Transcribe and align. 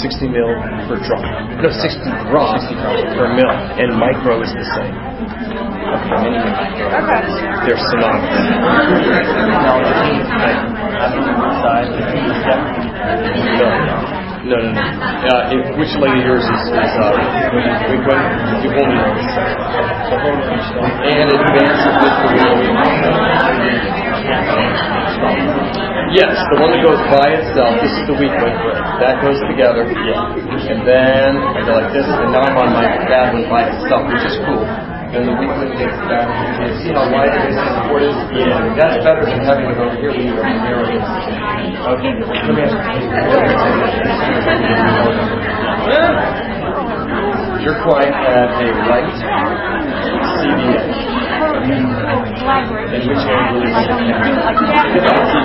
60 0.00 0.28
mil 0.28 0.48
per 0.88 0.96
drop. 1.04 1.20
No, 1.60 1.68
60 1.68 2.00
drops 2.32 2.64
per 3.16 3.28
mil. 3.36 3.50
And 3.50 3.98
micro 3.98 4.40
is 4.42 4.52
the 4.56 4.64
same. 4.76 4.94
Okay, 5.90 6.32
Okay. 6.90 7.22
They're 7.66 7.82
synonymous. 7.90 8.40
No, 13.60 14.19
no, 14.44 14.56
no. 14.56 14.72
no. 14.72 14.80
Uh, 14.80 15.52
if, 15.52 15.76
which 15.76 15.92
leg 16.00 16.16
of 16.16 16.24
yours 16.24 16.44
is, 16.44 16.62
is 16.72 16.94
uh, 16.96 17.12
weak 17.92 18.04
one? 18.08 18.24
You 18.64 18.70
hold 18.72 18.88
it. 18.88 19.04
And 21.04 21.28
it 21.28 21.40
advances 21.40 21.94
with 22.00 22.16
the 22.20 22.28
wheel. 22.32 22.56
Yes, 26.10 26.34
the 26.50 26.58
one 26.58 26.74
that 26.74 26.82
goes 26.82 26.98
by 27.12 27.38
itself. 27.38 27.70
This 27.84 27.92
is 28.00 28.04
the 28.08 28.16
weak 28.18 28.34
one. 28.34 28.56
That 28.98 29.22
goes 29.22 29.38
together. 29.46 29.84
And 29.86 30.82
then 30.88 31.36
I 31.38 31.60
go 31.62 31.76
like 31.76 31.92
this, 31.92 32.06
and 32.08 32.32
now 32.32 32.48
I'm 32.48 32.56
on 32.56 32.72
my 32.72 32.86
bad 33.06 33.34
one 33.34 33.46
by 33.46 33.68
itself, 33.68 34.08
which 34.08 34.24
is 34.24 34.36
cool. 34.42 34.89
And 35.10 35.26
the 35.26 35.32
one 35.34 35.66
takes 35.74 35.98
back. 36.06 36.30
You 36.62 36.70
see 36.86 36.94
how 36.94 37.10
it 37.10 37.34
is 37.34 37.58
and 37.58 37.70
support 37.82 38.02
is? 38.06 38.14
Yeah. 38.30 38.62
That's 38.78 39.02
better 39.02 39.26
than 39.26 39.42
having 39.42 39.66
it 39.66 39.78
over 39.78 39.98
here 39.98 40.14
when 40.14 40.22
you 40.22 40.38
have 40.38 40.62
narrow. 40.62 40.86
Okay. 40.86 42.14
Let 42.14 42.54
me 42.54 42.62
ask 42.62 42.78
Your 47.64 47.74
client 47.82 48.14
had 48.14 48.48
a 48.62 48.70
right 48.86 49.10
CBA. 50.38 51.19
You 51.60 51.76
left 51.76 52.40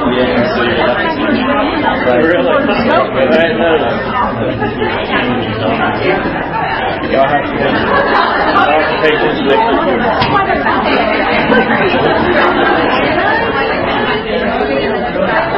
CBA. 0.05 0.55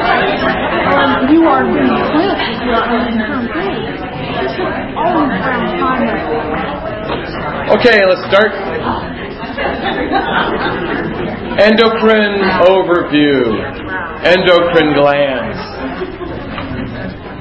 Right. 0.08 0.34
Um, 0.88 1.30
you 1.30 1.44
are 1.44 1.64
around 1.64 1.98
time. 5.78 6.08
Okay, 7.78 8.00
let's 8.08 8.24
start. 8.32 9.17
Endocrine 11.58 12.42
overview. 12.70 13.58
Endocrine 14.22 14.94
glands. 14.94 15.58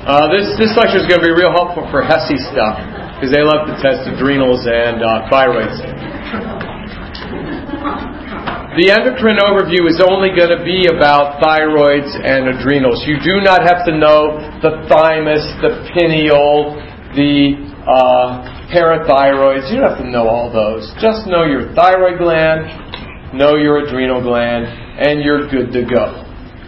Uh, 0.06 0.30
this 0.30 0.46
this 0.56 0.72
lecture 0.78 1.02
is 1.02 1.06
going 1.10 1.20
to 1.20 1.26
be 1.26 1.34
real 1.34 1.50
helpful 1.52 1.84
for 1.90 2.00
HESI 2.00 2.38
stuff 2.54 2.78
because 3.16 3.34
they 3.34 3.42
love 3.42 3.66
to 3.66 3.74
test 3.82 4.08
adrenals 4.08 4.64
and 4.64 5.02
uh, 5.02 5.28
thyroids. 5.28 5.76
The 8.76 8.92
endocrine 8.92 9.40
overview 9.40 9.88
is 9.88 10.04
only 10.04 10.36
going 10.36 10.52
to 10.52 10.60
be 10.60 10.84
about 10.84 11.40
thyroids 11.40 12.12
and 12.12 12.48
adrenals. 12.52 13.04
You 13.08 13.16
do 13.24 13.40
not 13.40 13.64
have 13.64 13.84
to 13.88 13.92
know 13.96 14.36
the 14.60 14.84
thymus, 14.84 15.40
the 15.64 15.80
pineal, 15.96 16.76
the 17.16 17.56
uh, 17.88 18.55
parathyroids. 18.72 19.70
You 19.70 19.80
don't 19.80 19.90
have 19.94 20.02
to 20.02 20.10
know 20.10 20.28
all 20.28 20.50
those. 20.52 20.90
Just 21.00 21.26
know 21.26 21.44
your 21.44 21.74
thyroid 21.74 22.18
gland, 22.18 23.34
know 23.34 23.56
your 23.56 23.86
adrenal 23.86 24.22
gland, 24.22 24.66
and 24.66 25.22
you're 25.22 25.48
good 25.48 25.72
to 25.72 25.82
go. 25.84 26.22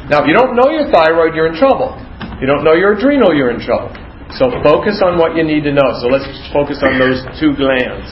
Now, 0.08 0.24
if 0.24 0.26
you 0.26 0.34
don't 0.34 0.56
know 0.56 0.70
your 0.72 0.88
thyroid, 0.90 1.34
you're 1.34 1.52
in 1.52 1.58
trouble. 1.58 1.92
If 2.38 2.40
you 2.40 2.48
don't 2.48 2.64
know 2.64 2.72
your 2.72 2.96
adrenal, 2.96 3.34
you're 3.34 3.50
in 3.50 3.60
trouble. 3.60 3.92
So 4.40 4.48
focus 4.64 5.04
on 5.04 5.18
what 5.18 5.36
you 5.36 5.44
need 5.44 5.64
to 5.64 5.72
know. 5.72 5.88
So 6.00 6.08
let's 6.08 6.28
focus 6.52 6.80
on 6.80 6.96
those 6.96 7.20
two 7.40 7.52
glands. 7.56 8.08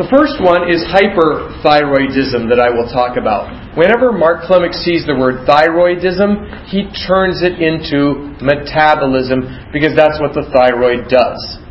The 0.00 0.08
first 0.08 0.40
one 0.40 0.66
is 0.72 0.82
hyperthyroidism 0.88 2.48
that 2.48 2.58
I 2.58 2.72
will 2.72 2.88
talk 2.90 3.20
about. 3.20 3.76
Whenever 3.76 4.10
Mark 4.10 4.48
Klimek 4.48 4.72
sees 4.72 5.06
the 5.06 5.14
word 5.14 5.46
thyroidism, 5.46 6.66
he 6.66 6.88
turns 7.06 7.44
it 7.44 7.60
into 7.60 8.34
metabolism 8.42 9.70
because 9.70 9.94
that's 9.94 10.18
what 10.18 10.34
the 10.34 10.48
thyroid 10.50 11.06
does. 11.06 11.61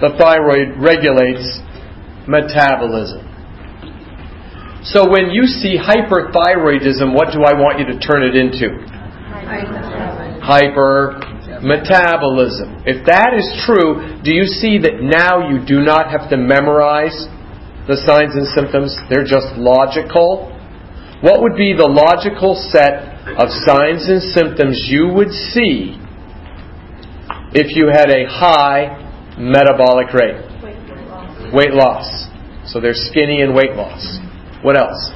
The 0.00 0.14
thyroid 0.14 0.78
regulates 0.78 1.58
metabolism. 2.28 3.26
So 4.84 5.10
when 5.10 5.30
you 5.34 5.42
see 5.42 5.74
hyperthyroidism, 5.74 7.12
what 7.12 7.32
do 7.34 7.42
I 7.42 7.58
want 7.58 7.80
you 7.80 7.86
to 7.90 7.98
turn 7.98 8.22
it 8.22 8.36
into? 8.36 8.78
Hypermetabolism. 10.38 12.86
If 12.86 13.04
that 13.06 13.34
is 13.34 13.42
true, 13.66 14.22
do 14.22 14.30
you 14.30 14.46
see 14.46 14.78
that 14.78 15.02
now 15.02 15.50
you 15.50 15.66
do 15.66 15.82
not 15.82 16.12
have 16.14 16.30
to 16.30 16.36
memorize 16.36 17.26
the 17.88 17.96
signs 18.06 18.36
and 18.38 18.46
symptoms? 18.54 18.96
They're 19.10 19.26
just 19.26 19.58
logical. 19.58 20.54
What 21.22 21.42
would 21.42 21.56
be 21.56 21.74
the 21.74 21.90
logical 21.90 22.54
set 22.70 23.02
of 23.34 23.50
signs 23.66 24.06
and 24.06 24.22
symptoms 24.22 24.86
you 24.86 25.08
would 25.10 25.32
see 25.32 25.98
if 27.50 27.74
you 27.74 27.90
had 27.90 28.14
a 28.14 28.30
high 28.30 29.07
metabolic 29.38 30.12
rate? 30.12 30.42
Weight 31.52 31.72
loss. 31.72 32.28
So 32.66 32.80
they're 32.80 32.92
skinny 32.94 33.40
and 33.40 33.54
weight 33.54 33.72
loss. 33.72 34.18
What 34.62 34.76
else? 34.76 35.12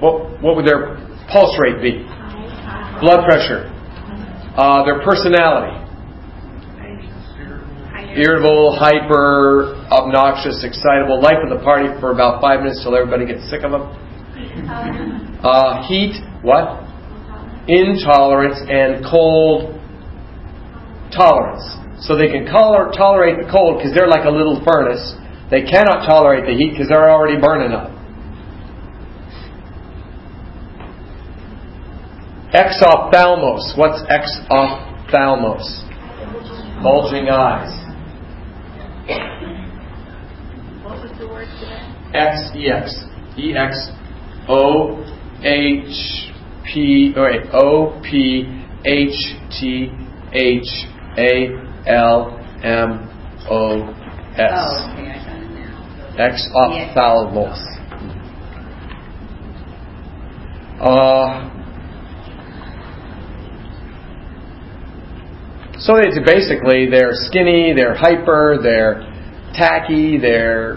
What, 0.00 0.42
what 0.42 0.56
would 0.56 0.66
their 0.66 0.96
pulse 1.30 1.58
rate 1.58 1.82
be? 1.82 2.04
Blood 3.00 3.24
pressure. 3.26 3.70
Uh, 4.56 4.84
their 4.84 5.02
personality. 5.02 5.80
Irritable, 8.14 8.76
hyper, 8.78 9.74
obnoxious, 9.90 10.62
excitable, 10.62 11.20
life 11.20 11.42
of 11.42 11.50
the 11.50 11.64
party 11.64 11.88
for 11.98 12.12
about 12.12 12.40
five 12.40 12.60
minutes 12.60 12.80
till 12.84 12.94
everybody 12.94 13.26
gets 13.26 13.50
sick 13.50 13.64
of 13.64 13.72
them. 13.72 13.82
Uh, 15.42 15.82
heat, 15.88 16.14
what? 16.42 16.83
Intolerance 17.66 18.60
and 18.68 19.04
cold 19.04 19.80
tolerance. 21.10 21.64
So 22.04 22.16
they 22.16 22.28
can 22.28 22.44
tolerate 22.44 23.38
the 23.38 23.48
cold 23.50 23.78
because 23.78 23.94
they're 23.94 24.08
like 24.08 24.26
a 24.26 24.30
little 24.30 24.60
furnace. 24.64 25.14
They 25.50 25.62
cannot 25.62 26.04
tolerate 26.04 26.44
the 26.44 26.52
heat 26.52 26.72
because 26.72 26.88
they're 26.88 27.10
already 27.10 27.40
burning 27.40 27.72
up. 27.72 27.90
Exophthalmos. 32.52 33.76
What's 33.78 34.02
exophthalmos? 34.12 35.64
Bulging 36.82 37.28
eyes. 37.28 37.72
What 40.82 41.00
was 41.02 41.18
the 41.18 41.26
word 41.26 41.48
today? 41.58 41.80
X 42.14 42.50
E 42.54 42.70
X 42.70 43.04
E 43.38 43.56
X 43.56 43.90
O 44.48 45.02
H 45.42 46.33
P 46.64 47.12
or 47.16 47.30
wait, 47.30 47.42
O 47.52 48.00
P 48.02 48.44
H 48.84 49.36
T 49.58 49.90
H 50.32 50.68
A 51.18 51.48
L 51.86 52.38
M 52.62 53.10
O 53.50 53.94
Oh, 54.36 54.42
S. 54.42 54.42
okay, 54.42 55.10
I 55.10 55.20
got 55.22 55.42
it 55.42 55.50
now. 55.52 55.74
Exophthalmos. 56.18 57.60
Uh, 60.80 61.50
so 65.78 65.94
it's 65.96 66.18
basically 66.26 66.88
they're 66.90 67.12
skinny, 67.12 67.72
they're 67.76 67.94
hyper, 67.94 68.58
they're 68.62 69.02
tacky, 69.54 70.18
they're 70.18 70.76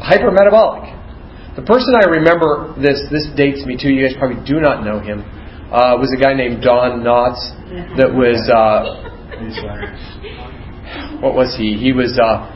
hypermetabolic. 0.00 0.87
The 1.58 1.66
person 1.66 1.98
I 1.98 2.06
remember 2.06 2.70
this 2.78 3.02
this 3.10 3.26
dates 3.34 3.66
me 3.66 3.74
to. 3.82 3.90
You 3.90 4.06
guys 4.06 4.14
probably 4.14 4.38
do 4.46 4.62
not 4.62 4.86
know 4.86 5.02
him. 5.02 5.26
Uh, 5.74 5.98
was 5.98 6.14
a 6.14 6.20
guy 6.22 6.30
named 6.30 6.62
Don 6.62 7.02
Knotts 7.02 7.42
that 7.98 8.14
was 8.14 8.38
uh, 8.46 9.02
what 11.18 11.34
was 11.34 11.58
he? 11.58 11.74
He 11.74 11.90
was 11.90 12.14
uh, 12.14 12.46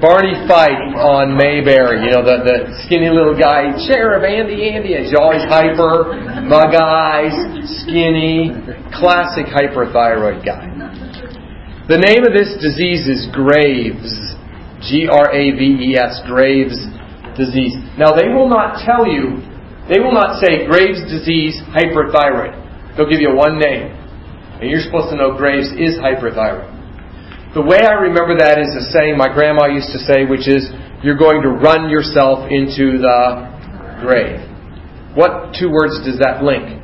Barney 0.00 0.40
Fife 0.48 0.96
on 0.96 1.36
Mayberry. 1.36 2.08
You 2.08 2.16
know 2.16 2.24
the 2.24 2.40
the 2.48 2.72
skinny 2.88 3.12
little 3.12 3.36
guy, 3.36 3.76
Sheriff 3.84 4.24
Andy 4.24 4.72
Andy. 4.72 4.96
He's 4.96 5.12
always 5.12 5.44
hyper, 5.44 6.16
mug 6.48 6.72
eyes, 6.72 7.36
skinny, 7.84 8.56
classic 8.96 9.52
hyperthyroid 9.52 10.40
guy. 10.40 10.64
The 11.92 12.00
name 12.00 12.24
of 12.24 12.32
this 12.32 12.56
disease 12.56 13.04
is 13.04 13.28
Graves. 13.36 14.25
G 14.88 15.08
R 15.10 15.30
A 15.34 15.44
V 15.52 15.92
E 15.92 15.96
S, 15.98 16.22
Graves 16.26 16.78
disease. 17.36 17.74
Now, 17.98 18.16
they 18.16 18.32
will 18.32 18.48
not 18.48 18.80
tell 18.84 19.06
you, 19.06 19.42
they 19.92 20.00
will 20.00 20.14
not 20.14 20.40
say 20.42 20.66
Graves 20.66 21.04
disease, 21.10 21.60
hyperthyroid. 21.74 22.96
They'll 22.96 23.10
give 23.10 23.20
you 23.20 23.34
one 23.34 23.58
name. 23.58 23.92
And 24.58 24.70
you're 24.70 24.80
supposed 24.80 25.12
to 25.12 25.16
know 25.16 25.36
Graves 25.36 25.68
is 25.76 26.00
hyperthyroid. 26.00 26.74
The 27.54 27.62
way 27.62 27.80
I 27.80 28.08
remember 28.08 28.36
that 28.36 28.58
is 28.58 28.68
a 28.76 28.90
saying 28.92 29.16
my 29.16 29.32
grandma 29.32 29.66
used 29.66 29.92
to 29.92 29.98
say, 29.98 30.24
which 30.24 30.48
is, 30.48 30.68
you're 31.02 31.16
going 31.16 31.40
to 31.42 31.50
run 31.56 31.88
yourself 31.88 32.50
into 32.50 32.98
the 32.98 33.48
grave. 34.00 34.40
What 35.14 35.54
two 35.56 35.70
words 35.70 36.04
does 36.04 36.18
that 36.20 36.44
link? 36.44 36.82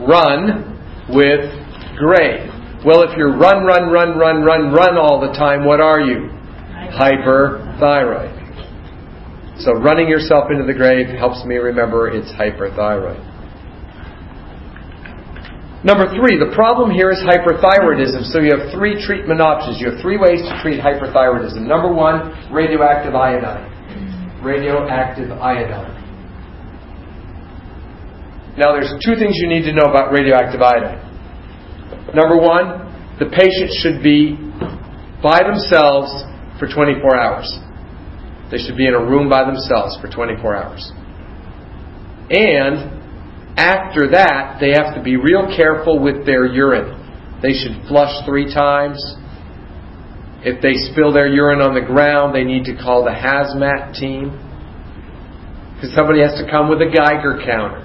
Run 0.00 0.80
with 1.12 1.44
grave. 1.96 2.53
Well, 2.84 3.02
if 3.02 3.16
you're 3.16 3.32
run, 3.36 3.64
run, 3.64 3.88
run, 3.88 4.18
run, 4.18 4.42
run, 4.44 4.72
run 4.72 4.98
all 4.98 5.18
the 5.18 5.32
time, 5.32 5.64
what 5.64 5.80
are 5.80 6.00
you? 6.00 6.28
Hyperthyroid. 6.92 8.44
So 9.58 9.72
running 9.72 10.08
yourself 10.08 10.50
into 10.50 10.66
the 10.66 10.74
grave 10.74 11.08
helps 11.16 11.44
me 11.46 11.56
remember 11.56 12.08
it's 12.08 12.30
hyperthyroid. 12.32 13.22
Number 15.84 16.08
three, 16.12 16.40
the 16.40 16.52
problem 16.54 16.90
here 16.90 17.10
is 17.10 17.20
hyperthyroidism. 17.24 18.32
So 18.32 18.40
you 18.40 18.56
have 18.56 18.72
three 18.72 19.00
treatment 19.04 19.40
options. 19.40 19.80
You 19.80 19.92
have 19.92 20.00
three 20.00 20.16
ways 20.16 20.40
to 20.40 20.58
treat 20.60 20.80
hyperthyroidism. 20.80 21.64
Number 21.64 21.92
one, 21.92 22.32
radioactive 22.52 23.14
iodine. 23.14 23.70
Radioactive 24.42 25.30
iodine. 25.32 25.92
Now, 28.56 28.72
there's 28.72 28.92
two 29.04 29.16
things 29.16 29.36
you 29.36 29.48
need 29.48 29.64
to 29.64 29.72
know 29.72 29.84
about 29.84 30.12
radioactive 30.12 30.60
iodine. 30.60 31.13
Number 32.14 32.36
one, 32.38 33.16
the 33.18 33.26
patient 33.26 33.70
should 33.82 34.02
be 34.02 34.36
by 35.22 35.40
themselves 35.42 36.10
for 36.58 36.68
24 36.68 37.16
hours. 37.16 37.58
They 38.50 38.58
should 38.58 38.76
be 38.76 38.86
in 38.86 38.94
a 38.94 39.00
room 39.00 39.28
by 39.28 39.44
themselves 39.44 39.96
for 40.00 40.08
24 40.08 40.56
hours. 40.56 40.92
And 42.30 43.02
after 43.56 44.10
that, 44.12 44.58
they 44.60 44.70
have 44.70 44.94
to 44.94 45.02
be 45.02 45.16
real 45.16 45.46
careful 45.56 45.98
with 45.98 46.26
their 46.26 46.46
urine. 46.46 47.00
They 47.42 47.52
should 47.52 47.86
flush 47.88 48.24
three 48.26 48.52
times. 48.52 48.98
If 50.42 50.60
they 50.60 50.74
spill 50.92 51.12
their 51.12 51.26
urine 51.26 51.60
on 51.60 51.74
the 51.74 51.84
ground, 51.84 52.34
they 52.34 52.44
need 52.44 52.64
to 52.64 52.76
call 52.76 53.04
the 53.04 53.10
hazmat 53.10 53.94
team. 53.98 54.30
Because 55.74 55.94
somebody 55.94 56.20
has 56.20 56.38
to 56.40 56.50
come 56.50 56.68
with 56.68 56.80
a 56.80 56.90
Geiger 56.90 57.40
counter 57.44 57.82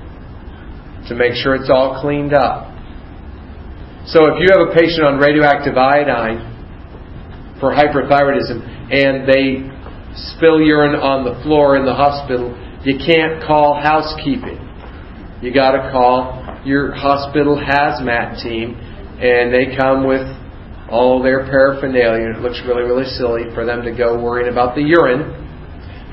to 1.07 1.15
make 1.15 1.33
sure 1.33 1.55
it's 1.55 1.69
all 1.69 2.01
cleaned 2.01 2.33
up. 2.33 2.68
So 4.11 4.25
if 4.25 4.41
you 4.41 4.49
have 4.51 4.69
a 4.69 4.73
patient 4.73 5.05
on 5.05 5.19
radioactive 5.19 5.77
iodine 5.77 7.57
for 7.59 7.71
hyperthyroidism 7.71 8.93
and 8.93 9.27
they 9.29 9.69
spill 10.33 10.59
urine 10.59 10.95
on 10.95 11.23
the 11.23 11.41
floor 11.43 11.77
in 11.77 11.85
the 11.85 11.93
hospital, 11.93 12.57
you 12.83 12.97
can't 12.97 13.43
call 13.43 13.79
housekeeping 13.81 14.69
you 15.41 15.53
got 15.53 15.71
to 15.71 15.91
call 15.91 16.35
your 16.65 16.91
hospital 16.91 17.55
hazmat 17.55 18.43
team, 18.43 18.75
and 18.75 19.53
they 19.55 19.71
come 19.75 20.05
with 20.05 20.27
all 20.91 21.23
their 21.23 21.47
paraphernalia. 21.47 22.35
It 22.35 22.43
looks 22.43 22.59
really, 22.67 22.83
really 22.83 23.07
silly 23.15 23.47
for 23.55 23.63
them 23.63 23.81
to 23.83 23.95
go 23.95 24.19
worrying 24.19 24.51
about 24.51 24.75
the 24.75 24.83
urine. 24.83 25.31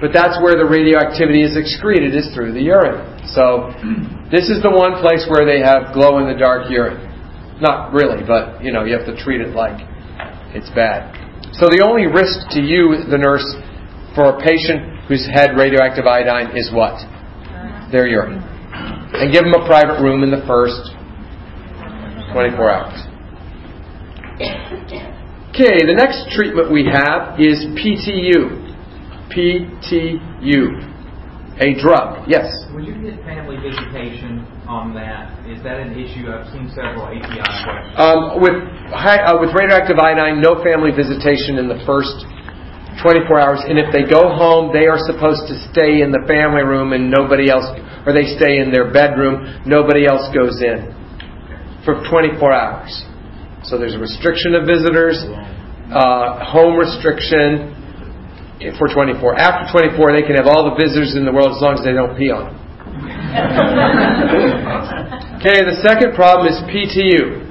But 0.01 0.13
that's 0.13 0.39
where 0.39 0.55
the 0.55 0.69
radioactivity 0.69 1.43
is 1.43 1.57
excreted, 1.57 2.15
is 2.15 2.31
through 2.35 2.53
the 2.53 2.63
urine. 2.63 3.19
So, 3.35 3.75
this 4.31 4.47
is 4.47 4.63
the 4.63 4.71
one 4.71 5.03
place 5.03 5.27
where 5.27 5.43
they 5.43 5.59
have 5.59 5.91
glow 5.91 6.23
in 6.23 6.31
the 6.31 6.39
dark 6.39 6.71
urine. 6.71 7.06
Not 7.61 7.93
really, 7.93 8.23
but 8.27 8.63
you 8.63 8.73
know, 8.73 8.85
you 8.85 8.97
have 8.97 9.07
to 9.07 9.17
treat 9.17 9.41
it 9.41 9.55
like 9.55 9.81
it's 10.55 10.71
bad. 10.71 11.13
So, 11.55 11.67
the 11.67 11.85
only 11.85 12.07
risk 12.07 12.53
to 12.53 12.61
you, 12.61 13.01
the 13.09 13.17
nurse, 13.17 13.47
for 14.15 14.37
a 14.37 14.41
patient 14.41 15.07
who's 15.09 15.25
had 15.33 15.57
radioactive 15.57 16.07
iodine 16.07 16.57
is 16.57 16.71
what? 16.73 17.01
Their 17.93 18.07
urine 18.07 18.45
and 19.17 19.33
give 19.33 19.45
them 19.45 19.55
a 19.55 19.67
private 19.67 20.03
room 20.03 20.23
in 20.23 20.31
the 20.31 20.45
first 20.47 20.93
24 22.33 22.71
hours. 22.71 23.01
Okay, 25.51 25.81
the 25.89 25.97
next 25.97 26.29
treatment 26.37 26.71
we 26.71 26.85
have 26.85 27.41
is 27.41 27.65
PTU. 27.81 28.61
PTU. 29.33 30.96
A 31.57 31.73
drug. 31.81 32.29
Yes? 32.29 32.45
Would 32.77 32.85
you 32.85 33.01
get 33.01 33.17
family 33.25 33.57
visitation 33.57 34.45
on 34.69 34.93
that? 34.93 35.33
Is 35.49 35.63
that 35.65 35.81
an 35.81 35.97
issue? 35.97 36.29
I've 36.29 36.53
seen 36.53 36.69
several 36.77 37.09
ATI 37.09 37.41
questions. 37.41 37.97
Um, 37.97 38.45
with, 38.45 38.61
high, 38.93 39.25
uh, 39.25 39.41
with 39.41 39.57
radioactive 39.57 39.97
iodine, 39.97 40.45
no 40.45 40.61
family 40.61 40.93
visitation 40.93 41.57
in 41.57 41.65
the 41.65 41.81
first 41.89 42.29
24 43.01 43.41
hours. 43.41 43.61
And 43.65 43.81
if 43.81 43.89
they 43.89 44.05
go 44.05 44.37
home, 44.37 44.69
they 44.69 44.85
are 44.85 45.01
supposed 45.01 45.49
to 45.49 45.57
stay 45.73 46.05
in 46.05 46.13
the 46.13 46.21
family 46.29 46.65
room 46.65 46.93
and 46.93 47.09
nobody 47.09 47.49
else 47.49 47.73
or 48.07 48.15
they 48.15 48.39
stay 48.39 48.63
in 48.63 48.71
their 48.71 48.95
bedroom, 48.95 49.67
nobody 49.67 50.07
else 50.07 50.31
goes 50.31 50.63
in 50.63 50.95
for 51.85 52.07
24 52.09 52.55
hours. 52.55 52.95
So 53.67 53.77
there's 53.77 53.99
a 53.99 53.99
restriction 53.99 54.55
of 54.55 54.63
visitors, 54.65 55.19
uh, 55.91 56.39
home 56.47 56.79
restriction 56.79 57.75
for 58.79 58.89
24. 58.89 59.37
After 59.37 59.71
24, 59.73 60.13
they 60.17 60.23
can 60.25 60.35
have 60.37 60.47
all 60.49 60.65
the 60.65 60.75
visitors 60.81 61.15
in 61.15 61.27
the 61.29 61.33
world 61.33 61.53
as 61.53 61.61
long 61.61 61.75
as 61.77 61.85
they 61.85 61.93
don't 61.93 62.17
pee 62.17 62.31
on 62.33 62.45
them. 62.49 62.57
okay, 65.37 65.61
the 65.61 65.77
second 65.85 66.17
problem 66.17 66.49
is 66.49 66.57
PTU, 66.65 67.45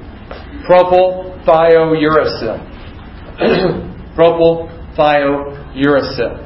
propylthiouracil. 0.65 2.57
propylthiouracil. 4.17 6.41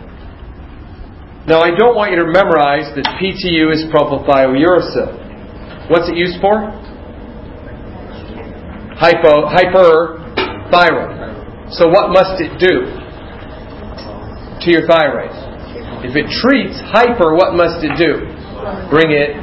Now, 1.47 1.63
I 1.63 1.71
don't 1.71 1.95
want 1.95 2.12
you 2.12 2.19
to 2.19 2.27
memorize 2.27 2.91
that 3.00 3.07
PTU 3.15 3.71
is 3.71 3.88
propylthiouracil. 3.88 5.88
What's 5.89 6.09
it 6.09 6.17
used 6.17 6.41
for? 6.41 6.69
Hypo, 9.00 9.47
hyperthyroid. 9.47 11.71
So, 11.71 11.88
what 11.88 12.12
must 12.12 12.41
it 12.41 12.59
do 12.59 12.99
to 14.61 14.71
your 14.71 14.88
thyroid? 14.88 15.31
If 16.03 16.15
it 16.15 16.31
treats 16.41 16.79
hyper, 16.79 17.35
what 17.35 17.56
must 17.56 17.83
it 17.83 17.95
do? 18.00 18.23
Bring 18.89 19.11
it 19.11 19.35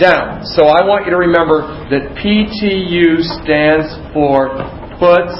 down. 0.00 0.44
So, 0.44 0.68
I 0.68 0.84
want 0.86 1.04
you 1.04 1.12
to 1.12 1.20
remember 1.20 1.60
that 1.90 2.16
PTU 2.16 3.20
stands 3.42 3.88
for 4.12 4.48
puts 5.00 5.36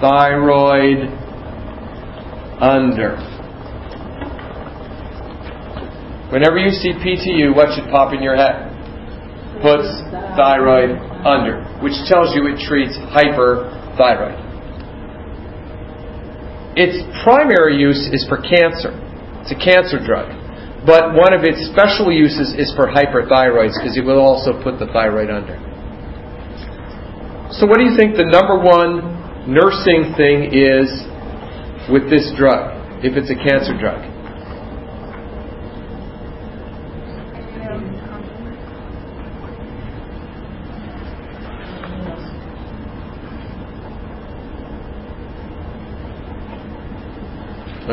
thyroid 0.00 1.06
under. 2.60 3.16
Whenever 6.32 6.58
you 6.58 6.70
see 6.70 6.92
PTU, 6.92 7.54
what 7.54 7.74
should 7.74 7.90
pop 7.90 8.14
in 8.14 8.22
your 8.22 8.36
head? 8.36 8.70
Puts 9.62 9.88
thyroid 10.38 10.94
under, 11.26 11.64
which 11.82 11.94
tells 12.06 12.34
you 12.34 12.46
it 12.46 12.58
treats 12.66 12.96
hyperthyroid. 13.10 14.49
Its 16.76 17.02
primary 17.24 17.78
use 17.78 18.08
is 18.12 18.26
for 18.28 18.38
cancer. 18.38 18.94
It's 19.42 19.50
a 19.50 19.58
cancer 19.58 19.98
drug. 19.98 20.30
But 20.86 21.12
one 21.12 21.34
of 21.34 21.44
its 21.44 21.60
special 21.72 22.08
uses 22.12 22.54
is 22.56 22.72
for 22.72 22.88
hyperthyroids 22.88 23.76
because 23.76 23.96
it 23.96 24.04
will 24.04 24.20
also 24.20 24.56
put 24.62 24.78
the 24.78 24.86
thyroid 24.92 25.28
under. 25.28 25.58
So, 27.52 27.66
what 27.66 27.78
do 27.78 27.84
you 27.84 27.96
think 27.98 28.16
the 28.16 28.24
number 28.24 28.56
one 28.56 29.18
nursing 29.50 30.14
thing 30.14 30.54
is 30.54 30.88
with 31.90 32.08
this 32.08 32.30
drug, 32.38 32.78
if 33.02 33.18
it's 33.18 33.28
a 33.28 33.36
cancer 33.36 33.76
drug? 33.76 34.00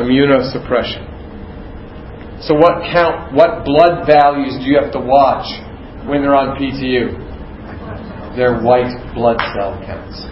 Immunosuppression. 0.08 1.04
So 2.40 2.54
what 2.54 2.80
count 2.92 3.34
what 3.34 3.64
blood 3.64 4.06
values 4.06 4.56
do 4.62 4.70
you 4.70 4.78
have 4.80 4.92
to 4.92 5.00
watch 5.00 5.44
when 6.08 6.22
they're 6.22 6.36
on 6.36 6.56
PTU? 6.56 7.26
Their 8.36 8.62
white 8.62 8.94
blood 9.14 9.38
cell 9.54 9.76
counts. 9.84 10.22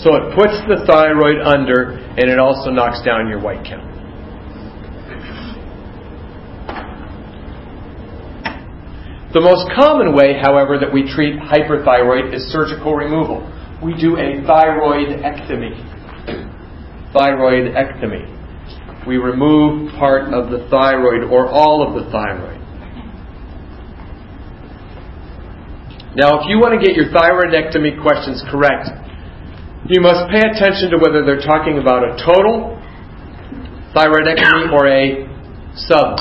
So 0.00 0.14
it 0.16 0.34
puts 0.36 0.54
the 0.68 0.84
thyroid 0.86 1.40
under 1.42 1.98
and 2.16 2.30
it 2.30 2.38
also 2.38 2.70
knocks 2.70 3.02
down 3.04 3.28
your 3.28 3.40
white 3.40 3.64
count. 3.66 3.90
The 9.34 9.40
most 9.40 9.66
common 9.74 10.14
way, 10.14 10.38
however, 10.40 10.78
that 10.78 10.94
we 10.94 11.02
treat 11.10 11.34
hyperthyroid 11.40 12.32
is 12.32 12.42
surgical 12.52 12.94
removal 12.94 13.42
we 13.84 13.92
do 14.00 14.16
a 14.16 14.40
thyroidectomy. 14.48 15.76
Thyroidectomy. 17.12 19.06
We 19.06 19.18
remove 19.18 19.92
part 19.98 20.32
of 20.32 20.50
the 20.50 20.66
thyroid 20.70 21.24
or 21.30 21.46
all 21.46 21.86
of 21.86 22.02
the 22.02 22.10
thyroid. 22.10 22.60
Now, 26.16 26.40
if 26.40 26.48
you 26.48 26.56
want 26.56 26.80
to 26.80 26.86
get 26.86 26.96
your 26.96 27.12
thyroidectomy 27.12 28.00
questions 28.00 28.42
correct, 28.48 28.88
you 29.90 30.00
must 30.00 30.30
pay 30.32 30.40
attention 30.40 30.88
to 30.90 30.96
whether 30.96 31.26
they're 31.26 31.44
talking 31.44 31.76
about 31.76 32.08
a 32.08 32.16
total 32.24 32.80
thyroidectomy 33.92 34.72
or 34.72 34.88
a 34.88 35.28
sub 35.76 36.16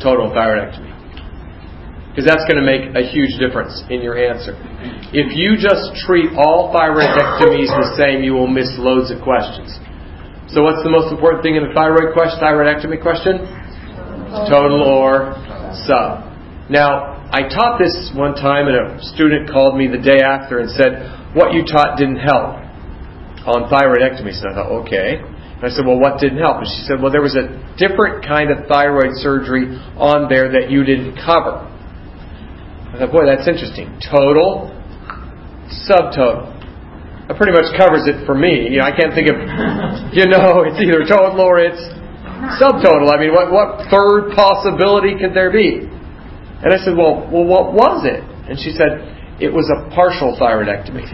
total 0.00 0.30
thyroidectomy. 0.30 0.91
Because 2.12 2.28
that's 2.28 2.44
going 2.44 2.60
to 2.60 2.68
make 2.68 2.92
a 2.92 3.00
huge 3.08 3.40
difference 3.40 3.72
in 3.88 4.04
your 4.04 4.20
answer. 4.20 4.52
If 5.16 5.32
you 5.32 5.56
just 5.56 5.96
treat 6.04 6.36
all 6.36 6.68
thyroidectomies 6.68 7.72
the 7.72 7.96
same, 7.96 8.20
you 8.20 8.36
will 8.36 8.52
miss 8.52 8.68
loads 8.76 9.08
of 9.08 9.24
questions. 9.24 9.72
So, 10.52 10.60
what's 10.60 10.84
the 10.84 10.92
most 10.92 11.08
important 11.08 11.40
thing 11.40 11.56
in 11.56 11.64
a 11.64 11.72
thyroid 11.72 12.12
question, 12.12 12.36
thyroidectomy 12.36 13.00
question? 13.00 13.48
Total 14.52 14.84
or 14.84 15.32
sub. 15.88 16.28
Now, 16.68 17.24
I 17.32 17.48
taught 17.48 17.80
this 17.80 18.12
one 18.12 18.36
time, 18.36 18.68
and 18.68 18.76
a 18.76 19.02
student 19.16 19.48
called 19.48 19.80
me 19.80 19.88
the 19.88 19.96
day 19.96 20.20
after 20.20 20.60
and 20.60 20.68
said, 20.68 21.32
"What 21.32 21.56
you 21.56 21.64
taught 21.64 21.96
didn't 21.96 22.20
help 22.20 22.60
on 23.48 23.72
thyroidectomies. 23.72 24.36
So 24.36 24.50
I 24.50 24.54
thought, 24.54 24.70
okay. 24.84 25.16
And 25.16 25.64
I 25.64 25.68
said, 25.68 25.86
"Well, 25.86 25.98
what 25.98 26.20
didn't 26.20 26.38
help?" 26.38 26.58
And 26.58 26.68
she 26.68 26.84
said, 26.84 27.00
"Well, 27.00 27.10
there 27.10 27.24
was 27.24 27.36
a 27.36 27.48
different 27.80 28.24
kind 28.26 28.50
of 28.50 28.66
thyroid 28.66 29.16
surgery 29.16 29.80
on 29.96 30.28
there 30.28 30.52
that 30.52 30.70
you 30.70 30.84
didn't 30.84 31.16
cover." 31.16 31.71
Thought, 33.02 33.10
boy, 33.10 33.26
that's 33.26 33.50
interesting. 33.50 33.98
Total, 33.98 34.70
subtotal. 35.90 36.54
That 37.26 37.34
pretty 37.34 37.50
much 37.50 37.74
covers 37.74 38.06
it 38.06 38.22
for 38.22 38.38
me. 38.38 38.70
You 38.70 38.78
know, 38.78 38.86
I 38.86 38.94
can't 38.94 39.10
think 39.10 39.26
of, 39.26 39.42
you 40.14 40.30
know, 40.30 40.62
it's 40.62 40.78
either 40.78 41.02
total 41.02 41.42
or 41.42 41.58
it's 41.58 41.82
subtotal. 42.62 43.10
I 43.10 43.18
mean, 43.18 43.34
what, 43.34 43.50
what 43.50 43.90
third 43.90 44.30
possibility 44.38 45.18
could 45.18 45.34
there 45.34 45.50
be? 45.50 45.82
And 45.82 46.70
I 46.70 46.78
said, 46.78 46.94
well, 46.94 47.26
well, 47.26 47.42
what 47.42 47.74
was 47.74 48.06
it? 48.06 48.22
And 48.22 48.54
she 48.54 48.70
said, 48.70 49.02
it 49.42 49.50
was 49.50 49.66
a 49.66 49.90
partial 49.90 50.38
thyroidectomy. 50.38 51.02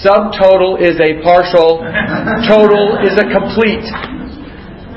Subtotal 0.00 0.80
is 0.80 0.96
a 1.04 1.20
partial, 1.20 1.84
total 2.48 2.96
is 3.04 3.12
a 3.20 3.28
complete. 3.28 3.84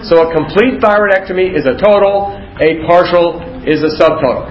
So 0.07 0.23
a 0.23 0.31
complete 0.31 0.79
thyroidectomy 0.79 1.51
is 1.51 1.67
a 1.67 1.75
total, 1.75 2.44
a 2.62 2.85
partial 2.88 3.41
is 3.67 3.83
a 3.83 3.91
subtotal. 4.00 4.47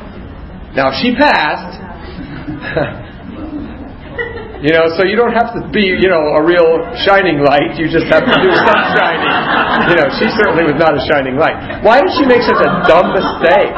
Now, 0.77 0.93
if 0.93 1.01
she 1.01 1.17
passed. 1.17 1.81
you 4.65 4.73
know, 4.77 4.93
so 4.93 5.09
you 5.09 5.17
don't 5.17 5.33
have 5.33 5.57
to 5.57 5.65
be, 5.73 5.97
you 5.97 6.13
know, 6.13 6.37
a 6.37 6.45
real 6.45 6.85
shining 7.09 7.41
light. 7.41 7.81
You 7.81 7.89
just 7.89 8.05
have 8.13 8.29
to 8.29 8.37
do 8.45 8.53
some 8.53 8.81
shining. 8.97 9.33
You 9.89 9.97
know, 9.97 10.05
she 10.21 10.29
certainly 10.37 10.69
was 10.69 10.77
not 10.77 10.93
a 10.93 11.01
shining 11.09 11.41
light. 11.41 11.57
Why 11.81 12.05
did 12.05 12.13
she 12.13 12.29
make 12.29 12.45
such 12.45 12.61
a 12.61 12.85
dumb 12.85 13.17
mistake? 13.17 13.73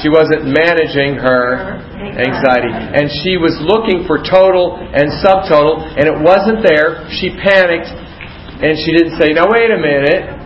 She 0.00 0.08
wasn't 0.08 0.56
managing 0.56 1.20
her 1.20 1.76
anxiety. 2.16 2.72
And 2.72 3.12
she 3.20 3.36
was 3.36 3.52
looking 3.60 4.08
for 4.08 4.24
total 4.24 4.80
and 4.80 5.12
subtotal, 5.20 5.84
and 6.00 6.08
it 6.08 6.16
wasn't 6.16 6.64
there. 6.64 7.04
She 7.20 7.28
panicked, 7.36 7.92
and 7.92 8.80
she 8.80 8.96
didn't 8.96 9.20
say, 9.20 9.36
now 9.36 9.52
wait 9.52 9.68
a 9.68 9.76
minute 9.76 10.40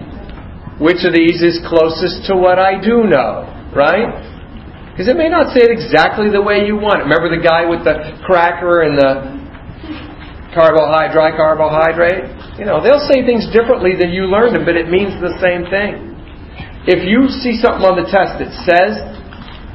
which 0.79 1.05
of 1.09 1.17
these 1.17 1.41
is 1.41 1.61
closest 1.65 2.29
to 2.29 2.37
what 2.37 2.61
I 2.61 2.77
do 2.77 3.09
know, 3.09 3.49
right? 3.73 4.13
Because 4.93 5.09
it 5.09 5.17
may 5.17 5.29
not 5.29 5.53
say 5.53 5.65
it 5.65 5.73
exactly 5.73 6.33
the 6.33 6.41
way 6.41 6.65
you 6.65 6.77
want. 6.77 7.01
It. 7.01 7.09
Remember 7.09 7.29
the 7.29 7.41
guy 7.41 7.69
with 7.69 7.85
the 7.85 8.17
cracker 8.25 8.85
and 8.85 8.97
the 8.97 9.37
carbohydrate, 10.57 11.13
dry 11.13 11.31
carbohydrate? 11.37 12.61
You 12.61 12.65
know, 12.65 12.81
they'll 12.81 13.05
say 13.05 13.25
things 13.25 13.45
differently 13.53 13.93
than 13.93 14.13
you 14.13 14.25
learned 14.29 14.57
them, 14.57 14.65
but 14.65 14.77
it 14.77 14.89
means 14.89 15.13
the 15.21 15.37
same 15.41 15.69
thing. 15.69 16.17
If 16.89 17.05
you 17.05 17.29
see 17.45 17.61
something 17.61 17.85
on 17.85 18.01
the 18.01 18.09
test 18.09 18.41
that 18.41 18.53
says 18.65 18.97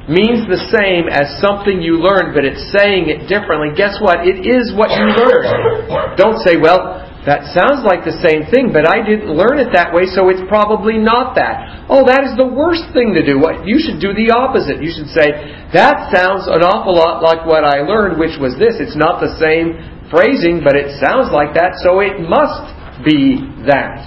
means 0.09 0.49
the 0.49 0.63
same 0.73 1.05
as 1.11 1.37
something 1.37 1.83
you 1.83 2.01
learned, 2.01 2.33
but 2.33 2.41
it's 2.41 2.61
saying 2.73 3.11
it 3.11 3.29
differently, 3.29 3.77
guess 3.77 4.01
what? 4.01 4.25
It 4.25 4.41
is 4.47 4.73
what 4.73 4.89
you 4.97 5.05
learned. 5.05 6.17
Don't 6.17 6.41
say, 6.41 6.57
well, 6.57 7.10
that 7.21 7.53
sounds 7.53 7.85
like 7.85 8.01
the 8.01 8.17
same 8.17 8.49
thing, 8.49 8.73
but 8.73 8.89
I 8.89 9.05
didn't 9.05 9.29
learn 9.29 9.61
it 9.61 9.69
that 9.77 9.93
way, 9.93 10.09
so 10.09 10.33
it's 10.33 10.41
probably 10.49 10.97
not 10.97 11.37
that. 11.37 11.85
Oh, 11.85 12.01
that 12.09 12.25
is 12.25 12.33
the 12.33 12.49
worst 12.49 12.89
thing 12.97 13.13
to 13.13 13.21
do. 13.21 13.37
What 13.37 13.61
you 13.61 13.77
should 13.77 14.01
do 14.01 14.09
the 14.09 14.33
opposite. 14.33 14.81
You 14.81 14.89
should 14.89 15.13
say, 15.13 15.29
that 15.69 16.09
sounds 16.09 16.49
an 16.49 16.65
awful 16.65 16.97
lot 16.97 17.21
like 17.21 17.45
what 17.45 17.61
I 17.61 17.85
learned, 17.85 18.17
which 18.17 18.41
was 18.41 18.57
this. 18.57 18.81
It's 18.81 18.97
not 18.97 19.21
the 19.21 19.37
same 19.37 19.77
phrasing, 20.09 20.65
but 20.65 20.73
it 20.73 20.97
sounds 20.97 21.29
like 21.29 21.53
that, 21.53 21.77
so 21.85 22.01
it 22.01 22.25
must 22.25 22.65
be 23.05 23.37
that. 23.69 24.01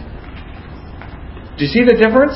Do 1.54 1.62
you 1.62 1.70
see 1.70 1.86
the 1.86 1.94
difference? 1.94 2.34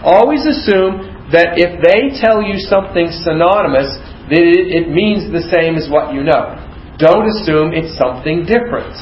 Always 0.00 0.48
assume 0.48 1.28
that 1.28 1.60
if 1.60 1.76
they 1.84 2.16
tell 2.24 2.40
you 2.40 2.56
something 2.56 3.12
synonymous, 3.20 3.92
that 4.32 4.40
it 4.40 4.88
means 4.88 5.28
the 5.28 5.44
same 5.52 5.76
as 5.76 5.92
what 5.92 6.16
you 6.16 6.24
know. 6.24 6.56
Don't 6.96 7.28
assume 7.28 7.76
it's 7.76 7.92
something 8.00 8.48
different. 8.48 8.96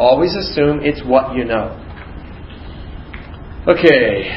Always 0.00 0.32
assume 0.34 0.80
it's 0.80 1.04
what 1.04 1.36
you 1.36 1.44
know. 1.44 1.76
Okay, 3.68 4.32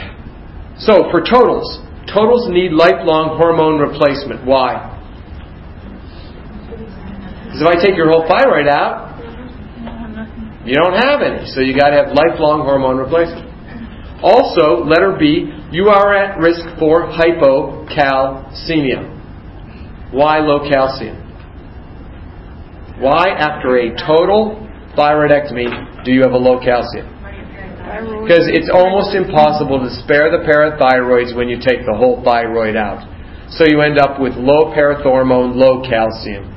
so 0.76 1.08
for 1.08 1.24
totals, 1.24 1.80
totals 2.12 2.52
need 2.52 2.76
lifelong 2.76 3.40
hormone 3.40 3.80
replacement. 3.80 4.44
Why? 4.44 4.92
Because 7.48 7.64
if 7.64 7.68
I 7.72 7.80
take 7.80 7.96
your 7.96 8.12
whole 8.12 8.28
thyroid 8.28 8.68
out, 8.68 9.16
you 10.68 10.76
don't 10.76 11.00
have 11.00 11.24
any. 11.24 11.48
So 11.48 11.62
you 11.62 11.72
got 11.72 11.96
to 11.96 11.96
have 11.96 12.12
lifelong 12.12 12.68
hormone 12.68 12.98
replacement. 12.98 13.48
Also, 14.22 14.84
letter 14.84 15.16
B, 15.18 15.48
you 15.72 15.88
are 15.88 16.14
at 16.14 16.40
risk 16.40 16.68
for 16.78 17.08
hypocalcemia. 17.08 19.00
Why 20.12 20.40
low 20.40 20.68
calcium? 20.70 21.24
Why, 23.00 23.30
after 23.30 23.78
a 23.78 23.96
total 23.96 24.60
thyroidectomy, 24.98 26.06
do 26.06 26.12
you 26.12 26.22
have 26.22 26.34
a 26.34 26.38
low 26.38 26.60
calcium? 26.60 27.10
Because 28.24 28.48
it's 28.48 28.72
almost 28.74 29.14
impossible 29.14 29.78
to 29.84 29.90
spare 30.02 30.32
the 30.32 30.42
parathyroids 30.48 31.36
when 31.36 31.50
you 31.50 31.58
take 31.58 31.86
the 31.86 31.94
whole 31.94 32.24
thyroid 32.24 32.76
out. 32.76 33.04
So 33.52 33.66
you 33.68 33.82
end 33.82 34.00
up 34.00 34.20
with 34.20 34.34
low 34.34 34.74
parathormone, 34.74 35.56
low 35.56 35.84
calcium. 35.84 36.50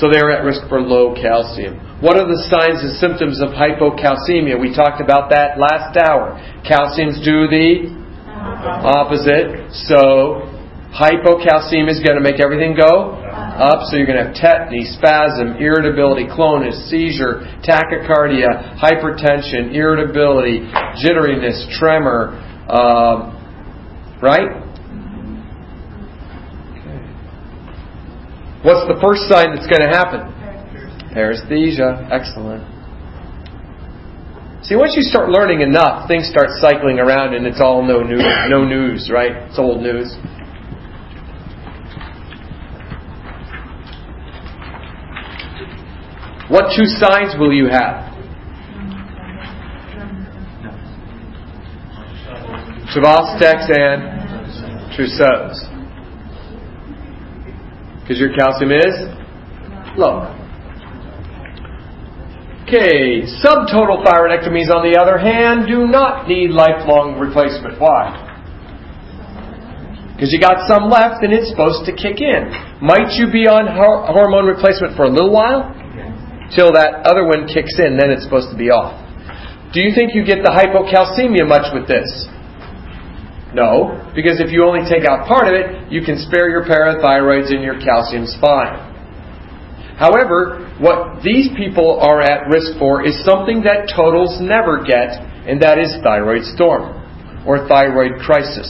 So 0.00 0.10
they're 0.10 0.30
at 0.32 0.44
risk 0.44 0.68
for 0.68 0.80
low 0.80 1.14
calcium. 1.14 1.78
What 2.00 2.20
are 2.20 2.28
the 2.28 2.42
signs 2.52 2.84
and 2.84 2.92
symptoms 3.00 3.40
of 3.40 3.56
hypocalcemia? 3.56 4.60
We 4.60 4.74
talked 4.74 5.00
about 5.00 5.30
that 5.30 5.56
last 5.56 5.96
hour. 5.96 6.36
Calciums 6.66 7.22
do 7.24 7.48
the 7.48 7.88
opposite. 8.84 9.72
So 9.88 10.44
hypocalcemia 10.92 11.92
is 11.92 12.04
going 12.04 12.16
to 12.16 12.24
make 12.24 12.40
everything 12.40 12.76
go 12.76 13.25
up, 13.56 13.88
so 13.88 13.96
you're 13.96 14.06
going 14.06 14.20
to 14.20 14.28
have 14.28 14.36
tetany, 14.36 14.84
spasm, 14.96 15.56
irritability, 15.58 16.26
clonus, 16.26 16.88
seizure, 16.88 17.44
tachycardia, 17.64 18.78
hypertension, 18.78 19.74
irritability, 19.74 20.60
jitteriness, 21.02 21.68
tremor, 21.78 22.36
um, 22.68 23.34
right? 24.22 24.62
What's 28.62 28.86
the 28.90 28.98
first 29.00 29.30
sign 29.30 29.54
that's 29.54 29.68
going 29.70 29.82
to 29.82 29.92
happen? 29.94 30.26
Paresthesia. 31.14 32.10
Excellent. 32.10 32.66
See, 34.66 34.74
once 34.74 34.98
you 34.98 35.02
start 35.02 35.30
learning 35.30 35.60
enough, 35.60 36.08
things 36.08 36.26
start 36.26 36.50
cycling 36.58 36.98
around 36.98 37.34
and 37.34 37.46
it's 37.46 37.60
all 37.60 37.86
no 37.86 38.02
news, 38.02 38.26
no 38.50 38.64
news, 38.64 39.08
right? 39.12 39.46
It's 39.46 39.58
old 39.58 39.80
news. 39.80 40.10
What 46.48 46.70
two 46.76 46.86
signs 46.86 47.34
will 47.38 47.52
you 47.52 47.66
have? 47.66 48.06
Chvostek's 52.94 53.66
and 53.66 54.94
Trousseau's. 54.94 55.58
Because 58.00 58.18
your 58.20 58.32
calcium 58.32 58.70
is 58.70 58.94
low. 59.98 60.32
Okay, 62.62 63.22
subtotal 63.42 64.06
thyroidectomies, 64.06 64.70
on 64.70 64.82
the 64.82 64.98
other 64.98 65.18
hand, 65.18 65.66
do 65.66 65.86
not 65.86 66.28
need 66.28 66.50
lifelong 66.50 67.18
replacement. 67.18 67.80
Why? 67.80 68.22
Because 70.14 70.32
you 70.32 70.40
got 70.40 70.66
some 70.66 70.88
left 70.88 71.22
and 71.22 71.32
it's 71.32 71.50
supposed 71.50 71.84
to 71.86 71.92
kick 71.92 72.22
in. 72.22 72.50
Might 72.80 73.14
you 73.18 73.30
be 73.30 73.46
on 73.46 73.66
hormone 73.68 74.46
replacement 74.46 74.96
for 74.96 75.04
a 75.04 75.10
little 75.10 75.30
while? 75.30 75.74
Till 76.54 76.72
that 76.72 77.06
other 77.06 77.26
one 77.26 77.48
kicks 77.48 77.78
in, 77.78 77.96
then 77.96 78.10
it's 78.10 78.22
supposed 78.22 78.50
to 78.50 78.58
be 78.58 78.70
off. 78.70 78.94
Do 79.72 79.80
you 79.80 79.94
think 79.94 80.14
you 80.14 80.24
get 80.24 80.44
the 80.46 80.52
hypocalcemia 80.54 81.46
much 81.46 81.74
with 81.74 81.88
this? 81.88 82.06
No, 83.54 83.96
because 84.14 84.38
if 84.38 84.52
you 84.52 84.64
only 84.68 84.84
take 84.84 85.08
out 85.08 85.26
part 85.26 85.48
of 85.48 85.54
it, 85.56 85.90
you 85.90 86.02
can 86.04 86.18
spare 86.18 86.50
your 86.50 86.64
parathyroids 86.68 87.48
and 87.48 87.64
your 87.64 87.80
calcium's 87.80 88.36
fine. 88.40 88.76
However, 89.96 90.68
what 90.78 91.24
these 91.24 91.48
people 91.56 91.98
are 92.00 92.20
at 92.20 92.52
risk 92.52 92.78
for 92.78 93.00
is 93.00 93.16
something 93.24 93.64
that 93.64 93.88
totals 93.88 94.36
never 94.44 94.84
get, 94.84 95.16
and 95.48 95.56
that 95.62 95.78
is 95.80 95.88
thyroid 96.04 96.44
storm 96.52 97.00
or 97.48 97.66
thyroid 97.66 98.20
crisis. 98.20 98.68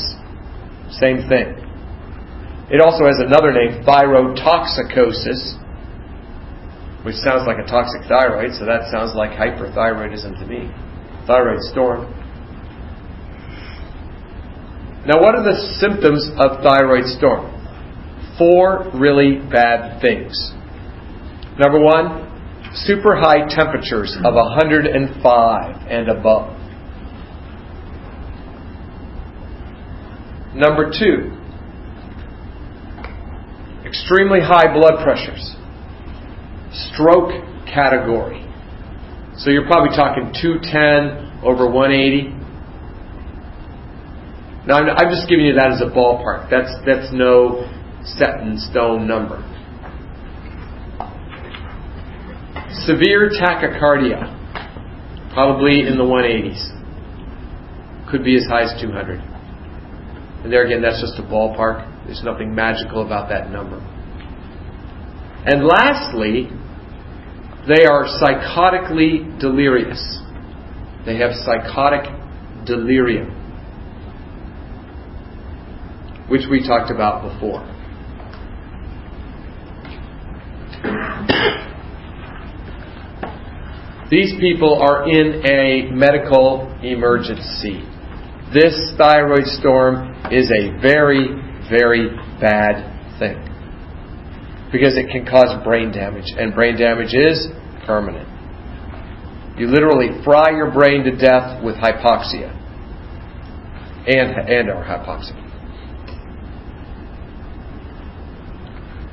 Same 0.95 1.27
thing. 1.27 1.59
It 2.71 2.79
also 2.79 3.11
has 3.11 3.19
another 3.19 3.51
name, 3.51 3.83
thyrotoxicosis, 3.83 5.59
which 7.07 7.15
sounds 7.23 7.47
like 7.47 7.63
a 7.63 7.71
toxic 7.71 8.03
thyroid, 8.09 8.51
so 8.59 8.67
that 8.67 8.91
sounds 8.91 9.15
like 9.15 9.31
hyperthyroidism 9.31 10.41
to 10.41 10.45
me. 10.45 10.67
Thyroid 11.25 11.63
storm. 11.71 12.13
Now, 15.07 15.23
what 15.23 15.37
are 15.37 15.45
the 15.45 15.55
symptoms 15.79 16.29
of 16.35 16.65
thyroid 16.65 17.05
storm? 17.17 17.47
Four 18.37 18.91
really 18.93 19.39
bad 19.39 20.03
things. 20.03 20.35
Number 21.61 21.79
one, 21.79 22.27
super 22.75 23.15
high 23.15 23.47
temperatures 23.55 24.17
of 24.25 24.35
105 24.35 25.87
and 25.89 26.09
above. 26.09 26.59
Number 30.57 30.91
two, 30.91 31.31
extremely 33.87 34.41
high 34.41 34.75
blood 34.75 35.05
pressures, 35.05 35.55
stroke 36.77 37.31
category. 37.67 38.43
So 39.39 39.51
you're 39.51 39.67
probably 39.67 39.95
talking 39.97 40.33
210 40.33 41.45
over 41.45 41.69
180. 41.69 42.33
Now 44.67 44.83
I'm 44.83 45.11
just 45.15 45.29
giving 45.29 45.47
you 45.47 45.55
that 45.55 45.73
as 45.73 45.81
a 45.81 45.87
ballpark. 45.93 46.51
That's 46.51 46.73
that's 46.85 47.13
no 47.13 47.69
set 48.03 48.41
in 48.41 48.59
stone 48.59 49.07
number. 49.07 49.43
Severe 52.85 53.31
tachycardia, 53.31 54.27
probably 55.33 55.87
in 55.87 55.97
the 55.97 56.05
180s. 56.05 56.73
Could 58.11 58.25
be 58.25 58.37
as 58.37 58.45
high 58.47 58.63
as 58.63 58.81
200. 58.81 59.21
And 60.43 60.53
there 60.53 60.65
again, 60.65 60.83
that's 60.83 61.01
just 61.01 61.19
a 61.19 61.23
ballpark. 61.23 62.07
There's 62.07 62.23
nothing 62.23 62.55
magical 62.55 63.05
about 63.05 63.29
that 63.29 63.51
number. 63.51 63.79
And 65.45 65.65
lastly, 65.65 66.51
they 67.69 67.85
are 67.85 68.05
psychotically 68.05 69.41
delirious. 69.41 70.21
They 71.05 71.17
have 71.19 71.33
psychotic 71.45 72.05
delirium, 72.65 73.31
which 76.29 76.43
we 76.51 76.67
talked 76.67 76.93
about 76.93 77.33
before. 77.33 77.73
These 84.11 84.39
people 84.39 84.81
are 84.81 85.09
in 85.09 85.45
a 85.45 85.91
medical 85.91 86.73
emergency. 86.83 87.83
This 88.55 88.95
thyroid 88.97 89.47
storm 89.47 90.15
is 90.31 90.49
a 90.53 90.81
very, 90.81 91.27
very 91.69 92.11
bad 92.41 93.19
thing 93.19 93.46
because 94.77 94.97
it 94.97 95.09
can 95.09 95.25
cause 95.25 95.57
brain 95.65 95.91
damage, 95.91 96.29
and 96.37 96.55
brain 96.55 96.77
damage 96.77 97.15
is 97.15 97.49
permanent. 97.87 98.29
You 99.59 99.69
literally 99.69 100.23
fry 100.23 100.51
your 100.51 100.71
brain 100.71 101.05
to 101.05 101.17
death 101.17 101.65
with 101.65 101.77
hypoxia 101.77 102.53
and, 104.07 104.37
and 104.37 104.69
or 104.69 104.85
hypoxia. 104.85 105.47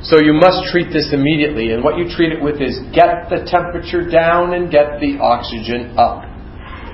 So 0.03 0.20
you 0.20 0.34
must 0.34 0.70
treat 0.70 0.91
this 0.91 1.13
immediately, 1.13 1.72
and 1.72 1.82
what 1.82 1.98
you 1.98 2.13
treat 2.13 2.34
it 2.34 2.43
with 2.43 2.60
is 2.60 2.77
get 2.93 3.32
the 3.32 3.48
temperature 3.48 4.03
down 4.03 4.53
and 4.53 4.70
get 4.70 5.00
the 5.00 5.17
oxygen 5.22 5.98
up. 5.98 6.27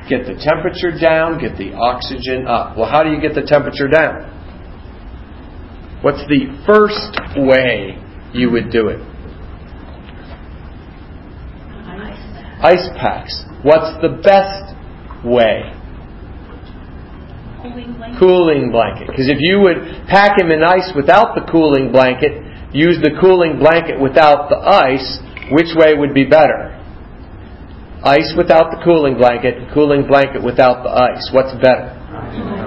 Get 0.08 0.26
the 0.30 0.38
temperature 0.38 0.94
down, 0.94 1.42
get 1.42 1.58
the 1.58 1.74
oxygen 1.74 2.46
up. 2.46 2.78
Well, 2.78 2.90
how 2.90 3.02
do 3.02 3.10
you 3.10 3.20
get 3.20 3.34
the 3.34 3.42
temperature 3.42 3.88
down? 3.88 4.30
What's 6.02 6.22
the 6.30 6.54
first 6.66 7.18
way 7.36 7.99
you 8.34 8.52
would 8.52 8.72
do 8.72 8.88
it? 8.88 9.00
Ice 12.62 12.90
packs. 13.00 13.46
What's 13.64 14.02
the 14.02 14.20
best 14.20 14.76
way? 15.24 15.72
Cooling 18.20 18.72
blanket. 18.72 19.08
Because 19.08 19.30
if 19.30 19.38
you 19.40 19.60
would 19.64 20.08
pack 20.08 20.40
him 20.40 20.52
in 20.52 20.64
ice 20.64 20.92
without 20.96 21.36
the 21.36 21.48
cooling 21.50 21.92
blanket, 21.92 22.36
use 22.74 23.00
the 23.02 23.16
cooling 23.20 23.60
blanket 23.60 24.00
without 24.00 24.50
the 24.50 24.60
ice, 24.60 25.20
which 25.52 25.72
way 25.76 25.96
would 25.96 26.14
be 26.14 26.26
better? 26.26 26.76
Ice 28.04 28.32
without 28.36 28.72
the 28.72 28.80
cooling 28.84 29.16
blanket, 29.16 29.72
cooling 29.74 30.08
blanket 30.08 30.44
without 30.44 30.84
the 30.84 30.92
ice. 30.92 31.24
What's 31.32 31.56
better? 31.60 31.96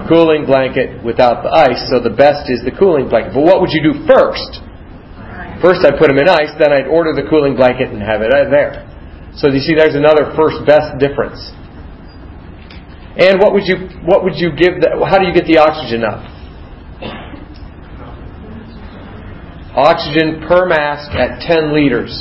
Cooling 0.09 0.45
blanket 0.45 1.05
without 1.05 1.45
the 1.45 1.53
ice, 1.53 1.89
so 1.89 2.01
the 2.01 2.13
best 2.13 2.49
is 2.49 2.65
the 2.65 2.73
cooling 2.73 3.09
blanket. 3.09 3.33
But 3.33 3.45
what 3.45 3.61
would 3.61 3.73
you 3.73 3.81
do 3.81 4.05
first? 4.09 4.61
First 5.63 5.87
I'd 5.87 5.97
put 5.97 6.11
them 6.11 6.19
in 6.19 6.29
ice, 6.29 6.51
then 6.59 6.75
I'd 6.75 6.91
order 6.91 7.15
the 7.15 7.23
cooling 7.31 7.55
blanket 7.55 7.95
and 7.95 8.03
have 8.03 8.21
it 8.21 8.35
there. 8.51 8.83
So 9.39 9.47
you 9.49 9.61
see 9.63 9.79
there's 9.79 9.95
another 9.95 10.35
first 10.35 10.67
best 10.67 10.99
difference. 10.99 11.39
And 13.17 13.39
what 13.39 13.55
would 13.55 13.65
you 13.65 13.89
what 14.05 14.25
would 14.25 14.35
you 14.37 14.51
give 14.51 14.83
the, 14.83 14.99
how 15.07 15.23
do 15.23 15.25
you 15.25 15.33
get 15.33 15.47
the 15.47 15.63
oxygen 15.63 16.03
up? 16.03 16.21
Oxygen 19.77 20.45
per 20.49 20.67
mask 20.67 21.13
at 21.17 21.41
10 21.41 21.73
liters. 21.73 22.13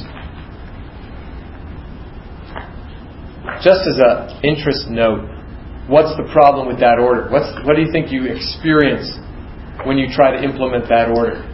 Just 3.60 3.84
as 3.90 4.00
an 4.00 4.40
interest 4.44 4.88
note, 4.88 5.28
what's 5.88 6.16
the 6.16 6.30
problem 6.32 6.68
with 6.68 6.80
that 6.80 6.98
order? 6.98 7.28
What's, 7.30 7.52
what 7.68 7.76
do 7.76 7.82
you 7.82 7.92
think 7.92 8.12
you 8.12 8.24
experience 8.26 9.12
when 9.84 9.98
you 9.98 10.08
try 10.08 10.32
to 10.32 10.42
implement 10.42 10.88
that 10.88 11.10
order? 11.10 11.51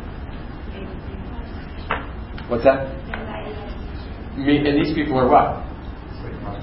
What's 2.47 2.63
that? 2.63 2.87
Me, 4.37 4.57
and 4.63 4.79
these 4.79 4.95
people 4.95 5.19
are 5.19 5.27
what? 5.27 5.65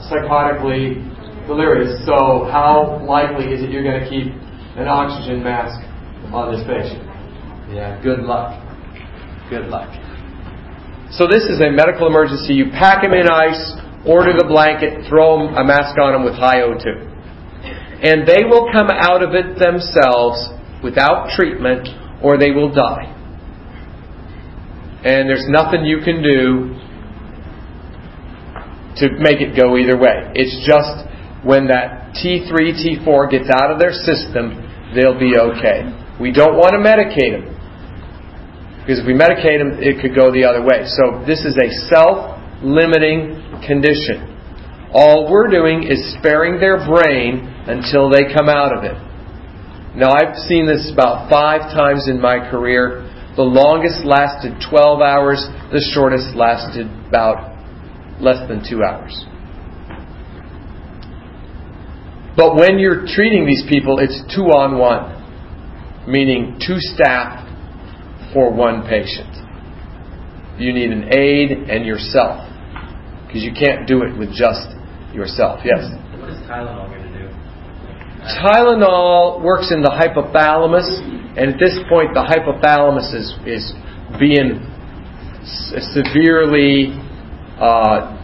Psychotically 0.09 1.05
delirious. 1.47 2.01
So, 2.07 2.49
how 2.49 3.05
likely 3.07 3.53
is 3.53 3.63
it 3.63 3.71
you're 3.71 3.85
going 3.85 4.01
to 4.01 4.09
keep 4.09 4.33
an 4.77 4.89
oxygen 4.89 5.43
mask 5.43 5.77
on 6.33 6.55
this 6.55 6.65
patient? 6.67 7.05
Yeah, 7.69 8.01
good 8.03 8.21
luck. 8.21 8.61
Good 9.51 9.67
luck. 9.67 9.93
So 11.13 11.29
this 11.29 11.45
is 11.45 11.61
a 11.61 11.71
medical 11.71 12.07
emergency. 12.07 12.55
You 12.55 12.71
pack 12.73 13.05
him 13.05 13.13
in 13.13 13.29
ice, 13.29 13.77
order 14.07 14.33
the 14.33 14.47
blanket, 14.49 15.07
throw 15.09 15.47
a 15.47 15.65
mask 15.65 15.99
on 16.01 16.15
him 16.15 16.25
with 16.25 16.35
high 16.35 16.65
O2. 16.65 17.13
And 18.03 18.27
they 18.27 18.45
will 18.49 18.73
come 18.73 18.89
out 18.91 19.23
of 19.23 19.35
it 19.35 19.59
themselves 19.59 20.49
without 20.83 21.31
treatment 21.37 21.89
or 22.23 22.37
they 22.37 22.51
will 22.51 22.73
die. 22.73 23.13
And 25.05 25.29
there's 25.29 25.45
nothing 25.49 25.85
you 25.85 26.01
can 26.01 26.23
do 26.23 26.81
to 28.97 29.13
make 29.21 29.41
it 29.41 29.57
go 29.57 29.77
either 29.77 29.99
way. 29.99 30.33
It's 30.35 30.65
just 30.65 31.05
when 31.45 31.69
that 31.69 32.17
T3, 32.17 32.49
T4 32.49 33.31
gets 33.31 33.51
out 33.53 33.71
of 33.71 33.79
their 33.79 33.93
system, 33.93 34.57
they'll 34.97 35.19
be 35.19 35.37
okay. 35.37 35.85
We 36.21 36.33
don't 36.33 36.57
want 36.57 36.73
to 36.73 36.81
medicate 36.81 37.37
them. 37.37 37.53
Because 38.81 39.01
if 39.01 39.07
we 39.07 39.13
medicate 39.13 39.61
them, 39.61 39.81
it 39.81 40.01
could 40.01 40.15
go 40.15 40.33
the 40.33 40.45
other 40.45 40.65
way. 40.65 40.85
So 40.85 41.25
this 41.27 41.45
is 41.45 41.57
a 41.57 41.69
self 41.89 42.41
limiting 42.63 43.61
condition. 43.67 44.31
All 44.93 45.29
we're 45.29 45.49
doing 45.49 45.85
is 45.85 46.17
sparing 46.21 46.61
their 46.61 46.81
brain 46.87 47.45
until 47.67 48.09
they 48.09 48.33
come 48.33 48.49
out 48.49 48.77
of 48.77 48.85
it. 48.85 48.95
Now, 49.97 50.13
I've 50.13 50.37
seen 50.49 50.67
this 50.67 50.91
about 50.93 51.31
five 51.31 51.73
times 51.73 52.09
in 52.09 52.21
my 52.21 52.39
career. 52.51 53.04
The 53.37 53.43
longest 53.43 54.05
lasted 54.05 54.63
12 54.71 55.01
hours, 55.01 55.45
the 55.73 55.83
shortest 55.93 56.37
lasted 56.37 56.87
about 57.09 57.51
less 58.21 58.47
than 58.49 58.63
two 58.63 58.85
hours. 58.85 59.27
But 62.37 62.55
when 62.55 62.79
you're 62.79 63.07
treating 63.07 63.47
these 63.47 63.65
people, 63.69 63.99
it's 63.99 64.23
two 64.35 64.55
on 64.55 64.79
one, 64.79 66.07
meaning 66.07 66.59
two 66.65 66.79
staff 66.79 67.43
for 68.33 68.53
one 68.53 68.87
patient. 68.89 69.31
You 70.59 70.73
need 70.73 70.91
an 70.91 71.13
aide 71.13 71.51
and 71.51 71.85
yourself, 71.85 72.47
because 73.27 73.43
you 73.43 73.53
can't 73.53 73.87
do 73.89 74.03
it 74.03 74.17
with 74.17 74.31
just 74.31 74.71
yourself. 75.13 75.61
Yes? 75.65 75.91
What 76.21 76.31
is 76.31 76.39
Tylenol? 76.47 77.04
Tylenol 78.25 79.43
works 79.43 79.71
in 79.71 79.83
the 79.83 79.93
hypothalamus, 79.93 80.89
and 81.37 81.53
at 81.53 81.59
this 81.61 81.77
point, 81.89 82.15
the 82.17 82.25
hypothalamus 82.25 83.13
is, 83.13 83.37
is 83.45 83.73
being 84.19 84.65
severely 85.45 86.97
uh, 87.61 88.17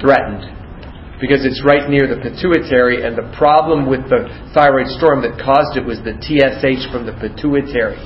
threatened 0.00 0.58
because 1.20 1.42
it's 1.42 1.64
right 1.66 1.90
near 1.90 2.06
the 2.06 2.20
pituitary, 2.22 3.02
and 3.02 3.18
the 3.18 3.26
problem 3.34 3.90
with 3.90 4.06
the 4.06 4.30
thyroid 4.54 4.86
storm 4.86 5.18
that 5.26 5.34
caused 5.34 5.74
it 5.74 5.82
was 5.82 5.98
the 6.06 6.14
TSH 6.14 6.86
from 6.94 7.10
the 7.10 7.14
pituitary. 7.18 7.98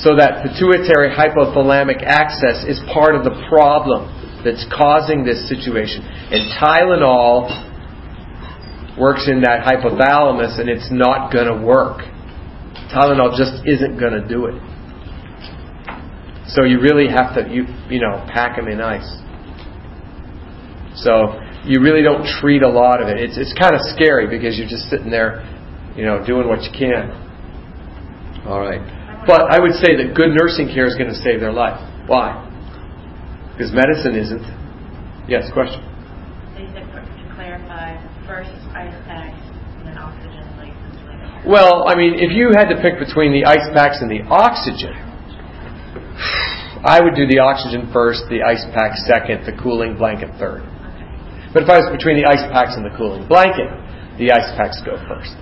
So 0.00 0.16
that 0.16 0.40
pituitary 0.40 1.12
hypothalamic 1.12 2.00
axis 2.00 2.64
is 2.64 2.80
part 2.88 3.12
of 3.12 3.28
the 3.28 3.36
problem 3.52 4.08
that's 4.40 4.64
causing 4.72 5.20
this 5.20 5.44
situation. 5.52 6.00
And 6.00 6.48
Tylenol 6.56 7.69
works 9.00 9.26
in 9.26 9.40
that 9.42 9.64
hypothalamus, 9.64 10.60
and 10.60 10.68
it's 10.68 10.88
not 10.92 11.32
going 11.32 11.48
to 11.48 11.64
work. 11.64 12.04
Tylenol 12.92 13.34
just 13.36 13.64
isn't 13.64 13.98
going 13.98 14.12
to 14.12 14.26
do 14.26 14.46
it. 14.46 14.60
So 16.52 16.64
you 16.64 16.80
really 16.80 17.08
have 17.08 17.34
to, 17.34 17.48
you 17.48 17.64
you 17.88 18.00
know, 18.00 18.26
pack 18.28 18.56
them 18.56 18.68
in 18.68 18.80
ice. 18.80 19.06
So 20.98 21.38
you 21.64 21.80
really 21.80 22.02
don't 22.02 22.26
treat 22.40 22.62
a 22.62 22.68
lot 22.68 23.00
of 23.00 23.08
it. 23.08 23.18
It's 23.18 23.38
it's 23.38 23.54
kind 23.54 23.74
of 23.74 23.80
scary 23.94 24.26
because 24.26 24.58
you're 24.58 24.68
just 24.68 24.90
sitting 24.90 25.10
there, 25.10 25.46
you 25.96 26.04
know, 26.04 26.24
doing 26.26 26.48
what 26.48 26.62
you 26.62 26.72
can. 26.74 27.14
All 28.46 28.60
right. 28.60 28.82
But 29.26 29.52
I 29.52 29.60
would 29.60 29.76
say 29.78 29.94
that 30.00 30.16
good 30.16 30.34
nursing 30.34 30.68
care 30.72 30.86
is 30.86 30.96
going 30.96 31.08
to 31.08 31.20
save 31.22 31.40
their 31.40 31.52
life. 31.52 31.78
Why? 32.08 32.34
Because 33.52 33.70
medicine 33.70 34.16
isn't. 34.16 34.42
Yes, 35.28 35.46
question. 35.52 35.84
So 36.56 36.64
you 36.64 36.68
said, 36.72 36.88
to 36.90 37.34
clarify, 37.36 37.94
first 38.30 38.54
ice 38.78 38.94
packs 39.10 39.42
and 39.82 39.90
then 39.90 39.98
oxygen, 39.98 40.46
like. 40.54 40.70
Well, 41.42 41.90
I 41.90 41.98
mean, 41.98 42.14
if 42.14 42.30
you 42.30 42.54
had 42.54 42.70
to 42.70 42.78
pick 42.78 43.02
between 43.02 43.34
the 43.34 43.42
ice 43.42 43.66
packs 43.74 43.98
and 43.98 44.06
the 44.06 44.22
oxygen, 44.30 44.94
I 46.86 47.02
would 47.02 47.18
do 47.18 47.26
the 47.26 47.42
oxygen 47.42 47.90
first, 47.90 48.30
the 48.30 48.46
ice 48.46 48.62
pack 48.70 48.94
second, 49.02 49.50
the 49.50 49.56
cooling 49.58 49.98
blanket 49.98 50.30
third. 50.38 50.62
Okay. 50.62 51.10
But 51.50 51.66
if 51.66 51.68
I 51.68 51.82
was 51.82 51.90
between 51.90 52.22
the 52.22 52.30
ice 52.30 52.46
packs 52.54 52.78
and 52.78 52.86
the 52.86 52.94
cooling 52.94 53.26
blanket, 53.26 53.66
the 54.22 54.30
ice 54.30 54.54
packs 54.54 54.78
go 54.86 54.94
first. 55.10 55.34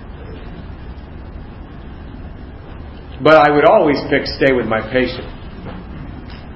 But 3.21 3.37
I 3.37 3.53
would 3.53 3.69
always 3.69 4.01
pick 4.09 4.25
stay 4.25 4.49
with 4.49 4.65
my 4.65 4.81
patient. 4.81 5.29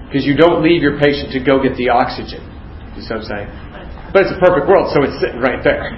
Because 0.09 0.25
you 0.25 0.33
don't 0.33 0.65
leave 0.65 0.81
your 0.81 0.97
patient 0.97 1.29
to 1.37 1.39
go 1.43 1.61
get 1.61 1.77
the 1.77 1.93
oxygen. 1.93 2.41
You 2.97 3.05
see 3.05 3.13
what 3.13 3.21
I'm 3.21 3.29
saying? 3.29 3.72
But 4.13 4.29
it's 4.29 4.37
a 4.37 4.39
perfect 4.39 4.69
world, 4.69 4.93
so 4.93 5.01
it's 5.01 5.17
sitting 5.19 5.41
right 5.41 5.63
there. 5.65 5.89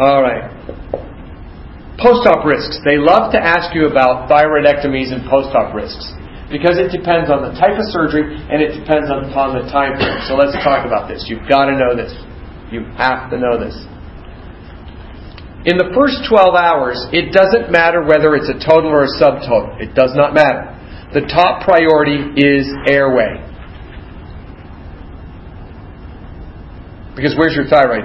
All 0.00 0.24
right. 0.24 0.48
Post 2.00 2.24
op 2.28 2.44
risks. 2.44 2.80
They 2.84 2.96
love 2.96 3.32
to 3.32 3.40
ask 3.40 3.76
you 3.76 3.88
about 3.88 4.28
thyroidectomies 4.28 5.12
and 5.12 5.28
post 5.28 5.54
op 5.56 5.74
risks 5.76 6.12
because 6.48 6.76
it 6.76 6.92
depends 6.92 7.32
on 7.32 7.44
the 7.44 7.52
type 7.56 7.76
of 7.76 7.84
surgery 7.88 8.36
and 8.36 8.60
it 8.60 8.76
depends 8.76 9.08
upon 9.08 9.56
the 9.56 9.64
time 9.72 9.96
frame. 9.96 10.20
So 10.28 10.36
let's 10.36 10.52
talk 10.60 10.84
about 10.84 11.08
this. 11.08 11.24
You've 11.28 11.48
got 11.48 11.68
to 11.68 11.76
know 11.76 11.96
this. 11.96 12.12
You 12.72 12.84
have 12.96 13.32
to 13.32 13.40
know 13.40 13.56
this. 13.56 13.76
In 15.66 15.80
the 15.80 15.90
first 15.96 16.28
12 16.28 16.54
hours, 16.54 17.00
it 17.10 17.32
doesn't 17.32 17.72
matter 17.72 18.04
whether 18.04 18.36
it's 18.36 18.48
a 18.48 18.60
total 18.60 18.92
or 18.92 19.04
a 19.04 19.12
subtotal. 19.18 19.80
It 19.82 19.96
does 19.96 20.12
not 20.14 20.32
matter. 20.32 20.72
The 21.12 21.26
top 21.26 21.64
priority 21.64 22.22
is 22.38 22.68
airway. 22.86 23.45
Because 27.16 27.34
where's 27.34 27.56
your 27.56 27.66
thyroid? 27.66 28.04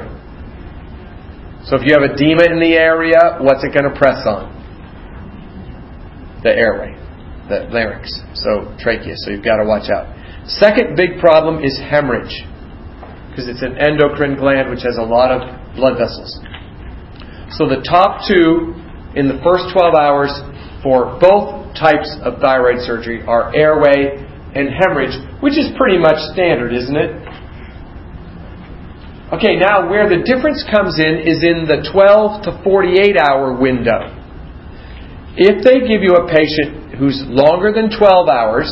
So 1.67 1.77
if 1.77 1.85
you 1.85 1.93
have 1.93 2.07
edema 2.09 2.47
in 2.49 2.59
the 2.63 2.73
area, 2.73 3.37
what's 3.43 3.63
it 3.63 3.75
going 3.75 3.85
to 3.85 3.93
press 3.93 4.25
on? 4.25 4.49
The 6.41 6.49
airway, 6.49 6.97
the 7.45 7.69
larynx, 7.69 8.09
so 8.33 8.73
trachea. 8.79 9.13
So 9.21 9.29
you've 9.29 9.45
got 9.45 9.61
to 9.61 9.67
watch 9.67 9.91
out. 9.93 10.09
Second 10.47 10.95
big 10.97 11.19
problem 11.19 11.61
is 11.61 11.77
hemorrhage, 11.77 12.33
because 13.29 13.45
it's 13.45 13.61
an 13.61 13.77
endocrine 13.77 14.39
gland 14.39 14.71
which 14.71 14.81
has 14.81 14.97
a 14.97 15.05
lot 15.05 15.29
of 15.29 15.45
blood 15.75 16.01
vessels. 16.01 16.39
So 17.53 17.69
the 17.69 17.85
top 17.85 18.25
two 18.25 18.73
in 19.13 19.27
the 19.27 19.37
first 19.45 19.69
12 19.69 19.93
hours 19.93 20.33
for 20.81 21.19
both 21.21 21.75
types 21.77 22.09
of 22.25 22.41
thyroid 22.41 22.81
surgery 22.81 23.21
are 23.27 23.53
airway 23.53 24.17
and 24.55 24.73
hemorrhage, 24.73 25.13
which 25.43 25.59
is 25.59 25.69
pretty 25.77 25.99
much 25.99 26.17
standard, 26.33 26.73
isn't 26.73 26.95
it? 26.97 27.11
Okay, 29.31 29.55
now 29.55 29.87
where 29.87 30.11
the 30.11 30.27
difference 30.27 30.59
comes 30.67 30.99
in 30.99 31.23
is 31.23 31.39
in 31.39 31.63
the 31.63 31.87
12 31.87 32.43
to 32.43 32.59
48 32.67 33.15
hour 33.15 33.55
window. 33.55 34.11
If 35.39 35.63
they 35.63 35.87
give 35.87 36.03
you 36.03 36.19
a 36.19 36.27
patient 36.27 36.99
who's 36.99 37.15
longer 37.31 37.71
than 37.71 37.87
12 37.87 38.27
hours, 38.27 38.67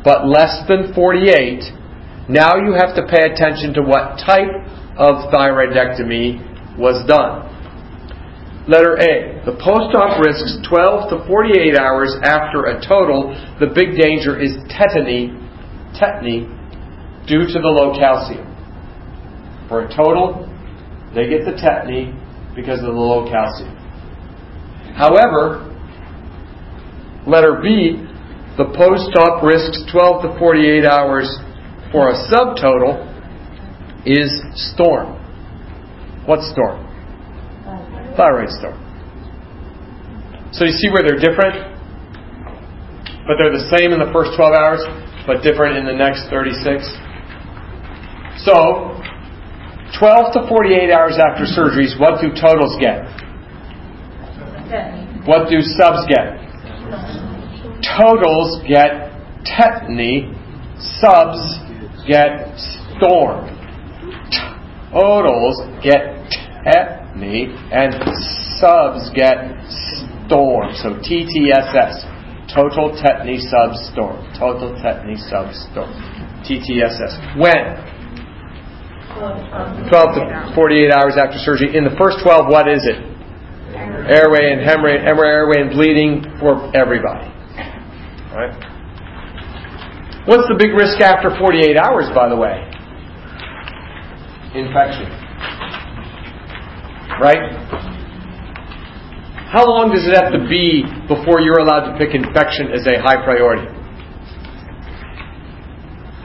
but 0.00 0.24
less 0.24 0.64
than 0.64 0.96
48, 0.96 1.60
now 2.32 2.56
you 2.56 2.72
have 2.72 2.96
to 2.96 3.04
pay 3.04 3.28
attention 3.28 3.76
to 3.76 3.84
what 3.84 4.16
type 4.24 4.48
of 4.96 5.28
thyroidectomy 5.28 6.80
was 6.80 7.04
done. 7.04 7.44
Letter 8.72 8.96
A. 8.96 9.44
The 9.44 9.60
post-op 9.60 10.24
risks 10.24 10.56
12 10.64 11.10
to 11.12 11.16
48 11.28 11.76
hours 11.76 12.16
after 12.24 12.72
a 12.72 12.80
total. 12.80 13.36
The 13.60 13.68
big 13.76 13.92
danger 14.00 14.40
is 14.40 14.56
tetany, 14.72 15.36
tetany, 16.00 16.48
due 17.28 17.44
to 17.44 17.58
the 17.60 17.68
low 17.68 17.92
calcium. 17.92 18.55
For 19.68 19.84
a 19.84 19.88
total, 19.94 20.46
they 21.14 21.28
get 21.28 21.44
the 21.44 21.52
tetany 21.52 22.14
because 22.54 22.78
of 22.80 22.86
the 22.86 22.92
low 22.92 23.28
calcium. 23.30 23.74
However, 24.94 25.66
letter 27.26 27.60
B, 27.62 28.00
the 28.56 28.64
post-op 28.72 29.42
risks 29.42 29.84
12 29.92 30.22
to 30.22 30.38
48 30.38 30.84
hours 30.84 31.28
for 31.92 32.08
a 32.10 32.16
subtotal 32.32 33.04
is 34.06 34.30
storm. 34.72 35.12
What 36.24 36.40
storm? 36.40 36.82
Thyroid 38.16 38.48
storm. 38.48 38.80
So 40.52 40.64
you 40.64 40.72
see 40.72 40.88
where 40.88 41.02
they're 41.02 41.20
different? 41.20 41.76
But 43.26 43.36
they're 43.36 43.52
the 43.52 43.68
same 43.76 43.92
in 43.92 43.98
the 43.98 44.08
first 44.14 44.32
12 44.38 44.54
hours, 44.54 44.80
but 45.26 45.42
different 45.42 45.76
in 45.76 45.84
the 45.84 45.92
next 45.92 46.30
36. 46.30 46.86
So, 48.46 48.96
12 49.94 50.32
to 50.34 50.48
48 50.48 50.90
hours 50.90 51.18
after 51.18 51.46
surgeries, 51.46 51.98
what 51.98 52.20
do 52.20 52.28
totals 52.34 52.74
get? 52.80 53.06
What 55.26 55.48
do 55.48 55.60
subs 55.62 56.06
get? 56.10 56.42
Totals 57.98 58.62
get 58.66 59.14
tetany, 59.46 60.34
subs 60.98 61.38
get 62.06 62.54
storm. 62.96 63.46
Totals 64.92 65.62
get 65.82 66.26
tetany, 66.66 67.54
and 67.70 67.94
subs 68.58 69.10
get 69.14 69.54
storm. 70.26 70.74
So 70.82 70.98
TTSS. 71.02 72.16
Total 72.54 72.94
tetany 72.94 73.38
sub 73.38 73.74
storm. 73.90 74.22
Total 74.38 74.70
tetany 74.78 75.18
sub 75.18 75.52
storm. 75.52 75.90
TTSS. 76.46 77.38
When? 77.38 77.95
12 79.16 80.14
to 80.14 80.52
48 80.54 80.92
hours 80.92 81.16
after 81.16 81.38
surgery. 81.40 81.76
In 81.76 81.84
the 81.84 81.96
first 81.96 82.20
12, 82.22 82.48
what 82.48 82.68
is 82.68 82.84
it? 82.84 83.00
Airway 84.06 84.52
and 84.52 84.60
hemorrhage, 84.60 85.02
airway 85.02 85.60
and 85.60 85.70
bleeding 85.70 86.22
for 86.38 86.70
everybody. 86.76 87.26
All 88.30 88.36
right. 88.36 88.54
What's 90.26 90.46
the 90.48 90.56
big 90.58 90.74
risk 90.74 91.00
after 91.00 91.30
48 91.38 91.78
hours, 91.78 92.10
by 92.14 92.28
the 92.28 92.36
way? 92.36 92.66
Infection. 94.54 95.06
Right? 97.22 97.56
How 99.48 99.64
long 99.64 99.94
does 99.94 100.04
it 100.04 100.12
have 100.12 100.32
to 100.34 100.42
be 100.50 100.82
before 101.08 101.40
you're 101.40 101.62
allowed 101.62 101.92
to 101.92 101.96
pick 101.96 102.12
infection 102.14 102.74
as 102.74 102.84
a 102.86 103.00
high 103.00 103.22
priority? 103.22 103.70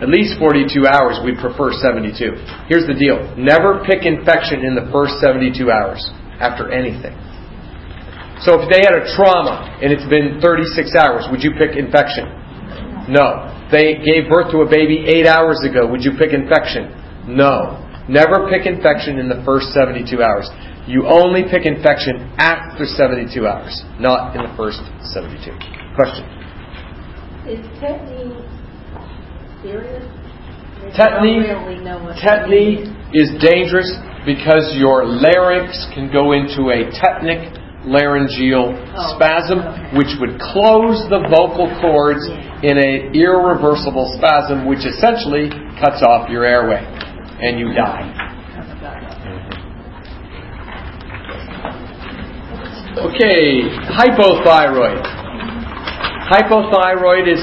At 0.01 0.09
least 0.09 0.41
42 0.41 0.89
hours. 0.89 1.21
We'd 1.21 1.37
prefer 1.37 1.69
72. 1.77 2.17
Here's 2.65 2.89
the 2.89 2.97
deal 2.97 3.21
never 3.37 3.85
pick 3.85 4.03
infection 4.03 4.65
in 4.65 4.73
the 4.73 4.89
first 4.89 5.21
72 5.21 5.53
hours 5.69 6.01
after 6.41 6.73
anything. 6.73 7.13
So 8.41 8.57
if 8.57 8.65
they 8.73 8.81
had 8.81 8.97
a 8.97 9.05
trauma 9.13 9.77
and 9.77 9.93
it's 9.93 10.09
been 10.09 10.41
36 10.41 10.97
hours, 10.97 11.29
would 11.29 11.45
you 11.45 11.53
pick 11.53 11.77
infection? 11.77 12.25
No. 13.13 13.53
They 13.69 14.01
gave 14.01 14.25
birth 14.25 14.49
to 14.51 14.65
a 14.65 14.69
baby 14.69 15.05
eight 15.05 15.29
hours 15.29 15.61
ago. 15.61 15.85
Would 15.85 16.01
you 16.01 16.17
pick 16.17 16.33
infection? 16.33 16.89
No. 17.29 17.77
Never 18.09 18.49
pick 18.49 18.65
infection 18.65 19.21
in 19.21 19.29
the 19.29 19.45
first 19.45 19.69
72 19.77 20.09
hours. 20.17 20.49
You 20.89 21.05
only 21.05 21.45
pick 21.45 21.69
infection 21.69 22.33
after 22.41 22.89
72 22.89 23.29
hours, 23.45 23.85
not 24.01 24.35
in 24.35 24.41
the 24.41 24.53
first 24.57 24.81
72. 25.13 25.53
Question? 25.93 26.25
Is 27.45 27.61
serious? 29.61 30.03
Tetany, 30.97 31.45
I 31.45 31.53
don't 31.53 31.67
really 31.67 31.83
know 31.83 32.03
what 32.03 32.17
tetany 32.17 32.89
is 33.13 33.29
dangerous 33.39 33.89
because 34.25 34.73
your 34.75 35.05
larynx 35.05 35.85
can 35.93 36.11
go 36.11 36.31
into 36.33 36.69
a 36.73 36.89
tetanic 36.89 37.57
laryngeal 37.85 38.73
Oh, 38.93 39.15
spasm, 39.17 39.59
okay. 39.59 39.97
which 39.97 40.13
would 40.19 40.37
close 40.39 41.01
the 41.09 41.21
vocal 41.33 41.69
cords 41.81 42.25
in 42.61 42.77
an 42.77 43.13
irreversible 43.15 44.13
spasm, 44.17 44.67
which 44.67 44.85
essentially 44.85 45.49
cuts 45.81 46.01
off 46.05 46.29
your 46.29 46.45
airway, 46.45 46.81
and 47.41 47.59
you 47.59 47.73
die. 47.73 48.29
Okay, 52.91 53.63
hypothyroid. 53.97 55.01
Hypothyroid 56.29 57.25
is 57.31 57.39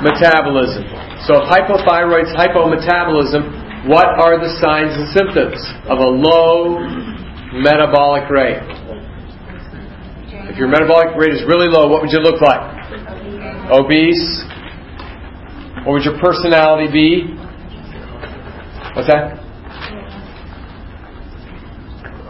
hypometabolism. 0.00 0.82
So 1.26 1.42
if 1.42 1.44
hypothyroid's 1.48 2.34
hypometabolism, 2.34 3.88
what 3.88 4.06
are 4.06 4.40
the 4.40 4.50
signs 4.60 4.96
and 4.96 5.08
symptoms 5.12 5.60
of 5.88 5.98
a 5.98 6.08
low 6.08 6.78
metabolic 7.60 8.30
rate? 8.30 8.62
If 10.50 10.56
your 10.58 10.68
metabolic 10.68 11.16
rate 11.16 11.34
is 11.34 11.42
really 11.46 11.68
low, 11.68 11.88
what 11.88 12.02
would 12.02 12.12
you 12.12 12.20
look 12.20 12.40
like? 12.40 12.60
Obese. 13.70 14.44
What 15.84 15.92
would 15.94 16.04
your 16.04 16.18
personality 16.20 16.90
be? 16.92 17.34
What's 18.94 19.08
that? 19.08 19.40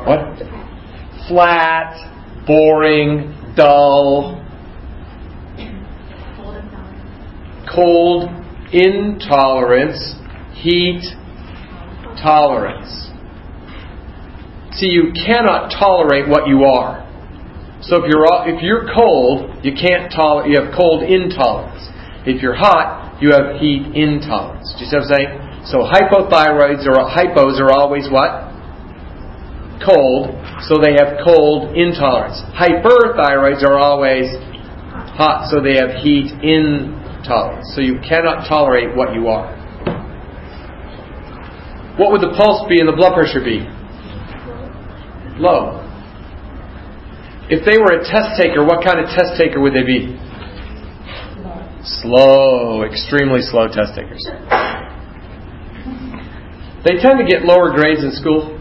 What? 0.07 0.55
flat, 1.29 2.45
boring, 2.47 3.55
dull, 3.57 4.44
cold 7.73 8.29
intolerance, 8.73 10.17
heat 10.55 11.03
tolerance. 12.23 13.11
See, 14.73 14.91
you 14.91 15.13
cannot 15.15 15.71
tolerate 15.71 16.29
what 16.29 16.49
you 16.49 16.65
are. 16.65 17.05
So 17.83 18.03
if 18.03 18.11
you're 18.11 18.27
if 18.49 18.63
you're 18.63 18.89
cold, 18.97 19.63
you 19.63 19.73
can't 19.77 20.11
tolerate. 20.11 20.51
You 20.51 20.65
have 20.65 20.75
cold 20.75 21.05
intolerance. 21.05 21.87
If 22.27 22.43
you're 22.43 22.57
hot, 22.57 23.21
you 23.21 23.31
have 23.31 23.61
heat 23.61 23.93
intolerance. 23.95 24.73
Do 24.75 24.85
you 24.85 24.91
see 24.91 24.97
what 24.97 25.07
I'm 25.07 25.15
saying? 25.15 25.33
So 25.69 25.85
hypothyroids 25.85 26.89
or 26.89 26.97
hypos 27.07 27.61
are 27.61 27.71
always 27.71 28.09
what? 28.11 28.51
Cold. 29.85 30.33
So 30.65 30.81
they 30.81 30.97
have 30.97 31.21
cold 31.23 31.77
intolerance. 31.77 32.41
Hyperthyroids 32.57 33.63
are 33.63 33.77
always 33.77 34.33
hot. 35.15 35.53
So 35.53 35.61
they 35.61 35.77
have 35.77 36.01
heat 36.03 36.33
intolerance. 37.25 37.73
So 37.75 37.81
you 37.81 37.97
cannot 38.07 38.47
tolerate 38.47 38.95
what 38.95 39.17
you 39.17 39.29
are. 39.33 39.49
What 41.97 42.13
would 42.13 42.21
the 42.21 42.37
pulse 42.37 42.69
be 42.69 42.79
and 42.79 42.89
the 42.89 42.97
blood 42.97 43.15
pressure 43.15 43.41
be? 43.41 43.65
low. 45.39 45.83
If 47.51 47.65
they 47.67 47.77
were 47.77 48.01
a 48.01 48.03
test 48.05 48.41
taker, 48.41 48.65
what 48.65 48.85
kind 48.85 49.01
of 49.01 49.07
test 49.13 49.37
taker 49.37 49.61
would 49.61 49.75
they 49.75 49.85
be? 49.85 50.17
Slow, 52.01 52.85
extremely 52.85 53.43
slow 53.43 53.69
test 53.69 53.93
takers. 53.95 54.25
They 56.85 56.97
tend 57.01 57.21
to 57.21 57.27
get 57.29 57.45
lower 57.45 57.73
grades 57.73 58.03
in 58.03 58.13
school. 58.13 58.57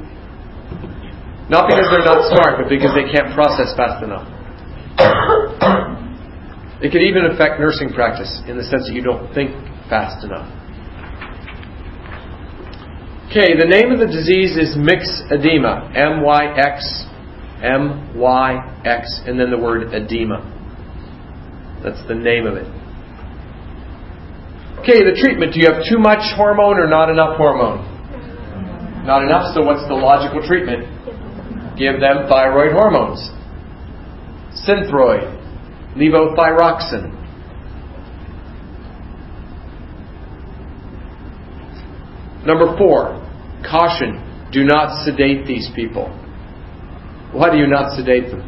Not 1.49 1.67
because 1.67 1.87
they're 1.91 2.03
not 2.03 2.27
smart, 2.31 2.59
but 2.59 2.69
because 2.69 2.91
they 2.95 3.07
can't 3.11 3.33
process 3.33 3.75
fast 3.75 4.03
enough. 4.03 4.27
It 6.83 6.91
could 6.91 7.01
even 7.01 7.31
affect 7.31 7.61
nursing 7.61 7.89
practice 7.95 8.43
in 8.45 8.57
the 8.57 8.63
sense 8.63 8.87
that 8.87 8.93
you 8.93 9.01
don't 9.01 9.33
think 9.33 9.55
fast 9.87 10.25
enough. 10.25 10.43
Okay, 13.31 13.55
the 13.57 13.65
name 13.65 13.89
of 13.89 13.99
the 14.03 14.05
disease 14.05 14.59
is 14.59 14.75
myxedema. 14.75 15.95
M 15.95 16.21
Y 16.21 16.43
X, 16.59 17.07
M 17.63 18.13
Y 18.19 18.81
X, 18.83 19.21
and 19.25 19.39
then 19.39 19.49
the 19.49 19.57
word 19.57 19.93
edema. 19.93 20.43
That's 21.81 22.05
the 22.07 22.15
name 22.15 22.45
of 22.45 22.57
it. 22.57 22.67
Okay, 24.83 25.07
the 25.07 25.15
treatment. 25.15 25.53
Do 25.53 25.61
you 25.61 25.71
have 25.71 25.87
too 25.87 25.97
much 25.97 26.35
hormone 26.35 26.77
or 26.77 26.87
not 26.87 27.09
enough 27.09 27.37
hormone? 27.37 27.87
Not 29.07 29.23
enough, 29.23 29.55
so 29.55 29.63
what's 29.63 29.87
the 29.87 29.95
logical 29.95 30.45
treatment? 30.45 30.83
Give 31.79 31.99
them 31.99 32.27
thyroid 32.27 32.73
hormones. 32.73 33.31
Synthroid, 34.67 35.42
levothyroxine. 35.95 37.19
Number 42.45 42.77
four, 42.77 43.19
Caution, 43.63 44.19
do 44.51 44.63
not 44.63 45.05
sedate 45.05 45.47
these 45.47 45.69
people. 45.75 46.07
Why 47.31 47.49
do 47.49 47.57
you 47.57 47.67
not 47.67 47.95
sedate 47.95 48.29
them? 48.29 48.41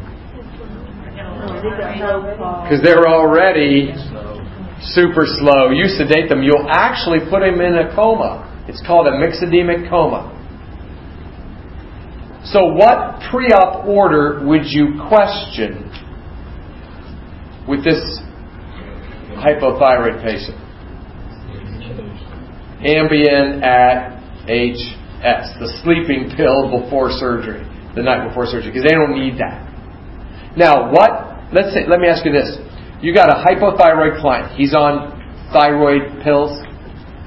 Because 2.62 2.82
they're 2.82 3.08
already 3.08 3.94
super 4.92 5.24
slow. 5.24 5.70
You 5.70 5.86
sedate 5.88 6.28
them, 6.28 6.42
you'll 6.42 6.68
actually 6.70 7.20
put 7.30 7.40
them 7.40 7.60
in 7.60 7.74
a 7.74 7.94
coma. 7.94 8.44
It's 8.68 8.82
called 8.86 9.06
a 9.06 9.12
myxedemic 9.12 9.88
coma. 9.88 10.32
So, 12.44 12.66
what 12.74 13.22
pre 13.30 13.48
op 13.48 13.86
order 13.86 14.44
would 14.46 14.66
you 14.66 15.00
question 15.08 15.90
with 17.68 17.84
this 17.84 18.00
hypothyroid 19.36 20.22
patient? 20.22 20.56
Ambien 22.82 23.62
at 23.62 24.16
H 24.48 24.78
S, 25.22 25.48
the 25.58 25.68
sleeping 25.82 26.30
pill 26.36 26.70
before 26.70 27.10
surgery, 27.10 27.64
the 27.96 28.02
night 28.02 28.28
before 28.28 28.46
surgery, 28.46 28.70
because 28.70 28.84
they 28.84 28.94
don't 28.94 29.16
need 29.16 29.38
that. 29.40 29.64
Now, 30.56 30.92
what? 30.92 31.52
Let's 31.52 31.72
say, 31.72 31.86
let 31.88 32.00
me 32.00 32.08
ask 32.08 32.24
you 32.24 32.32
this: 32.32 32.58
You 33.02 33.14
got 33.14 33.28
a 33.30 33.42
hypothyroid 33.42 34.20
client. 34.20 34.56
He's 34.56 34.74
on 34.74 35.16
thyroid 35.52 36.22
pills 36.22 36.62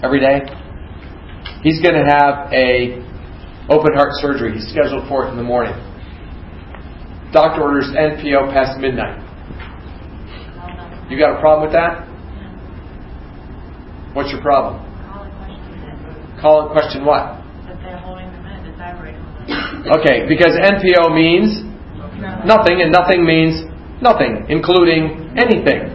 every 0.04 0.19
day. 0.19 0.41
He's 1.62 1.82
going 1.82 1.95
to 1.95 2.06
have 2.08 2.54
a 2.54 3.04
open 3.69 3.93
heart 3.95 4.12
surgery. 4.21 4.54
He's 4.54 4.67
scheduled 4.69 5.08
for 5.08 5.28
it 5.28 5.32
in 5.32 5.38
the 5.38 5.43
morning. 5.43 5.73
Doctor 7.34 7.62
orders 7.62 7.91
NPO 7.93 8.54
past 8.54 8.80
midnight. 8.80 9.29
You 11.10 11.17
got 11.17 11.38
a 11.38 11.39
problem 11.41 11.65
with 11.65 11.74
that? 11.74 12.06
What's 14.13 14.30
your 14.30 14.41
problem? 14.41 14.78
Call 16.38 16.69
it 16.69 16.72
question 16.72 17.04
what? 17.04 17.41
That 17.65 17.82
they're 17.82 17.98
holding 17.98 18.30
the 18.32 18.39
men, 18.45 18.62
that 18.78 18.93
Okay, 20.00 20.30
because 20.30 20.54
NPO 20.54 21.10
means 21.10 21.65
nothing, 22.45 22.86
and 22.86 22.93
nothing 22.93 23.26
means 23.26 23.65
nothing, 24.06 24.45
including 24.50 25.34
anything, 25.34 25.89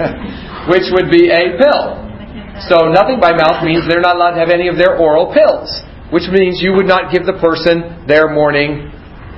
which 0.72 0.88
would 0.96 1.12
be 1.12 1.28
a 1.28 1.60
pill. 1.60 2.08
So 2.72 2.88
nothing 2.88 3.20
by 3.20 3.36
mouth 3.36 3.62
means 3.62 3.84
they're 3.86 4.00
not 4.00 4.16
allowed 4.16 4.34
to 4.34 4.40
have 4.40 4.50
any 4.50 4.68
of 4.68 4.76
their 4.76 4.96
oral 4.96 5.30
pills, 5.30 5.68
which 6.10 6.24
means 6.32 6.64
you 6.64 6.72
would 6.72 6.88
not 6.88 7.12
give 7.12 7.28
the 7.28 7.36
person 7.36 8.02
their 8.08 8.32
morning 8.32 8.90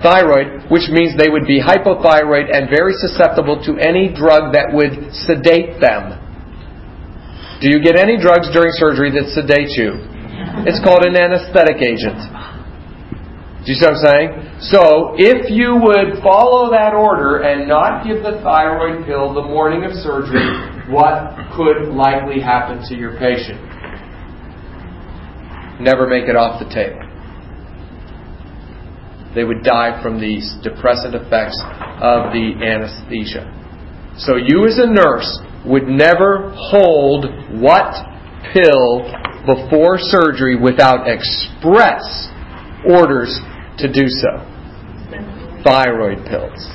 thyroid, 0.03 0.69
which 0.73 0.89
means 0.89 1.17
they 1.17 1.29
would 1.29 1.47
be 1.47 1.61
hypothyroid 1.61 2.49
and 2.49 2.69
very 2.69 2.93
susceptible 3.01 3.61
to 3.65 3.79
any 3.79 4.13
drug 4.13 4.53
that 4.53 4.73
would 4.73 5.13
sedate 5.13 5.81
them. 5.81 6.17
Do 7.61 7.69
you 7.69 7.85
get 7.85 7.97
any 7.97 8.17
drugs 8.17 8.49
during 8.53 8.73
surgery 8.81 9.13
that 9.13 9.29
sedate 9.37 9.77
you? 9.77 10.01
It's 10.65 10.81
called 10.81 11.05
an 11.05 11.17
anesthetic 11.17 11.85
agent. 11.85 12.17
Do 13.61 13.73
you 13.73 13.77
see 13.77 13.85
what 13.85 14.01
I'm 14.01 14.05
saying? 14.09 14.29
So, 14.73 14.81
if 15.21 15.53
you 15.53 15.77
would 15.77 16.25
follow 16.25 16.73
that 16.73 16.97
order 16.97 17.45
and 17.45 17.69
not 17.69 18.09
give 18.09 18.25
the 18.25 18.41
thyroid 18.41 19.05
pill 19.05 19.35
the 19.37 19.45
morning 19.45 19.85
of 19.85 19.93
surgery, 20.01 20.49
what 20.89 21.37
could 21.53 21.93
likely 21.93 22.41
happen 22.41 22.81
to 22.89 22.97
your 22.97 23.21
patient? 23.21 23.61
Never 25.81 26.09
make 26.09 26.25
it 26.25 26.37
off 26.37 26.57
the 26.57 26.69
table. 26.73 27.10
They 29.35 29.45
would 29.45 29.63
die 29.63 30.03
from 30.03 30.21
these 30.21 30.55
depressant 30.63 31.15
effects 31.15 31.59
of 32.03 32.33
the 32.33 32.59
anesthesia. 32.59 33.47
So, 34.19 34.37
you 34.37 34.67
as 34.67 34.79
a 34.79 34.91
nurse 34.91 35.39
would 35.65 35.87
never 35.87 36.53
hold 36.57 37.27
what 37.61 37.95
pill 38.53 39.07
before 39.47 39.99
surgery 39.99 40.57
without 40.59 41.07
express 41.07 42.29
orders 42.89 43.39
to 43.79 43.93
do 43.93 44.09
so. 44.09 44.47
Thyroid 45.65 46.27
pills. 46.27 46.67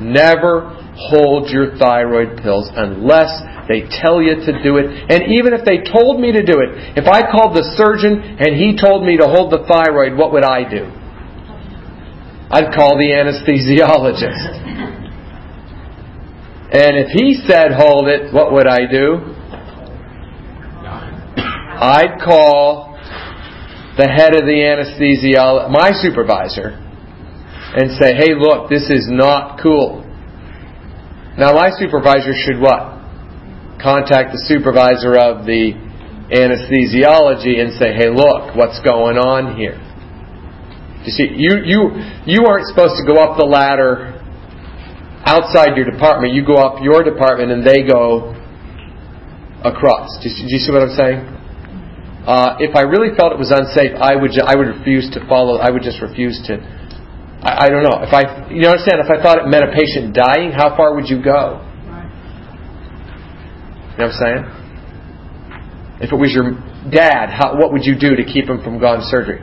Never 0.00 0.76
hold 0.94 1.50
your 1.50 1.76
thyroid 1.78 2.38
pills 2.42 2.70
unless 2.74 3.30
they 3.68 3.82
tell 4.00 4.22
you 4.22 4.36
to 4.36 4.62
do 4.62 4.76
it. 4.76 4.86
And 5.10 5.32
even 5.34 5.52
if 5.52 5.64
they 5.64 5.84
told 5.90 6.20
me 6.20 6.32
to 6.32 6.42
do 6.42 6.60
it, 6.60 6.96
if 6.96 7.06
I 7.06 7.30
called 7.30 7.56
the 7.56 7.64
surgeon 7.76 8.38
and 8.38 8.54
he 8.56 8.76
told 8.76 9.04
me 9.04 9.16
to 9.18 9.26
hold 9.26 9.52
the 9.52 9.64
thyroid, 9.66 10.16
what 10.16 10.32
would 10.32 10.44
I 10.44 10.68
do? 10.68 10.90
I'd 12.50 12.72
call 12.74 12.96
the 12.96 13.12
anesthesiologist. 13.12 14.68
And 16.72 16.96
if 16.96 17.08
he 17.12 17.34
said 17.46 17.72
hold 17.76 18.08
it, 18.08 18.32
what 18.32 18.52
would 18.52 18.66
I 18.66 18.90
do? 18.90 19.34
I'd 21.80 22.20
call 22.24 22.96
the 23.98 24.08
head 24.08 24.34
of 24.34 24.48
the 24.48 24.64
anesthesiologist, 24.64 25.70
my 25.70 25.92
supervisor, 25.92 26.70
and 27.76 27.90
say, 28.00 28.14
hey, 28.16 28.32
look, 28.36 28.70
this 28.70 28.88
is 28.88 29.08
not 29.10 29.60
cool. 29.62 30.04
Now, 31.36 31.52
my 31.52 31.70
supervisor 31.78 32.32
should 32.32 32.60
what? 32.60 32.96
Contact 33.80 34.32
the 34.32 34.42
supervisor 34.48 35.16
of 35.16 35.44
the 35.44 35.72
anesthesiology 36.32 37.60
and 37.60 37.72
say, 37.78 37.92
hey, 37.92 38.08
look, 38.08 38.56
what's 38.56 38.80
going 38.80 39.18
on 39.18 39.56
here? 39.56 39.87
You 41.06 41.12
see, 41.12 41.28
you, 41.36 41.62
you, 41.64 41.80
you 42.26 42.46
aren't 42.46 42.66
supposed 42.66 42.98
to 42.98 43.04
go 43.06 43.22
up 43.22 43.38
the 43.38 43.46
ladder 43.46 44.18
outside 45.24 45.76
your 45.76 45.86
department. 45.88 46.34
You 46.34 46.44
go 46.44 46.56
up 46.56 46.82
your 46.82 47.02
department 47.02 47.50
and 47.52 47.62
they 47.64 47.86
go 47.86 48.34
across. 49.64 50.10
Do 50.22 50.28
you, 50.28 50.34
do 50.46 50.52
you 50.54 50.58
see 50.58 50.72
what 50.72 50.82
I'm 50.82 50.96
saying? 50.96 51.20
Uh, 52.28 52.60
if 52.60 52.76
I 52.76 52.82
really 52.82 53.16
felt 53.16 53.32
it 53.32 53.38
was 53.40 53.48
unsafe, 53.48 53.96
I 53.96 54.14
would 54.14 54.32
ju- 54.36 54.44
I 54.44 54.54
would 54.54 54.68
refuse 54.68 55.08
to 55.16 55.24
follow. 55.28 55.56
I 55.56 55.70
would 55.70 55.82
just 55.82 56.02
refuse 56.02 56.36
to. 56.44 56.60
I, 57.40 57.66
I 57.66 57.68
don't 57.70 57.82
know. 57.82 58.04
If 58.04 58.12
I 58.12 58.50
you 58.52 58.68
understand, 58.68 59.00
if 59.00 59.08
I 59.08 59.22
thought 59.22 59.38
it 59.40 59.48
meant 59.48 59.64
a 59.64 59.72
patient 59.72 60.12
dying, 60.12 60.52
how 60.52 60.76
far 60.76 60.94
would 60.94 61.08
you 61.08 61.22
go? 61.24 61.64
You 63.96 64.04
know 64.04 64.12
what 64.12 64.14
I'm 64.14 64.20
saying? 64.20 64.42
If 66.04 66.12
it 66.12 66.18
was 66.20 66.30
your 66.30 66.52
dad, 66.92 67.30
how, 67.32 67.56
what 67.58 67.72
would 67.72 67.82
you 67.82 67.98
do 67.98 68.14
to 68.14 68.22
keep 68.22 68.44
him 68.46 68.62
from 68.62 68.78
going 68.78 69.00
to 69.00 69.06
surgery? 69.06 69.40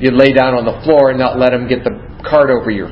You'd 0.00 0.16
lay 0.16 0.32
down 0.32 0.56
on 0.56 0.64
the 0.64 0.80
floor 0.82 1.12
and 1.12 1.18
not 1.20 1.38
let 1.38 1.52
him 1.52 1.68
get 1.68 1.84
the 1.84 1.92
cart 2.24 2.48
over 2.48 2.72
your 2.72 2.88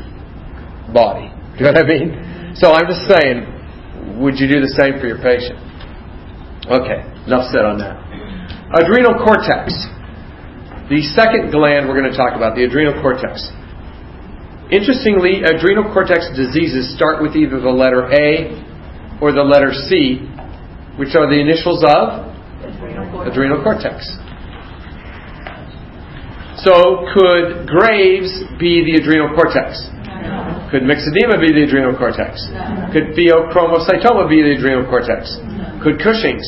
body. 0.93 1.33
Do 1.57 1.65
you 1.65 1.65
know 1.65 1.73
what 1.73 1.85
I 1.85 1.89
mean? 1.89 2.55
So 2.55 2.73
I'm 2.73 2.85
just 2.85 3.09
saying, 3.09 4.21
would 4.21 4.37
you 4.37 4.45
do 4.45 4.61
the 4.61 4.73
same 4.77 5.01
for 5.01 5.09
your 5.09 5.19
patient? 5.25 5.57
Okay, 6.69 7.01
enough 7.25 7.49
said 7.49 7.65
on 7.65 7.81
that. 7.81 7.97
Adrenal 8.77 9.17
cortex. 9.25 9.73
The 10.93 11.01
second 11.17 11.49
gland 11.49 11.89
we're 11.89 11.97
going 11.97 12.13
to 12.13 12.17
talk 12.17 12.37
about, 12.37 12.57
the 12.57 12.65
adrenal 12.65 13.01
cortex. 13.01 13.41
Interestingly, 14.69 15.41
adrenal 15.49 15.89
cortex 15.93 16.29
diseases 16.37 16.93
start 16.93 17.25
with 17.25 17.33
either 17.33 17.57
the 17.61 17.73
letter 17.73 18.05
A 18.13 18.53
or 19.21 19.33
the 19.33 19.45
letter 19.45 19.73
C, 19.73 20.29
which 21.01 21.17
are 21.17 21.25
the 21.25 21.41
initials 21.41 21.81
of 21.81 22.29
adrenal 23.25 23.65
cortex. 23.65 24.05
So, 26.67 27.07
could 27.15 27.71
Graves 27.71 28.35
be 28.59 28.83
the 28.83 28.99
adrenal 28.99 29.31
cortex? 29.35 29.79
Could 30.75 30.83
myxedema 30.85 31.39
be 31.39 31.55
the 31.55 31.65
adrenal 31.65 31.97
cortex? 31.97 32.45
Could 32.93 33.15
pheochromocytoma 33.15 34.29
be 34.29 34.43
the 34.43 34.59
adrenal 34.59 34.85
cortex? 34.91 35.39
Could 35.81 36.03
Cushing's, 36.03 36.45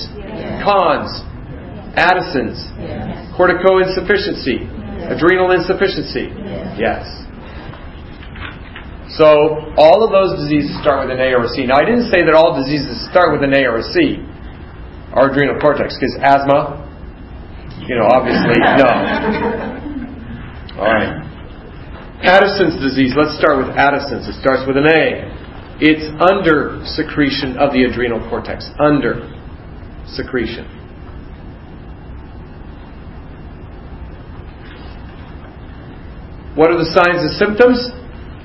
Conn's, 0.60 1.08
Addison's, 1.94 2.58
corticosinsufficiency, 3.38 4.66
adrenal 5.08 5.54
insufficiency? 5.54 6.28
Yes. 6.76 7.06
So 9.16 9.72
all 9.78 10.02
of 10.02 10.10
those 10.10 10.36
diseases 10.42 10.74
start 10.82 11.08
with 11.08 11.16
an 11.16 11.22
A 11.22 11.32
or 11.32 11.46
a 11.46 11.48
C. 11.48 11.64
Now 11.64 11.78
I 11.78 11.84
didn't 11.86 12.10
say 12.10 12.26
that 12.26 12.34
all 12.34 12.58
diseases 12.58 12.98
start 13.08 13.32
with 13.32 13.42
an 13.42 13.54
A 13.54 13.62
or 13.64 13.78
a 13.78 13.86
C, 13.94 14.20
our 15.14 15.30
adrenal 15.30 15.58
cortex, 15.62 15.96
because 15.96 16.18
asthma, 16.20 16.82
you 17.86 17.96
know, 17.96 18.06
obviously 18.10 18.58
no. 18.58 19.76
All 20.80 20.88
right. 20.88 21.20
Addison's 22.24 22.80
disease. 22.80 23.12
Let's 23.14 23.36
start 23.36 23.58
with 23.58 23.76
Addison's. 23.76 24.28
It 24.28 24.40
starts 24.40 24.64
with 24.66 24.76
an 24.78 24.88
A. 24.88 25.28
It's 25.78 26.08
under 26.20 26.80
secretion 26.84 27.56
of 27.58 27.72
the 27.72 27.84
adrenal 27.84 28.20
cortex. 28.30 28.64
Under 28.80 29.28
secretion. 30.08 30.64
What 36.56 36.70
are 36.70 36.78
the 36.78 36.88
signs 36.92 37.20
and 37.24 37.36
symptoms? 37.36 37.92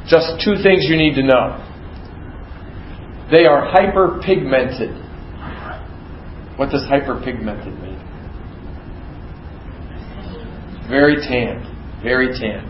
Just 0.08 0.44
two 0.44 0.62
things 0.62 0.88
you 0.88 0.96
need 0.96 1.16
to 1.16 1.24
know. 1.24 1.60
They 3.32 3.46
are 3.46 3.72
hyperpigmented. 3.72 5.04
What 6.58 6.70
does 6.70 6.84
hyperpigmented 6.84 7.82
mean? 7.82 8.00
Very 10.88 11.16
tan. 11.16 11.75
Very 12.06 12.30
tan. 12.38 12.70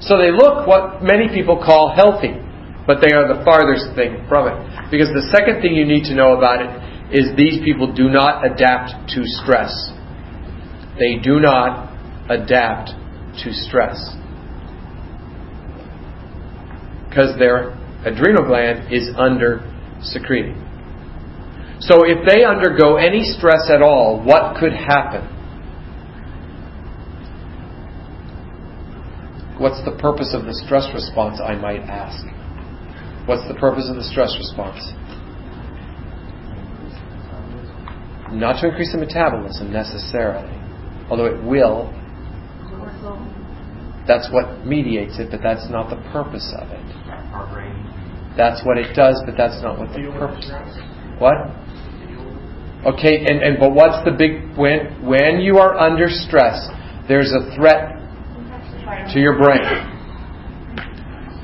So 0.00 0.16
they 0.16 0.30
look 0.30 0.66
what 0.66 1.02
many 1.02 1.26
people 1.28 1.58
call 1.58 1.90
healthy, 1.90 2.38
but 2.86 3.02
they 3.02 3.10
are 3.12 3.26
the 3.26 3.42
farthest 3.44 3.92
thing 3.98 4.24
from 4.30 4.46
it. 4.46 4.56
Because 4.90 5.10
the 5.10 5.28
second 5.34 5.60
thing 5.60 5.74
you 5.74 5.84
need 5.84 6.04
to 6.04 6.14
know 6.14 6.38
about 6.38 6.62
it 6.62 6.70
is 7.10 7.36
these 7.36 7.58
people 7.66 7.92
do 7.92 8.08
not 8.08 8.46
adapt 8.46 8.94
to 9.18 9.26
stress. 9.26 9.74
They 10.96 11.18
do 11.18 11.40
not 11.40 11.90
adapt 12.30 12.94
to 13.42 13.52
stress 13.52 13.98
because 17.10 17.36
their 17.38 17.74
adrenal 18.06 18.46
gland 18.46 18.92
is 18.92 19.10
under 19.18 19.66
secreting. 20.00 20.54
So 21.80 22.04
if 22.06 22.24
they 22.28 22.44
undergo 22.44 22.96
any 22.96 23.24
stress 23.24 23.68
at 23.68 23.82
all, 23.82 24.22
what 24.22 24.56
could 24.60 24.72
happen? 24.72 25.26
What's 29.60 29.84
the 29.84 29.92
purpose 30.00 30.32
of 30.32 30.46
the 30.46 30.56
stress 30.64 30.88
response, 30.94 31.36
I 31.36 31.54
might 31.54 31.84
ask? 31.84 32.24
What's 33.28 33.46
the 33.46 33.60
purpose 33.60 33.92
of 33.92 33.96
the 33.96 34.04
stress 34.08 34.32
response? 34.40 34.80
Not 38.32 38.62
to 38.62 38.68
increase 38.72 38.92
the 38.92 38.98
metabolism 38.98 39.70
necessarily, 39.70 40.56
although 41.10 41.26
it 41.26 41.44
will. 41.44 41.92
That's 44.08 44.32
what 44.32 44.64
mediates 44.64 45.18
it, 45.18 45.28
but 45.30 45.42
that's 45.42 45.68
not 45.68 45.90
the 45.90 46.00
purpose 46.08 46.54
of 46.56 46.72
it. 46.72 46.86
That's 48.40 48.64
what 48.64 48.78
it 48.78 48.96
does, 48.96 49.20
but 49.26 49.36
that's 49.36 49.60
not 49.60 49.78
what 49.78 49.92
the 49.92 50.08
purpose. 50.16 50.48
What? 51.20 51.36
Okay, 52.96 53.28
and, 53.28 53.44
and 53.44 53.60
but 53.60 53.74
what's 53.74 54.02
the 54.08 54.16
big 54.16 54.56
when 54.56 55.04
when 55.04 55.40
you 55.44 55.58
are 55.58 55.76
under 55.76 56.08
stress, 56.08 56.66
there's 57.08 57.34
a 57.36 57.54
threat 57.54 57.99
to 59.12 59.18
your 59.18 59.38
brain. 59.38 59.62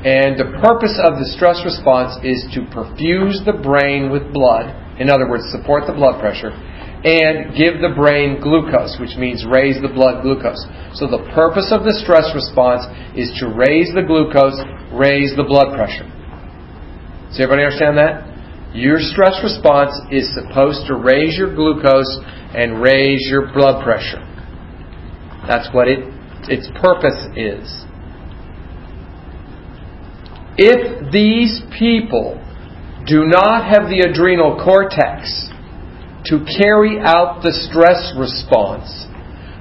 And 0.07 0.39
the 0.39 0.55
purpose 0.63 0.95
of 1.03 1.19
the 1.19 1.27
stress 1.35 1.59
response 1.67 2.15
is 2.23 2.47
to 2.55 2.63
perfuse 2.71 3.43
the 3.43 3.59
brain 3.59 4.07
with 4.11 4.31
blood, 4.31 4.71
in 5.03 5.11
other 5.11 5.27
words, 5.27 5.51
support 5.51 5.83
the 5.91 5.97
blood 5.99 6.23
pressure, 6.23 6.55
and 7.03 7.51
give 7.59 7.83
the 7.83 7.91
brain 7.91 8.39
glucose, 8.39 8.99
which 9.03 9.19
means 9.19 9.43
raise 9.43 9.83
the 9.83 9.91
blood 9.91 10.23
glucose. 10.23 10.63
So 10.95 11.11
the 11.11 11.27
purpose 11.35 11.75
of 11.75 11.83
the 11.83 11.95
stress 12.07 12.31
response 12.39 12.87
is 13.19 13.35
to 13.43 13.51
raise 13.51 13.91
the 13.95 14.07
glucose, 14.07 14.59
raise 14.95 15.35
the 15.35 15.43
blood 15.43 15.75
pressure. 15.75 16.07
Does 16.07 17.43
everybody 17.43 17.67
understand 17.67 17.99
that? 17.99 18.31
Your 18.79 19.03
stress 19.03 19.43
response 19.43 19.91
is 20.15 20.31
supposed 20.39 20.87
to 20.87 20.95
raise 20.95 21.35
your 21.35 21.51
glucose 21.51 22.23
and 22.55 22.79
raise 22.79 23.27
your 23.27 23.51
blood 23.51 23.83
pressure. 23.83 24.23
That's 25.51 25.67
what 25.75 25.89
it, 25.89 26.15
its 26.49 26.69
purpose 26.81 27.27
is. 27.37 27.85
If 30.59 31.13
these 31.13 31.61
people 31.79 32.41
do 33.07 33.25
not 33.27 33.65
have 33.65 33.89
the 33.89 34.09
adrenal 34.09 34.57
cortex 34.63 35.51
to 36.27 36.45
carry 36.59 36.99
out 36.99 37.43
the 37.43 37.53
stress 37.53 38.15
response, 38.19 39.07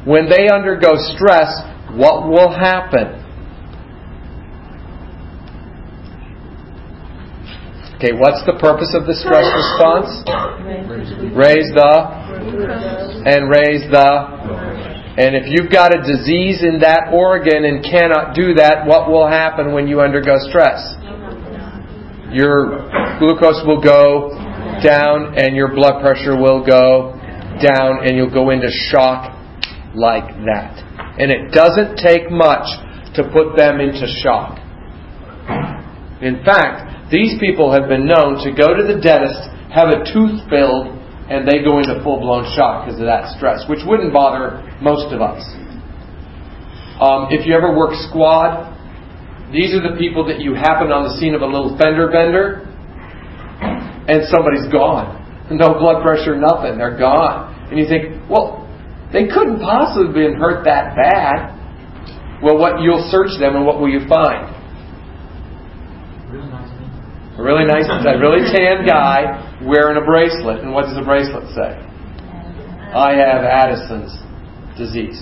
when 0.05 0.29
they 0.29 0.47
undergo 0.47 0.95
stress, 0.95 1.51
what 1.91 2.27
will 2.27 2.49
happen? 2.49 3.21
Okay, 7.95 8.11
what's 8.11 8.43
the 8.45 8.59
purpose 8.59 8.93
of 8.93 9.07
the 9.07 9.15
stress 9.15 9.47
response? 9.47 10.11
Raise 11.31 11.71
the 11.73 11.91
and 13.25 13.49
raise 13.49 13.87
the 13.89 14.74
and 15.15 15.35
if 15.35 15.47
you've 15.47 15.71
got 15.71 15.95
a 15.95 16.03
disease 16.03 16.59
in 16.59 16.79
that 16.83 17.13
organ 17.13 17.63
and 17.63 17.79
cannot 17.79 18.35
do 18.35 18.55
that, 18.55 18.85
what 18.85 19.07
will 19.07 19.27
happen 19.27 19.71
when 19.71 19.87
you 19.87 20.01
undergo 20.01 20.35
stress? 20.51 20.83
Your 22.35 22.83
glucose 23.19 23.63
will 23.63 23.79
go 23.79 24.35
down 24.83 25.39
and 25.39 25.55
your 25.55 25.73
blood 25.73 26.01
pressure 26.01 26.35
will 26.35 26.59
go 26.65 27.15
down 27.63 28.03
and 28.03 28.17
you'll 28.17 28.33
go 28.33 28.49
into 28.49 28.67
shock 28.91 29.31
like 29.95 30.27
that. 30.43 30.83
And 31.17 31.31
it 31.31 31.55
doesn't 31.55 31.95
take 31.95 32.29
much 32.29 32.67
to 33.15 33.23
put 33.31 33.55
them 33.55 33.79
into 33.79 34.03
shock. 34.19 34.59
In 36.19 36.43
fact, 36.43 37.09
these 37.09 37.39
people 37.39 37.71
have 37.71 37.87
been 37.87 38.05
known 38.05 38.43
to 38.43 38.51
go 38.51 38.75
to 38.75 38.83
the 38.83 38.99
dentist, 38.99 39.47
have 39.71 39.95
a 39.95 40.03
tooth 40.03 40.43
filled, 40.51 40.91
and 41.29 41.47
they 41.47 41.65
go 41.65 41.79
into 41.81 41.97
full 42.03 42.21
blown 42.21 42.45
shock 42.53 42.85
because 42.85 42.99
of 43.01 43.09
that 43.09 43.33
stress, 43.33 43.65
which 43.65 43.81
wouldn't 43.85 44.13
bother 44.13 44.61
most 44.81 45.09
of 45.09 45.21
us. 45.21 45.41
Um, 47.01 47.27
if 47.33 47.45
you 47.45 47.57
ever 47.57 47.75
work 47.75 47.97
squad, 48.07 48.71
these 49.51 49.73
are 49.73 49.81
the 49.81 49.97
people 49.97 50.25
that 50.29 50.39
you 50.39 50.53
happen 50.53 50.93
on 50.93 51.09
the 51.09 51.17
scene 51.17 51.33
of 51.33 51.41
a 51.41 51.49
little 51.49 51.73
fender 51.77 52.07
bender, 52.13 52.63
and 54.07 54.25
somebody's 54.29 54.69
gone. 54.71 55.23
No 55.45 55.77
blood 55.77 56.01
pressure, 56.01 56.33
nothing. 56.33 56.79
They're 56.81 56.97
gone. 56.97 57.53
And 57.69 57.77
you 57.77 57.85
think, 57.85 58.17
well, 58.27 58.65
they 59.13 59.29
couldn't 59.29 59.61
possibly 59.61 60.09
have 60.09 60.15
been 60.17 60.41
hurt 60.41 60.65
that 60.65 60.97
bad. 60.97 61.53
Well, 62.41 62.57
what 62.57 62.81
you'll 62.81 63.05
search 63.13 63.37
them, 63.37 63.53
and 63.53 63.63
what 63.63 63.79
will 63.79 63.87
you 63.87 64.09
find? 64.09 64.49
A 67.37 67.43
really 67.45 67.69
nice, 67.69 67.85
a 67.85 68.17
really 68.17 68.41
tan 68.49 68.89
guy 68.89 69.44
wearing 69.65 69.97
a 69.97 70.05
bracelet. 70.05 70.61
And 70.61 70.71
what 70.71 70.85
does 70.85 70.95
the 70.95 71.03
bracelet 71.03 71.49
say? 71.57 71.75
I 72.95 73.17
have 73.17 73.43
Addison's 73.43 74.13
disease. 74.77 75.19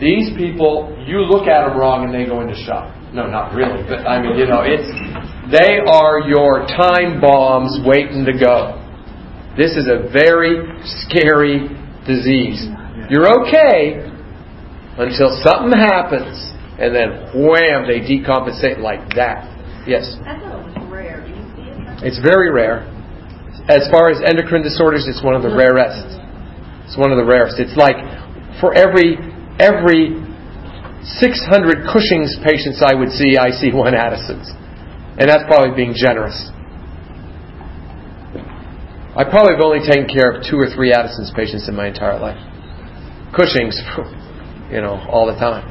These 0.00 0.36
people, 0.36 0.92
you 1.06 1.22
look 1.22 1.46
at 1.46 1.64
them 1.64 1.78
wrong 1.78 2.04
and 2.04 2.12
they 2.12 2.26
go 2.26 2.42
into 2.42 2.58
shock. 2.66 2.90
No, 3.14 3.30
not 3.30 3.54
really, 3.54 3.86
but 3.86 4.02
I 4.02 4.20
mean, 4.20 4.34
you 4.36 4.50
know, 4.50 4.66
it's 4.66 4.90
they 5.46 5.78
are 5.86 6.26
your 6.26 6.66
time 6.66 7.22
bombs 7.22 7.78
waiting 7.86 8.26
to 8.26 8.34
go. 8.34 8.74
This 9.56 9.78
is 9.78 9.86
a 9.86 10.10
very 10.10 10.66
scary 11.06 11.70
disease. 12.10 12.66
You're 13.06 13.30
okay 13.46 14.02
until 14.98 15.30
something 15.46 15.78
happens, 15.78 16.34
and 16.82 16.90
then 16.90 17.30
wham, 17.38 17.86
they 17.86 18.02
decompensate 18.02 18.82
like 18.82 19.14
that. 19.14 19.46
Yes. 19.86 20.16
I 20.26 20.34
thought 20.40 20.58
it 20.58 20.82
was 20.82 20.90
rare. 20.90 21.22
Do 21.22 21.30
you 21.30 21.44
see 21.54 21.70
it? 21.70 22.02
It's 22.02 22.18
very 22.18 22.50
rare. 22.50 22.90
As 23.68 23.88
far 23.88 24.10
as 24.10 24.20
endocrine 24.20 24.62
disorders, 24.62 25.08
it's 25.08 25.24
one 25.24 25.34
of 25.34 25.42
the 25.42 25.54
rarest. 25.54 26.20
It's 26.84 26.96
one 26.96 27.12
of 27.12 27.16
the 27.16 27.24
rarest. 27.24 27.56
It's 27.58 27.76
like 27.76 27.96
for 28.60 28.76
every 28.76 29.16
every 29.56 30.20
600 31.04 31.84
Cushing's 31.88 32.36
patients 32.44 32.82
I 32.84 32.94
would 32.94 33.10
see, 33.12 33.36
I 33.36 33.50
see 33.50 33.72
one 33.72 33.94
Addison's. 33.94 34.50
And 35.16 35.28
that's 35.28 35.44
probably 35.46 35.76
being 35.76 35.94
generous. 35.94 36.50
I 39.16 39.22
probably 39.22 39.54
have 39.54 39.62
only 39.62 39.80
taken 39.86 40.08
care 40.08 40.32
of 40.32 40.42
two 40.42 40.56
or 40.56 40.66
three 40.74 40.92
Addison's 40.92 41.30
patients 41.36 41.68
in 41.68 41.76
my 41.76 41.86
entire 41.86 42.18
life. 42.18 42.40
Cushing's, 43.36 43.78
you 44.72 44.80
know, 44.80 44.98
all 45.08 45.26
the 45.30 45.38
time. 45.38 45.70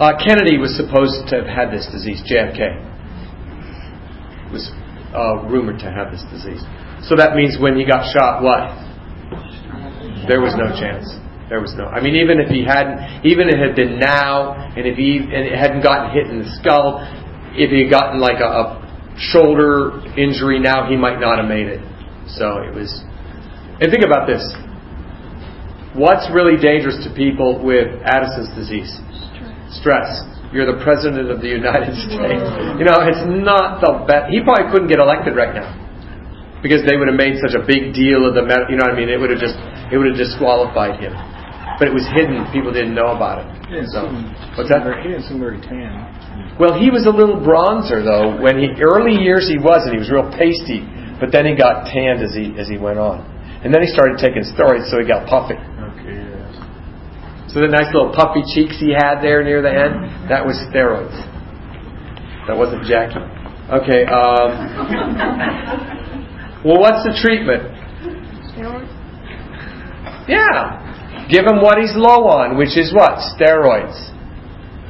Uh, 0.00 0.18
Kennedy 0.18 0.58
was 0.58 0.74
supposed 0.74 1.28
to 1.28 1.36
have 1.36 1.46
had 1.46 1.70
this 1.70 1.86
disease, 1.92 2.20
JFK. 2.26 2.90
Was 4.50 4.72
uh, 5.14 5.44
rumored 5.48 5.78
to 5.80 5.90
have 5.90 6.10
this 6.10 6.24
disease. 6.32 6.62
So 7.08 7.16
that 7.16 7.36
means 7.36 7.56
when 7.60 7.76
he 7.76 7.84
got 7.84 8.08
shot, 8.12 8.42
what? 8.42 8.72
There 10.28 10.40
was 10.40 10.54
no 10.56 10.70
chance. 10.76 11.08
There 11.48 11.60
was 11.60 11.74
no. 11.76 11.84
I 11.84 12.00
mean, 12.00 12.16
even 12.16 12.40
if 12.40 12.48
he 12.48 12.64
hadn't, 12.64 13.26
even 13.26 13.48
if 13.48 13.60
it 13.60 13.74
had 13.74 13.76
been 13.76 14.00
now, 14.00 14.56
and 14.72 14.86
if 14.86 14.96
he 14.96 15.18
and 15.18 15.44
it 15.44 15.58
hadn't 15.58 15.82
gotten 15.82 16.14
hit 16.14 16.30
in 16.30 16.40
the 16.40 16.48
skull, 16.62 17.04
if 17.52 17.68
he 17.68 17.84
had 17.84 17.90
gotten 17.90 18.20
like 18.20 18.40
a, 18.40 18.48
a 18.48 18.64
shoulder 19.18 20.00
injury 20.16 20.60
now, 20.60 20.88
he 20.88 20.96
might 20.96 21.20
not 21.20 21.36
have 21.36 21.48
made 21.48 21.68
it. 21.68 21.82
So 22.38 22.64
it 22.64 22.72
was. 22.72 22.88
And 23.82 23.90
think 23.90 24.04
about 24.06 24.24
this. 24.24 24.40
What's 25.92 26.24
really 26.32 26.56
dangerous 26.56 27.04
to 27.04 27.12
people 27.12 27.60
with 27.60 28.00
Addison's 28.06 28.48
disease? 28.56 28.88
Stress. 29.76 30.24
You're 30.52 30.68
the 30.68 30.84
president 30.84 31.32
of 31.32 31.40
the 31.40 31.48
United 31.48 31.96
States. 31.96 32.44
You 32.76 32.84
know, 32.84 33.00
it's 33.08 33.24
not 33.24 33.80
the 33.80 34.04
best. 34.04 34.28
He 34.28 34.44
probably 34.44 34.68
couldn't 34.68 34.92
get 34.92 35.00
elected 35.00 35.32
right 35.32 35.56
now 35.56 35.72
because 36.60 36.84
they 36.84 37.00
would 37.00 37.08
have 37.08 37.16
made 37.16 37.40
such 37.40 37.56
a 37.56 37.64
big 37.64 37.96
deal 37.96 38.28
of 38.28 38.36
the. 38.36 38.44
You 38.68 38.76
know 38.76 38.84
what 38.84 38.92
I 38.92 39.00
mean? 39.00 39.08
It 39.08 39.16
would 39.16 39.32
have 39.32 39.40
just 39.40 39.56
it 39.88 39.96
would 39.96 40.12
have 40.12 40.20
disqualified 40.20 41.00
him. 41.00 41.16
But 41.80 41.88
it 41.88 41.94
was 41.96 42.04
hidden. 42.12 42.44
People 42.52 42.68
didn't 42.68 42.92
know 42.92 43.16
about 43.16 43.42
it. 43.42 43.48
So, 43.88 44.04
what's 44.54 44.68
that? 44.68 44.84
He 45.00 45.08
didn't 45.08 45.24
seem 45.24 45.40
very 45.40 45.56
tan. 45.58 46.04
Well, 46.60 46.76
he 46.76 46.92
was 46.92 47.08
a 47.08 47.14
little 47.14 47.40
bronzer 47.40 48.04
though. 48.04 48.36
When 48.36 48.60
he 48.60 48.76
early 48.84 49.16
years 49.16 49.48
he 49.48 49.56
wasn't. 49.56 49.96
He 49.96 50.00
was 50.04 50.12
real 50.12 50.28
pasty. 50.36 50.84
But 51.16 51.32
then 51.32 51.48
he 51.48 51.56
got 51.56 51.88
tanned 51.88 52.20
as 52.20 52.36
he 52.36 52.52
as 52.60 52.68
he 52.68 52.76
went 52.76 53.00
on. 53.00 53.24
And 53.64 53.72
then 53.72 53.80
he 53.80 53.88
started 53.88 54.18
taking 54.18 54.42
steroids, 54.42 54.90
so 54.90 54.98
he 54.98 55.06
got 55.06 55.24
puffy. 55.30 55.54
So 57.48 57.60
the 57.60 57.68
nice 57.68 57.92
little 57.92 58.12
puffy 58.14 58.42
cheeks 58.54 58.78
he 58.78 58.92
had 58.92 59.20
there 59.20 59.42
near 59.42 59.60
the 59.62 59.70
end, 59.70 60.30
that 60.30 60.44
was 60.44 60.56
steroids. 60.70 61.14
That 62.46 62.56
wasn't 62.56 62.84
Jackie. 62.84 63.22
Okay. 63.70 64.04
Um, 64.06 64.50
well, 66.64 66.80
what's 66.80 67.02
the 67.04 67.14
treatment? 67.20 67.62
Yeah. 70.28 71.26
Give 71.28 71.46
him 71.46 71.62
what 71.62 71.78
he's 71.78 71.94
low 71.94 72.26
on, 72.26 72.56
which 72.58 72.76
is 72.76 72.92
what? 72.92 73.18
Steroids. 73.38 74.10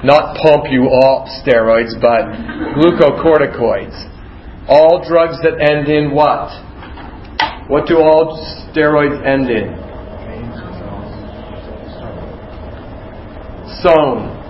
Not 0.05 0.36
pump 0.42 0.64
you 0.70 0.90
off 0.90 1.28
steroids, 1.44 1.94
but 2.00 2.26
glucocorticoids. 2.74 4.09
All 4.68 5.05
drugs 5.07 5.38
that 5.42 5.61
end 5.61 5.88
in 5.88 6.11
what? 6.11 6.50
What 7.68 7.86
do 7.86 7.98
all 7.98 8.38
steroids 8.74 9.24
end 9.26 9.50
in? 9.50 9.81
Sone. 13.82 14.42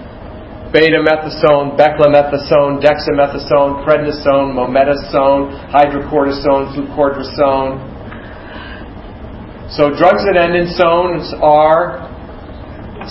Betamethasone, 0.73 1.77
beclomethasone, 1.77 2.81
dexamethasone, 2.81 3.85
prednisone, 3.85 4.57
mometasone, 4.57 5.53
hydrocortisone, 5.69 6.73
fludrocortisone. 6.73 7.93
So 9.77 9.89
drugs 9.89 10.25
that 10.25 10.37
end 10.37 10.57
in 10.57 10.69
zones 10.77 11.33
are 11.41 12.09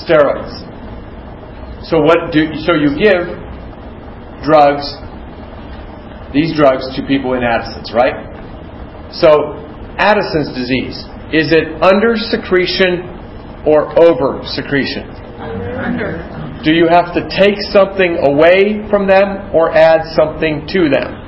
steroids. 0.02 0.62
So 1.90 2.02
what 2.02 2.32
do 2.32 2.54
so 2.66 2.74
you 2.74 2.98
give 2.98 3.30
drugs 4.46 4.86
these 6.34 6.56
drugs 6.56 6.86
to 6.96 7.06
people 7.06 7.34
in 7.34 7.44
Addison's, 7.44 7.94
right? 7.94 8.14
So 9.14 9.58
Addison's 9.98 10.54
disease 10.58 10.98
is 11.34 11.54
it 11.54 11.82
under 11.82 12.18
secretion 12.18 13.06
or 13.66 13.90
over 14.02 14.42
secretion? 14.46 15.31
Do 16.64 16.72
you 16.72 16.88
have 16.90 17.14
to 17.16 17.28
take 17.28 17.56
something 17.72 18.18
away 18.22 18.88
from 18.90 19.08
them 19.08 19.50
or 19.54 19.72
add 19.72 20.02
something 20.16 20.68
to 20.68 20.90
them? 20.90 21.22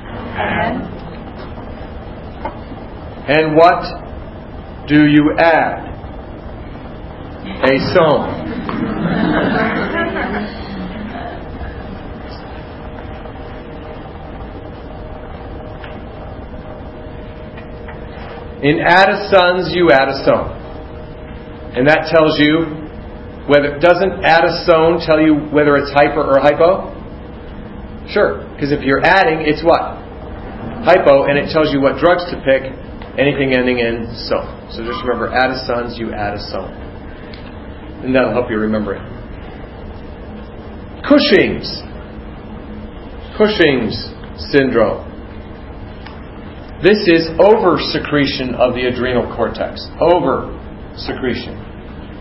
And 3.26 3.56
what 3.56 3.82
do 4.86 5.06
you 5.06 5.34
add? 5.38 5.90
A 7.64 7.78
song. 7.92 8.44
In 18.62 18.80
add 18.80 19.10
a 19.10 19.28
sons, 19.30 19.74
you 19.74 19.90
add 19.90 20.08
a 20.08 20.24
sone. 20.24 20.50
And 21.76 21.88
that 21.88 22.06
tells 22.14 22.38
you 22.38 22.83
whether 23.46 23.78
doesn't 23.78 24.24
add 24.24 24.44
a 24.44 24.64
stone 24.64 25.00
tell 25.04 25.20
you 25.20 25.36
whether 25.52 25.76
it's 25.76 25.92
hyper 25.92 26.24
or 26.24 26.40
hypo? 26.40 26.92
Sure, 28.08 28.44
because 28.52 28.72
if 28.72 28.80
you're 28.82 29.04
adding, 29.04 29.44
it's 29.44 29.64
what? 29.64 30.00
Hypo, 30.84 31.24
and 31.24 31.38
it 31.38 31.52
tells 31.52 31.72
you 31.72 31.80
what 31.80 31.96
drugs 31.96 32.24
to 32.28 32.36
pick, 32.44 32.68
anything 33.16 33.56
ending 33.56 33.80
in 33.80 34.12
so. 34.28 34.44
So 34.72 34.84
just 34.84 35.00
remember, 35.04 35.32
add 35.32 35.50
a 35.50 35.58
sons, 35.64 35.96
you 35.96 36.12
add 36.12 36.34
a 36.34 36.42
sone. 36.52 36.72
And 38.04 38.14
that'll 38.14 38.32
help 38.32 38.50
you 38.50 38.58
remember 38.58 38.96
it. 38.96 39.04
Cushing's. 41.08 41.80
Cushing's 43.40 43.96
syndrome. 44.52 45.08
This 46.82 47.08
is 47.08 47.32
over 47.40 47.80
secretion 47.80 48.54
of 48.54 48.74
the 48.74 48.84
adrenal 48.92 49.24
cortex. 49.34 49.88
Over 50.00 50.52
secretion. 50.96 51.63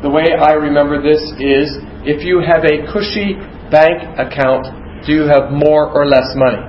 The 0.04 0.10
way 0.10 0.36
I 0.36 0.51
remember 0.60 1.01
this 1.01 1.24
is 1.39 1.80
if 2.04 2.28
you 2.28 2.43
have 2.43 2.68
a 2.68 2.84
cushy 2.91 3.39
bank 3.72 4.04
account, 4.20 4.68
do 5.08 5.16
you 5.16 5.32
have 5.32 5.47
more 5.49 5.88
or 5.88 6.06
less 6.06 6.36
money? 6.36 6.60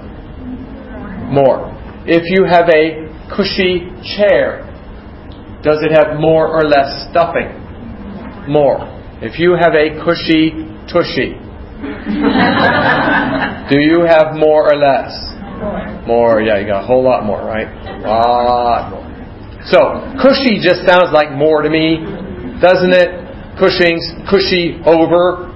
More. 1.35 1.75
If 2.07 2.31
you 2.31 2.47
have 2.47 2.71
a 2.71 3.11
cushy 3.35 3.91
chair, 4.15 4.63
does 5.67 5.83
it 5.83 5.91
have 5.91 6.15
more 6.21 6.47
or 6.47 6.63
less 6.63 7.11
stuffing? 7.11 7.51
More. 8.47 8.87
If 9.19 9.43
you 9.43 9.59
have 9.59 9.75
a 9.75 9.99
cushy 10.07 10.55
tushy, 10.87 11.35
do 13.67 13.83
you 13.83 14.07
have 14.07 14.39
more 14.39 14.71
or 14.71 14.79
less? 14.79 15.11
More. 16.07 16.39
Yeah, 16.41 16.61
you 16.61 16.69
got 16.69 16.85
a 16.85 16.87
whole 16.87 17.03
lot 17.03 17.27
more, 17.27 17.43
right? 17.43 17.67
A 17.67 18.07
lot 18.07 18.95
more. 18.95 19.03
So, 19.67 20.07
cushy 20.23 20.63
just 20.63 20.87
sounds 20.87 21.11
like 21.11 21.33
more 21.33 21.63
to 21.63 21.71
me, 21.71 21.99
doesn't 22.63 22.95
it? 22.95 23.24
Cushing's, 23.59 24.03
cushy 24.29 24.79
over. 24.85 25.51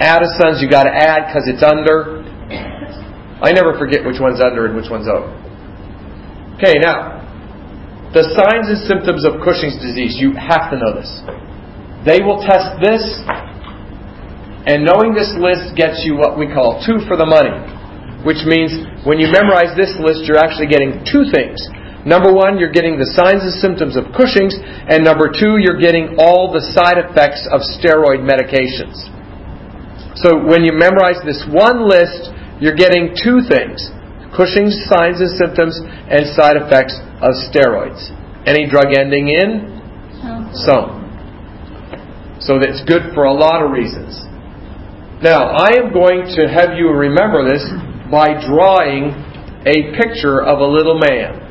Addison's, 0.00 0.58
you 0.58 0.68
got 0.68 0.84
to 0.84 0.94
add 0.94 1.28
because 1.28 1.46
it's 1.46 1.62
under. 1.62 2.24
I 3.40 3.52
never 3.52 3.76
forget 3.78 4.02
which 4.02 4.18
one's 4.18 4.40
under 4.40 4.66
and 4.66 4.74
which 4.74 4.90
one's 4.90 5.06
over. 5.06 5.28
Okay, 6.56 6.80
now, 6.80 7.20
the 8.14 8.24
signs 8.34 8.70
and 8.70 8.80
symptoms 8.86 9.26
of 9.26 9.42
Cushing's 9.42 9.76
disease, 9.82 10.16
you 10.16 10.32
have 10.38 10.70
to 10.70 10.78
know 10.78 10.94
this. 10.94 11.10
They 12.06 12.22
will 12.22 12.40
test 12.42 12.78
this, 12.78 13.02
and 14.70 14.86
knowing 14.86 15.12
this 15.12 15.34
list 15.36 15.76
gets 15.76 16.02
you 16.06 16.16
what 16.16 16.38
we 16.38 16.46
call 16.46 16.80
two 16.80 17.02
for 17.04 17.18
the 17.18 17.26
money, 17.26 17.52
which 18.22 18.46
means 18.48 18.72
when 19.04 19.20
you 19.20 19.28
memorize 19.28 19.76
this 19.76 19.92
list, 20.00 20.24
you're 20.24 20.40
actually 20.40 20.70
getting 20.70 21.04
two 21.04 21.28
things. 21.28 21.60
Number 22.04 22.32
one, 22.32 22.60
you're 22.60 22.72
getting 22.72 23.00
the 23.00 23.08
signs 23.16 23.40
and 23.40 23.56
symptoms 23.64 23.96
of 23.96 24.12
Cushing's, 24.12 24.52
and 24.60 25.00
number 25.00 25.32
two, 25.32 25.56
you're 25.56 25.80
getting 25.80 26.20
all 26.20 26.52
the 26.52 26.60
side 26.76 27.00
effects 27.00 27.48
of 27.48 27.64
steroid 27.64 28.20
medications. 28.20 29.08
So 30.20 30.36
when 30.36 30.64
you 30.64 30.76
memorize 30.76 31.18
this 31.24 31.42
one 31.48 31.88
list, 31.88 32.28
you're 32.60 32.76
getting 32.76 33.16
two 33.16 33.40
things 33.48 33.80
Cushing's 34.36 34.74
signs 34.90 35.22
and 35.22 35.30
symptoms 35.38 35.78
and 36.10 36.26
side 36.34 36.58
effects 36.58 36.98
of 37.22 37.38
steroids. 37.46 38.02
Any 38.46 38.68
drug 38.68 38.90
ending 38.90 39.30
in? 39.30 39.70
Some. 40.52 41.06
So 42.40 42.58
that's 42.58 42.82
good 42.84 43.14
for 43.14 43.24
a 43.24 43.32
lot 43.32 43.62
of 43.62 43.70
reasons. 43.70 44.20
Now, 45.22 45.54
I 45.54 45.78
am 45.78 45.94
going 45.94 46.26
to 46.34 46.50
have 46.50 46.76
you 46.76 46.90
remember 46.90 47.46
this 47.46 47.62
by 48.10 48.34
drawing 48.44 49.14
a 49.64 49.94
picture 49.96 50.42
of 50.42 50.58
a 50.58 50.66
little 50.66 50.98
man. 50.98 51.43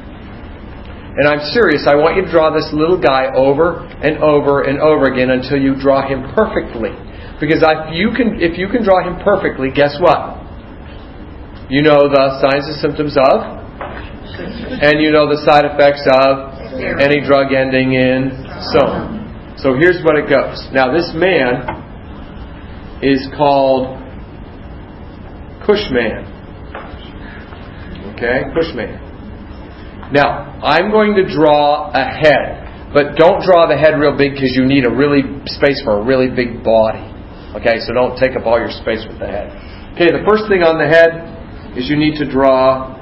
And 1.14 1.30
I'm 1.30 1.46
serious, 1.54 1.86
I 1.86 1.94
want 1.94 2.18
you 2.18 2.26
to 2.26 2.32
draw 2.32 2.50
this 2.50 2.74
little 2.74 2.98
guy 2.98 3.30
over 3.38 3.86
and 3.86 4.18
over 4.18 4.66
and 4.66 4.82
over 4.82 5.14
again 5.14 5.30
until 5.30 5.62
you 5.62 5.78
draw 5.78 6.02
him 6.02 6.26
perfectly. 6.34 6.90
Because 7.38 7.62
if 7.62 7.94
you 7.94 8.10
can, 8.18 8.42
if 8.42 8.58
you 8.58 8.66
can 8.66 8.82
draw 8.82 9.06
him 9.06 9.22
perfectly, 9.22 9.70
guess 9.70 9.94
what? 10.02 10.42
You 11.70 11.86
know 11.86 12.10
the 12.10 12.42
signs 12.42 12.66
and 12.66 12.82
symptoms 12.82 13.14
of, 13.14 13.46
and 14.82 14.98
you 15.02 15.14
know 15.14 15.30
the 15.30 15.38
side 15.46 15.70
effects 15.70 16.02
of 16.10 16.54
any 16.98 17.22
drug 17.22 17.54
ending 17.54 17.94
in 17.94 18.34
so. 18.74 19.14
So 19.62 19.78
here's 19.78 20.02
what 20.04 20.18
it 20.18 20.26
goes. 20.28 20.66
Now, 20.74 20.92
this 20.92 21.14
man 21.14 21.62
is 23.04 23.28
called 23.38 24.02
Cushman. 25.66 26.26
Okay, 28.16 28.50
Cushman. 28.56 29.03
Now, 30.14 30.62
I'm 30.62 30.92
going 30.92 31.16
to 31.16 31.26
draw 31.26 31.90
a 31.90 32.06
head, 32.06 32.94
but 32.94 33.18
don't 33.18 33.42
draw 33.42 33.66
the 33.66 33.76
head 33.76 33.98
real 33.98 34.16
big 34.16 34.38
because 34.38 34.54
you 34.54 34.64
need 34.64 34.86
a 34.86 34.94
really 34.94 35.26
space 35.50 35.82
for 35.82 35.98
a 35.98 36.06
really 36.06 36.30
big 36.30 36.64
body. 36.64 37.02
Okay, 37.58 37.82
so 37.82 37.98
don't 37.98 38.14
take 38.22 38.38
up 38.38 38.46
all 38.46 38.62
your 38.62 38.70
space 38.70 39.02
with 39.10 39.18
the 39.18 39.26
head. 39.26 39.50
Okay, 39.98 40.14
the 40.14 40.22
first 40.30 40.46
thing 40.46 40.62
on 40.62 40.78
the 40.78 40.86
head 40.86 41.34
is 41.74 41.90
you 41.90 41.98
need 41.98 42.14
to 42.22 42.30
draw 42.30 42.94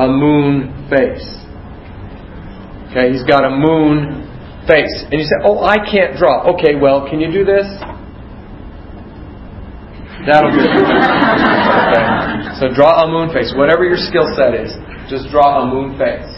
a 0.00 0.08
moon 0.08 0.88
face. 0.88 1.28
Okay, 2.88 3.12
he's 3.12 3.24
got 3.28 3.44
a 3.44 3.52
moon 3.52 4.24
face. 4.64 5.04
And 5.12 5.20
you 5.20 5.28
say, 5.28 5.44
Oh, 5.44 5.60
I 5.60 5.76
can't 5.76 6.16
draw. 6.16 6.56
Okay, 6.56 6.80
well, 6.80 7.04
can 7.04 7.20
you 7.20 7.28
do 7.30 7.44
this? 7.44 7.68
That'll 10.24 10.48
do. 10.48 10.64
okay. 10.64 12.15
So 12.58 12.72
draw 12.72 13.04
a 13.04 13.08
moon 13.08 13.34
face. 13.34 13.52
Whatever 13.54 13.84
your 13.84 13.98
skill 13.98 14.24
set 14.34 14.54
is, 14.54 14.72
just 15.10 15.28
draw 15.30 15.62
a 15.62 15.66
moon 15.66 15.98
face. 15.98 16.32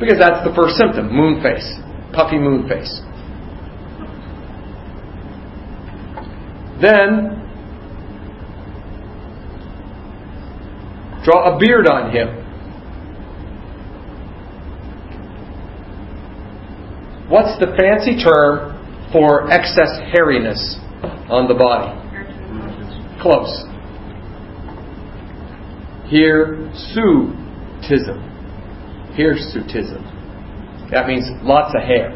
Because 0.00 0.18
that's 0.18 0.42
the 0.48 0.52
first 0.56 0.76
symptom 0.76 1.12
moon 1.12 1.42
face. 1.42 1.76
Puffy 2.12 2.38
moon 2.38 2.66
face. 2.66 3.00
Then, 6.80 7.40
draw 11.22 11.54
a 11.54 11.58
beard 11.58 11.86
on 11.86 12.10
him. 12.10 12.28
What's 17.28 17.58
the 17.58 17.74
fancy 17.78 18.22
term 18.22 19.10
for 19.12 19.50
excess 19.50 20.00
hairiness 20.12 20.76
on 21.30 21.46
the 21.46 21.54
body? 21.54 22.03
Close. 23.24 23.64
Hirsutism. 26.12 28.20
Hirsutism. 29.16 30.02
That 30.90 31.06
means 31.06 31.24
lots 31.42 31.74
of 31.74 31.82
hair. 31.82 32.10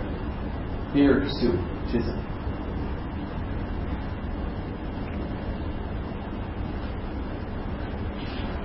Hirsutism. 0.93 2.19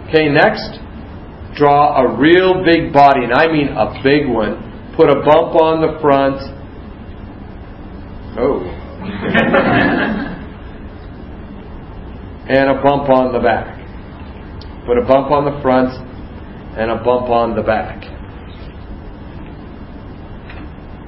Okay, 0.09 0.27
next, 0.27 0.81
draw 1.55 2.03
a 2.03 2.11
real 2.19 2.61
big 2.65 2.91
body, 2.91 3.23
and 3.23 3.31
I 3.31 3.47
mean 3.47 3.69
a 3.69 4.01
big 4.03 4.27
one 4.27 4.91
put 4.97 5.09
a 5.09 5.23
bump 5.23 5.55
on 5.55 5.79
the 5.79 5.97
front. 6.01 6.41
Oh. 8.37 8.69
and 12.49 12.69
a 12.69 12.81
bump 12.81 13.09
on 13.09 13.31
the 13.33 13.39
back. 13.39 13.79
Put 14.85 14.97
a 14.97 15.05
bump 15.05 15.31
on 15.31 15.45
the 15.45 15.61
front 15.61 15.91
and 16.77 16.91
a 16.91 16.97
bump 17.03 17.29
on 17.29 17.55
the 17.55 17.63
back. 17.63 18.03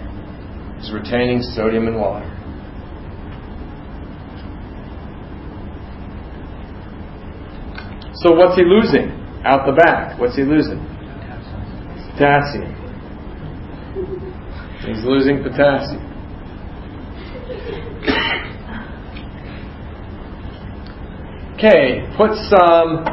He's 0.80 0.92
retaining 0.92 1.42
sodium 1.42 1.88
and 1.88 2.00
water. 2.00 2.26
So 8.16 8.34
what's 8.34 8.56
he 8.56 8.64
losing? 8.64 9.12
Out 9.46 9.66
the 9.68 9.74
back. 9.74 10.20
What's 10.20 10.36
he 10.36 10.44
losing? 10.44 10.80
Potassium. 12.12 12.74
He's 14.86 15.04
losing 15.04 15.44
potassium. 15.44 16.04
Okay, 21.58 22.06
put 22.18 22.32
some 22.50 23.06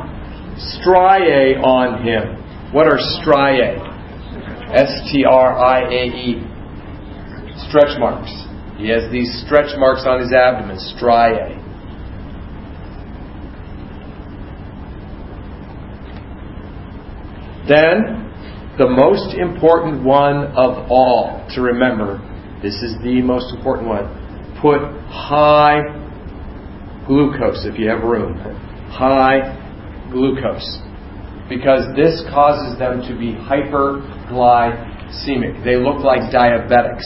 striae 0.57 1.57
on 1.57 2.03
him. 2.03 2.73
What 2.73 2.87
are 2.87 2.99
striae? 2.99 3.84
S 4.73 5.11
T 5.11 5.25
R 5.25 5.59
I 5.59 5.83
A 5.83 6.05
E. 6.05 6.43
Stretch 7.69 7.99
marks. 7.99 8.33
He 8.77 8.89
has 8.89 9.11
these 9.13 9.43
stretch 9.47 9.77
marks 9.79 10.05
on 10.07 10.21
his 10.21 10.33
abdomen, 10.33 10.79
striae. 10.79 11.61
Then, 17.69 18.25
the 18.77 18.89
most 18.89 19.35
important 19.35 20.05
one 20.05 20.49
of 20.57 20.91
all 20.91 21.47
to 21.55 21.63
remember, 21.63 22.19
this 22.63 22.75
is 22.83 23.01
the 23.03 23.23
most 23.23 23.55
important 23.55 23.89
one, 23.89 24.59
put 24.61 24.81
high 25.09 25.81
glucose 27.07 27.65
if 27.65 27.79
you 27.79 27.89
have 27.89 28.03
room. 28.03 28.37
High 28.91 30.09
glucose. 30.11 30.79
Because 31.49 31.87
this 31.95 32.25
causes 32.29 32.79
them 32.79 33.01
to 33.09 33.17
be 33.17 33.33
hyperglycemic. 34.35 35.65
They 35.65 35.77
look 35.77 36.03
like 36.05 36.33
diabetics. 36.33 37.03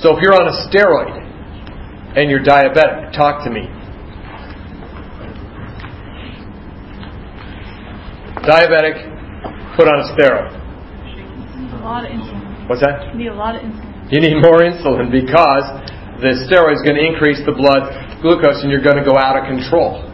So 0.00 0.16
if 0.16 0.22
you're 0.22 0.34
on 0.34 0.48
a 0.48 0.56
steroid 0.68 2.16
and 2.16 2.30
you're 2.30 2.42
diabetic, 2.42 3.12
talk 3.12 3.44
to 3.44 3.50
me. 3.50 3.68
Diabetic, 8.40 9.76
put 9.76 9.86
on 9.86 10.00
a 10.00 10.16
steroid. 10.16 10.56
A 11.72 11.84
lot 11.84 12.04
of 12.04 12.10
insulin. 12.10 12.68
What's 12.68 12.80
that? 12.80 13.12
You 13.12 13.18
need 13.18 13.28
a 13.28 13.34
lot 13.34 13.54
of 13.56 13.62
insulin. 13.62 14.12
You 14.12 14.20
need 14.20 14.40
more 14.40 14.60
insulin 14.60 15.12
because 15.12 15.64
the 16.20 16.48
steroid 16.48 16.74
is 16.74 16.82
going 16.82 16.96
to 16.96 17.04
increase 17.04 17.40
the 17.44 17.52
blood 17.52 17.92
glucose 18.22 18.62
and 18.62 18.70
you're 18.70 18.82
going 18.82 18.96
to 18.96 19.04
go 19.04 19.16
out 19.16 19.36
of 19.36 19.44
control. 19.44 20.09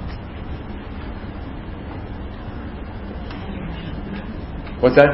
What's 4.81 4.97
that? 4.97 5.09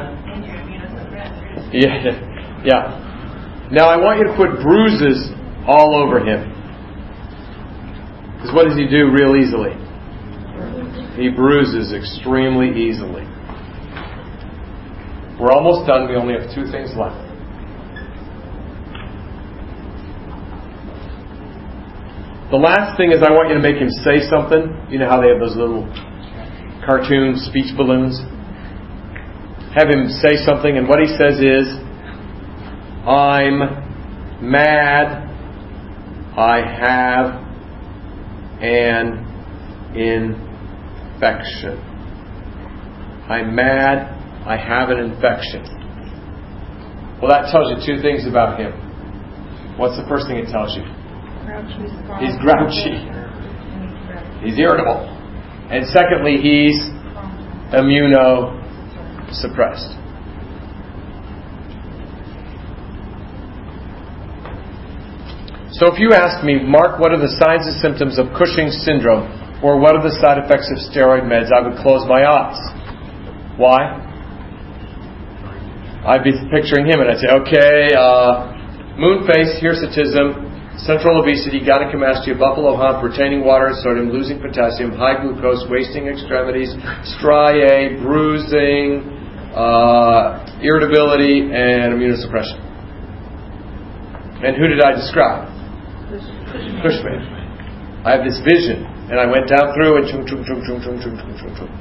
Yeah, 1.71 2.63
yeah. 2.63 3.03
Now 3.71 3.89
I 3.89 3.97
want 3.97 4.19
you 4.19 4.27
to 4.27 4.35
put 4.35 4.61
bruises 4.61 5.31
all 5.65 5.95
over 5.95 6.19
him. 6.19 6.51
Because 8.37 8.53
what 8.53 8.67
does 8.67 8.75
he 8.75 8.85
do 8.85 9.09
real 9.09 9.39
easily? 9.39 9.71
He 11.15 11.29
bruises 11.29 11.93
extremely 11.93 12.75
easily. 12.75 13.23
We're 15.39 15.51
almost 15.51 15.87
done. 15.87 16.09
We 16.09 16.15
only 16.15 16.35
have 16.35 16.53
two 16.53 16.69
things 16.69 16.91
left. 16.99 17.17
The 22.51 22.59
last 22.59 22.97
thing 22.97 23.11
is 23.11 23.23
I 23.23 23.31
want 23.31 23.49
you 23.49 23.55
to 23.55 23.63
make 23.63 23.81
him 23.81 23.89
say 23.89 24.21
something. 24.29 24.69
You 24.91 24.99
know 24.99 25.09
how 25.09 25.21
they 25.21 25.29
have 25.29 25.39
those 25.39 25.55
little 25.55 25.87
cartoon 26.85 27.33
speech 27.49 27.73
balloons? 27.75 28.19
Have 29.75 29.89
him 29.89 30.07
say 30.21 30.37
something, 30.45 30.77
and 30.77 30.87
what 30.87 30.99
he 30.99 31.07
says 31.07 31.39
is, 31.39 31.67
I'm 33.07 33.59
mad, 34.51 35.29
I 36.37 36.61
have 36.61 37.41
an 38.61 39.25
infection. 39.95 41.77
I'm 43.29 43.55
mad, 43.55 44.13
I 44.45 44.57
have 44.57 44.89
an 44.89 44.99
infection. 44.99 45.63
Well, 47.19 47.31
that 47.31 47.51
tells 47.51 47.71
you 47.71 47.77
two 47.85 48.01
things 48.01 48.27
about 48.27 48.59
him. 48.59 48.73
What's 49.77 49.97
the 49.97 50.05
first 50.07 50.27
thing 50.27 50.37
it 50.37 50.51
tells 50.51 50.75
you? 50.77 50.83
He's 52.19 52.37
grouchy. 52.37 53.09
He's 54.45 54.59
irritable. 54.59 55.09
And 55.71 55.87
secondly, 55.87 56.37
he's 56.37 56.77
immuno 57.73 58.62
suppressed. 59.33 59.97
So 65.73 65.89
if 65.89 65.97
you 65.97 66.13
ask 66.13 66.45
me, 66.45 66.61
Mark, 66.61 67.01
what 67.01 67.11
are 67.11 67.19
the 67.19 67.33
signs 67.41 67.65
and 67.65 67.81
symptoms 67.81 68.21
of 68.21 68.29
Cushing's 68.37 68.77
syndrome, 68.85 69.25
or 69.65 69.81
what 69.81 69.97
are 69.97 70.03
the 70.03 70.13
side 70.21 70.37
effects 70.37 70.69
of 70.69 70.77
steroid 70.85 71.25
meds, 71.25 71.49
I 71.49 71.65
would 71.65 71.81
close 71.81 72.05
my 72.05 72.21
eyes. 72.21 72.59
Why? 73.57 74.03
I'd 76.05 76.23
be 76.23 76.35
picturing 76.51 76.85
him 76.85 76.99
and 76.99 77.09
I'd 77.09 77.17
say, 77.17 77.31
okay, 77.31 77.95
uh, 77.95 78.53
moon 78.99 79.25
face, 79.25 79.55
hirsutism, 79.63 80.53
central 80.83 81.21
obesity, 81.21 81.61
gynecomastia, 81.61 82.37
buffalo 82.37 82.75
hump, 82.75 83.03
retaining 83.03 83.45
water 83.45 83.71
and 83.71 83.77
sodium, 83.79 84.11
losing 84.11 84.41
potassium, 84.41 84.91
high 84.91 85.21
glucose, 85.21 85.65
wasting 85.69 86.07
extremities, 86.07 86.75
striae, 87.17 87.97
bruising, 88.01 89.12
uh, 89.53 90.43
irritability, 90.61 91.49
and 91.53 91.93
immunosuppression. 91.93 92.57
And 94.43 94.57
who 94.57 94.67
did 94.67 94.81
I 94.81 94.91
describe? 94.91 95.47
Cushman. 96.83 97.21
I 98.03 98.19
have 98.19 98.27
this 98.27 98.41
vision, 98.43 98.83
and 99.07 99.15
I 99.15 99.25
went 99.29 99.47
down 99.47 99.71
through 99.71 100.03
and 100.03 100.05
chung 100.11 100.27
chung 100.27 100.43
chung 100.43 100.59
chung 100.67 100.83
chung 100.83 100.99
chung 100.99 101.15
chung 101.15 101.33
chung 101.39 101.53
chung. 101.55 101.71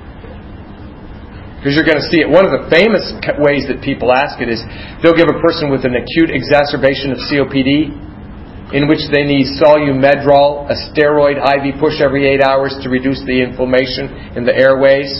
Because 1.58 1.78
you're 1.78 1.86
going 1.86 1.98
to 1.98 2.10
see 2.10 2.22
it. 2.22 2.30
One 2.30 2.42
of 2.42 2.50
the 2.50 2.66
famous 2.70 3.14
ways 3.38 3.70
that 3.70 3.82
people 3.86 4.10
ask 4.10 4.42
it 4.42 4.50
is 4.50 4.58
they'll 4.98 5.14
give 5.14 5.30
a 5.30 5.38
person 5.38 5.70
with 5.70 5.86
an 5.86 5.94
acute 5.94 6.30
exacerbation 6.30 7.14
of 7.14 7.18
COPD, 7.30 8.74
in 8.74 8.90
which 8.90 9.06
they 9.14 9.22
need 9.22 9.46
Solu-Medrol, 9.62 10.66
a 10.66 10.76
steroid 10.90 11.38
IV 11.38 11.78
push 11.78 12.02
every 12.02 12.26
eight 12.26 12.42
hours 12.42 12.74
to 12.82 12.90
reduce 12.90 13.22
the 13.26 13.42
inflammation 13.42 14.34
in 14.34 14.42
the 14.42 14.54
airways, 14.54 15.10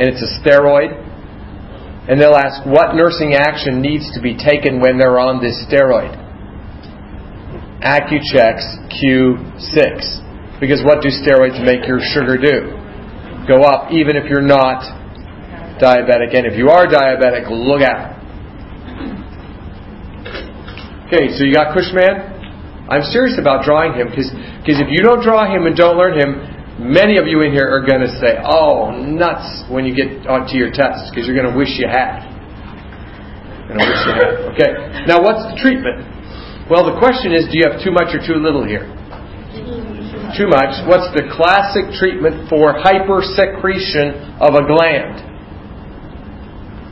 and 0.00 0.08
it's 0.08 0.24
a 0.24 0.30
steroid 0.40 1.11
and 2.08 2.20
they'll 2.20 2.34
ask 2.34 2.66
what 2.66 2.94
nursing 2.94 3.34
action 3.34 3.80
needs 3.80 4.10
to 4.14 4.20
be 4.20 4.34
taken 4.34 4.80
when 4.80 4.98
they're 4.98 5.20
on 5.20 5.40
this 5.40 5.54
steroid. 5.70 6.10
Accu-Chek's 7.82 8.66
Q6. 8.90 10.58
Because 10.58 10.82
what 10.84 11.02
do 11.02 11.10
steroids 11.10 11.58
make 11.64 11.86
your 11.86 11.98
sugar 12.00 12.38
do? 12.38 12.74
Go 13.46 13.62
up 13.62 13.90
even 13.90 14.14
if 14.14 14.30
you're 14.30 14.42
not 14.42 14.82
diabetic. 15.82 16.34
And 16.34 16.46
if 16.46 16.58
you 16.58 16.70
are 16.70 16.86
diabetic, 16.86 17.50
look 17.50 17.82
out. 17.82 18.18
Okay, 21.06 21.28
so 21.36 21.44
you 21.44 21.52
got 21.52 21.74
Cushman? 21.74 22.32
I'm 22.88 23.02
serious 23.10 23.38
about 23.38 23.64
drawing 23.64 23.94
him 23.94 24.08
because 24.08 24.30
if 24.80 24.88
you 24.90 25.02
don't 25.02 25.22
draw 25.22 25.46
him 25.46 25.66
and 25.66 25.76
don't 25.76 25.96
learn 25.96 26.18
him, 26.18 26.51
Many 26.82 27.14
of 27.16 27.30
you 27.30 27.46
in 27.46 27.54
here 27.54 27.70
are 27.70 27.86
going 27.86 28.02
to 28.02 28.10
say, 28.18 28.42
oh, 28.42 28.90
nuts, 28.90 29.70
when 29.70 29.86
you 29.86 29.94
get 29.94 30.26
onto 30.26 30.58
your 30.58 30.74
test, 30.74 31.14
because 31.14 31.30
you're 31.30 31.38
going 31.38 31.46
to 31.46 31.54
wish 31.54 31.78
you 31.78 31.86
had. 31.86 32.26
Going 33.70 33.78
to 33.78 33.86
wish 33.86 34.02
you 34.02 34.14
had. 34.18 34.34
Okay. 34.50 34.72
Now, 35.06 35.22
what's 35.22 35.46
the 35.46 35.54
treatment? 35.62 36.02
Well, 36.66 36.82
the 36.82 36.98
question 36.98 37.30
is, 37.30 37.46
do 37.46 37.62
you 37.62 37.70
have 37.70 37.78
too 37.86 37.94
much 37.94 38.10
or 38.10 38.18
too 38.18 38.34
little 38.34 38.66
here? 38.66 38.90
Too 40.34 40.50
much. 40.50 40.82
What's 40.90 41.06
the 41.14 41.30
classic 41.30 41.94
treatment 42.02 42.50
for 42.50 42.74
hypersecretion 42.74 44.42
of 44.42 44.58
a 44.58 44.66
gland? 44.66 45.22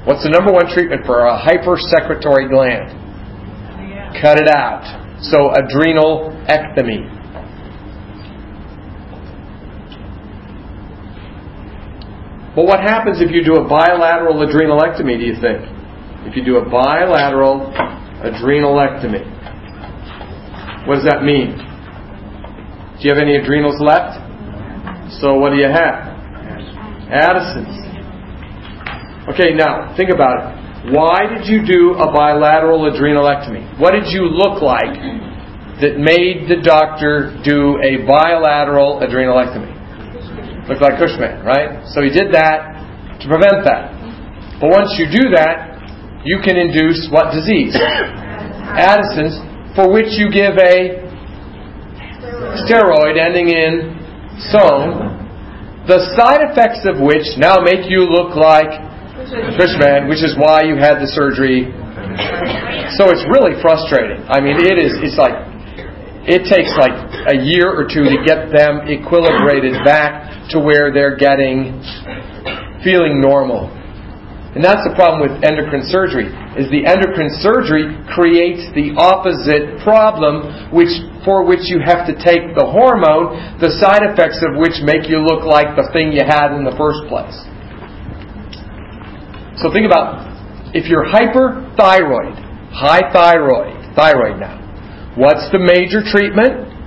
What's 0.07 0.23
the 0.23 0.31
number 0.31 0.55
one 0.55 0.71
treatment 0.71 1.03
for 1.03 1.27
a 1.27 1.35
hypersecretory 1.35 2.47
gland? 2.47 2.95
Cut 4.23 4.39
it 4.39 4.47
out. 4.47 4.87
So, 5.19 5.51
adrenal 5.51 6.31
ectomy. 6.47 7.20
But 12.55 12.67
what 12.67 12.81
happens 12.81 13.21
if 13.21 13.31
you 13.31 13.45
do 13.45 13.55
a 13.57 13.69
bilateral 13.69 14.43
adrenalectomy, 14.43 15.19
do 15.19 15.25
you 15.25 15.39
think? 15.39 15.63
If 16.27 16.37
you 16.37 16.45
do 16.45 16.59
a 16.59 16.69
bilateral 16.69 17.71
adrenalectomy, 18.21 19.23
what 20.87 20.97
does 20.97 21.05
that 21.05 21.23
mean? 21.23 21.57
Do 22.99 23.09
you 23.09 23.15
have 23.15 23.23
any 23.23 23.37
adrenals 23.37 23.81
left? 23.81 24.19
So 25.21 25.39
what 25.39 25.51
do 25.51 25.57
you 25.57 25.71
have? 25.71 26.11
Addison's. 27.09 27.81
Okay, 29.33 29.55
now 29.55 29.95
think 29.97 30.11
about 30.11 30.37
it. 30.39 30.93
Why 30.93 31.27
did 31.33 31.47
you 31.47 31.65
do 31.65 31.95
a 31.95 32.11
bilateral 32.13 32.91
adrenalectomy? 32.91 33.79
What 33.79 33.93
did 33.93 34.07
you 34.09 34.27
look 34.27 34.61
like 34.61 34.95
that 35.81 35.97
made 35.99 36.49
the 36.49 36.61
doctor 36.63 37.33
do 37.45 37.79
a 37.81 38.05
bilateral 38.07 39.01
adrenalectomy? 39.01 39.80
Looked 40.71 40.87
like 40.87 41.03
Cushman, 41.03 41.43
right? 41.43 41.83
So 41.91 41.99
he 41.99 42.15
did 42.15 42.31
that 42.31 42.79
to 43.19 43.27
prevent 43.27 43.67
that. 43.67 43.91
But 44.63 44.71
once 44.71 44.95
you 45.03 45.11
do 45.11 45.35
that, 45.35 45.83
you 46.23 46.39
can 46.47 46.55
induce 46.55 47.11
what 47.11 47.35
disease? 47.35 47.75
Addison's, 48.79 49.35
for 49.75 49.91
which 49.91 50.15
you 50.15 50.31
give 50.31 50.55
a 50.63 51.03
steroid 52.63 53.19
ending 53.19 53.51
in 53.51 53.99
sone, 54.47 55.11
the 55.91 55.99
side 56.15 56.47
effects 56.47 56.87
of 56.87 57.03
which 57.03 57.27
now 57.35 57.59
make 57.59 57.91
you 57.91 58.07
look 58.07 58.39
like 58.39 58.71
Cushman, 59.59 60.07
which 60.07 60.23
is 60.23 60.39
why 60.39 60.63
you 60.63 60.79
had 60.79 61.03
the 61.03 61.11
surgery. 61.11 61.67
So 62.95 63.11
it's 63.11 63.27
really 63.27 63.59
frustrating. 63.59 64.23
I 64.31 64.39
mean, 64.39 64.55
it 64.55 64.79
is. 64.79 64.95
It's 65.03 65.19
like 65.19 65.50
it 66.29 66.45
takes 66.45 66.73
like 66.77 66.93
a 67.33 67.37
year 67.41 67.73
or 67.73 67.89
two 67.89 68.05
to 68.05 68.19
get 68.27 68.53
them 68.53 68.85
equilibrated 68.85 69.85
back 69.85 70.51
to 70.51 70.61
where 70.61 70.93
they're 70.93 71.17
getting 71.17 71.81
feeling 72.85 73.21
normal. 73.21 73.73
And 74.51 74.65
that's 74.65 74.83
the 74.83 74.93
problem 74.99 75.23
with 75.23 75.47
endocrine 75.47 75.87
surgery 75.87 76.27
is 76.59 76.67
the 76.75 76.83
endocrine 76.83 77.31
surgery 77.39 77.95
creates 78.11 78.67
the 78.75 78.91
opposite 78.99 79.79
problem 79.87 80.75
which 80.75 80.91
for 81.23 81.47
which 81.47 81.71
you 81.71 81.79
have 81.79 82.03
to 82.11 82.19
take 82.19 82.59
the 82.59 82.67
hormone 82.67 83.63
the 83.63 83.71
side 83.79 84.03
effects 84.03 84.43
of 84.43 84.59
which 84.59 84.83
make 84.83 85.07
you 85.07 85.23
look 85.23 85.47
like 85.47 85.79
the 85.79 85.87
thing 85.95 86.11
you 86.11 86.27
had 86.27 86.51
in 86.59 86.67
the 86.67 86.75
first 86.75 87.07
place. 87.07 87.39
So 89.63 89.71
think 89.71 89.87
about 89.87 90.27
if 90.75 90.91
you're 90.91 91.07
hyperthyroid, 91.07 92.35
high 92.75 93.07
thyroid, 93.15 93.95
thyroid 93.95 94.41
now. 94.43 94.60
What's 95.21 95.53
the 95.53 95.61
major 95.61 96.01
treatment? 96.01 96.81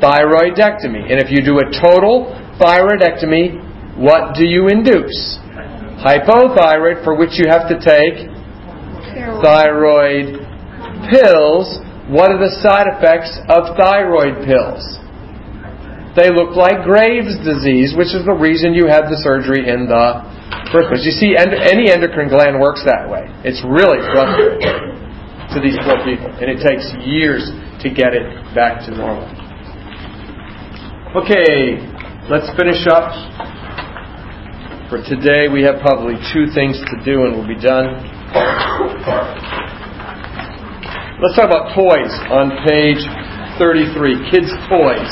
thyroidectomy. 0.00 1.12
And 1.12 1.20
if 1.20 1.28
you 1.28 1.44
do 1.44 1.60
a 1.60 1.68
total 1.68 2.32
thyroidectomy, 2.56 4.00
what 4.00 4.34
do 4.34 4.48
you 4.48 4.68
induce? 4.68 5.38
Hypothyroid, 6.00 7.04
for 7.04 7.14
which 7.14 7.36
you 7.36 7.44
have 7.52 7.68
to 7.68 7.76
take 7.76 8.24
thyroid 9.44 10.40
pills. 11.12 11.78
What 12.08 12.32
are 12.32 12.40
the 12.40 12.50
side 12.64 12.88
effects 12.96 13.38
of 13.52 13.76
thyroid 13.76 14.42
pills? 14.48 14.82
They 16.16 16.32
look 16.32 16.58
like 16.58 16.82
Graves' 16.82 17.38
disease, 17.46 17.94
which 17.94 18.10
is 18.10 18.26
the 18.26 18.34
reason 18.34 18.74
you 18.74 18.90
had 18.90 19.06
the 19.06 19.20
surgery 19.22 19.70
in 19.70 19.86
the 19.86 20.26
first 20.74 20.90
place. 20.90 21.06
You 21.06 21.14
see, 21.14 21.38
any 21.38 21.92
endocrine 21.92 22.26
gland 22.26 22.58
works 22.58 22.82
that 22.82 23.06
way. 23.06 23.30
It's 23.46 23.62
really 23.62 24.02
frustrating. 24.10 24.89
To 25.54 25.60
these 25.60 25.74
poor 25.82 25.98
people, 26.06 26.30
and 26.38 26.46
it 26.46 26.62
takes 26.62 26.86
years 27.02 27.50
to 27.82 27.90
get 27.90 28.14
it 28.14 28.26
back 28.54 28.86
to 28.86 28.94
normal. 28.94 29.26
Okay, 31.10 31.82
let's 32.30 32.46
finish 32.54 32.86
up. 32.86 33.10
For 34.88 35.02
today, 35.02 35.46
we 35.50 35.62
have 35.62 35.82
probably 35.82 36.14
two 36.32 36.46
things 36.54 36.78
to 36.78 36.96
do, 37.04 37.26
and 37.26 37.34
we'll 37.34 37.46
be 37.46 37.58
done. 37.58 37.98
Let's 41.22 41.34
talk 41.34 41.50
about 41.50 41.74
toys 41.74 42.14
on 42.30 42.54
page 42.66 43.02
33. 43.58 44.30
Kids' 44.30 44.54
toys. 44.70 45.10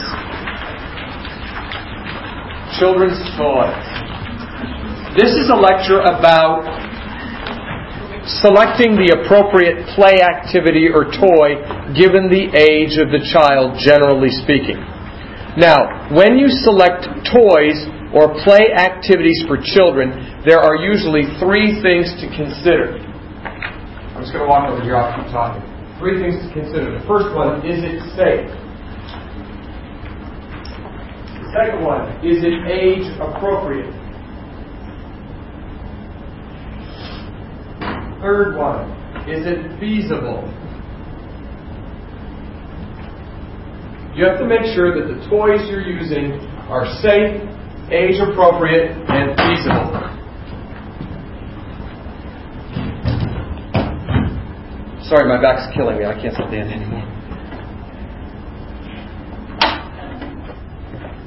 Children's 2.78 3.18
toys. 3.34 3.86
This 5.18 5.34
is 5.34 5.50
a 5.50 5.58
lecture 5.58 6.00
about 6.00 6.87
selecting 8.28 9.00
the 9.00 9.16
appropriate 9.16 9.88
play 9.96 10.20
activity 10.20 10.92
or 10.92 11.08
toy 11.08 11.56
given 11.96 12.28
the 12.28 12.52
age 12.52 13.00
of 13.00 13.08
the 13.08 13.24
child, 13.32 13.80
generally 13.80 14.28
speaking. 14.44 14.76
Now, 15.56 16.12
when 16.12 16.36
you 16.36 16.46
select 16.62 17.08
toys 17.26 17.88
or 18.12 18.36
play 18.44 18.70
activities 18.76 19.42
for 19.48 19.56
children, 19.58 20.38
there 20.44 20.60
are 20.60 20.76
usually 20.76 21.24
three 21.40 21.80
things 21.80 22.12
to 22.20 22.28
consider. 22.30 23.00
I'm 24.14 24.22
just 24.22 24.30
going 24.30 24.44
to 24.44 24.50
walk 24.50 24.70
over 24.70 24.84
here, 24.84 24.94
I'll 24.94 25.10
keep 25.16 25.32
talking. 25.32 25.64
Three 25.98 26.22
things 26.22 26.38
to 26.46 26.48
consider. 26.54 26.94
The 26.94 27.04
first 27.10 27.34
one, 27.34 27.64
is 27.66 27.82
it 27.82 27.98
safe? 28.14 28.46
The 31.42 31.48
second 31.50 31.82
one, 31.82 32.06
is 32.22 32.44
it 32.44 32.54
age 32.70 33.08
appropriate? 33.18 33.97
Third 38.20 38.56
one, 38.56 38.90
is 39.28 39.46
it 39.46 39.78
feasible? 39.78 40.42
You 44.16 44.24
have 44.24 44.38
to 44.40 44.46
make 44.46 44.74
sure 44.74 44.90
that 44.98 45.06
the 45.06 45.20
toys 45.30 45.60
you're 45.70 45.86
using 45.86 46.32
are 46.66 46.84
safe, 47.00 47.38
age 47.92 48.18
appropriate, 48.18 48.90
and 48.90 49.38
feasible. 49.38 50.08
Sorry, 55.06 55.28
my 55.28 55.40
back's 55.40 55.72
killing 55.74 55.98
me. 55.98 56.04
I 56.04 56.20
can't 56.20 56.34
stand 56.34 56.72
anymore. 56.72 57.06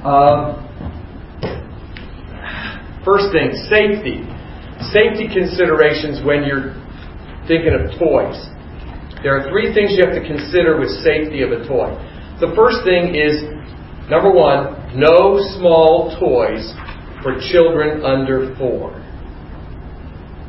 Um, 0.04 0.60
first 3.04 3.32
thing, 3.32 3.56
safety. 3.70 4.28
Safety 4.92 5.32
considerations 5.32 6.22
when 6.26 6.44
you're 6.44 6.81
thinking 7.46 7.74
of 7.74 7.98
toys. 7.98 8.38
There 9.22 9.38
are 9.38 9.48
three 9.50 9.72
things 9.74 9.94
you 9.94 10.02
have 10.04 10.14
to 10.14 10.26
consider 10.26 10.78
with 10.78 10.90
safety 11.06 11.42
of 11.42 11.52
a 11.52 11.66
toy. 11.66 11.94
The 12.42 12.50
first 12.58 12.82
thing 12.82 13.14
is 13.14 13.46
number 14.10 14.30
one, 14.30 14.98
no 14.98 15.38
small 15.58 16.10
toys 16.18 16.74
for 17.22 17.38
children 17.52 18.02
under 18.02 18.54
four. 18.58 18.98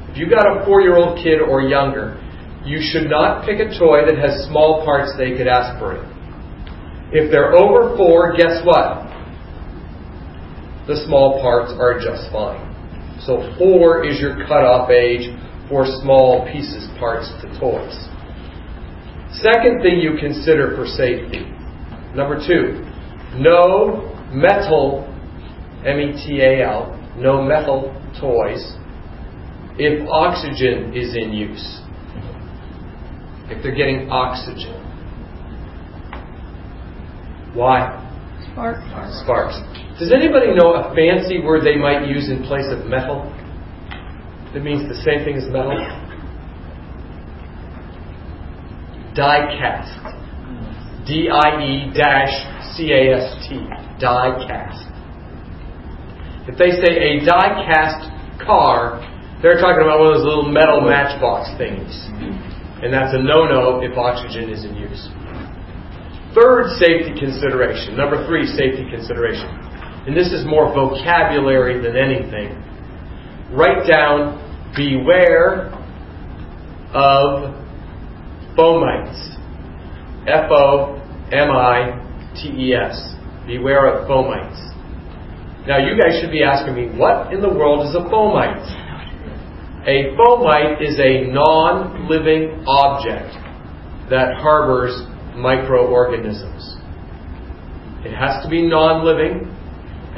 If 0.09 0.17
you've 0.17 0.29
got 0.29 0.45
a 0.45 0.65
four 0.65 0.81
year 0.81 0.97
old 0.97 1.21
kid 1.21 1.41
or 1.41 1.61
younger, 1.61 2.17
you 2.65 2.79
should 2.81 3.09
not 3.09 3.45
pick 3.45 3.59
a 3.59 3.69
toy 3.77 4.05
that 4.05 4.17
has 4.17 4.47
small 4.49 4.83
parts 4.85 5.13
they 5.17 5.37
could 5.37 5.47
aspirate. 5.47 6.05
If 7.11 7.29
they're 7.29 7.53
over 7.53 7.95
four, 7.95 8.33
guess 8.35 8.65
what? 8.65 9.05
The 10.87 11.03
small 11.05 11.41
parts 11.41 11.73
are 11.77 11.99
just 11.99 12.31
fine. 12.31 12.61
So 13.25 13.53
four 13.57 14.03
is 14.03 14.19
your 14.19 14.35
cutoff 14.47 14.89
age 14.89 15.29
for 15.69 15.85
small 16.01 16.47
pieces, 16.51 16.87
parts 16.99 17.29
to 17.41 17.47
toys. 17.59 17.95
Second 19.41 19.81
thing 19.81 19.99
you 19.99 20.15
consider 20.19 20.75
for 20.75 20.85
safety 20.85 21.53
Number 22.15 22.37
two, 22.37 22.85
no 23.41 24.13
metal, 24.31 25.09
M 25.83 25.99
E 25.99 26.13
T 26.13 26.41
A 26.41 26.63
L, 26.63 26.93
no 27.17 27.41
metal 27.41 27.89
toys 28.21 28.77
if 29.79 30.07
oxygen 30.07 30.95
is 30.95 31.15
in 31.15 31.33
use. 31.33 31.81
If 33.49 33.63
they're 33.63 33.73
getting 33.73 34.09
oxygen. 34.11 34.77
Why? 37.55 37.99
Sparks. 38.51 38.83
Sparks. 39.23 39.55
Does 39.99 40.13
anybody 40.13 40.53
know 40.53 40.73
a 40.73 40.93
fancy 40.93 41.41
word 41.41 41.65
they 41.65 41.77
might 41.77 42.07
use 42.07 42.29
in 42.29 42.43
place 42.43 42.67
of 42.69 42.85
metal? 42.85 43.25
That 44.53 44.61
means 44.61 44.87
the 44.87 45.01
same 45.01 45.25
thing 45.25 45.35
as 45.35 45.49
metal? 45.49 45.73
Die 49.15 49.41
cast. 49.57 49.97
D 51.07 51.29
I 51.29 51.57
E 51.57 51.91
dash 51.93 52.33
C 52.75 52.93
A 52.93 53.17
S 53.17 53.49
T, 53.49 53.65
die 53.99 54.45
cast. 54.45 54.87
If 56.47 56.57
they 56.57 56.71
say 56.71 56.93
a 56.93 57.25
die 57.25 57.65
cast 57.65 58.09
car, 58.45 59.01
they're 59.41 59.57
talking 59.57 59.81
about 59.81 59.99
one 59.99 60.13
of 60.13 60.21
those 60.21 60.25
little 60.25 60.51
metal 60.51 60.81
matchbox 60.81 61.49
things. 61.57 61.89
And 62.83 62.93
that's 62.93 63.13
a 63.15 63.21
no 63.21 63.45
no 63.45 63.81
if 63.81 63.97
oxygen 63.97 64.49
is 64.49 64.65
in 64.65 64.75
use. 64.75 65.09
Third 66.35 66.77
safety 66.77 67.17
consideration, 67.17 67.95
number 67.95 68.25
three 68.25 68.45
safety 68.45 68.85
consideration, 68.89 69.49
and 70.05 70.17
this 70.17 70.33
is 70.33 70.45
more 70.45 70.73
vocabulary 70.73 71.79
than 71.81 71.95
anything. 71.95 72.59
Write 73.51 73.85
down 73.85 74.42
beware 74.75 75.71
of 76.93 77.53
fomites. 78.57 79.33
F 80.27 80.49
O 80.51 81.01
M 81.31 81.51
I 81.51 82.31
T 82.35 82.49
E 82.49 82.73
S. 82.73 83.15
Beware 83.45 83.87
of 83.87 84.07
fomites. 84.07 84.73
Now, 85.67 85.77
you 85.77 85.97
guys 85.99 86.19
should 86.19 86.31
be 86.31 86.43
asking 86.43 86.75
me, 86.75 86.97
what 86.97 87.33
in 87.33 87.41
the 87.41 87.49
world 87.49 87.87
is 87.87 87.95
a 87.95 88.03
fomite? 88.09 88.67
A 89.87 90.15
fomite 90.15 90.81
is 90.81 90.99
a 90.99 91.31
non 91.31 92.07
living 92.09 92.63
object 92.67 93.31
that 94.09 94.35
harbors 94.35 94.95
microorganisms. 95.35 96.77
It 98.05 98.13
has 98.13 98.43
to 98.43 98.49
be 98.49 98.61
non 98.61 99.05
living 99.05 99.49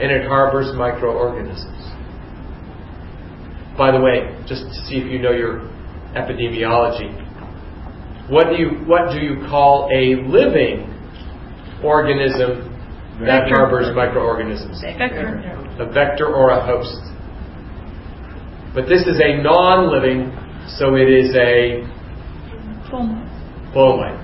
and 0.02 0.12
it 0.12 0.28
harbors 0.28 0.76
microorganisms. 0.76 1.75
By 3.78 3.92
the 3.92 4.00
way, 4.00 4.32
just 4.48 4.64
to 4.64 4.74
see 4.88 4.96
if 4.98 5.12
you 5.12 5.20
know 5.20 5.32
your 5.32 5.60
epidemiology, 6.16 7.12
what 8.30 8.48
do 8.50 8.56
you 8.56 8.70
what 8.88 9.12
do 9.12 9.20
you 9.20 9.46
call 9.48 9.90
a 9.92 10.16
living 10.28 10.90
organism 11.84 12.72
that 13.20 13.48
Vector. 13.48 13.56
harbors 13.56 13.96
microorganisms? 13.96 14.82
Vector. 14.82 15.44
A 15.80 15.92
vector 15.92 16.28
or 16.28 16.52
a 16.52 16.66
host. 16.66 17.00
But 18.74 18.88
this 18.88 19.08
is 19.08 19.20
a 19.24 19.42
non-living, 19.42 20.32
so 20.68 20.96
it 20.96 21.08
is 21.10 21.36
a 21.36 21.84
Foam. 22.92 23.24
fomite. 23.74 24.22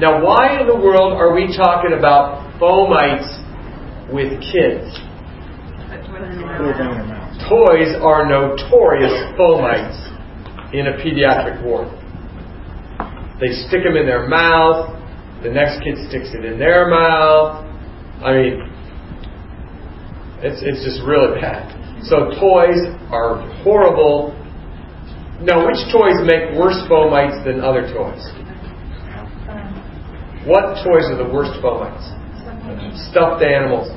Now, 0.00 0.24
why 0.24 0.60
in 0.60 0.66
the 0.66 0.74
world 0.74 1.12
are 1.12 1.34
we 1.34 1.54
talking 1.56 1.92
about 1.96 2.58
fomites 2.58 3.28
with 4.12 4.40
kids? 4.40 4.98
Little 7.48 7.66
thing 7.66 7.82
in 7.82 7.92
their 7.92 8.00
mouth. 8.00 8.00
Toys 8.00 8.02
are 8.02 8.26
notorious 8.26 9.36
fomites 9.38 10.74
in 10.74 10.86
a 10.86 10.92
pediatric 10.92 11.62
ward. 11.64 11.88
They 13.40 13.52
stick 13.68 13.84
them 13.84 13.96
in 13.96 14.06
their 14.06 14.28
mouth. 14.28 14.96
The 15.42 15.50
next 15.50 15.82
kid 15.82 15.96
sticks 16.08 16.28
it 16.34 16.44
in 16.44 16.58
their 16.58 16.88
mouth. 16.88 17.64
I 18.22 18.32
mean, 18.32 18.70
it's 20.42 20.62
it's 20.62 20.84
just 20.84 21.02
really 21.06 21.40
bad. 21.40 21.76
So 22.04 22.30
toys 22.40 22.80
are 23.10 23.40
horrible. 23.62 24.36
Now, 25.42 25.66
which 25.66 25.80
toys 25.90 26.20
make 26.24 26.52
worse 26.58 26.76
fomites 26.88 27.44
than 27.44 27.60
other 27.60 27.88
toys? 27.88 28.20
What 30.44 30.84
toys 30.84 31.08
are 31.08 31.16
the 31.16 31.30
worst 31.32 31.60
fomites? 31.62 32.04
Stuffed 33.10 33.42
animals. 33.42 33.88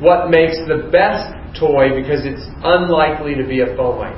What 0.00 0.30
makes 0.30 0.56
the 0.68 0.88
best 0.92 1.32
toy 1.58 1.94
because 1.94 2.24
it's 2.24 2.44
unlikely 2.64 3.34
to 3.34 3.44
be 3.44 3.60
a 3.60 3.72
fomite? 3.76 4.16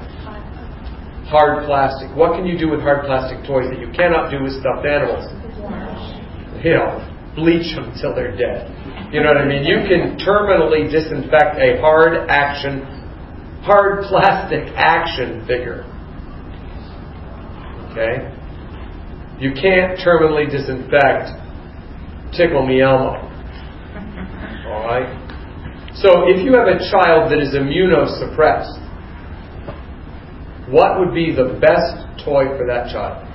Hard 1.29 1.67
plastic. 1.67 2.15
What 2.17 2.37
can 2.37 2.47
you 2.47 2.59
do 2.59 2.71
with 2.71 2.81
hard 2.81 3.05
plastic 3.05 3.45
toys 3.47 3.69
that 3.71 3.79
you 3.79 3.93
cannot 3.93 4.31
do 4.31 4.43
with 4.43 4.53
stuffed 4.57 4.87
animals? 4.87 5.29
You 6.65 6.75
know, 6.75 6.99
bleach 7.37 7.75
them 7.77 7.93
till 8.01 8.15
they're 8.15 8.37
dead. 8.37 8.73
You 9.13 9.23
know 9.23 9.29
what 9.33 9.39
I 9.39 9.47
mean? 9.47 9.65
You 9.65 9.85
can 9.87 10.19
terminally 10.19 10.91
disinfect 10.91 11.57
a 11.57 11.81
hard 11.81 12.29
action, 12.29 12.81
hard 13.63 14.05
plastic 14.05 14.73
action 14.75 15.47
figure. 15.47 15.85
Okay? 17.93 18.35
You 19.39 19.53
can't 19.53 19.99
terminally 20.01 20.51
disinfect 20.51 21.31
Tickle 22.37 22.67
Me 22.67 22.83
Elmo. 22.83 23.17
Alright? 24.67 25.28
So 26.01 26.31
if 26.31 26.45
you 26.47 26.55
have 26.55 26.69
a 26.69 26.79
child 26.91 27.33
that 27.33 27.43
is 27.43 27.59
immunosuppressed, 27.59 28.79
what 30.71 31.01
would 31.01 31.13
be 31.13 31.35
the 31.35 31.59
best 31.59 32.23
toy 32.25 32.55
for 32.57 32.67
that 32.67 32.93
child? 32.93 33.27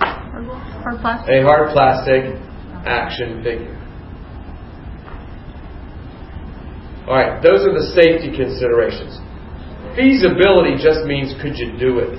Hard 0.00 1.00
plastic. 1.00 1.30
A 1.30 1.42
hard 1.42 1.70
plastic 1.70 2.34
action 2.86 3.44
figure. 3.44 3.76
All 7.06 7.14
right, 7.14 7.42
those 7.42 7.62
are 7.62 7.74
the 7.74 7.92
safety 7.94 8.34
considerations. 8.34 9.18
Feasibility 9.94 10.74
just 10.74 11.06
means 11.06 11.34
could 11.42 11.54
you 11.54 11.76
do 11.78 11.98
it? 11.98 12.18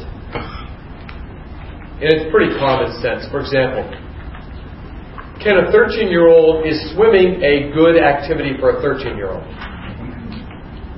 And 2.02 2.08
it's 2.08 2.32
pretty 2.32 2.56
common 2.58 2.92
sense. 3.02 3.28
For 3.32 3.40
example, 3.40 3.84
can 5.44 5.58
a 5.58 5.72
13 5.72 6.10
year 6.10 6.28
old, 6.28 6.66
is 6.66 6.78
swimming 6.94 7.42
a 7.42 7.74
good 7.74 7.98
activity 7.98 8.54
for 8.60 8.78
a 8.78 8.82
13 8.82 9.18
year 9.18 9.34
old? 9.34 9.46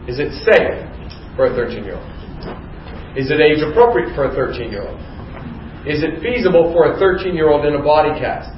Is 0.07 0.19
it 0.19 0.35
safe 0.43 0.83
for 1.35 1.47
a 1.47 1.55
13 1.55 1.83
year 1.83 1.95
old? 1.95 2.09
Is 3.15 3.31
it 3.31 3.39
age 3.39 3.63
appropriate 3.63 4.13
for 4.15 4.27
a 4.27 4.35
13 4.35 4.69
year 4.69 4.83
old? 4.83 4.99
Is 5.87 6.03
it 6.03 6.19
feasible 6.19 6.71
for 6.71 6.91
a 6.91 6.99
13 6.99 7.35
year 7.35 7.49
old 7.49 7.65
in 7.65 7.75
a 7.75 7.83
body 7.83 8.19
cast? 8.19 8.51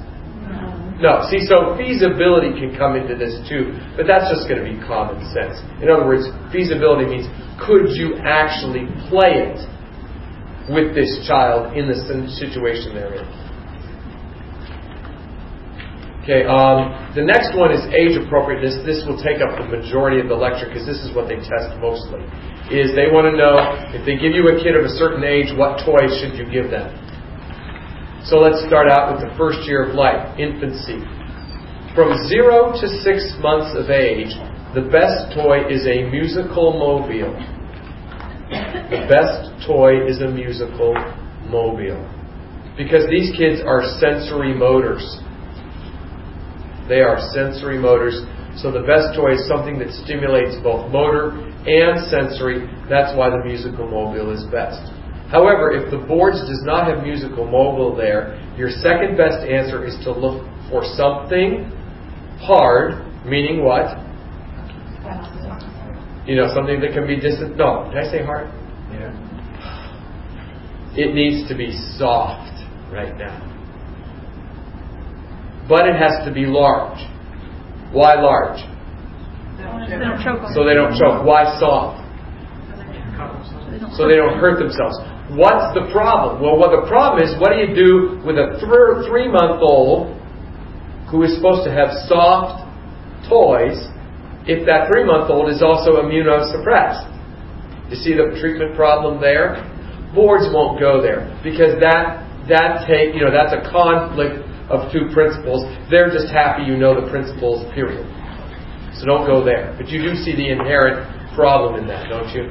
No. 0.98 1.28
See, 1.28 1.44
so 1.44 1.76
feasibility 1.76 2.56
can 2.56 2.74
come 2.74 2.96
into 2.96 3.14
this 3.14 3.36
too, 3.48 3.76
but 3.96 4.06
that's 4.08 4.32
just 4.32 4.48
going 4.48 4.64
to 4.64 4.66
be 4.66 4.80
common 4.86 5.20
sense. 5.30 5.60
In 5.82 5.90
other 5.92 6.06
words, 6.06 6.24
feasibility 6.50 7.04
means 7.04 7.28
could 7.60 7.92
you 7.92 8.16
actually 8.24 8.88
play 9.12 9.44
it 9.44 9.60
with 10.72 10.96
this 10.96 11.20
child 11.28 11.76
in 11.76 11.86
the 11.86 11.94
situation 12.40 12.94
they're 12.96 13.22
in? 13.22 13.45
Okay, 16.26 16.42
um, 16.42 16.90
the 17.14 17.22
next 17.22 17.54
one 17.54 17.70
is 17.70 17.78
age 17.94 18.18
appropriateness. 18.18 18.82
This 18.82 19.06
will 19.06 19.14
take 19.22 19.38
up 19.38 19.54
the 19.54 19.70
majority 19.70 20.18
of 20.18 20.26
the 20.26 20.34
lecture 20.34 20.66
because 20.66 20.82
this 20.82 20.98
is 21.06 21.14
what 21.14 21.30
they 21.30 21.38
test 21.38 21.70
mostly. 21.78 22.18
Is 22.66 22.98
they 22.98 23.14
want 23.14 23.30
to 23.30 23.34
know 23.38 23.54
if 23.94 24.02
they 24.02 24.18
give 24.18 24.34
you 24.34 24.42
a 24.50 24.58
kid 24.58 24.74
of 24.74 24.82
a 24.82 24.90
certain 24.98 25.22
age, 25.22 25.54
what 25.54 25.86
toys 25.86 26.10
should 26.18 26.34
you 26.34 26.50
give 26.50 26.66
them? 26.66 26.90
So 28.26 28.42
let's 28.42 28.58
start 28.66 28.90
out 28.90 29.14
with 29.14 29.22
the 29.22 29.30
first 29.38 29.70
year 29.70 29.86
of 29.86 29.94
life, 29.94 30.18
infancy. 30.34 30.98
From 31.94 32.10
zero 32.26 32.74
to 32.74 32.86
six 33.06 33.22
months 33.38 33.78
of 33.78 33.86
age, 33.86 34.34
the 34.74 34.82
best 34.90 35.30
toy 35.30 35.62
is 35.70 35.86
a 35.86 36.10
musical 36.10 36.74
mobile. 36.74 37.38
The 38.90 39.06
best 39.06 39.62
toy 39.62 40.10
is 40.10 40.18
a 40.18 40.26
musical 40.26 40.90
mobile. 41.46 42.02
Because 42.74 43.06
these 43.06 43.30
kids 43.38 43.62
are 43.62 43.86
sensory 44.02 44.58
motors. 44.58 45.06
They 46.88 47.00
are 47.00 47.18
sensory 47.32 47.78
motors. 47.78 48.22
So 48.56 48.72
the 48.72 48.86
best 48.86 49.14
toy 49.14 49.34
is 49.34 49.46
something 49.48 49.78
that 49.80 49.92
stimulates 50.04 50.56
both 50.62 50.90
motor 50.90 51.36
and 51.66 52.00
sensory. 52.08 52.64
That's 52.88 53.16
why 53.16 53.30
the 53.30 53.42
musical 53.44 53.84
mobile 53.84 54.32
is 54.32 54.44
best. 54.48 54.80
However, 55.28 55.72
if 55.72 55.90
the 55.90 55.98
boards 55.98 56.40
does 56.40 56.62
not 56.62 56.86
have 56.86 57.02
musical 57.02 57.44
mobile 57.44 57.94
there, 57.94 58.38
your 58.56 58.70
second 58.70 59.16
best 59.16 59.44
answer 59.44 59.84
is 59.84 59.98
to 60.04 60.12
look 60.12 60.46
for 60.70 60.82
something 60.96 61.68
hard, 62.40 63.02
meaning 63.26 63.64
what? 63.64 63.98
You 66.26 66.36
know, 66.36 66.48
something 66.54 66.80
that 66.80 66.92
can 66.92 67.06
be 67.06 67.20
distant. 67.20 67.56
No, 67.56 67.90
did 67.92 67.98
I 67.98 68.10
say 68.10 68.24
hard? 68.24 68.48
Yeah. 68.90 69.12
It 70.96 71.14
needs 71.14 71.48
to 71.48 71.54
be 71.54 71.76
soft 71.98 72.64
right 72.90 73.16
now. 73.18 73.45
But 75.68 75.88
it 75.88 75.96
has 75.96 76.24
to 76.26 76.32
be 76.32 76.46
large. 76.46 76.98
Why 77.92 78.14
large? 78.14 78.62
They 79.56 79.98
don't 79.98 80.18
choke 80.22 80.42
on 80.42 80.54
So 80.54 80.64
they 80.64 80.74
don't 80.74 80.94
choke. 80.94 81.26
Why 81.26 81.44
soft? 81.58 82.06
So 83.96 84.06
they 84.06 84.16
don't 84.16 84.38
hurt 84.38 84.58
themselves. 84.58 84.98
What's 85.34 85.74
the 85.74 85.90
problem? 85.90 86.42
Well, 86.42 86.54
what 86.54 86.70
the 86.70 86.86
problem 86.86 87.24
is, 87.24 87.34
what 87.40 87.50
do 87.50 87.58
you 87.58 87.74
do 87.74 88.22
with 88.22 88.38
a 88.38 88.62
th- 88.62 89.08
three 89.08 89.26
month 89.26 89.58
old 89.58 90.14
who 91.10 91.22
is 91.24 91.34
supposed 91.34 91.66
to 91.66 91.72
have 91.74 91.90
soft 92.06 92.62
toys 93.26 93.90
if 94.46 94.62
that 94.66 94.86
three 94.86 95.02
month 95.02 95.30
old 95.30 95.50
is 95.50 95.62
also 95.62 95.98
immunosuppressed? 95.98 97.10
You 97.90 97.96
see 97.96 98.14
the 98.14 98.38
treatment 98.38 98.76
problem 98.76 99.20
there? 99.20 99.66
Boards 100.14 100.46
won't 100.54 100.78
go 100.78 101.02
there 101.02 101.26
because 101.42 101.74
that 101.82 102.22
that 102.48 102.86
take 102.86 103.14
you 103.14 103.20
know 103.26 103.34
that's 103.34 103.52
a 103.52 103.62
conflict 103.66 104.45
of 104.68 104.90
two 104.92 105.08
principles. 105.12 105.64
They're 105.90 106.10
just 106.10 106.28
happy 106.32 106.64
you 106.64 106.76
know 106.76 106.98
the 106.98 107.08
principles, 107.10 107.62
period. 107.74 108.06
So 108.98 109.06
don't 109.06 109.26
go 109.26 109.44
there. 109.44 109.74
But 109.76 109.88
you 109.88 110.00
do 110.02 110.14
see 110.14 110.34
the 110.34 110.50
inherent 110.50 111.34
problem 111.34 111.76
in 111.76 111.86
that, 111.88 112.08
don't 112.08 112.32
you? 112.32 112.48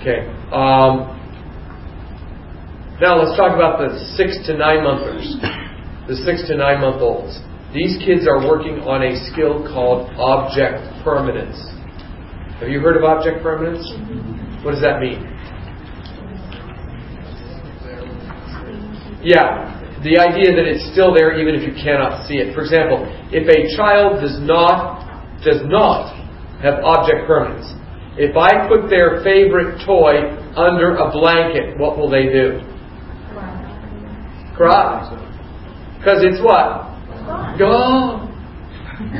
Okay. 0.00 0.26
Um, 0.50 1.12
now 3.00 3.20
let's 3.20 3.36
talk 3.36 3.54
about 3.54 3.78
the 3.78 3.98
six 4.16 4.38
to 4.46 4.56
nine 4.56 4.82
monthers, 4.82 5.36
the 6.08 6.16
six 6.24 6.48
to 6.48 6.56
nine 6.56 6.80
month 6.80 7.02
olds. 7.02 7.38
These 7.74 7.98
kids 8.00 8.26
are 8.26 8.40
working 8.40 8.80
on 8.88 9.02
a 9.02 9.12
skill 9.28 9.60
called 9.68 10.08
object 10.16 10.80
permanence. 11.04 11.60
Have 12.60 12.70
you 12.70 12.80
heard 12.80 12.96
of 12.96 13.04
object 13.04 13.42
permanence? 13.42 13.84
What 14.64 14.72
does 14.72 14.80
that 14.80 15.00
mean? 15.00 15.20
Yeah, 19.22 19.75
the 20.04 20.20
idea 20.20 20.52
that 20.52 20.68
it's 20.68 20.84
still 20.92 21.14
there 21.14 21.40
even 21.40 21.54
if 21.54 21.64
you 21.64 21.72
cannot 21.72 22.26
see 22.28 22.36
it. 22.36 22.52
For 22.54 22.60
example, 22.60 23.04
if 23.32 23.48
a 23.48 23.76
child 23.76 24.20
does 24.20 24.36
not 24.40 25.04
does 25.44 25.62
not 25.64 26.12
have 26.60 26.82
object 26.84 27.26
permanence, 27.26 27.72
if 28.16 28.36
I 28.36 28.68
put 28.68 28.88
their 28.88 29.22
favorite 29.22 29.84
toy 29.84 30.24
under 30.56 30.96
a 30.96 31.12
blanket, 31.12 31.78
what 31.78 31.98
will 31.98 32.08
they 32.08 32.32
do? 32.32 32.60
Cry. 34.56 35.04
Because 35.98 36.24
it's 36.24 36.40
what? 36.40 36.96
Gone. 37.58 38.32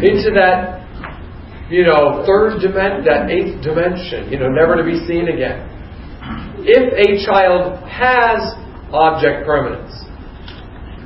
Into 0.00 0.32
that, 0.32 0.80
you 1.68 1.84
know, 1.84 2.24
third 2.24 2.60
dimension, 2.60 3.04
that 3.04 3.28
eighth 3.28 3.60
dimension, 3.60 4.32
you 4.32 4.38
know, 4.38 4.48
never 4.48 4.76
to 4.76 4.84
be 4.84 5.04
seen 5.06 5.28
again. 5.28 5.68
If 6.64 6.96
a 6.96 7.26
child 7.26 7.84
has 7.84 8.56
object 8.92 9.44
permanence, 9.44 10.05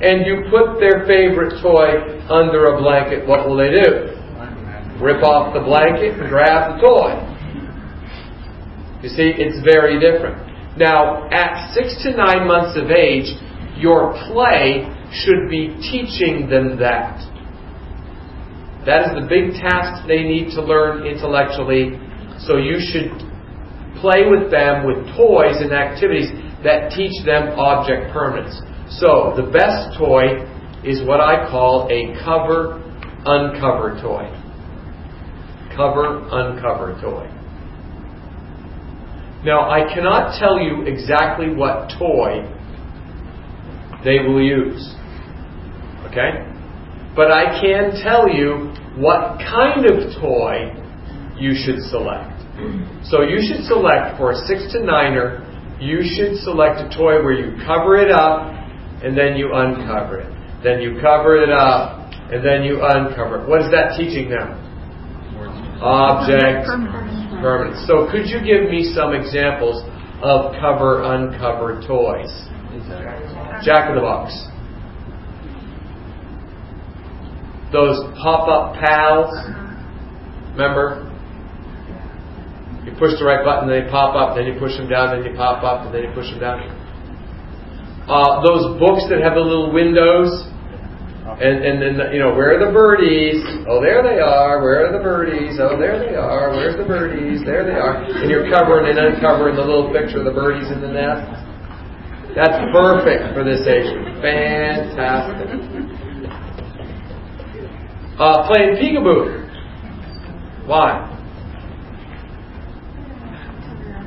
and 0.00 0.24
you 0.24 0.48
put 0.48 0.80
their 0.80 1.04
favorite 1.06 1.60
toy 1.60 2.00
under 2.32 2.72
a 2.72 2.80
blanket, 2.80 3.26
what 3.28 3.46
will 3.46 3.56
they 3.56 3.70
do? 3.70 4.16
Rip 5.00 5.22
off 5.22 5.52
the 5.52 5.60
blanket 5.60 6.18
and 6.18 6.28
grab 6.28 6.76
the 6.76 6.86
toy. 6.86 7.12
You 9.02 9.08
see, 9.08 9.32
it's 9.36 9.60
very 9.64 10.00
different. 10.00 10.40
Now, 10.76 11.28
at 11.28 11.72
six 11.74 12.02
to 12.04 12.16
nine 12.16 12.46
months 12.46 12.78
of 12.78 12.90
age, 12.90 13.28
your 13.76 14.12
play 14.28 14.88
should 15.12 15.48
be 15.50 15.76
teaching 15.80 16.48
them 16.48 16.78
that. 16.78 17.20
That 18.86 19.08
is 19.08 19.20
the 19.20 19.26
big 19.28 19.52
task 19.60 20.08
they 20.08 20.22
need 20.22 20.52
to 20.56 20.62
learn 20.62 21.06
intellectually. 21.06 22.00
So 22.46 22.56
you 22.56 22.80
should 22.80 23.12
play 24.00 24.24
with 24.24 24.50
them 24.50 24.86
with 24.86 25.04
toys 25.16 25.60
and 25.60 25.72
activities 25.72 26.32
that 26.64 26.92
teach 26.96 27.12
them 27.24 27.52
object 27.60 28.12
permanence. 28.12 28.56
So 28.98 29.34
the 29.36 29.50
best 29.52 29.96
toy 29.96 30.46
is 30.84 31.06
what 31.06 31.20
I 31.20 31.48
call 31.48 31.86
a 31.90 32.18
cover 32.24 32.82
uncover 33.24 34.00
toy. 34.02 34.26
Cover 35.76 36.26
uncover 36.30 36.98
toy. 37.00 37.30
Now 39.44 39.70
I 39.70 39.92
cannot 39.94 40.38
tell 40.38 40.60
you 40.60 40.82
exactly 40.82 41.54
what 41.54 41.92
toy 41.98 42.44
they 44.04 44.18
will 44.18 44.42
use. 44.42 44.94
Okay? 46.10 46.44
But 47.14 47.30
I 47.30 47.60
can 47.60 47.92
tell 48.02 48.28
you 48.28 48.74
what 48.96 49.38
kind 49.38 49.86
of 49.86 50.20
toy 50.20 50.74
you 51.38 51.52
should 51.54 51.80
select. 51.90 52.36
So 53.04 53.22
you 53.22 53.38
should 53.40 53.64
select 53.64 54.18
for 54.18 54.32
a 54.32 54.36
six 54.46 54.72
to 54.72 54.84
niner, 54.84 55.46
you 55.80 56.02
should 56.02 56.36
select 56.42 56.80
a 56.80 56.94
toy 56.94 57.22
where 57.22 57.32
you 57.32 57.56
cover 57.64 57.96
it 57.96 58.10
up 58.10 58.59
and 59.02 59.16
then 59.16 59.36
you 59.36 59.54
uncover 59.54 60.20
it. 60.20 60.30
Then 60.62 60.80
you 60.80 61.00
cover 61.00 61.42
it 61.42 61.50
up 61.50 62.12
and 62.30 62.44
then 62.44 62.62
you 62.62 62.80
uncover 62.82 63.42
it. 63.42 63.48
What 63.48 63.62
is 63.62 63.70
that 63.70 63.96
teaching 63.96 64.28
them? 64.28 64.54
Object 65.80 66.68
permanence. 67.40 67.86
So 67.86 68.06
could 68.12 68.28
you 68.28 68.44
give 68.44 68.68
me 68.70 68.92
some 68.94 69.14
examples 69.14 69.82
of 70.22 70.52
cover 70.60 71.02
uncover 71.02 71.80
toys? 71.86 72.30
Jack 73.64 73.88
in 73.88 73.96
the 73.96 74.02
Box. 74.02 74.32
Those 77.72 78.02
pop 78.20 78.48
up 78.48 78.76
pals. 78.78 79.32
Remember? 80.52 81.06
You 82.84 82.92
push 82.92 83.18
the 83.18 83.24
right 83.24 83.44
button, 83.44 83.68
then 83.68 83.84
they 83.84 83.90
pop 83.90 84.16
up, 84.16 84.36
then 84.36 84.46
you 84.46 84.58
push 84.58 84.76
them 84.76 84.88
down, 84.88 85.14
then 85.14 85.30
you 85.30 85.36
pop 85.36 85.62
up, 85.62 85.86
and 85.86 85.94
then 85.94 86.02
you 86.04 86.12
push 86.14 86.30
them 86.30 86.40
down. 86.40 86.79
Uh, 88.10 88.42
those 88.42 88.74
books 88.82 89.06
that 89.06 89.22
have 89.22 89.38
the 89.38 89.40
little 89.40 89.70
windows, 89.70 90.26
and 91.38 91.62
and 91.62 91.78
then 91.78 91.94
you 92.10 92.18
know 92.18 92.34
where 92.34 92.58
are 92.58 92.58
the 92.58 92.74
birdies? 92.74 93.38
Oh, 93.70 93.78
there 93.78 94.02
they 94.02 94.18
are. 94.18 94.58
Where 94.58 94.82
are 94.82 94.92
the 94.92 94.98
birdies? 94.98 95.62
Oh, 95.62 95.78
there 95.78 96.02
they 96.02 96.18
are. 96.18 96.50
Where's 96.50 96.74
the 96.74 96.82
birdies? 96.82 97.46
There 97.46 97.62
they 97.62 97.78
are. 97.78 98.02
And 98.02 98.26
you're 98.26 98.50
covering 98.50 98.90
and 98.90 98.98
uncovering 98.98 99.54
the 99.54 99.62
little 99.62 99.94
picture 99.94 100.18
of 100.18 100.26
the 100.26 100.34
birdies 100.34 100.66
in 100.74 100.82
the 100.82 100.90
nest. 100.90 101.22
That's 102.34 102.58
perfect 102.74 103.30
for 103.30 103.46
this 103.46 103.62
age. 103.62 103.86
Fantastic. 104.18 105.46
Uh, 108.18 108.46
playing 108.50 108.74
peekaboo. 108.74 109.38
Why? 110.66 111.06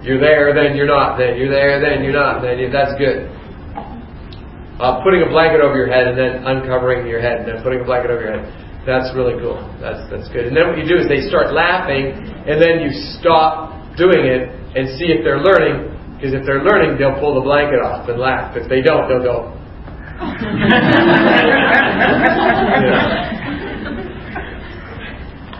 You're 0.03 0.19
there, 0.19 0.53
then 0.53 0.75
you're 0.75 0.87
not. 0.87 1.17
Then 1.17 1.37
you're 1.37 1.49
there, 1.49 1.79
then 1.79 2.03
you're 2.03 2.11
not. 2.11 2.41
Then 2.41 2.59
you, 2.59 2.69
that's 2.69 2.99
good. 2.99 3.31
Uh, 4.79 5.03
putting 5.03 5.21
a 5.21 5.29
blanket 5.29 5.61
over 5.61 5.75
your 5.77 5.87
head 5.87 6.07
and 6.07 6.17
then 6.17 6.43
uncovering 6.49 7.05
your 7.05 7.21
head 7.21 7.41
and 7.41 7.47
then 7.47 7.61
putting 7.61 7.81
a 7.81 7.83
blanket 7.85 8.09
over 8.09 8.21
your 8.21 8.33
head. 8.33 8.45
That's 8.85 9.13
really 9.15 9.39
cool. 9.39 9.55
That's 9.79 10.09
that's 10.11 10.27
good. 10.33 10.47
And 10.49 10.57
then 10.57 10.67
what 10.67 10.77
you 10.77 10.83
do 10.83 10.97
is 10.99 11.07
they 11.07 11.21
start 11.29 11.53
laughing, 11.53 12.11
and 12.19 12.59
then 12.59 12.81
you 12.83 12.91
stop 13.19 13.71
doing 13.95 14.25
it 14.27 14.51
and 14.75 14.99
see 14.99 15.07
if 15.07 15.23
they're 15.23 15.39
learning. 15.39 15.87
Because 16.17 16.33
if 16.35 16.43
they're 16.45 16.63
learning, 16.63 16.97
they'll 16.99 17.15
pull 17.19 17.35
the 17.35 17.41
blanket 17.45 17.79
off 17.79 18.09
and 18.09 18.19
laugh. 18.19 18.57
If 18.57 18.67
they 18.67 18.81
don't, 18.81 19.07
they'll 19.07 19.23
go. 19.23 19.53
yeah. 20.23 20.29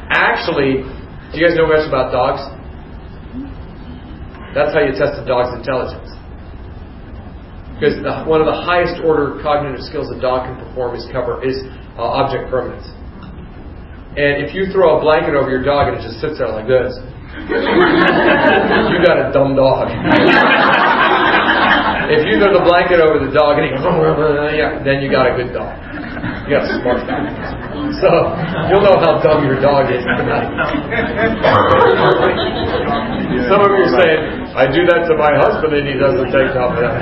Actually, 0.10 0.84
do 1.32 1.40
you 1.40 1.48
guys 1.48 1.56
know 1.56 1.68
much 1.68 1.88
about 1.88 2.12
dogs? 2.12 2.42
That's 4.54 4.74
how 4.74 4.82
you 4.82 4.92
test 4.92 5.18
a 5.18 5.26
dog's 5.26 5.58
intelligence. 5.58 6.12
Because 7.84 8.00
the, 8.00 8.24
one 8.24 8.40
of 8.40 8.48
the 8.48 8.56
highest 8.56 9.04
order 9.04 9.44
cognitive 9.44 9.84
skills 9.84 10.08
a 10.08 10.16
dog 10.16 10.48
can 10.48 10.56
perform 10.56 10.96
is 10.96 11.04
cover 11.12 11.44
is 11.44 11.68
uh, 12.00 12.16
object 12.24 12.48
permanence. 12.48 12.88
And 14.16 14.40
if 14.40 14.56
you 14.56 14.72
throw 14.72 14.96
a 14.96 15.04
blanket 15.04 15.36
over 15.36 15.52
your 15.52 15.68
dog 15.68 15.92
and 15.92 16.00
it 16.00 16.08
just 16.08 16.24
sits 16.24 16.40
there 16.40 16.48
like 16.48 16.64
this, 16.64 16.96
you 17.44 19.04
got 19.04 19.20
a 19.20 19.36
dumb 19.36 19.60
dog. 19.60 19.92
if 22.08 22.24
you 22.24 22.40
throw 22.40 22.56
the 22.56 22.64
blanket 22.64 23.04
over 23.04 23.20
the 23.20 23.36
dog 23.36 23.60
and 23.60 23.68
he 23.68 23.76
goes, 23.76 23.84
then 24.88 25.04
you 25.04 25.12
got 25.12 25.28
a 25.28 25.36
good 25.36 25.52
dog. 25.52 25.76
Dog. 26.44 27.00
So 28.04 28.10
you'll 28.68 28.84
know 28.84 29.00
how 29.00 29.24
dumb 29.24 29.46
your 29.48 29.60
dog 29.62 29.88
is 29.92 30.04
tonight. 30.04 30.52
Some 33.48 33.62
of 33.64 33.72
you 33.72 33.84
are 33.88 33.96
saying, 33.96 34.52
I 34.52 34.68
do 34.68 34.86
that 34.86 35.08
to 35.08 35.16
my 35.16 35.32
husband 35.40 35.74
and 35.74 35.88
he 35.88 35.96
doesn't 35.96 36.32
take 36.36 36.52
top 36.54 36.76
of 36.76 36.84
that. 36.84 37.00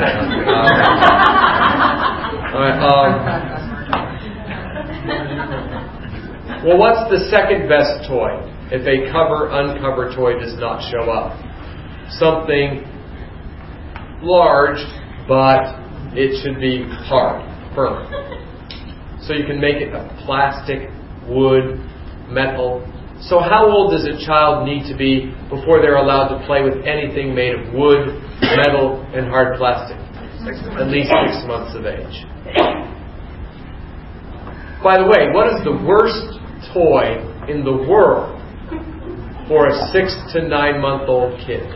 Um, 2.51 2.71
um, 2.85 3.11
well, 6.63 6.77
what's 6.77 7.09
the 7.09 7.25
second 7.31 7.67
best 7.67 8.07
toy 8.07 8.37
if 8.71 8.85
a 8.85 9.11
cover 9.11 9.49
uncover 9.49 10.13
toy 10.15 10.37
does 10.37 10.55
not 10.59 10.81
show 10.91 11.09
up? 11.09 11.33
Something 12.19 12.85
large, 14.21 14.77
but 15.27 15.79
it 16.13 16.43
should 16.43 16.59
be 16.59 16.83
hard, 17.07 17.41
firm. 17.73 18.40
So 19.27 19.33
you 19.33 19.45
can 19.45 19.59
make 19.59 19.77
it 19.77 19.93
of 19.93 20.05
plastic, 20.25 20.89
wood, 21.27 21.77
metal. 22.29 22.81
So 23.21 23.39
how 23.39 23.69
old 23.69 23.91
does 23.91 24.05
a 24.05 24.17
child 24.25 24.65
need 24.65 24.89
to 24.91 24.97
be 24.97 25.29
before 25.49 25.81
they're 25.81 26.01
allowed 26.01 26.37
to 26.37 26.45
play 26.45 26.63
with 26.63 26.85
anything 26.85 27.35
made 27.35 27.53
of 27.53 27.73
wood, 27.73 28.17
metal, 28.57 29.05
and 29.13 29.27
hard 29.27 29.57
plastic? 29.57 29.97
At 30.77 30.89
least 30.89 31.13
six 31.13 31.45
months 31.45 31.77
of 31.77 31.85
age. 31.85 32.25
By 34.81 34.97
the 34.97 35.05
way, 35.05 35.29
what 35.29 35.53
is 35.53 35.61
the 35.63 35.77
worst 35.85 36.41
toy 36.73 37.21
in 37.47 37.63
the 37.63 37.85
world 37.87 38.41
for 39.51 39.67
a 39.67 39.91
six 39.91 40.15
to 40.33 40.47
nine 40.47 40.79
month 40.81 41.09
old 41.09 41.37
kid. 41.45 41.67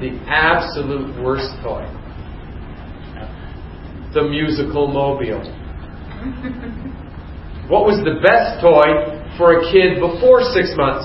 The 0.00 0.18
absolute 0.26 1.22
worst 1.22 1.54
toy. 1.62 1.86
The 4.12 4.22
musical 4.22 4.88
mobile. 4.88 5.44
What 7.66 7.82
was 7.82 7.98
the 8.06 8.22
best 8.22 8.62
toy 8.62 8.86
for 9.34 9.58
a 9.58 9.60
kid 9.74 9.98
before 9.98 10.38
six 10.54 10.70
months? 10.78 11.02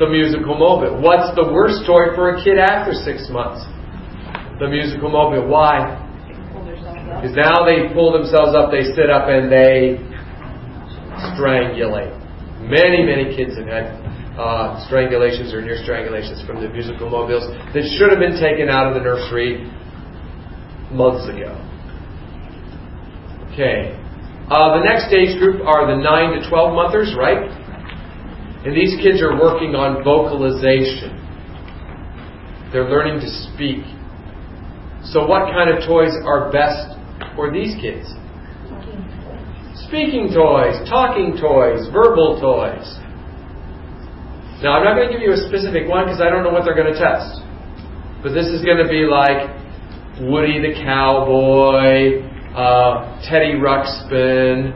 The 0.00 0.08
musical 0.08 0.56
mobile. 0.56 1.04
What's 1.04 1.36
the 1.36 1.52
worst 1.52 1.84
toy 1.84 2.16
for 2.16 2.32
a 2.32 2.40
kid 2.40 2.56
after 2.56 2.96
six 2.96 3.28
months? 3.28 3.60
The 4.56 4.72
musical 4.72 5.12
mobile. 5.12 5.44
Why? 5.52 6.00
Because 7.20 7.36
now 7.36 7.68
they 7.68 7.92
pull 7.92 8.16
themselves 8.16 8.56
up, 8.56 8.72
they 8.72 8.88
sit 8.96 9.12
up, 9.12 9.28
and 9.28 9.52
they 9.52 10.00
strangulate. 11.36 12.16
Many, 12.64 13.04
many 13.04 13.36
kids 13.36 13.52
have 13.60 13.68
had 13.68 14.00
uh, 14.40 14.80
strangulations 14.88 15.52
or 15.52 15.60
near 15.60 15.76
strangulations 15.76 16.40
from 16.48 16.64
the 16.64 16.72
musical 16.72 17.12
mobiles 17.12 17.44
that 17.76 17.84
should 18.00 18.08
have 18.08 18.20
been 18.20 18.40
taken 18.40 18.72
out 18.72 18.88
of 18.88 18.96
the 18.96 19.04
nursery 19.04 19.60
months 20.88 21.28
ago. 21.28 21.52
Okay. 23.56 23.96
Uh, 24.52 24.76
the 24.76 24.84
next 24.84 25.08
age 25.16 25.40
group 25.40 25.64
are 25.64 25.88
the 25.88 25.96
9 25.96 26.04
to 26.36 26.48
12 26.48 26.76
monthers, 26.76 27.16
right? 27.16 27.48
And 28.68 28.76
these 28.76 29.00
kids 29.00 29.24
are 29.24 29.32
working 29.32 29.72
on 29.72 30.04
vocalization. 30.04 31.16
They're 32.70 32.84
learning 32.84 33.24
to 33.24 33.30
speak. 33.48 33.80
So, 35.08 35.24
what 35.24 35.48
kind 35.56 35.70
of 35.70 35.88
toys 35.88 36.12
are 36.28 36.52
best 36.52 36.94
for 37.34 37.50
these 37.50 37.74
kids? 37.80 38.12
speaking 39.88 40.34
toys, 40.34 40.74
talking 40.88 41.38
toys, 41.38 41.86
verbal 41.92 42.40
toys. 42.42 42.86
Now, 44.62 44.78
I'm 44.78 44.84
not 44.84 44.96
going 44.96 45.08
to 45.08 45.14
give 45.14 45.22
you 45.22 45.32
a 45.32 45.42
specific 45.46 45.86
one 45.86 46.06
because 46.06 46.20
I 46.20 46.30
don't 46.30 46.42
know 46.42 46.50
what 46.50 46.64
they're 46.64 46.74
going 46.74 46.92
to 46.92 46.98
test. 46.98 47.40
But 48.22 48.34
this 48.34 48.46
is 48.46 48.64
going 48.64 48.82
to 48.82 48.88
be 48.88 49.06
like 49.06 49.46
Woody 50.26 50.58
the 50.58 50.74
Cowboy, 50.82 52.25
uh, 52.56 53.20
Teddy 53.28 53.60
Ruxpin, 53.60 54.72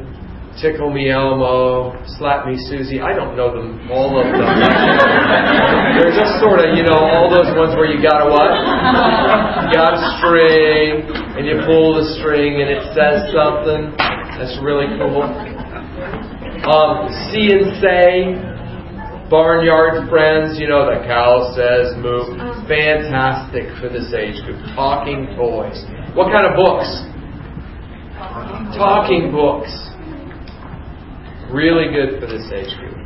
Tickle 0.60 0.92
Me 0.92 1.08
Elmo, 1.08 1.96
Slap 2.20 2.44
Me 2.44 2.60
Susie. 2.68 3.00
I 3.00 3.16
don't 3.16 3.36
know 3.36 3.48
them, 3.56 3.88
all 3.88 4.20
of 4.20 4.28
them. 4.28 4.36
They're 5.96 6.12
just 6.12 6.36
sort 6.44 6.60
of, 6.60 6.76
you 6.76 6.84
know, 6.84 7.00
all 7.00 7.32
those 7.32 7.48
ones 7.56 7.72
where 7.80 7.88
you 7.88 7.96
gotta 8.04 8.28
what? 8.28 8.52
You 8.52 9.72
got 9.72 9.96
a 9.96 10.02
string, 10.20 11.08
and 11.40 11.48
you 11.48 11.64
pull 11.64 11.96
the 11.96 12.04
string, 12.20 12.60
and 12.60 12.68
it 12.68 12.84
says 12.92 13.32
something. 13.32 13.96
That's 14.36 14.60
really 14.60 14.92
cool. 15.00 15.24
Um, 16.60 17.08
see 17.32 17.48
and 17.48 17.80
say, 17.80 18.36
barnyard 19.32 20.10
friends, 20.10 20.60
you 20.60 20.68
know, 20.68 20.84
the 20.84 21.00
cow 21.08 21.56
says 21.56 21.96
moo. 21.96 22.36
Fantastic 22.68 23.72
for 23.80 23.88
this 23.88 24.12
age 24.12 24.36
group. 24.44 24.60
Talking 24.76 25.32
toys. 25.32 25.80
What 26.12 26.28
kind 26.28 26.44
of 26.44 26.60
books? 26.60 27.09
Talking 28.76 29.32
books. 29.32 29.72
Really 31.52 31.92
good 31.92 32.20
for 32.20 32.26
this 32.26 32.46
age 32.52 32.76
group. 32.78 32.96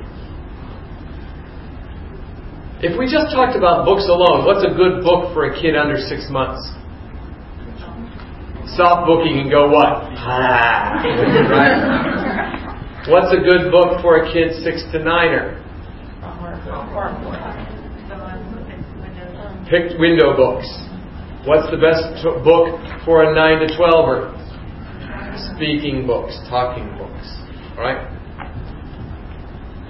If 2.83 2.99
we 2.99 3.07
just 3.07 3.33
talked 3.33 3.57
about 3.57 3.87
books 3.87 4.05
alone, 4.09 4.45
what's 4.45 4.65
a 4.67 4.75
good 4.75 5.03
book 5.03 5.33
for 5.33 5.47
a 5.47 5.55
kid 5.61 5.77
under 5.77 5.97
six 5.97 6.29
months? 6.29 6.75
soft 8.77 9.07
book, 9.07 9.23
you 9.25 9.35
can 9.39 9.49
go 9.49 9.71
what? 9.71 10.03
right? 11.55 11.79
What's 13.09 13.33
a 13.33 13.39
good 13.39 13.71
book 13.71 14.01
for 14.03 14.25
a 14.25 14.33
kid 14.33 14.53
six 14.63 14.83
to 14.93 14.99
niner? 14.99 15.63
Picked 19.71 19.99
window 19.99 20.37
books. 20.37 20.67
What's 21.47 21.71
the 21.71 21.79
best 21.79 22.03
t- 22.23 22.41
book 22.43 22.81
for 23.05 23.25
a 23.25 23.35
nine 23.35 23.61
to 23.61 23.67
twelver? 23.77 24.44
Speaking 25.55 26.07
books, 26.07 26.39
talking 26.49 26.87
books. 26.97 27.26
Right? 27.76 28.07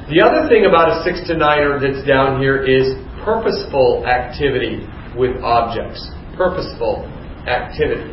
The 0.09 0.21
other 0.21 0.49
thing 0.49 0.67
about 0.67 0.93
a 0.93 1.05
six 1.05 1.27
to 1.29 1.37
niner 1.37 1.81
that's 1.81 2.07
down 2.07 2.41
here 2.41 2.61
is 2.61 2.93
purposeful 3.25 4.05
activity 4.07 4.85
with 5.17 5.37
objects. 5.43 6.01
Purposeful 6.37 7.09
activity. 7.49 8.13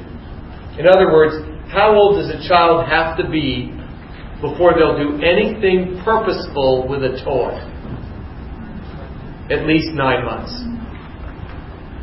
In 0.80 0.88
other 0.88 1.12
words, 1.12 1.36
how 1.72 1.96
old 1.96 2.16
does 2.16 2.32
a 2.32 2.48
child 2.48 2.88
have 2.88 3.18
to 3.18 3.30
be 3.30 3.76
before 4.40 4.74
they'll 4.74 4.98
do 4.98 5.22
anything 5.24 6.02
purposeful 6.04 6.88
with 6.88 7.04
a 7.04 7.20
toy? 7.24 7.56
At 9.52 9.68
least 9.68 9.92
nine 9.92 10.24
months. 10.24 10.52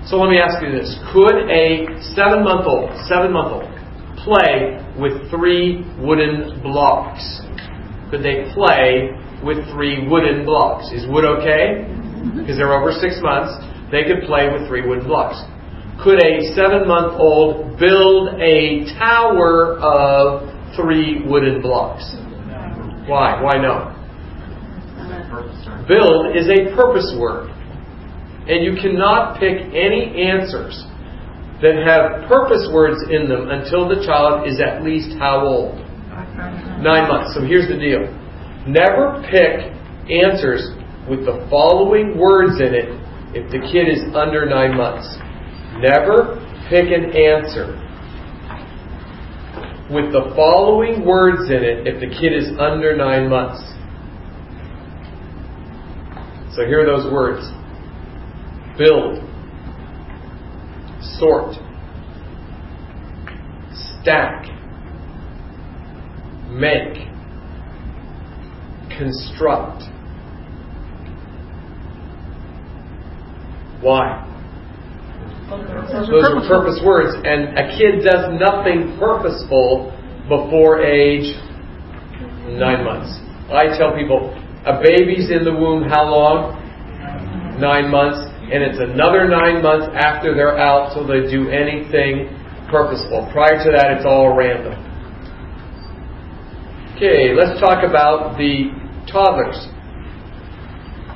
So 0.09 0.17
let 0.17 0.31
me 0.31 0.39
ask 0.39 0.63
you 0.63 0.73
this. 0.73 0.97
Could 1.13 1.49
a 1.49 1.85
seven 2.17 2.45
month 2.45 2.65
old, 2.69 2.93
seven 3.09 3.33
month 3.33 3.53
old, 3.53 3.78
play 4.25 4.79
with 4.99 5.31
three 5.31 5.85
wooden 5.99 6.61
blocks? 6.63 7.23
Could 8.11 8.23
they 8.23 8.51
play 8.55 9.11
with 9.45 9.59
three 9.71 10.07
wooden 10.09 10.45
blocks? 10.45 10.91
Is 10.93 11.07
wood 11.09 11.25
okay? 11.25 11.85
Mm-hmm. 11.85 12.41
Because 12.41 12.57
they're 12.57 12.73
over 12.73 12.93
six 12.93 13.21
months, 13.23 13.53
they 13.91 14.05
could 14.05 14.27
play 14.27 14.49
with 14.53 14.67
three 14.69 14.87
wooden 14.87 15.07
blocks 15.07 15.39
could 16.03 16.23
a 16.23 16.55
seven 16.55 16.87
month 16.87 17.15
old 17.19 17.79
build 17.79 18.41
a 18.41 18.85
tower 18.99 19.79
of 19.79 20.47
three 20.77 21.23
wooden 21.27 21.61
blocks? 21.61 22.05
Why? 23.07 23.43
Why 23.43 23.59
no? 23.59 23.95
Build 25.89 26.37
is 26.37 26.49
a 26.49 26.75
purpose 26.77 27.15
word. 27.19 27.51
And 28.47 28.65
you 28.65 28.81
cannot 28.81 29.39
pick 29.41 29.59
any 29.75 30.23
answers 30.23 30.87
that 31.63 31.75
have 31.83 32.29
purpose 32.29 32.69
words 32.73 33.03
in 33.11 33.29
them 33.29 33.51
until 33.51 33.89
the 33.89 34.05
child 34.07 34.47
is 34.47 34.61
at 34.61 34.83
least 34.83 35.19
how 35.19 35.47
old? 35.47 35.79
Nine 36.83 37.09
months. 37.09 37.35
So 37.35 37.43
here's 37.43 37.69
the 37.69 37.79
deal. 37.79 38.07
Never 38.67 39.23
pick 39.31 39.75
answers 40.11 40.71
with 41.09 41.25
the 41.25 41.47
following 41.51 42.19
words 42.19 42.61
in 42.61 42.75
it 42.75 42.89
if 43.35 43.51
the 43.51 43.59
kid 43.59 43.89
is 43.89 44.15
under 44.15 44.47
nine 44.47 44.77
months. 44.77 45.07
Never 45.83 46.39
pick 46.69 46.93
an 46.93 47.17
answer 47.17 47.75
with 49.91 50.13
the 50.13 50.33
following 50.37 51.05
words 51.05 51.51
in 51.51 51.65
it 51.65 51.87
if 51.87 52.01
the 52.01 52.09
kid 52.09 52.33
is 52.33 52.49
under 52.59 52.95
nine 52.97 53.29
months. 53.29 53.65
So 56.55 56.67
here 56.67 56.83
are 56.83 56.87
those 56.87 57.11
words 57.13 57.41
build, 58.77 59.19
sort, 61.19 61.55
stack, 63.73 64.47
make, 66.51 67.07
construct. 68.97 69.85
Why? 73.81 74.25
Those 75.49 76.29
are 76.29 76.47
purpose 76.47 76.81
words, 76.85 77.15
and 77.25 77.57
a 77.57 77.79
kid 77.79 78.05
does 78.05 78.29
nothing 78.39 78.99
purposeful 78.99 79.95
before 80.29 80.83
age 80.85 81.33
nine 82.59 82.85
months. 82.85 83.19
I 83.49 83.73
tell 83.79 83.97
people, 83.97 84.35
a 84.67 84.83
baby's 84.83 85.31
in 85.31 85.45
the 85.45 85.53
womb 85.53 85.89
how 85.89 86.05
long? 86.05 86.61
Nine 87.59 87.91
months, 87.91 88.28
and 88.51 88.65
it's 88.65 88.79
another 88.81 89.29
nine 89.29 89.63
months 89.63 89.89
after 89.95 90.35
they're 90.35 90.57
out 90.57 90.95
till 90.95 91.07
they 91.07 91.29
do 91.31 91.51
anything 91.51 92.33
purposeful. 92.71 93.29
Prior 93.31 93.63
to 93.63 93.71
that, 93.77 93.93
it's 93.93 94.07
all 94.07 94.35
random. 94.35 94.73
Okay, 96.97 97.35
let's 97.37 97.61
talk 97.61 97.85
about 97.85 98.39
the 98.39 98.73
toddlers, 99.11 99.69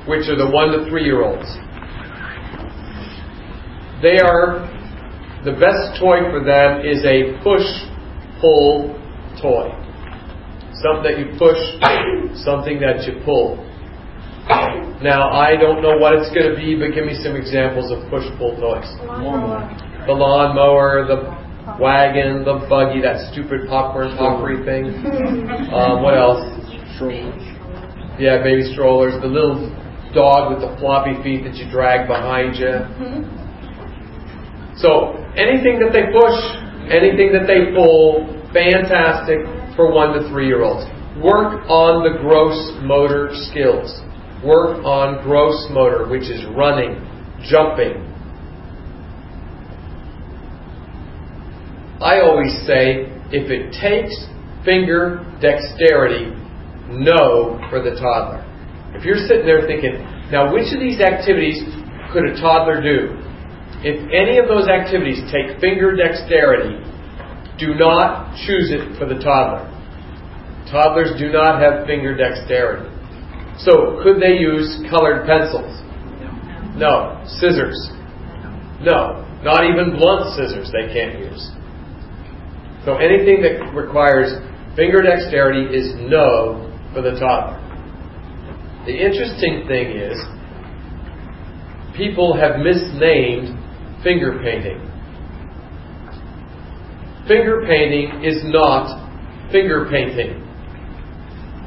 which 0.07 0.29
are 0.29 0.37
the 0.37 0.49
one 0.49 0.73
to 0.73 0.89
three 0.91 1.05
year 1.05 1.25
olds. 1.25 1.49
They 4.03 4.21
are, 4.21 4.69
the 5.45 5.53
best 5.57 5.99
toy 5.99 6.29
for 6.29 6.45
them 6.45 6.85
is 6.85 7.03
a 7.05 7.41
push 7.43 7.65
pull 8.41 8.93
toy. 9.41 9.73
Something 10.85 11.03
that 11.03 11.19
you 11.19 11.33
push, 11.39 11.57
something 12.45 12.79
that 12.81 13.07
you 13.07 13.23
pull. 13.25 13.72
Now, 15.03 15.31
I 15.31 15.57
don't 15.57 15.83
know 15.83 15.99
what 15.99 16.15
it's 16.15 16.31
going 16.31 16.47
to 16.51 16.57
be, 16.57 16.79
but 16.79 16.95
give 16.95 17.05
me 17.05 17.19
some 17.23 17.35
examples 17.35 17.91
of 17.91 18.09
push 18.09 18.23
pull 18.39 18.55
toys. 18.55 18.87
The 20.07 20.15
lawnmower, 20.15 21.07
the 21.11 21.27
wagon, 21.83 22.45
the 22.45 22.63
buggy, 22.71 23.03
that 23.03 23.33
stupid 23.33 23.67
popcorn 23.69 24.15
poppery 24.17 24.63
thing. 24.65 24.95
Um, 25.73 26.03
what 26.03 26.15
else? 26.15 26.43
Yeah, 28.21 28.43
baby 28.45 28.63
strollers. 28.73 29.19
The 29.23 29.27
little 29.27 29.73
dog 30.15 30.53
with 30.53 30.61
the 30.61 30.77
floppy 30.79 31.17
feet 31.25 31.43
that 31.45 31.55
you 31.57 31.65
drag 31.71 32.07
behind 32.07 32.57
you. 32.61 32.87
So 34.77 35.17
anything 35.35 35.81
that 35.81 35.91
they 35.97 36.13
push, 36.13 36.39
anything 36.93 37.33
that 37.33 37.49
they 37.49 37.73
pull, 37.75 38.29
fantastic 38.53 39.41
for 39.75 39.91
one 39.91 40.13
to 40.13 40.29
three 40.29 40.47
year 40.47 40.63
olds. 40.63 40.85
Work 41.25 41.65
on 41.69 42.05
the 42.05 42.21
gross 42.21 42.57
motor 42.85 43.31
skills. 43.51 43.89
Work 44.45 44.85
on 44.85 45.23
gross 45.23 45.67
motor, 45.71 46.09
which 46.09 46.29
is 46.29 46.45
running, 46.57 46.99
jumping. 47.47 48.09
I 52.03 52.21
always 52.21 52.51
say 52.67 53.07
if 53.31 53.47
it 53.51 53.71
takes 53.79 54.13
finger 54.65 55.25
dexterity, 55.41 56.35
no 56.91 57.63
for 57.71 57.83
the 57.83 57.95
toddler. 57.95 58.43
If 58.95 59.05
you're 59.05 59.23
sitting 59.27 59.47
there 59.47 59.67
thinking, 59.67 60.03
now 60.31 60.53
which 60.53 60.75
of 60.75 60.81
these 60.81 61.01
activities 61.01 61.63
could 62.13 62.27
a 62.27 62.35
toddler 62.41 62.83
do? 62.83 63.17
If 63.87 63.99
any 64.13 64.39
of 64.39 64.47
those 64.47 64.69
activities 64.69 65.23
take 65.33 65.59
finger 65.61 65.97
dexterity, 65.97 66.77
do 67.59 67.75
not 67.75 68.35
choose 68.47 68.71
it 68.71 68.99
for 68.99 69.07
the 69.07 69.23
toddler. 69.23 69.67
Toddlers 70.71 71.19
do 71.19 71.31
not 71.33 71.61
have 71.61 71.87
finger 71.87 72.17
dexterity. 72.17 72.92
So, 73.59 74.01
could 74.03 74.21
they 74.21 74.39
use 74.39 74.83
colored 74.91 75.27
pencils? 75.27 75.81
No. 76.77 77.23
Scissors? 77.27 77.91
No. 78.81 79.27
Not 79.43 79.65
even 79.65 79.97
blunt 79.97 80.35
scissors 80.37 80.71
they 80.73 80.93
can't 80.93 81.19
use. 81.19 81.51
So, 82.85 82.97
anything 82.97 83.43
that 83.43 83.73
requires 83.75 84.33
finger 84.75 85.03
dexterity 85.03 85.75
is 85.75 85.95
no 85.97 86.73
for 86.95 87.03
the 87.03 87.19
toddler. 87.19 87.59
The 88.87 88.95
interesting 88.97 89.65
thing 89.69 89.97
is, 89.97 90.19
people 91.97 92.35
have 92.35 92.59
misnamed 92.59 93.57
finger 94.03 94.41
painting. 94.43 94.81
Finger 97.29 97.63
painting 97.67 98.25
is 98.25 98.43
not 98.45 98.99
finger 99.53 99.87
painting. 99.89 100.43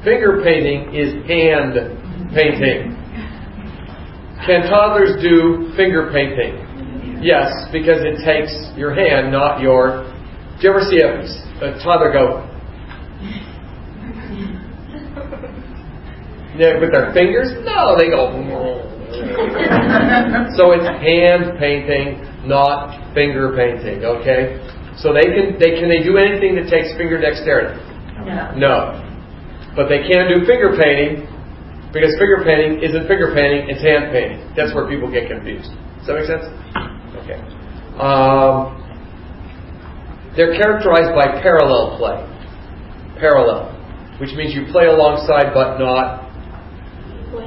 Finger 0.06 0.40
painting 0.44 0.94
is 0.94 1.14
hand 1.26 1.74
painting. 2.30 2.94
Can 4.46 4.70
toddlers 4.70 5.18
do 5.20 5.74
finger 5.76 6.12
painting? 6.14 6.62
Yes, 7.24 7.50
because 7.74 8.06
it 8.06 8.22
takes 8.24 8.54
your 8.78 8.94
hand, 8.94 9.32
not 9.32 9.62
your. 9.62 10.04
Do 10.62 10.62
you 10.62 10.70
ever 10.70 10.82
see 10.86 11.02
a, 11.02 11.26
a 11.66 11.82
toddler 11.82 12.14
go? 12.14 12.46
Yeah, 16.56 16.80
with 16.80 16.92
their 16.92 17.12
fingers? 17.12 17.52
No, 17.66 17.98
they 17.98 18.12
go. 18.14 18.30
so 20.56 20.72
it's 20.72 20.86
hand 21.02 21.58
painting, 21.58 22.22
not 22.48 23.12
finger 23.16 23.56
painting. 23.58 24.06
Okay. 24.06 24.60
So 24.98 25.14
they 25.14 25.24
can 25.34 25.58
they 25.58 25.80
can 25.80 25.90
they 25.90 26.04
do 26.04 26.18
anything 26.18 26.54
that 26.62 26.70
takes 26.70 26.94
finger 26.96 27.20
dexterity? 27.20 27.74
No. 28.24 28.52
No. 28.56 29.15
But 29.76 29.90
they 29.90 30.08
can 30.08 30.32
do 30.32 30.46
finger 30.48 30.76
painting 30.80 31.28
because 31.92 32.16
finger 32.20 32.44
painting 32.44 32.84
isn't 32.84 33.08
finger 33.08 33.36
painting; 33.36 33.70
it's 33.70 33.84
hand 33.84 34.12
painting. 34.12 34.40
That's 34.56 34.74
where 34.74 34.88
people 34.88 35.12
get 35.12 35.28
confused. 35.28 35.72
Does 36.00 36.08
that 36.08 36.16
make 36.16 36.28
sense? 36.28 36.48
Okay. 37.24 37.40
Um, 38.00 38.76
they're 40.36 40.56
characterized 40.56 41.16
by 41.16 41.42
parallel 41.42 41.98
play. 41.98 42.20
Parallel, 43.20 43.72
which 44.20 44.32
means 44.36 44.54
you 44.54 44.66
play 44.72 44.88
alongside 44.88 45.54
but 45.54 45.78
not 45.78 46.28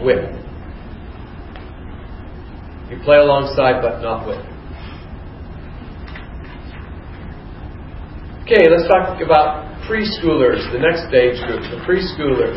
with. 0.04 0.24
You 2.90 2.96
play 3.04 3.18
alongside 3.18 3.82
but 3.82 4.00
not 4.00 4.26
with. 4.26 4.40
Okay, 8.50 8.64
let's 8.70 8.88
talk 8.88 9.20
about 9.20 9.68
preschoolers, 9.84 10.72
the 10.72 10.80
next 10.80 11.12
age 11.12 11.36
group, 11.44 11.60
the 11.68 11.84
preschoolers. 11.84 12.56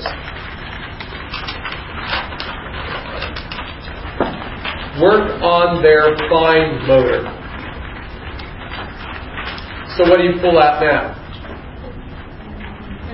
Work 5.04 5.44
on 5.44 5.84
their 5.84 6.16
fine 6.32 6.88
motor. 6.88 7.28
So 9.98 10.08
what 10.08 10.20
do 10.20 10.32
you 10.32 10.40
pull 10.40 10.58
out 10.58 10.80
now? 10.80 11.12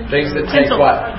Things 0.08 0.30
that 0.34 0.46
take 0.54 0.70
what? 0.78 1.18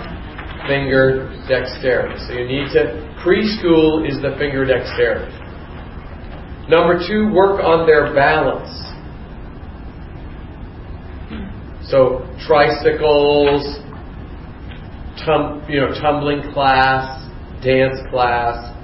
Finger 0.65 1.27
dexterity. 1.49 2.23
So 2.25 2.39
you 2.39 2.47
need 2.47 2.71
to, 2.71 3.03
preschool 3.19 4.07
is 4.07 4.15
the 4.21 4.33
finger 4.39 4.63
dexterity. 4.63 5.35
Number 6.69 7.05
two, 7.05 7.27
work 7.33 7.59
on 7.59 7.85
their 7.85 8.15
balance. 8.15 8.88
So 11.89 12.21
tricycles, 12.45 13.81
tum, 15.25 15.65
you 15.67 15.81
know, 15.81 15.89
tumbling 15.99 16.53
class, 16.53 17.25
dance 17.63 17.97
class, 18.11 18.75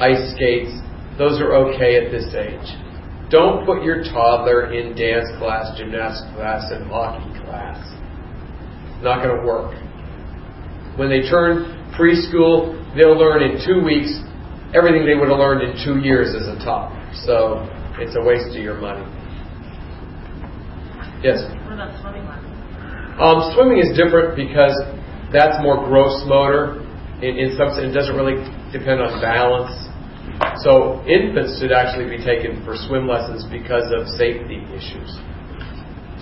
ice 0.00 0.34
skates, 0.34 0.72
those 1.18 1.40
are 1.40 1.52
okay 1.54 1.96
at 1.96 2.10
this 2.10 2.32
age. 2.32 2.64
Don't 3.30 3.66
put 3.66 3.82
your 3.82 4.02
toddler 4.02 4.72
in 4.72 4.96
dance 4.96 5.28
class, 5.38 5.76
gymnastics 5.76 6.32
class, 6.34 6.64
and 6.72 6.88
hockey 6.88 7.28
class. 7.44 7.76
Not 9.02 9.22
going 9.22 9.36
to 9.36 9.44
work. 9.44 9.76
When 10.96 11.10
they 11.10 11.28
turn 11.28 11.76
preschool, 11.92 12.72
they'll 12.96 13.18
learn 13.18 13.42
in 13.42 13.60
two 13.60 13.84
weeks 13.84 14.08
everything 14.74 15.04
they 15.04 15.14
would 15.14 15.28
have 15.28 15.38
learned 15.38 15.62
in 15.62 15.84
two 15.84 16.00
years 16.00 16.34
as 16.34 16.48
a 16.48 16.56
toddler. 16.64 16.96
So 17.26 17.68
it's 18.00 18.16
a 18.16 18.24
waste 18.24 18.56
of 18.56 18.62
your 18.62 18.80
money. 18.80 19.04
Yes? 21.22 21.42
What 21.66 21.74
about 21.74 21.94
swimming 22.00 22.26
lessons? 22.26 22.58
Um, 23.18 23.50
swimming 23.54 23.82
is 23.82 23.96
different 23.98 24.38
because 24.38 24.74
that's 25.34 25.58
more 25.62 25.82
gross 25.90 26.22
motor. 26.26 26.84
In, 27.18 27.34
in 27.34 27.48
some 27.58 27.74
sense, 27.74 27.90
it 27.90 27.96
doesn't 27.96 28.14
really 28.14 28.38
depend 28.70 29.02
on 29.02 29.18
balance. 29.18 29.74
So 30.62 31.02
infants 31.02 31.58
should 31.58 31.74
actually 31.74 32.06
be 32.06 32.22
taken 32.22 32.62
for 32.62 32.78
swim 32.86 33.10
lessons 33.10 33.42
because 33.50 33.90
of 33.90 34.06
safety 34.14 34.62
issues. 34.70 35.10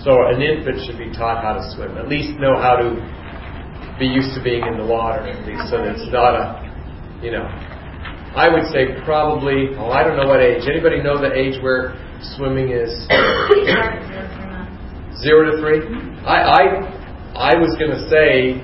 So 0.01 0.25
an 0.25 0.41
infant 0.41 0.81
should 0.85 0.97
be 0.97 1.13
taught 1.13 1.43
how 1.45 1.61
to 1.61 1.63
swim, 1.75 1.97
at 1.97 2.07
least 2.07 2.39
know 2.39 2.57
how 2.57 2.77
to 2.81 2.97
be 3.99 4.05
used 4.05 4.33
to 4.33 4.41
being 4.41 4.65
in 4.65 4.77
the 4.77 4.85
water, 4.85 5.21
at 5.21 5.45
least, 5.45 5.69
so 5.69 5.77
that 5.77 5.97
it's 5.97 6.09
not 6.09 6.33
a, 6.33 6.65
you 7.21 7.31
know. 7.31 7.45
I 8.37 8.49
would 8.49 8.69
say 8.69 8.93
probably, 9.05 9.73
oh, 9.77 9.89
I 9.89 10.03
don't 10.03 10.17
know 10.17 10.27
what 10.27 10.41
age. 10.41 10.63
Anybody 10.69 11.01
know 11.01 11.19
the 11.19 11.33
age 11.33 11.61
where 11.61 11.97
swimming 12.37 12.69
is 12.69 12.89
zero 15.21 15.51
to 15.51 15.61
three? 15.61 15.81
I, 16.25 16.37
I, 16.43 16.61
I 17.35 17.53
was 17.57 17.73
going 17.79 17.91
to 17.93 18.03
say, 18.09 18.59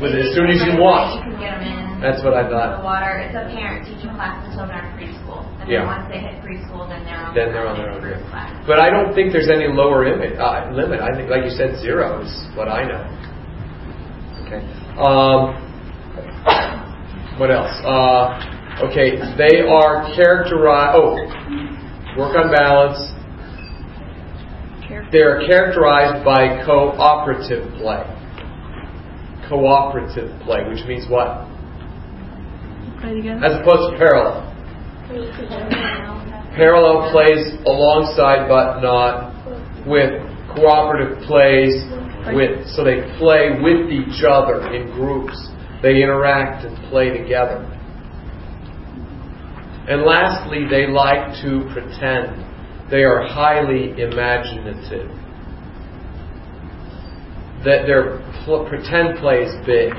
with 0.00 0.14
as 0.16 0.32
soon 0.34 0.48
as 0.48 0.62
you 0.64 0.80
walk. 0.80 1.20
You 1.24 1.32
can 1.32 1.40
get 1.40 1.58
them 1.60 1.66
in. 1.66 2.00
That's 2.00 2.24
what 2.24 2.32
I 2.32 2.44
The 2.48 2.56
thought. 2.56 2.80
water, 2.82 3.20
it's 3.20 3.36
a 3.36 3.44
parent-teacher 3.52 4.08
class 4.16 4.40
until 4.48 4.64
they're 4.64 4.80
in 4.80 4.96
preschool. 4.96 5.44
And 5.60 5.68
Yeah. 5.68 5.84
then 5.84 5.92
once 5.92 6.06
they 6.08 6.20
hit 6.24 6.40
preschool, 6.40 6.88
then 6.88 7.04
they're 7.04 7.20
on. 7.20 7.34
Then 7.36 7.52
they're 7.52 7.68
on 7.68 7.76
their 7.76 7.92
own. 7.92 8.00
group 8.00 8.16
yeah. 8.24 8.30
class. 8.32 8.48
But 8.66 8.80
I 8.80 8.88
don't 8.88 9.12
think 9.12 9.32
there's 9.36 9.52
any 9.52 9.68
lower 9.68 10.08
limit. 10.08 10.40
Uh, 10.40 10.72
limit. 10.72 11.00
I 11.04 11.12
think, 11.12 11.28
like 11.28 11.44
you 11.44 11.52
said, 11.52 11.76
zero 11.84 12.24
is 12.24 12.32
what 12.56 12.68
I 12.72 12.88
know. 12.88 13.04
Okay. 14.48 14.64
Um, 14.96 15.52
what 17.36 17.50
else? 17.52 17.72
Uh, 17.84 18.88
okay, 18.88 19.20
they 19.36 19.60
are 19.60 20.08
characterized. 20.16 20.96
Oh, 20.96 21.20
work 22.16 22.32
on 22.40 22.48
balance. 22.50 23.12
They 25.12 25.18
are 25.18 25.42
characterized 25.46 26.24
by 26.24 26.64
cooperative 26.64 27.72
play. 27.78 28.04
Cooperative 29.48 30.30
play, 30.42 30.62
which 30.68 30.86
means 30.86 31.10
what? 31.10 31.48
Play. 33.00 33.18
As 33.42 33.58
opposed 33.58 33.90
to 33.90 33.98
parallel. 33.98 34.46
Parallel 36.54 37.10
plays 37.10 37.54
alongside 37.66 38.46
but 38.48 38.80
not 38.80 39.86
with. 39.86 40.26
Cooperative 40.54 41.22
plays 41.26 41.82
with, 42.34 42.66
so 42.74 42.84
they 42.84 43.02
play 43.18 43.50
with 43.62 43.90
each 43.90 44.22
other 44.28 44.72
in 44.74 44.90
groups. 44.92 45.36
They 45.82 46.02
interact 46.02 46.64
and 46.64 46.76
play 46.90 47.10
together. 47.16 47.64
And 49.88 50.02
lastly, 50.02 50.66
they 50.68 50.86
like 50.86 51.40
to 51.42 51.66
pretend. 51.72 52.49
They 52.90 53.04
are 53.04 53.22
highly 53.22 53.92
imaginative. 54.02 55.08
That 57.64 57.86
their 57.86 58.18
pl- 58.44 58.66
pretend 58.68 59.18
play 59.20 59.42
is 59.42 59.54
big. 59.64 59.94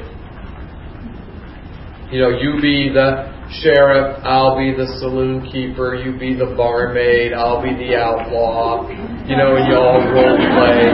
You 2.12 2.20
know, 2.20 2.30
you 2.30 2.60
be 2.62 2.90
the 2.92 3.32
sheriff, 3.64 4.20
I'll 4.24 4.58
be 4.58 4.74
the 4.76 4.88
saloon 5.00 5.50
keeper, 5.50 5.96
you 5.96 6.18
be 6.20 6.34
the 6.34 6.54
barmaid, 6.58 7.32
I'll 7.32 7.62
be 7.64 7.74
the 7.74 7.96
outlaw. 7.96 8.90
You 8.90 9.38
know, 9.38 9.56
and 9.56 9.68
you 9.68 9.76
all 9.76 10.02
role 10.12 10.36
play. 10.36 10.92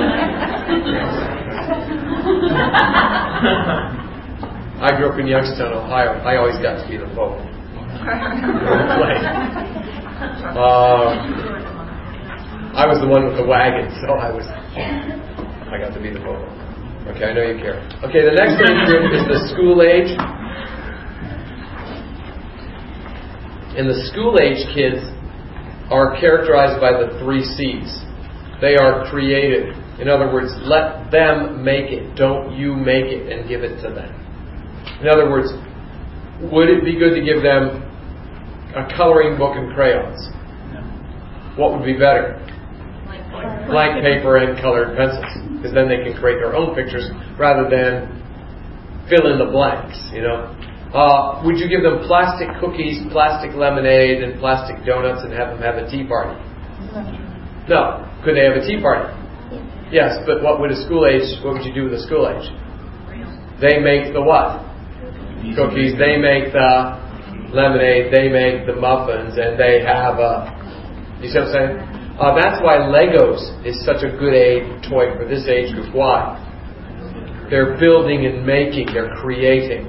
I 4.80 4.95
grew 4.95 5.10
up 5.10 5.19
in 5.19 5.26
Youngstown, 5.26 5.74
Ohio. 5.74 6.19
I 6.22 6.38
always 6.38 6.57
got 6.57 6.84
to 6.84 6.88
be 6.88 6.98
the 6.98 7.07
Pope. 7.15 7.41
Role 8.68 8.86
play. 9.02 9.18
Um, 10.53 11.56
I 12.77 12.85
was 12.85 13.01
the 13.01 13.09
one 13.09 13.25
with 13.25 13.33
the 13.33 13.43
wagon, 13.43 13.89
so 14.05 14.21
I 14.21 14.29
was. 14.29 14.45
I 14.45 15.81
got 15.81 15.97
to 15.97 15.99
be 15.99 16.13
the 16.13 16.21
Pope. 16.21 16.45
Okay, 17.09 17.25
I 17.25 17.33
know 17.33 17.41
you 17.41 17.57
care. 17.57 17.81
Okay, 18.05 18.21
the 18.21 18.37
next 18.37 18.61
age 18.61 18.85
group 18.85 19.09
is 19.17 19.25
the 19.25 19.49
school 19.49 19.81
age. 19.81 20.13
And 23.73 23.89
the 23.89 23.97
school 24.13 24.37
age 24.37 24.61
kids 24.77 25.01
are 25.89 26.21
characterized 26.21 26.77
by 26.77 26.93
the 26.93 27.17
three 27.17 27.41
C's. 27.41 27.89
They 28.61 28.77
are 28.77 29.09
creative. 29.09 29.73
In 29.97 30.05
other 30.05 30.29
words, 30.29 30.53
let 30.61 31.09
them 31.09 31.65
make 31.65 31.89
it. 31.89 32.13
Don't 32.13 32.53
you 32.53 32.77
make 32.77 33.09
it 33.09 33.33
and 33.33 33.49
give 33.49 33.65
it 33.65 33.81
to 33.81 33.89
them. 33.89 34.13
In 35.01 35.09
other 35.09 35.25
words, 35.25 35.49
would 36.53 36.69
it 36.69 36.85
be 36.85 36.93
good 36.93 37.17
to 37.17 37.25
give 37.25 37.41
them 37.41 37.81
a 38.77 38.85
coloring 38.93 39.33
book 39.33 39.57
and 39.57 39.73
crayons? 39.73 40.29
What 41.57 41.73
would 41.73 41.83
be 41.83 41.97
better? 41.97 42.37
Blank 43.68 44.03
paper 44.03 44.38
and 44.38 44.59
colored 44.59 44.95
pencils. 44.95 45.26
Because 45.57 45.73
then 45.73 45.89
they 45.89 46.03
can 46.03 46.14
create 46.19 46.38
their 46.38 46.55
own 46.55 46.76
pictures 46.76 47.09
rather 47.38 47.69
than 47.69 48.14
fill 49.09 49.31
in 49.31 49.39
the 49.39 49.49
blanks, 49.51 49.97
you 50.14 50.22
know? 50.22 50.53
Uh, 50.93 51.43
would 51.43 51.59
you 51.59 51.68
give 51.68 51.84
them 51.84 51.99
plastic 52.07 52.47
cookies, 52.59 53.03
plastic 53.11 53.51
lemonade, 53.55 54.23
and 54.23 54.39
plastic 54.39 54.80
donuts 54.85 55.23
and 55.23 55.34
have 55.34 55.51
them 55.51 55.59
have 55.59 55.76
a 55.76 55.89
tea 55.89 56.07
party? 56.07 56.35
No. 57.68 58.07
Could 58.23 58.35
they 58.35 58.45
have 58.47 58.55
a 58.55 58.64
tea 58.64 58.80
party? 58.80 59.11
Yes, 59.91 60.19
but 60.26 60.43
what 60.43 60.59
would 60.59 60.72
a 60.72 60.80
school 60.84 61.05
age, 61.07 61.23
what 61.43 61.55
would 61.55 61.65
you 61.65 61.73
do 61.73 61.85
with 61.85 61.93
a 61.93 62.03
school 62.03 62.27
age? 62.27 62.47
They 63.59 63.80
make 63.80 64.14
the 64.14 64.22
what? 64.22 64.64
Cookies, 65.55 65.95
they 65.97 66.18
make 66.18 66.51
the 66.51 66.99
lemonade, 67.53 68.11
they 68.11 68.27
make 68.27 68.68
the 68.68 68.76
muffins, 68.76 69.38
and 69.38 69.59
they 69.59 69.81
have 69.84 70.19
a, 70.19 70.51
you 71.22 71.30
see 71.30 71.39
what 71.39 71.47
I'm 71.47 71.53
saying? 71.53 71.97
Uh, 72.18 72.34
that's 72.34 72.57
why 72.65 72.81
Legos 72.81 73.45
is 73.61 73.77
such 73.85 74.02
a 74.02 74.10
good 74.18 74.34
aid 74.34 74.81
toy 74.89 75.14
for 75.14 75.30
this 75.30 75.45
age 75.45 75.69
group. 75.73 75.94
Why? 75.94 76.34
They're 77.49 77.77
building 77.77 78.26
and 78.26 78.41
making, 78.45 78.89
they're 78.89 79.14
creating. 79.22 79.85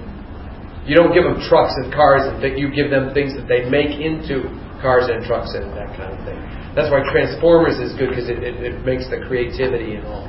You 0.85 0.95
don't 0.95 1.13
give 1.13 1.25
them 1.25 1.41
trucks 1.49 1.73
and 1.81 1.93
cars, 1.93 2.29
and 2.29 2.41
you 2.59 2.69
give 2.69 2.91
them 2.91 3.13
things 3.13 3.33
that 3.33 3.49
they 3.49 3.65
make 3.69 3.97
into 3.97 4.45
cars 4.85 5.09
and 5.09 5.25
trucks 5.25 5.57
and 5.57 5.73
that 5.73 5.89
kind 5.97 6.13
of 6.13 6.21
thing. 6.29 6.37
That's 6.77 6.93
why 6.93 7.01
Transformers 7.11 7.81
is 7.81 7.97
good 7.97 8.13
because 8.13 8.29
it, 8.29 8.45
it, 8.45 8.61
it 8.61 8.85
makes 8.85 9.09
the 9.09 9.25
creativity 9.25 9.97
and 9.97 10.05
all. 10.05 10.29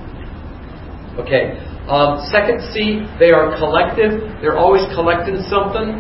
Okay. 1.20 1.60
Um, 1.92 2.24
second 2.32 2.64
C, 2.72 3.04
they 3.20 3.36
are 3.36 3.60
collective. 3.60 4.24
They're 4.40 4.58
always 4.58 4.88
collecting 4.96 5.44
something. 5.52 6.00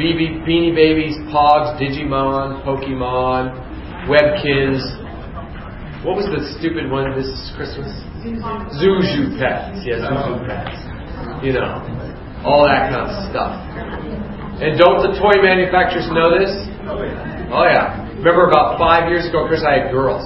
BB, 0.00 0.48
Beanie 0.48 0.72
Babies, 0.72 1.18
Pogs, 1.28 1.76
Digimon, 1.76 2.64
Pokemon, 2.64 3.67
Webkinz. 4.08 4.80
What 6.02 6.16
was 6.16 6.26
the 6.32 6.40
stupid 6.56 6.88
one 6.88 7.12
this 7.12 7.28
Christmas? 7.52 7.92
Zhu 8.24 9.04
Zhu 9.04 9.36
Pets. 9.36 9.84
Yeah, 9.84 10.00
Zhu 10.08 10.16
Zhu 10.16 10.34
Pets. 10.48 10.80
You 11.44 11.52
know, 11.60 11.84
all 12.42 12.64
that 12.64 12.88
kind 12.88 13.04
of 13.04 13.12
stuff. 13.28 13.52
And 14.58 14.80
don't 14.80 15.04
the 15.04 15.12
toy 15.20 15.38
manufacturers 15.44 16.08
know 16.10 16.32
this? 16.32 16.50
Oh 17.52 17.68
yeah. 17.68 18.08
Remember 18.16 18.48
about 18.48 18.78
five 18.80 19.12
years 19.12 19.28
ago, 19.28 19.46
Chris, 19.46 19.62
I 19.62 19.84
had 19.84 19.92
girls. 19.92 20.24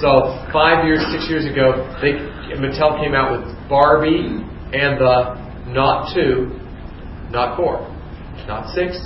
So 0.00 0.34
five 0.52 0.84
years, 0.84 1.04
six 1.12 1.28
years 1.28 1.44
ago, 1.44 1.84
they 2.00 2.16
Mattel 2.56 2.98
came 2.98 3.14
out 3.14 3.30
with 3.36 3.44
Barbie 3.68 4.40
and 4.72 4.98
the 4.98 5.36
not 5.68 6.14
two, 6.14 6.58
not 7.30 7.56
four, 7.56 7.84
not 8.48 8.74
six, 8.74 8.96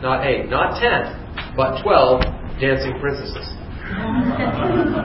not 0.00 0.24
eight, 0.26 0.48
not 0.48 0.78
ten, 0.80 1.16
but 1.56 1.82
twelve 1.82 2.22
dancing 2.60 2.98
princesses. 3.00 3.46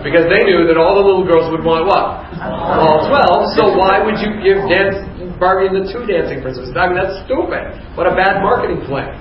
because 0.01 0.25
they 0.31 0.41
knew 0.47 0.63
that 0.65 0.79
all 0.79 0.95
the 0.95 1.03
little 1.03 1.27
girls 1.27 1.51
would 1.51 1.63
want 1.65 1.85
what? 1.85 2.25
All 2.39 3.05
twelve. 3.09 3.51
So 3.59 3.75
why 3.75 3.99
would 3.99 4.17
you 4.23 4.39
give 4.39 4.65
dance 4.71 5.03
Barbie 5.37 5.67
and 5.67 5.83
the 5.83 5.85
two 5.91 6.07
dancing 6.07 6.41
princesses? 6.41 6.71
I 6.73 6.87
mean, 6.87 6.97
that's 6.97 7.25
stupid. 7.27 7.75
What 7.99 8.07
a 8.07 8.15
bad 8.15 8.39
marketing 8.41 8.85
plan. 8.87 9.13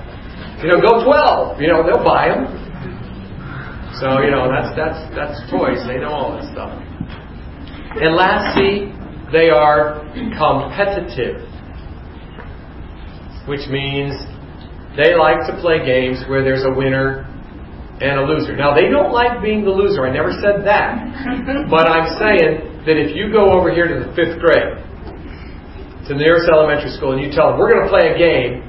You 0.63 0.75
know, 0.75 0.79
go 0.79 1.03
twelve. 1.03 1.59
You 1.59 1.67
know, 1.67 1.83
they'll 1.83 2.03
buy 2.03 2.31
them. 2.31 2.47
So 3.99 4.23
you 4.23 4.31
know, 4.31 4.47
that's 4.47 4.71
that's 4.79 4.99
that's 5.11 5.37
toys. 5.51 5.83
They 5.87 5.99
know 5.99 6.13
all 6.13 6.31
that 6.39 6.47
stuff. 6.55 6.71
And 7.99 8.15
last 8.15 8.55
C, 8.55 8.93
they 9.31 9.49
are 9.49 9.99
competitive, 10.39 11.41
which 13.47 13.67
means 13.67 14.15
they 14.95 15.15
like 15.15 15.43
to 15.51 15.57
play 15.59 15.83
games 15.83 16.23
where 16.29 16.43
there's 16.43 16.63
a 16.63 16.71
winner 16.71 17.27
and 17.99 18.19
a 18.19 18.23
loser. 18.23 18.55
Now, 18.55 18.73
they 18.73 18.87
don't 18.87 19.11
like 19.11 19.41
being 19.43 19.63
the 19.63 19.71
loser. 19.71 20.07
I 20.07 20.11
never 20.11 20.31
said 20.31 20.63
that. 20.63 21.67
but 21.69 21.87
I'm 21.87 22.15
saying 22.15 22.85
that 22.87 22.95
if 22.95 23.15
you 23.15 23.31
go 23.31 23.51
over 23.51 23.71
here 23.71 23.87
to 23.87 24.07
the 24.07 24.09
fifth 24.15 24.39
grade, 24.39 24.79
to 26.07 26.15
the 26.15 26.19
nearest 26.19 26.47
elementary 26.47 26.91
school, 26.95 27.11
and 27.11 27.21
you 27.21 27.29
tell 27.31 27.51
them, 27.51 27.59
we're 27.59 27.71
going 27.71 27.83
to 27.83 27.91
play 27.91 28.15
a 28.15 28.17
game, 28.17 28.63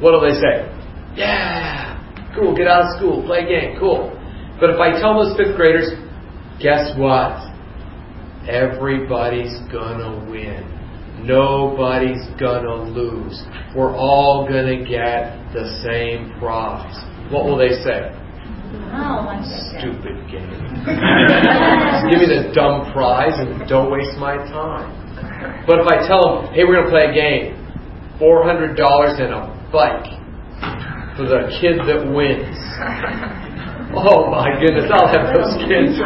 what 0.00 0.12
do 0.12 0.20
they 0.20 0.36
say? 0.36 0.68
Yeah, 1.16 1.96
cool, 2.34 2.54
get 2.56 2.68
out 2.68 2.84
of 2.84 2.98
school, 2.98 3.24
play 3.24 3.44
a 3.44 3.48
game, 3.48 3.78
cool. 3.78 4.12
But 4.60 4.70
if 4.70 4.78
I 4.78 5.00
tell 5.00 5.16
those 5.16 5.36
fifth 5.36 5.56
graders, 5.56 5.90
guess 6.60 6.92
what? 6.98 7.50
Everybody's 8.48 9.56
gonna 9.72 10.30
win. 10.30 10.70
Nobody's 11.24 12.28
gonna 12.38 12.84
lose. 12.90 13.42
We're 13.74 13.96
all 13.96 14.46
gonna 14.46 14.84
get 14.84 15.52
the 15.54 15.80
same 15.82 16.38
prize. 16.38 16.94
What 17.32 17.46
will 17.46 17.56
they 17.56 17.82
say? 17.82 18.12
Oh. 18.94 19.24
Stupid 19.74 20.16
game. 20.30 20.50
Give 22.10 22.18
me 22.22 22.28
the 22.30 22.52
dumb 22.54 22.92
prize 22.92 23.34
and 23.36 23.66
don't 23.68 23.90
waste 23.90 24.16
my 24.18 24.36
time. 24.36 24.88
But 25.66 25.80
if 25.80 25.86
I 25.88 26.06
tell 26.06 26.22
them, 26.22 26.54
hey, 26.54 26.64
we're 26.64 26.76
gonna 26.78 26.90
play 26.90 27.10
a 27.10 27.14
game, 27.14 27.56
four 28.18 28.44
hundred 28.44 28.76
dollars 28.76 29.18
and 29.18 29.34
a 29.34 29.50
bike. 29.72 30.06
for 31.16 31.26
the 31.26 31.50
kid 31.60 31.78
that 31.86 32.06
wins. 32.06 32.58
Oh 33.96 34.30
my 34.30 34.58
goodness, 34.60 34.90
I'll 34.90 35.06
have 35.10 35.34
those 35.34 35.54
kids 35.66 35.98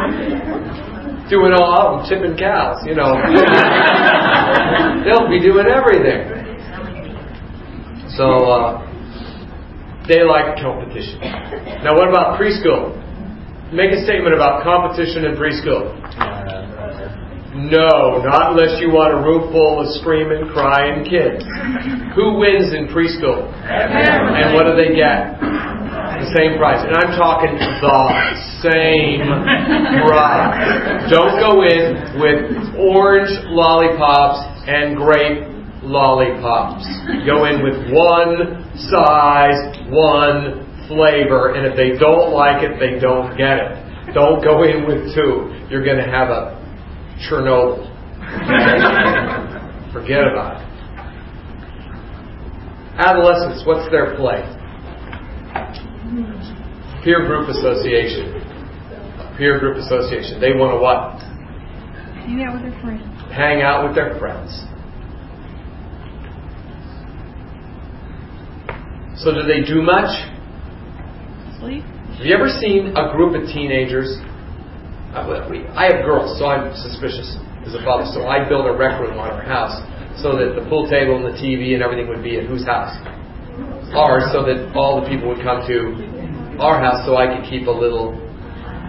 doing 1.29 1.53
all 1.53 1.69
out 1.77 1.99
and 1.99 2.09
tipping 2.09 2.37
cows, 2.37 2.81
you 2.85 2.95
know. 2.95 3.13
They'll 5.05 5.29
be 5.29 5.39
doing 5.39 5.65
everything. 5.69 6.25
So 8.17 8.25
uh, 8.49 8.88
they 10.09 10.25
like 10.25 10.57
competition. 10.57 11.21
Now, 11.85 11.93
what 11.93 12.09
about 12.09 12.41
preschool? 12.41 12.97
Make 13.69 13.93
a 13.93 14.01
statement 14.03 14.33
about 14.33 14.65
competition 14.65 15.29
in 15.29 15.37
preschool. 15.37 15.93
No, 17.53 18.17
not 18.25 18.57
unless 18.57 18.81
you 18.81 18.89
want 18.89 19.13
a 19.13 19.21
room 19.21 19.53
full 19.53 19.81
of 19.81 19.89
screaming, 20.01 20.49
crying 20.49 21.05
kids. 21.05 21.45
Who 22.17 22.41
wins 22.41 22.73
in 22.73 22.89
preschool? 22.89 23.45
And 23.45 24.57
what 24.57 24.65
do 24.65 24.73
they 24.73 24.97
get? 24.97 25.37
The 25.37 26.29
same 26.33 26.57
price. 26.57 26.81
And 26.81 26.97
I'm 26.97 27.13
talking 27.13 27.53
the 27.57 27.69
same 28.65 29.21
price. 30.09 31.09
Don't 31.13 31.37
go 31.37 31.61
in 31.61 32.17
with 32.17 32.73
orange 32.81 33.29
lollipops 33.49 34.41
and 34.65 34.97
grape 34.97 35.58
lollipops. 35.89 36.85
Go 37.25 37.45
in 37.45 37.65
with 37.65 37.89
one 37.91 38.61
size, 38.77 39.57
one 39.89 40.69
flavor, 40.87 41.53
and 41.57 41.65
if 41.65 41.75
they 41.75 41.97
don't 41.97 42.31
like 42.31 42.63
it, 42.63 42.79
they 42.79 42.99
don't 42.99 43.35
get 43.35 43.57
it. 43.57 44.13
Don't 44.13 44.43
go 44.43 44.63
in 44.63 44.85
with 44.85 45.13
two. 45.13 45.49
You're 45.69 45.83
going 45.83 45.97
to 45.97 46.09
have 46.09 46.29
a 46.29 46.57
Chernobyl. 47.25 47.89
Forget 49.93 50.25
about 50.29 50.61
it. 50.61 50.69
Adolescents, 52.99 53.65
what's 53.65 53.89
their 53.91 54.15
play? 54.15 54.43
Peer 57.03 57.25
group 57.25 57.49
association. 57.49 58.43
Peer 59.37 59.59
group 59.59 59.77
association. 59.77 60.41
They 60.41 60.53
want 60.53 60.75
to 60.75 60.79
what? 60.83 61.21
Hang 62.25 62.43
out 62.43 62.53
with 62.53 62.63
their 62.71 62.81
friends. 62.81 63.03
Hang 63.31 63.61
out 63.61 63.87
with 63.87 63.95
their 63.95 64.19
friends. 64.19 64.51
So 69.19 69.35
do 69.35 69.43
they 69.43 69.67
do 69.67 69.81
much? 69.83 70.11
Sleep. 71.59 71.83
Have 72.15 72.25
you 72.25 72.35
ever 72.35 72.47
seen 72.47 72.95
a 72.95 73.11
group 73.11 73.35
of 73.35 73.47
teenagers 73.51 74.19
uh, 75.09 75.25
I 75.73 75.89
have 75.89 76.05
girls, 76.05 76.37
so 76.37 76.45
I'm 76.45 76.69
suspicious 76.77 77.33
as 77.65 77.73
a 77.73 77.81
father. 77.81 78.05
So 78.13 78.29
I 78.29 78.47
built 78.47 78.69
a 78.69 78.73
rec 78.77 79.01
room 79.01 79.17
on 79.17 79.31
our 79.31 79.41
house 79.41 79.73
so 80.21 80.37
that 80.37 80.53
the 80.53 80.61
pool 80.69 80.85
table 80.85 81.17
and 81.17 81.25
the 81.25 81.33
TV 81.33 81.73
and 81.73 81.81
everything 81.81 82.07
would 82.07 82.21
be 82.21 82.37
at 82.37 82.45
whose 82.45 82.63
house? 82.63 82.93
Ours, 83.97 84.29
so 84.31 84.45
that 84.45 84.69
all 84.77 85.01
the 85.01 85.09
people 85.09 85.33
would 85.33 85.41
come 85.41 85.65
to 85.65 85.97
our 86.61 86.77
house 86.77 87.05
so 87.09 87.17
I 87.17 87.25
could 87.25 87.49
keep 87.49 87.65
a 87.65 87.73
little. 87.73 88.13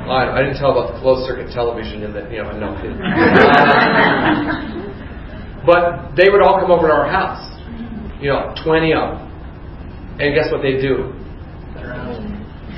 I, 0.04 0.28
I 0.28 0.42
didn't 0.44 0.60
tell 0.60 0.76
about 0.76 0.92
the 0.92 1.00
closed 1.00 1.24
circuit 1.24 1.48
television 1.56 2.04
and 2.04 2.12
the, 2.12 2.28
you 2.28 2.44
know, 2.44 2.52
no. 2.52 2.76
but 5.64 6.14
they 6.20 6.28
would 6.28 6.42
all 6.44 6.60
come 6.60 6.70
over 6.70 6.88
to 6.88 6.92
our 6.92 7.08
house. 7.08 7.48
You 8.20 8.28
know, 8.28 8.52
20 8.62 8.92
of 8.92 9.16
them. 9.16 9.29
And 10.20 10.34
guess 10.34 10.52
what 10.52 10.60
they 10.60 10.76
do? 10.76 11.16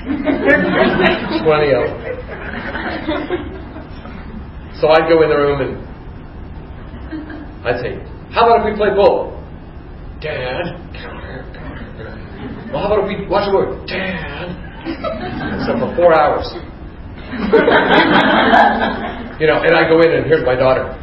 20 0.03 1.73
of 1.75 1.83
them. 1.91 2.03
So 4.79 4.89
I'd 4.89 5.09
go 5.09 5.23
in 5.23 5.29
the 5.29 5.37
room 5.37 5.61
and 5.61 5.77
I'd 7.67 7.81
say, 7.81 7.99
How 8.33 8.47
about 8.47 8.67
if 8.67 8.73
we 8.73 8.77
play 8.79 8.91
bowling? 8.95 9.35
Dad. 10.21 10.79
Well, 12.73 12.83
how 12.83 12.93
about 12.95 13.11
if 13.11 13.19
we 13.19 13.27
watch 13.27 13.49
a 13.49 13.53
movie? 13.53 13.87
Dad. 13.87 14.55
So 15.67 15.79
for 15.79 15.91
four 15.97 16.15
hours. 16.15 16.47
you 19.41 19.47
know, 19.47 19.63
and 19.63 19.75
I 19.75 19.89
go 19.89 20.01
in 20.01 20.13
and 20.13 20.27
here's 20.27 20.45
my 20.45 20.55
daughter 20.55 20.99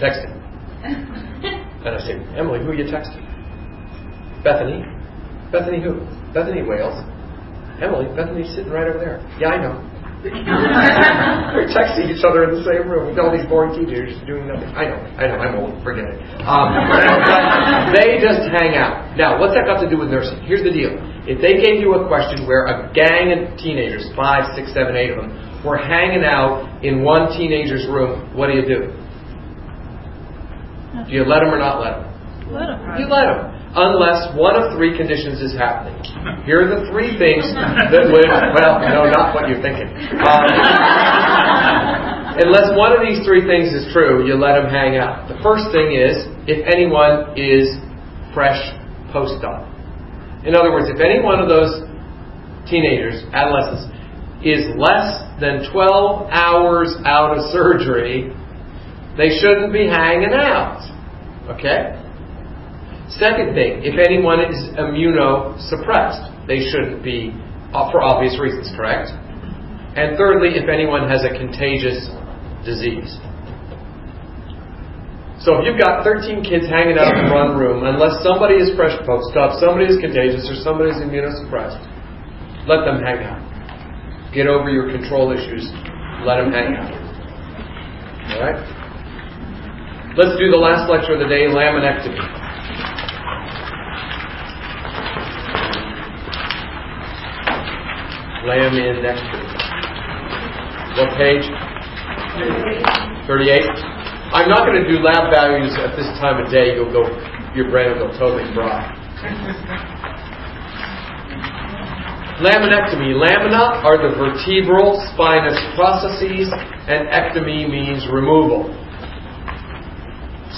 texting. 0.00 0.34
And 0.82 1.94
I 1.94 1.98
say, 1.98 2.14
Emily, 2.36 2.60
who 2.60 2.70
are 2.70 2.74
you 2.74 2.84
texting? 2.84 3.27
Bethany. 4.44 4.84
Bethany 5.50 5.82
who? 5.82 6.04
Bethany 6.32 6.62
Wales. 6.62 7.02
Emily, 7.80 8.10
Bethany's 8.14 8.50
sitting 8.54 8.70
right 8.70 8.88
over 8.88 8.98
there. 8.98 9.22
Yeah, 9.38 9.54
I 9.54 9.58
know. 9.62 9.76
We're 10.18 11.70
texting 11.70 12.10
each 12.10 12.26
other 12.26 12.42
in 12.50 12.58
the 12.58 12.66
same 12.66 12.90
room 12.90 13.06
with 13.06 13.22
all 13.22 13.30
these 13.30 13.46
boring 13.46 13.70
teenagers 13.70 14.18
doing 14.26 14.50
nothing. 14.50 14.66
I 14.74 14.90
know, 14.90 14.98
I 15.14 15.22
know, 15.30 15.38
I'm 15.38 15.54
old. 15.62 15.78
Forget 15.86 16.10
it. 16.10 16.18
Um, 16.42 16.74
they 17.94 18.18
just 18.18 18.50
hang 18.50 18.74
out. 18.74 19.14
Now, 19.14 19.38
what's 19.38 19.54
that 19.54 19.62
got 19.62 19.78
to 19.78 19.86
do 19.86 19.94
with 19.94 20.10
nursing? 20.10 20.42
Here's 20.42 20.66
the 20.66 20.74
deal. 20.74 20.98
If 21.22 21.38
they 21.38 21.62
gave 21.62 21.78
you 21.78 21.94
a 21.94 22.10
question 22.10 22.50
where 22.50 22.66
a 22.66 22.90
gang 22.90 23.30
of 23.30 23.54
teenagers, 23.62 24.10
five, 24.18 24.58
six, 24.58 24.74
seven, 24.74 24.98
eight 24.98 25.14
of 25.14 25.22
them, 25.22 25.30
were 25.62 25.78
hanging 25.78 26.26
out 26.26 26.66
in 26.82 27.06
one 27.06 27.30
teenager's 27.38 27.86
room, 27.86 28.34
what 28.34 28.50
do 28.50 28.58
you 28.58 28.66
do? 28.66 28.90
Do 31.06 31.14
you 31.14 31.22
let 31.22 31.46
them 31.46 31.54
or 31.54 31.62
not 31.62 31.78
let 31.78 31.94
them? 31.94 32.10
Let 32.50 32.66
them. 32.74 32.98
You 32.98 33.06
let 33.06 33.22
them 33.30 33.57
unless 33.76 34.32
one 34.32 34.56
of 34.56 34.72
three 34.76 34.96
conditions 34.96 35.40
is 35.40 35.52
happening. 35.52 35.96
Here 36.48 36.64
are 36.64 36.70
the 36.70 36.88
three 36.88 37.18
things 37.20 37.44
that 37.52 38.08
would, 38.08 38.28
well, 38.56 38.80
no, 38.80 39.10
not 39.12 39.34
what 39.34 39.48
you're 39.48 39.60
thinking. 39.60 39.92
Um, 40.24 40.48
unless 42.40 42.72
one 42.72 42.96
of 42.96 43.04
these 43.04 43.20
three 43.26 43.44
things 43.44 43.74
is 43.76 43.92
true, 43.92 44.24
you 44.24 44.40
let 44.40 44.56
them 44.56 44.72
hang 44.72 44.96
out. 44.96 45.28
The 45.28 45.36
first 45.44 45.68
thing 45.68 45.92
is 45.92 46.24
if 46.48 46.64
anyone 46.64 47.36
is 47.36 47.68
fresh 48.32 48.60
post 49.12 49.44
op. 49.44 49.68
In 50.46 50.54
other 50.54 50.70
words, 50.70 50.88
if 50.88 51.00
any 51.00 51.20
one 51.20 51.40
of 51.40 51.48
those 51.48 51.84
teenagers, 52.70 53.24
adolescents, 53.32 53.92
is 54.40 54.70
less 54.78 55.26
than 55.40 55.66
12 55.72 56.30
hours 56.30 56.94
out 57.04 57.36
of 57.36 57.50
surgery, 57.50 58.32
they 59.16 59.36
shouldn't 59.40 59.72
be 59.72 59.88
hanging 59.88 60.32
out. 60.32 60.78
Okay? 61.50 61.97
Second 63.08 63.56
thing, 63.56 63.80
if 63.88 63.96
anyone 63.96 64.44
is 64.44 64.56
immunosuppressed, 64.76 66.46
they 66.46 66.60
shouldn't 66.68 67.02
be, 67.02 67.32
uh, 67.72 67.90
for 67.90 68.04
obvious 68.04 68.36
reasons, 68.36 68.68
correct? 68.76 69.08
And 69.96 70.16
thirdly, 70.20 70.60
if 70.60 70.68
anyone 70.68 71.08
has 71.08 71.24
a 71.24 71.32
contagious 71.32 72.04
disease. 72.68 73.16
So 75.40 75.56
if 75.56 75.64
you've 75.64 75.80
got 75.80 76.04
13 76.04 76.44
kids 76.44 76.68
hanging 76.68 76.98
out 76.98 77.16
in 77.16 77.32
one 77.32 77.56
room, 77.56 77.86
unless 77.88 78.20
somebody 78.20 78.60
is 78.60 78.76
fresh 78.76 78.98
post 79.06 79.32
up, 79.38 79.56
somebody 79.56 79.88
is 79.88 79.96
contagious, 79.96 80.44
or 80.44 80.60
somebody 80.60 80.92
is 80.92 81.00
immunosuppressed, 81.00 81.80
let 82.68 82.84
them 82.84 83.00
hang 83.00 83.24
out. 83.24 83.40
Get 84.34 84.46
over 84.46 84.68
your 84.68 84.92
control 84.92 85.32
issues. 85.32 85.64
Let 86.28 86.44
them 86.44 86.52
hang 86.52 86.76
out. 86.76 86.92
All 88.36 88.40
right? 88.44 88.60
Let's 90.18 90.36
do 90.36 90.50
the 90.50 90.60
last 90.60 90.90
lecture 90.90 91.14
of 91.14 91.20
the 91.20 91.30
day, 91.30 91.48
laminectomy. 91.48 92.37
Lamb 98.46 98.78
in 98.78 99.02
next 99.02 99.18
to 99.18 99.34
it. 99.34 99.50
What 100.94 101.10
page? 101.18 101.42
38. 103.26 103.66
I'm 104.30 104.48
not 104.48 104.62
going 104.62 104.78
to 104.78 104.86
do 104.86 105.02
lab 105.02 105.34
values 105.34 105.74
at 105.74 105.96
this 105.96 106.06
time 106.22 106.38
of 106.44 106.50
day. 106.50 106.74
You'll 106.74 106.92
go, 106.92 107.02
your 107.54 107.70
brain 107.70 107.90
will 107.90 108.06
go 108.06 108.18
totally 108.18 108.46
dry. 108.54 108.94
Laminectomy. 112.38 113.18
Lamina 113.18 113.82
are 113.82 113.98
the 113.98 114.14
vertebral 114.14 115.02
spinous 115.12 115.58
processes, 115.74 116.46
and 116.86 117.10
ectomy 117.10 117.68
means 117.68 118.06
removal. 118.06 118.70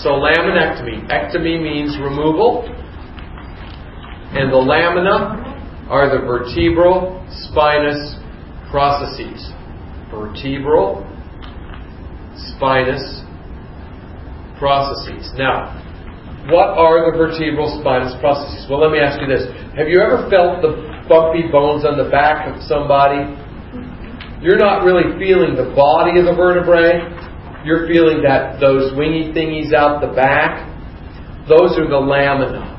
So 0.05 0.21
laminectomy. 0.21 1.09
Ectomy 1.09 1.63
means 1.63 1.97
removal, 1.97 2.69
and 4.37 4.53
the 4.53 4.57
lamina 4.57 5.50
are 5.91 6.07
the 6.07 6.25
vertebral 6.25 7.19
spinous 7.51 8.15
processes. 8.71 9.51
Vertebral 10.15 11.03
spinous 12.55 13.03
processes. 14.57 15.35
Now, 15.35 15.75
what 16.47 16.79
are 16.79 17.11
the 17.11 17.19
vertebral 17.19 17.83
spinous 17.83 18.15
processes? 18.21 18.71
Well, 18.71 18.81
let 18.81 18.93
me 18.95 19.01
ask 19.03 19.21
you 19.21 19.27
this. 19.27 19.51
Have 19.75 19.89
you 19.91 20.01
ever 20.01 20.31
felt 20.31 20.63
the 20.63 20.79
bumpy 21.11 21.51
bones 21.51 21.85
on 21.85 21.99
the 21.99 22.09
back 22.09 22.47
of 22.47 22.63
somebody? 22.63 23.27
You're 24.41 24.63
not 24.63 24.87
really 24.87 25.19
feeling 25.19 25.59
the 25.59 25.75
body 25.75 26.19
of 26.19 26.25
the 26.25 26.33
vertebrae. 26.39 27.03
You're 27.67 27.91
feeling 27.91 28.23
that 28.23 28.61
those 28.61 28.97
wingy 28.97 29.35
thingies 29.35 29.75
out 29.75 30.01
the 30.01 30.15
back. 30.15 30.71
Those 31.51 31.77
are 31.77 31.91
the 31.91 31.99
lamina. 31.99 32.70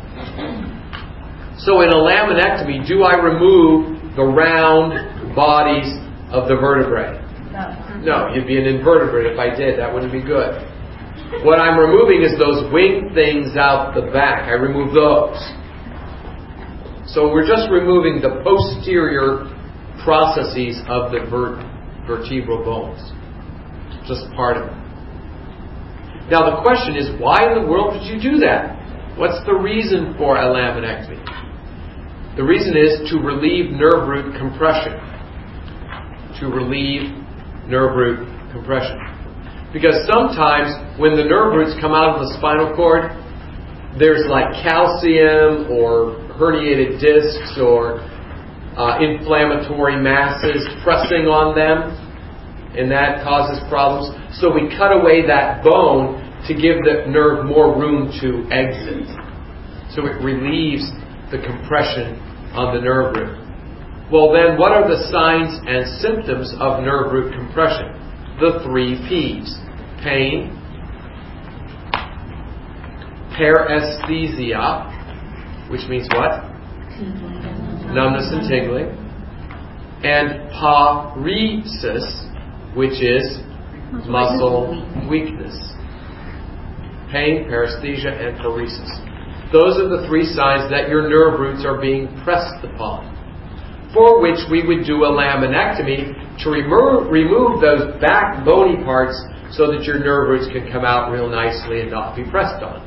So 1.63 1.81
in 1.81 1.89
a 1.89 1.95
laminectomy, 1.95 2.87
do 2.87 3.03
I 3.03 3.21
remove 3.21 4.15
the 4.15 4.23
round 4.23 5.35
bodies 5.35 5.93
of 6.33 6.49
the 6.49 6.55
vertebrae? 6.55 7.21
No. 7.51 7.91
No, 8.01 8.33
you'd 8.33 8.47
be 8.47 8.57
an 8.57 8.65
invertebrate 8.65 9.31
if 9.33 9.37
I 9.37 9.53
did. 9.53 9.77
That 9.77 9.93
wouldn't 9.93 10.11
be 10.11 10.23
good. 10.23 10.57
What 11.45 11.59
I'm 11.59 11.77
removing 11.77 12.23
is 12.23 12.37
those 12.39 12.65
wing 12.73 13.11
things 13.13 13.55
out 13.55 13.93
the 13.93 14.09
back. 14.11 14.49
I 14.49 14.57
remove 14.57 14.93
those. 14.93 15.37
So 17.13 17.31
we're 17.31 17.47
just 17.47 17.69
removing 17.69 18.21
the 18.21 18.41
posterior 18.43 19.45
processes 20.03 20.81
of 20.89 21.11
the 21.11 21.27
vert- 21.29 21.61
vertebral 22.07 22.65
bones. 22.65 22.99
Just 24.07 24.31
part 24.33 24.57
of 24.57 24.65
it. 24.65 24.77
Now 26.31 26.49
the 26.49 26.61
question 26.63 26.95
is, 26.95 27.11
why 27.21 27.43
in 27.51 27.61
the 27.61 27.67
world 27.69 27.93
would 27.93 28.07
you 28.07 28.17
do 28.19 28.39
that? 28.39 28.79
What's 29.17 29.45
the 29.45 29.53
reason 29.53 30.15
for 30.17 30.37
a 30.37 30.47
laminectomy? 30.47 31.50
The 32.37 32.43
reason 32.43 32.77
is 32.77 33.11
to 33.11 33.19
relieve 33.19 33.71
nerve 33.71 34.07
root 34.07 34.39
compression. 34.39 34.95
To 36.39 36.47
relieve 36.47 37.11
nerve 37.67 37.91
root 37.95 38.23
compression. 38.55 38.95
Because 39.73 40.07
sometimes 40.07 40.71
when 40.99 41.15
the 41.19 41.27
nerve 41.27 41.55
roots 41.55 41.75
come 41.79 41.91
out 41.91 42.15
of 42.15 42.23
the 42.23 42.31
spinal 42.39 42.71
cord, 42.75 43.11
there's 43.99 44.23
like 44.31 44.47
calcium 44.63 45.67
or 45.75 46.23
herniated 46.39 47.03
discs 47.03 47.59
or 47.59 47.99
uh, 48.79 49.03
inflammatory 49.03 49.99
masses 49.99 50.63
pressing 50.87 51.27
on 51.27 51.51
them, 51.51 51.91
and 52.79 52.89
that 52.91 53.23
causes 53.27 53.59
problems. 53.67 54.15
So 54.39 54.47
we 54.47 54.71
cut 54.79 54.95
away 54.95 55.27
that 55.27 55.63
bone 55.67 56.23
to 56.47 56.53
give 56.55 56.79
the 56.87 57.11
nerve 57.11 57.45
more 57.45 57.75
room 57.75 58.07
to 58.23 58.47
exit. 58.55 59.11
So 59.91 60.07
it 60.07 60.23
relieves 60.23 60.87
the 61.31 61.39
compression 61.39 62.19
on 62.53 62.75
the 62.75 62.81
nerve 62.81 63.15
root. 63.15 63.41
Well, 64.11 64.33
then, 64.33 64.59
what 64.59 64.73
are 64.73 64.87
the 64.87 65.07
signs 65.07 65.55
and 65.65 65.87
symptoms 66.01 66.53
of 66.59 66.83
nerve 66.83 67.13
root 67.13 67.33
compression? 67.33 67.95
The 68.41 68.59
three 68.65 68.99
P's 69.07 69.55
pain, 70.03 70.51
paresthesia, 73.39 74.91
which 75.71 75.87
means 75.87 76.07
what? 76.13 76.43
Numbness 77.95 78.27
and 78.33 78.49
tingling, 78.49 78.91
and 80.03 80.51
paresis, 80.51 82.03
which 82.75 83.01
is 83.01 83.39
muscle 84.09 84.75
weakness. 85.09 85.55
Pain, 87.11 87.45
paresthesia, 87.47 88.11
and 88.11 88.37
paresis. 88.39 89.10
Those 89.51 89.75
are 89.83 89.89
the 89.89 90.07
three 90.07 90.23
signs 90.23 90.71
that 90.71 90.87
your 90.87 91.09
nerve 91.09 91.39
roots 91.39 91.65
are 91.65 91.79
being 91.79 92.07
pressed 92.23 92.63
upon. 92.63 93.11
For 93.93 94.21
which 94.21 94.39
we 94.49 94.65
would 94.65 94.85
do 94.85 95.03
a 95.03 95.11
laminectomy 95.11 96.39
to 96.43 96.49
remove, 96.49 97.11
remove 97.11 97.59
those 97.59 97.99
back 97.99 98.45
bony 98.45 98.81
parts 98.83 99.19
so 99.51 99.67
that 99.67 99.83
your 99.83 99.99
nerve 99.99 100.29
roots 100.29 100.47
can 100.47 100.71
come 100.71 100.85
out 100.85 101.11
real 101.11 101.29
nicely 101.29 101.81
and 101.81 101.91
not 101.91 102.15
be 102.15 102.23
pressed 102.23 102.63
on. 102.63 102.79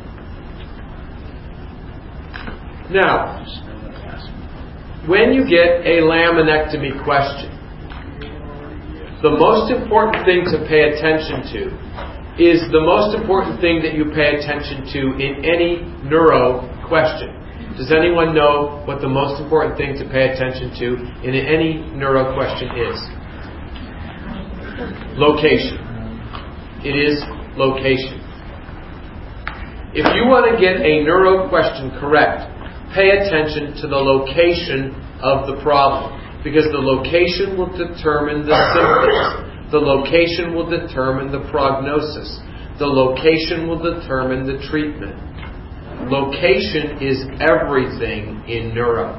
Now, 2.91 3.45
when 5.07 5.35
you 5.35 5.45
get 5.45 5.85
a 5.85 6.01
laminectomy 6.01 7.05
question, 7.05 7.53
the 9.21 9.37
most 9.37 9.71
important 9.71 10.25
thing 10.25 10.45
to 10.49 10.65
pay 10.69 10.89
attention 10.93 11.45
to 11.53 12.14
is 12.39 12.67
the 12.75 12.83
most 12.83 13.15
important 13.15 13.61
thing 13.61 13.79
that 13.83 13.95
you 13.95 14.11
pay 14.11 14.35
attention 14.35 14.83
to 14.91 15.01
in 15.23 15.47
any 15.47 15.87
neuro 16.03 16.67
question. 16.89 17.31
Does 17.79 17.91
anyone 17.95 18.35
know 18.35 18.83
what 18.87 19.01
the 19.01 19.09
most 19.09 19.41
important 19.43 19.77
thing 19.77 19.95
to 19.99 20.05
pay 20.11 20.35
attention 20.35 20.75
to 20.83 20.87
in 21.23 21.35
any 21.35 21.79
neuro 21.95 22.35
question 22.35 22.71
is? 22.75 22.99
Location. 25.15 25.79
It 26.83 26.99
is 26.99 27.23
location. 27.55 28.19
If 29.95 30.11
you 30.19 30.27
want 30.27 30.51
to 30.51 30.59
get 30.59 30.83
a 30.83 31.07
neuro 31.07 31.49
question 31.49 31.95
correct, 32.03 32.51
pay 32.99 33.15
attention 33.15 33.79
to 33.79 33.87
the 33.87 33.99
location 33.99 34.91
of 35.23 35.47
the 35.47 35.63
problem 35.63 36.19
because 36.43 36.67
the 36.75 36.83
location 36.83 37.55
will 37.55 37.71
determine 37.71 38.43
the 38.43 38.59
symptoms. 38.75 39.54
The 39.75 39.81
location 39.81 40.55
will 40.55 40.71
determine 40.71 41.33
the 41.33 41.51
prognosis. 41.51 42.39
The 42.79 42.87
location 42.87 43.67
will 43.67 43.83
determine 43.83 44.47
the 44.47 44.65
treatment. 44.71 45.19
Location 46.09 47.03
is 47.03 47.27
everything 47.43 48.45
in 48.47 48.73
neuro. 48.73 49.19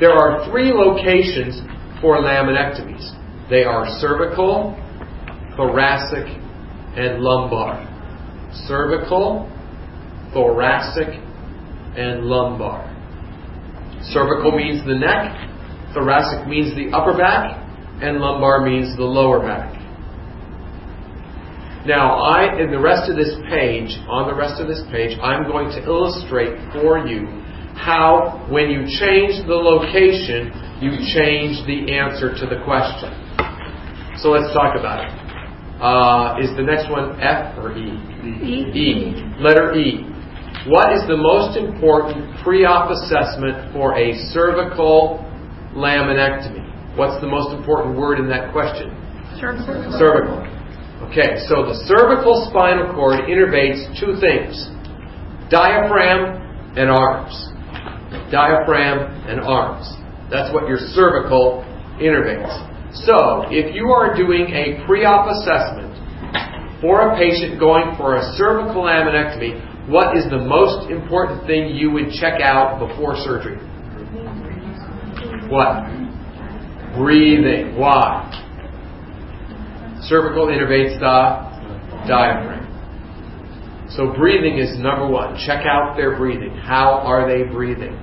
There 0.00 0.12
are 0.12 0.48
three 0.48 0.72
locations 0.72 1.60
for 2.00 2.16
laminectomies. 2.16 3.04
They 3.50 3.64
are 3.64 3.84
cervical, 4.00 4.80
thoracic, 5.58 6.24
and 6.96 7.20
lumbar. 7.20 7.84
Cervical, 8.64 9.44
thoracic, 10.32 11.20
and 11.98 12.24
lumbar. 12.24 12.88
Cervical 14.04 14.52
means 14.56 14.86
the 14.86 14.96
neck, 14.96 15.36
thoracic 15.92 16.48
means 16.48 16.74
the 16.74 16.96
upper 16.96 17.14
back, 17.14 17.60
and 18.02 18.18
lumbar 18.18 18.64
means 18.64 18.96
the 18.96 19.04
lower 19.04 19.40
back. 19.40 19.76
Now, 21.86 22.20
I, 22.20 22.60
in 22.60 22.70
the 22.70 22.78
rest 22.78 23.10
of 23.10 23.16
this 23.16 23.32
page, 23.48 23.88
on 24.04 24.28
the 24.28 24.34
rest 24.34 24.60
of 24.60 24.68
this 24.68 24.82
page, 24.92 25.16
I'm 25.22 25.48
going 25.48 25.72
to 25.72 25.80
illustrate 25.84 26.52
for 26.76 27.00
you 27.08 27.24
how, 27.72 28.44
when 28.52 28.68
you 28.68 28.84
change 29.00 29.40
the 29.48 29.56
location, 29.56 30.52
you 30.84 30.92
change 31.16 31.64
the 31.64 31.96
answer 31.96 32.36
to 32.36 32.44
the 32.44 32.60
question. 32.68 33.08
So 34.20 34.28
let's 34.28 34.52
talk 34.52 34.76
about 34.76 35.08
it. 35.08 35.12
Uh, 35.80 36.36
is 36.44 36.52
the 36.56 36.62
next 36.62 36.90
one 36.92 37.16
F 37.20 37.56
or 37.56 37.72
E? 37.72 37.88
E. 37.88 38.68
E. 38.76 39.24
Letter 39.40 39.72
E. 39.72 40.04
What 40.68 40.92
is 40.92 41.08
the 41.08 41.16
most 41.16 41.56
important 41.56 42.36
pre-op 42.44 42.90
assessment 42.92 43.72
for 43.72 43.96
a 43.96 44.12
cervical 44.28 45.24
laminectomy? 45.72 46.59
What's 46.96 47.20
the 47.20 47.28
most 47.28 47.54
important 47.54 47.96
word 47.96 48.18
in 48.18 48.28
that 48.28 48.52
question? 48.52 48.90
Cervical. 49.38 49.94
Cervical. 49.98 50.42
Okay, 51.10 51.38
so 51.48 51.64
the 51.64 51.74
cervical 51.86 52.46
spinal 52.50 52.92
cord 52.94 53.24
innervates 53.24 53.88
two 53.98 54.20
things 54.20 54.68
diaphragm 55.50 56.38
and 56.76 56.90
arms. 56.90 57.34
Diaphragm 58.30 58.98
and 59.26 59.40
arms. 59.40 59.86
That's 60.30 60.52
what 60.54 60.68
your 60.68 60.78
cervical 60.94 61.64
innervates. 61.98 62.50
So, 63.06 63.46
if 63.50 63.74
you 63.74 63.90
are 63.90 64.16
doing 64.16 64.50
a 64.50 64.84
pre 64.86 65.04
op 65.04 65.30
assessment 65.30 65.94
for 66.80 67.10
a 67.10 67.16
patient 67.16 67.58
going 67.58 67.94
for 67.96 68.16
a 68.16 68.22
cervical 68.36 68.82
laminectomy, 68.82 69.88
what 69.88 70.16
is 70.16 70.24
the 70.30 70.38
most 70.38 70.90
important 70.90 71.46
thing 71.46 71.74
you 71.74 71.90
would 71.90 72.10
check 72.12 72.40
out 72.40 72.78
before 72.78 73.16
surgery? 73.16 73.58
What? 75.50 76.09
Breathing. 77.00 77.78
Why? 77.78 78.28
Cervical 80.02 80.48
innervates 80.48 81.00
the 81.00 82.06
diaphragm. 82.06 82.66
So 83.96 84.12
breathing 84.12 84.58
is 84.58 84.78
number 84.78 85.08
one. 85.08 85.36
Check 85.46 85.64
out 85.64 85.96
their 85.96 86.16
breathing. 86.16 86.54
How 86.56 87.00
are 87.02 87.26
they 87.26 87.50
breathing? 87.50 87.96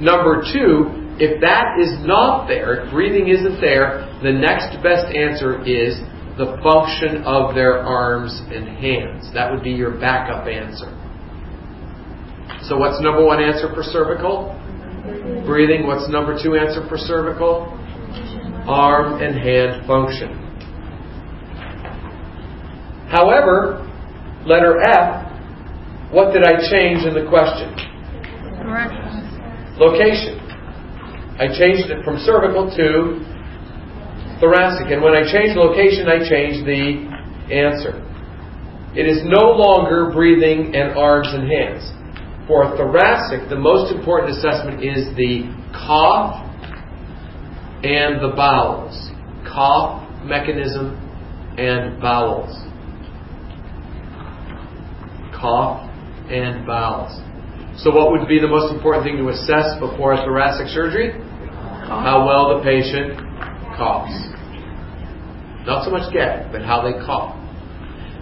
Number 0.00 0.42
two, 0.42 1.06
if 1.18 1.40
that 1.40 1.78
is 1.80 2.04
not 2.04 2.48
there, 2.48 2.84
if 2.84 2.90
breathing 2.90 3.28
isn't 3.28 3.60
there, 3.60 4.04
the 4.22 4.32
next 4.32 4.82
best 4.82 5.06
answer 5.14 5.62
is 5.62 5.96
the 6.36 6.58
function 6.62 7.22
of 7.24 7.54
their 7.54 7.78
arms 7.78 8.42
and 8.52 8.68
hands. 8.76 9.30
That 9.32 9.50
would 9.50 9.62
be 9.62 9.70
your 9.70 9.98
backup 9.98 10.46
answer. 10.46 10.92
So 12.68 12.76
what's 12.76 13.00
number 13.00 13.24
one 13.24 13.42
answer 13.42 13.72
for 13.72 13.82
cervical? 13.82 14.52
Breathing. 15.46 15.86
What's 15.86 16.10
number 16.10 16.36
two 16.42 16.56
answer 16.56 16.86
for 16.88 16.98
cervical? 16.98 17.72
Arm 18.68 19.22
and 19.22 19.36
hand 19.36 19.86
function. 19.86 20.42
However, 23.08 23.86
letter 24.44 24.80
F, 24.82 26.12
what 26.12 26.32
did 26.32 26.44
I 26.44 26.58
change 26.70 27.06
in 27.06 27.14
the 27.14 27.26
question? 27.28 27.70
Location. 29.78 30.40
I 31.38 31.48
changed 31.52 31.90
it 31.90 32.04
from 32.04 32.18
cervical 32.18 32.70
to 32.74 33.20
thoracic. 34.40 34.90
And 34.90 35.02
when 35.02 35.14
I 35.14 35.22
changed 35.30 35.56
location, 35.56 36.08
I 36.08 36.18
changed 36.28 36.66
the 36.66 37.06
answer. 37.52 38.02
It 38.96 39.06
is 39.06 39.20
no 39.24 39.52
longer 39.52 40.10
breathing 40.12 40.74
and 40.74 40.96
arms 40.96 41.28
and 41.30 41.44
hands. 41.44 41.84
For 42.48 42.64
thoracic, 42.76 43.50
the 43.50 43.58
most 43.58 43.92
important 43.92 44.38
assessment 44.38 44.82
is 44.82 45.14
the 45.16 45.50
cough 45.74 46.45
and 47.82 48.20
the 48.20 48.32
bowels. 48.36 48.94
Cough 49.46 50.02
mechanism 50.24 50.96
and 51.58 52.00
bowels. 52.00 52.52
Cough 55.34 55.88
and 56.30 56.66
bowels. 56.66 57.14
So, 57.82 57.92
what 57.92 58.10
would 58.10 58.26
be 58.26 58.40
the 58.40 58.48
most 58.48 58.72
important 58.72 59.04
thing 59.04 59.16
to 59.18 59.28
assess 59.28 59.78
before 59.78 60.14
a 60.14 60.24
thoracic 60.24 60.68
surgery? 60.68 61.12
How 61.86 62.24
well 62.26 62.56
the 62.56 62.64
patient 62.64 63.20
coughs. 63.76 64.16
Not 65.68 65.84
so 65.84 65.90
much 65.90 66.12
get, 66.12 66.50
but 66.50 66.62
how 66.62 66.80
they 66.80 66.96
cough. 67.04 67.36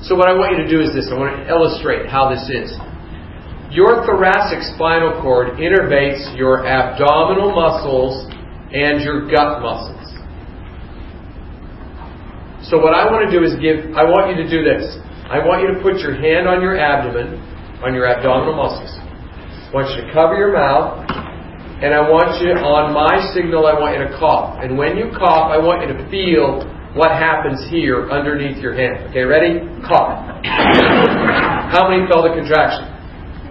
So, 0.03 0.17
what 0.17 0.29
I 0.29 0.35
want 0.35 0.59
you 0.59 0.65
to 0.65 0.69
do 0.69 0.83
is 0.83 0.93
this 0.93 1.09
I 1.09 1.17
want 1.17 1.39
to 1.39 1.49
illustrate 1.49 2.11
how 2.11 2.29
this 2.29 2.45
is. 2.51 2.75
Your 3.71 4.05
thoracic 4.07 4.63
spinal 4.75 5.23
cord 5.23 5.59
innervates 5.59 6.37
your 6.37 6.67
abdominal 6.67 7.55
muscles 7.55 8.31
and 8.75 9.01
your 9.01 9.31
gut 9.31 9.63
muscles. 9.63 10.03
So 12.67 12.83
what 12.83 12.91
I 12.91 13.07
want 13.07 13.29
to 13.29 13.31
do 13.31 13.45
is 13.47 13.55
give, 13.63 13.95
I 13.95 14.03
want 14.03 14.35
you 14.35 14.37
to 14.43 14.49
do 14.51 14.67
this. 14.67 14.99
I 15.31 15.39
want 15.39 15.63
you 15.63 15.73
to 15.73 15.79
put 15.79 16.03
your 16.03 16.13
hand 16.17 16.51
on 16.51 16.61
your 16.61 16.75
abdomen, 16.75 17.39
on 17.87 17.95
your 17.95 18.11
abdominal 18.11 18.57
muscles. 18.59 18.91
I 18.99 19.71
want 19.71 19.95
you 19.95 20.03
to 20.03 20.09
cover 20.11 20.35
your 20.35 20.53
mouth, 20.53 21.07
and 21.85 21.95
I 21.95 22.03
want 22.09 22.41
you, 22.43 22.51
on 22.57 22.91
my 22.91 23.21
signal, 23.31 23.67
I 23.67 23.79
want 23.79 23.95
you 23.95 24.09
to 24.09 24.13
cough. 24.19 24.59
And 24.59 24.77
when 24.77 24.97
you 24.97 25.13
cough, 25.15 25.55
I 25.55 25.59
want 25.61 25.87
you 25.87 25.95
to 25.95 26.01
feel 26.11 26.67
what 26.99 27.11
happens 27.15 27.63
here 27.71 28.11
underneath 28.11 28.59
your 28.59 28.75
hand. 28.75 29.11
Okay, 29.11 29.23
ready? 29.23 29.61
Cough. 29.87 30.25
How 31.71 31.87
many 31.89 32.07
felt 32.11 32.27
a 32.27 32.35
contraction? 32.35 32.91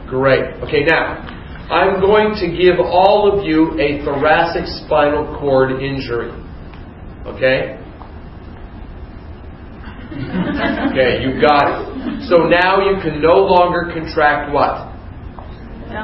Great. 0.07 0.57
Okay, 0.63 0.83
now, 0.83 1.32
I'm 1.71 2.01
going 2.01 2.35
to 2.43 2.47
give 2.51 2.79
all 2.79 3.31
of 3.31 3.45
you 3.45 3.79
a 3.79 4.03
thoracic 4.03 4.67
spinal 4.83 5.37
cord 5.39 5.71
injury. 5.81 6.31
Okay? 7.25 7.79
Okay, 10.13 11.23
you 11.23 11.41
got 11.41 11.81
it. 11.81 12.29
So 12.29 12.45
now 12.45 12.83
you 12.83 13.01
can 13.01 13.21
no 13.21 13.39
longer 13.47 13.89
contract 13.93 14.53
what? 14.53 14.91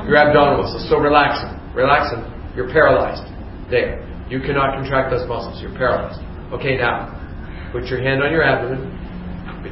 Your 0.08 0.18
abdominal 0.18 0.64
muscles. 0.64 0.90
So 0.90 0.98
relax 0.98 1.42
them. 1.42 1.60
Relax 1.76 2.12
them. 2.12 2.24
You're 2.56 2.72
paralyzed. 2.72 3.26
There. 3.70 4.06
You 4.30 4.40
cannot 4.40 4.76
contract 4.76 5.12
those 5.12 5.28
muscles. 5.28 5.62
You're 5.62 5.76
paralyzed. 5.76 6.22
Okay, 6.54 6.78
now, 6.78 7.14
put 7.72 7.86
your 7.86 8.02
hand 8.02 8.24
on 8.24 8.32
your 8.32 8.44
abdomen. 8.44 8.96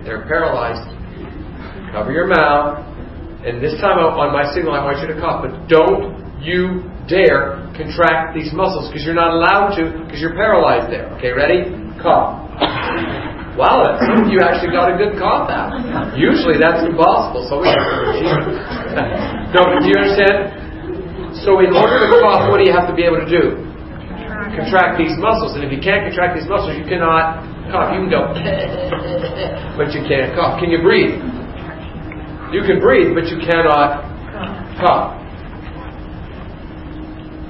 They're 0.04 0.28
paralyzed. 0.28 0.86
Cover 1.92 2.12
your 2.12 2.28
mouth. 2.28 2.84
And 3.48 3.64
this 3.64 3.80
time 3.80 3.96
on 3.96 4.36
my 4.36 4.44
signal, 4.52 4.76
I 4.76 4.84
want 4.84 5.00
you 5.00 5.08
to 5.08 5.16
cough. 5.24 5.40
But 5.40 5.72
don't 5.72 6.20
you 6.44 6.84
dare 7.08 7.64
contract 7.80 8.36
these 8.36 8.52
muscles 8.52 8.92
because 8.92 9.08
you're 9.08 9.16
not 9.16 9.32
allowed 9.32 9.72
to 9.80 10.04
because 10.04 10.20
you're 10.20 10.36
paralyzed 10.36 10.92
there. 10.92 11.08
Okay, 11.16 11.32
ready? 11.32 11.72
Cough. 12.04 12.44
Wow, 13.56 13.96
you 14.28 14.44
actually 14.44 14.76
got 14.76 14.92
a 14.92 15.00
good 15.00 15.16
cough 15.16 15.48
out. 15.48 15.72
Usually 16.20 16.60
that's 16.60 16.84
impossible. 16.84 17.48
So 17.48 17.64
no, 19.56 19.62
do 19.80 19.88
you 19.88 19.96
understand? 19.96 21.40
So 21.48 21.64
in 21.64 21.72
order 21.72 22.04
to 22.04 22.20
cough, 22.20 22.52
what 22.52 22.60
do 22.60 22.68
you 22.68 22.76
have 22.76 22.92
to 22.92 22.96
be 23.00 23.08
able 23.08 23.24
to 23.24 23.32
do? 23.32 23.64
Contract 24.60 25.00
these 25.00 25.16
muscles. 25.16 25.56
And 25.56 25.64
if 25.64 25.72
you 25.72 25.80
can't 25.80 26.04
contract 26.04 26.36
these 26.36 26.52
muscles, 26.52 26.76
you 26.76 26.84
cannot 26.84 27.48
cough. 27.72 27.96
You 27.96 28.04
can 28.04 28.12
go, 28.12 28.28
but 29.80 29.96
you 29.96 30.04
can't 30.04 30.36
cough. 30.36 30.60
Can 30.60 30.68
you 30.68 30.84
breathe? 30.84 31.37
You 32.52 32.64
can 32.64 32.80
breathe, 32.80 33.14
but 33.14 33.28
you 33.28 33.38
cannot 33.44 34.08
cough. 34.80 35.20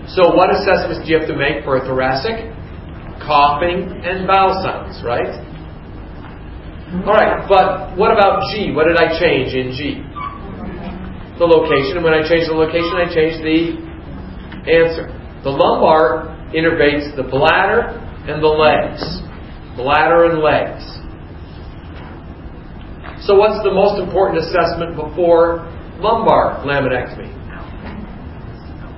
So 0.09 0.33
what 0.33 0.49
assessments 0.49 1.05
do 1.05 1.11
you 1.11 1.19
have 1.19 1.27
to 1.27 1.35
make 1.35 1.63
for 1.63 1.77
a 1.77 1.81
thoracic? 1.85 2.49
Coughing 3.21 3.91
and 4.01 4.25
bowel 4.25 4.63
sounds, 4.63 5.03
right? 5.03 5.35
All 7.05 7.13
right, 7.13 7.43
but 7.47 7.97
what 7.97 8.11
about 8.11 8.41
G? 8.49 8.71
What 8.71 8.87
did 8.87 8.95
I 8.95 9.19
change 9.19 9.53
in 9.53 9.75
G? 9.75 10.01
The 11.37 11.45
location. 11.45 11.97
And 11.99 12.03
when 12.03 12.15
I 12.15 12.23
change 12.23 12.47
the 12.47 12.55
location, 12.55 12.95
I 12.95 13.05
change 13.13 13.37
the 13.43 13.75
answer. 14.65 15.11
The 15.43 15.51
lumbar 15.51 16.33
innervates 16.55 17.13
the 17.15 17.23
bladder 17.23 17.93
and 18.25 18.41
the 18.41 18.47
legs. 18.47 19.03
Bladder 19.75 20.31
and 20.31 20.39
legs. 20.39 20.96
So, 23.27 23.35
what's 23.35 23.59
the 23.59 23.75
most 23.75 23.99
important 23.99 24.39
assessment 24.39 24.95
before 24.95 25.67
lumbar 25.99 26.63
laminectomy? 26.63 27.27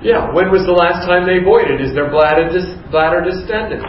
Yeah, 0.06 0.30
when 0.30 0.54
was 0.54 0.62
the 0.70 0.72
last 0.72 1.02
time 1.02 1.26
they 1.26 1.42
voided? 1.42 1.82
Is 1.82 1.98
their 1.98 2.08
bladder, 2.08 2.46
dis- 2.46 2.78
bladder 2.94 3.26
distended? 3.26 3.82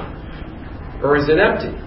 Or 1.06 1.14
is 1.14 1.30
it 1.30 1.38
empty? 1.38 1.78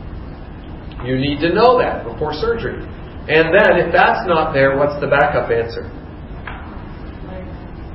You 1.02 1.18
need 1.18 1.42
to 1.42 1.50
know 1.50 1.82
that 1.82 2.06
before 2.06 2.30
surgery. 2.30 2.78
And 3.26 3.50
then, 3.50 3.74
if 3.82 3.90
that's 3.90 4.22
not 4.30 4.54
there, 4.54 4.78
what's 4.78 5.02
the 5.02 5.10
backup 5.10 5.50
answer? 5.50 5.90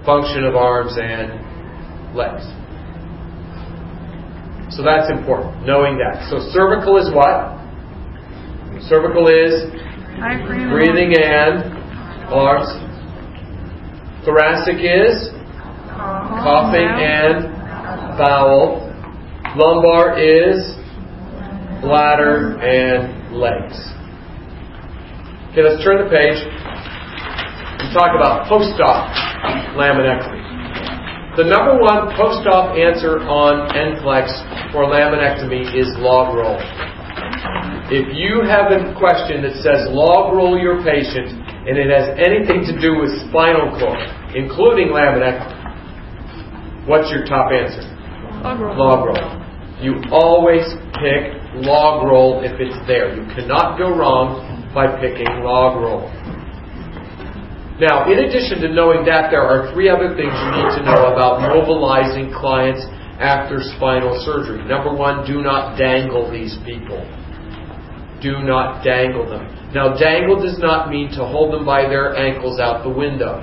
Function 0.03 0.43
of 0.43 0.59
arms 0.59 0.99
and 0.99 1.39
legs. 2.11 2.43
So 4.75 4.83
that's 4.83 5.07
important, 5.07 5.65
knowing 5.65 5.95
that. 6.03 6.27
So 6.27 6.43
cervical 6.51 6.99
is 6.99 7.07
what? 7.15 7.55
Cervical 8.85 9.31
is 9.31 9.79
breathing 10.19 11.15
and 11.15 11.63
arms. 12.27 12.67
Thoracic 14.25 14.79
is 14.83 15.29
coughing 16.43 16.87
and 16.87 17.47
bowel. 18.17 18.85
Lumbar 19.55 20.19
is 20.19 20.79
bladder, 21.81 22.59
and 22.59 23.33
legs. 23.35 23.75
Okay, 25.51 25.63
let's 25.63 25.83
turn 25.83 26.03
the 26.03 26.09
page 26.11 26.37
and 27.79 27.93
talk 27.93 28.15
about 28.15 28.47
post-op 28.47 29.09
laminectomy. 29.79 31.37
The 31.37 31.43
number 31.47 31.79
one 31.79 32.11
post-op 32.17 32.75
answer 32.75 33.19
on 33.23 33.71
NCLEX 33.71 34.71
for 34.73 34.85
laminectomy 34.85 35.73
is 35.73 35.87
log 35.97 36.35
roll. 36.35 36.59
If 37.89 38.13
you 38.13 38.45
have 38.45 38.69
a 38.69 38.93
question 39.01 39.41
that 39.41 39.65
says 39.65 39.89
log 39.89 40.37
roll 40.37 40.53
your 40.61 40.77
patient 40.85 41.33
and 41.65 41.73
it 41.73 41.89
has 41.89 42.13
anything 42.21 42.61
to 42.69 42.77
do 42.77 43.01
with 43.01 43.09
spinal 43.25 43.73
cord, 43.81 43.97
including 44.37 44.93
laminectomy, 44.93 46.85
what's 46.85 47.09
your 47.09 47.25
top 47.25 47.49
answer? 47.49 47.81
Log 48.45 48.61
roll. 48.61 48.77
Log 48.77 49.09
roll. 49.09 49.25
You 49.81 49.97
always 50.13 50.69
pick 51.01 51.33
log 51.65 52.05
roll 52.05 52.45
if 52.45 52.61
it's 52.61 52.77
there. 52.85 53.09
You 53.17 53.25
cannot 53.33 53.81
go 53.81 53.89
wrong 53.89 54.69
by 54.69 54.85
picking 55.01 55.41
log 55.41 55.81
roll. 55.81 56.05
Now, 57.81 58.05
in 58.05 58.21
addition 58.21 58.61
to 58.61 58.69
knowing 58.69 59.01
that, 59.09 59.33
there 59.33 59.41
are 59.41 59.73
three 59.73 59.89
other 59.89 60.13
things 60.13 60.29
you 60.29 60.51
need 60.61 60.77
to 60.77 60.85
know 60.85 61.09
about 61.09 61.41
mobilizing 61.41 62.29
clients 62.37 62.85
after 63.17 63.57
spinal 63.75 64.13
surgery. 64.21 64.61
Number 64.69 64.93
one, 64.93 65.25
do 65.25 65.41
not 65.41 65.73
dangle 65.73 66.29
these 66.29 66.53
people. 66.69 67.01
Do 68.21 68.43
not 68.43 68.83
dangle 68.83 69.29
them. 69.29 69.47
Now, 69.73 69.95
dangle 69.95 70.41
does 70.41 70.59
not 70.59 70.89
mean 70.89 71.09
to 71.15 71.23
hold 71.23 71.53
them 71.53 71.65
by 71.65 71.87
their 71.87 72.15
ankles 72.15 72.59
out 72.59 72.83
the 72.83 72.91
window. 72.91 73.39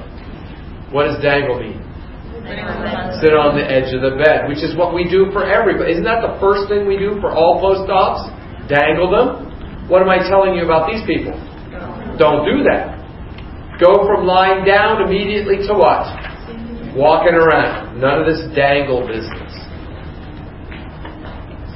What 0.93 1.09
does 1.09 1.23
dangle 1.23 1.59
mean? 1.59 1.81
Sit 3.19 3.35
on 3.35 3.59
the 3.59 3.67
edge 3.67 3.91
of 3.91 4.07
the 4.07 4.15
bed, 4.23 4.47
which 4.47 4.63
is 4.63 4.77
what 4.77 4.95
we 4.95 5.09
do 5.09 5.33
for 5.33 5.43
everybody. 5.43 5.91
Isn't 5.93 6.07
that 6.07 6.23
the 6.23 6.39
first 6.39 6.69
thing 6.69 6.87
we 6.87 6.99
do 6.99 7.19
for 7.19 7.35
all 7.35 7.59
post-ops? 7.59 8.31
Dangle 8.71 9.11
them? 9.11 9.89
What 9.89 10.03
am 10.03 10.11
I 10.11 10.23
telling 10.29 10.55
you 10.55 10.63
about 10.63 10.87
these 10.87 11.03
people? 11.07 11.35
Don't 12.19 12.47
do 12.47 12.63
that. 12.63 12.97
Go 13.83 14.07
from 14.07 14.27
lying 14.27 14.65
down 14.65 15.03
immediately 15.03 15.59
to 15.67 15.75
what? 15.75 16.07
Walking 16.95 17.35
around. 17.35 18.01
None 18.01 18.23
of 18.23 18.27
this 18.27 18.47
dangle 18.55 19.07
business. 19.07 19.66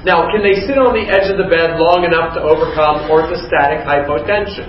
Now, 0.00 0.32
can 0.32 0.40
they 0.40 0.64
sit 0.64 0.80
on 0.80 0.96
the 0.96 1.04
edge 1.04 1.28
of 1.28 1.36
the 1.36 1.44
bed 1.44 1.76
long 1.76 2.08
enough 2.08 2.32
to 2.32 2.40
overcome 2.40 3.04
orthostatic 3.12 3.84
hypotension? 3.84 4.64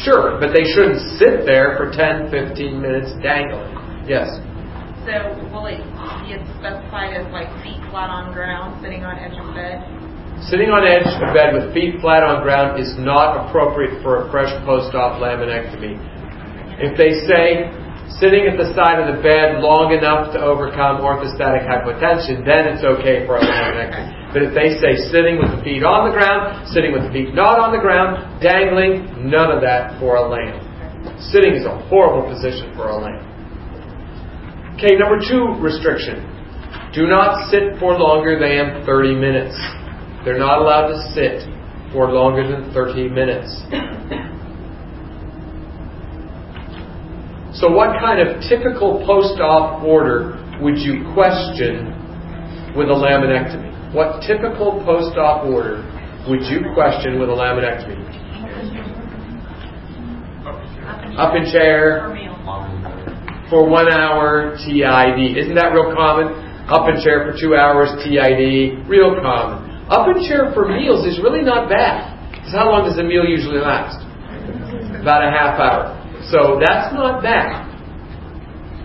Sure, 0.00 0.40
but 0.40 0.56
they 0.56 0.64
shouldn't 0.64 1.20
sit 1.20 1.44
there 1.44 1.76
for 1.76 1.92
10, 1.92 2.32
15 2.32 2.80
minutes 2.80 3.12
dangling. 3.20 3.68
Yes? 4.08 4.32
So 5.04 5.12
will 5.52 5.68
it 5.68 5.84
be 6.24 6.32
specified 6.56 7.12
as 7.12 7.28
like 7.36 7.52
feet 7.60 7.84
flat 7.92 8.08
on 8.08 8.32
ground, 8.32 8.80
sitting 8.80 9.04
on 9.04 9.20
edge 9.20 9.36
of 9.36 9.52
bed? 9.52 9.84
Sitting 10.48 10.72
on 10.72 10.88
edge 10.88 11.06
of 11.06 11.36
bed 11.36 11.52
with 11.52 11.74
feet 11.76 12.00
flat 12.00 12.24
on 12.24 12.40
ground 12.40 12.80
is 12.80 12.96
not 12.96 13.44
appropriate 13.44 14.00
for 14.00 14.24
a 14.24 14.30
fresh 14.32 14.50
post-op 14.64 15.20
laminectomy. 15.20 16.00
If 16.80 16.96
they 16.96 17.12
say 17.28 17.68
sitting 18.18 18.48
at 18.50 18.56
the 18.58 18.72
side 18.74 18.98
of 19.00 19.08
the 19.08 19.22
bed 19.22 19.62
long 19.62 19.92
enough 19.92 20.32
to 20.34 20.40
overcome 20.40 21.00
orthostatic 21.00 21.64
hypotension, 21.64 22.44
then 22.44 22.72
it's 22.72 22.84
okay 22.84 23.24
for 23.24 23.36
a 23.36 23.42
laminectomy. 23.44 24.32
But 24.32 24.42
if 24.48 24.52
they 24.56 24.80
say 24.80 24.96
sitting 25.12 25.36
with 25.36 25.52
the 25.52 25.60
feet 25.60 25.84
on 25.84 26.08
the 26.08 26.14
ground, 26.16 26.68
sitting 26.72 26.92
with 26.92 27.04
the 27.04 27.12
feet 27.12 27.36
not 27.36 27.60
on 27.60 27.72
the 27.72 27.80
ground, 27.80 28.40
dangling, 28.40 29.28
none 29.28 29.52
of 29.52 29.60
that 29.60 30.00
for 30.00 30.16
a 30.16 30.24
lamb. 30.24 30.56
Sitting 31.32 31.54
is 31.54 31.64
a 31.64 31.76
horrible 31.92 32.28
position 32.28 32.72
for 32.74 32.88
a 32.88 32.96
lamb. 32.96 33.22
Okay, 34.76 34.96
number 34.96 35.20
two 35.20 35.60
restriction. 35.60 36.24
Do 36.96 37.06
not 37.06 37.50
sit 37.50 37.78
for 37.78 37.96
longer 37.96 38.40
than 38.40 38.84
30 38.84 39.14
minutes. 39.14 39.56
They're 40.24 40.38
not 40.38 40.60
allowed 40.60 40.88
to 40.92 40.98
sit 41.12 41.44
for 41.92 42.10
longer 42.10 42.48
than 42.48 42.72
30 42.72 43.08
minutes. 43.08 43.52
So, 47.54 47.70
what 47.70 48.00
kind 48.00 48.20
of 48.20 48.40
typical 48.48 49.04
post 49.04 49.40
op 49.40 49.82
order 49.84 50.40
would 50.60 50.78
you 50.78 51.04
question 51.12 51.92
with 52.74 52.88
a 52.88 52.96
laminectomy? 52.96 53.92
What 53.92 54.22
typical 54.22 54.80
post 54.84 55.18
op 55.18 55.44
order 55.44 55.84
would 56.28 56.42
you 56.48 56.64
question 56.72 57.20
with 57.20 57.28
a 57.28 57.36
laminectomy? 57.36 58.00
Up 61.18 61.36
in 61.36 61.44
chair, 61.52 62.08
for 63.52 63.68
one 63.68 63.92
hour 63.92 64.56
TID. 64.64 65.36
Isn't 65.36 65.54
that 65.60 65.76
real 65.76 65.92
common? 65.92 66.32
Up 66.72 66.88
in 66.88 67.04
chair 67.04 67.28
for 67.28 67.36
two 67.38 67.54
hours 67.54 67.92
TID. 68.00 68.88
Real 68.88 69.20
common. 69.20 69.68
Up 69.92 70.08
in 70.08 70.24
chair 70.24 70.50
for 70.54 70.66
meals 70.72 71.04
is 71.04 71.20
really 71.20 71.42
not 71.44 71.68
bad. 71.68 72.16
Because 72.32 72.52
how 72.56 72.72
long 72.72 72.88
does 72.88 72.96
a 72.96 73.04
meal 73.04 73.28
usually 73.28 73.60
last? 73.60 74.00
About 74.96 75.20
a 75.20 75.28
half 75.28 75.60
hour. 75.60 76.01
So 76.30 76.60
that's 76.60 76.94
not 76.94 77.22
bad. 77.22 77.72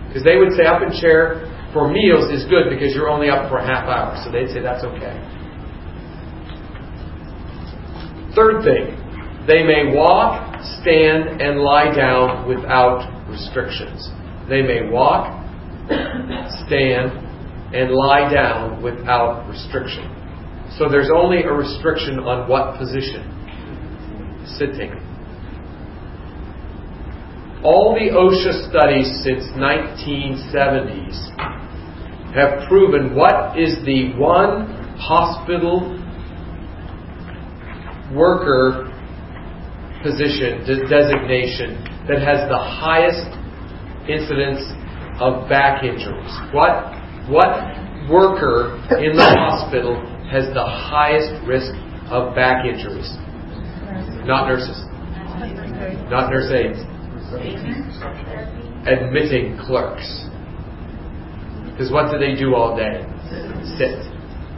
Because 0.08 0.24
they 0.24 0.36
would 0.36 0.52
say 0.56 0.64
up 0.64 0.82
in 0.82 0.90
chair 1.00 1.44
for 1.72 1.90
meals 1.90 2.30
is 2.32 2.44
good 2.48 2.70
because 2.70 2.94
you're 2.94 3.10
only 3.10 3.28
up 3.28 3.50
for 3.50 3.58
a 3.58 3.66
half 3.66 3.86
hour. 3.86 4.16
So 4.24 4.32
they'd 4.32 4.48
say 4.48 4.60
that's 4.60 4.84
okay. 4.84 5.14
Third 8.34 8.64
thing, 8.64 8.96
they 9.46 9.62
may 9.62 9.94
walk, 9.94 10.60
stand, 10.80 11.40
and 11.40 11.60
lie 11.60 11.94
down 11.94 12.48
without 12.48 13.04
restrictions. 13.28 14.08
They 14.48 14.62
may 14.62 14.88
walk, 14.88 15.44
stand, 16.66 17.12
and 17.74 17.92
lie 17.92 18.32
down 18.32 18.82
without 18.82 19.48
restriction. 19.48 20.14
So 20.78 20.88
there's 20.88 21.10
only 21.14 21.42
a 21.42 21.52
restriction 21.52 22.18
on 22.18 22.48
what 22.48 22.78
position? 22.78 23.24
Sitting. 24.56 25.07
All 27.64 27.94
the 27.98 28.14
OSHA 28.14 28.70
studies 28.70 29.10
since 29.24 29.44
1970s 29.58 31.18
have 32.34 32.68
proven 32.68 33.16
what 33.16 33.58
is 33.58 33.74
the 33.84 34.14
one 34.16 34.70
hospital 34.96 35.98
worker 38.14 38.86
position 40.02 40.62
designation 40.88 41.82
that 42.06 42.22
has 42.22 42.48
the 42.48 42.58
highest 42.58 43.26
incidence 44.08 44.62
of 45.20 45.48
back 45.48 45.82
injuries. 45.82 46.30
What 46.54 46.94
what 47.28 47.58
worker 48.08 48.78
in 49.02 49.16
the 49.16 49.34
hospital 49.36 49.98
has 50.30 50.46
the 50.54 50.64
highest 50.64 51.44
risk 51.44 51.74
of 52.08 52.34
back 52.36 52.64
injuries? 52.64 53.10
Not 54.24 54.46
nurses. 54.46 54.78
Not 56.08 56.30
nurse 56.30 56.52
aides. 56.52 56.97
Admitting 58.86 59.58
clerks. 59.66 60.06
Because 61.72 61.92
what 61.92 62.10
do 62.10 62.18
they 62.18 62.34
do 62.34 62.54
all 62.54 62.76
day? 62.76 63.04
Sit. 63.78 64.02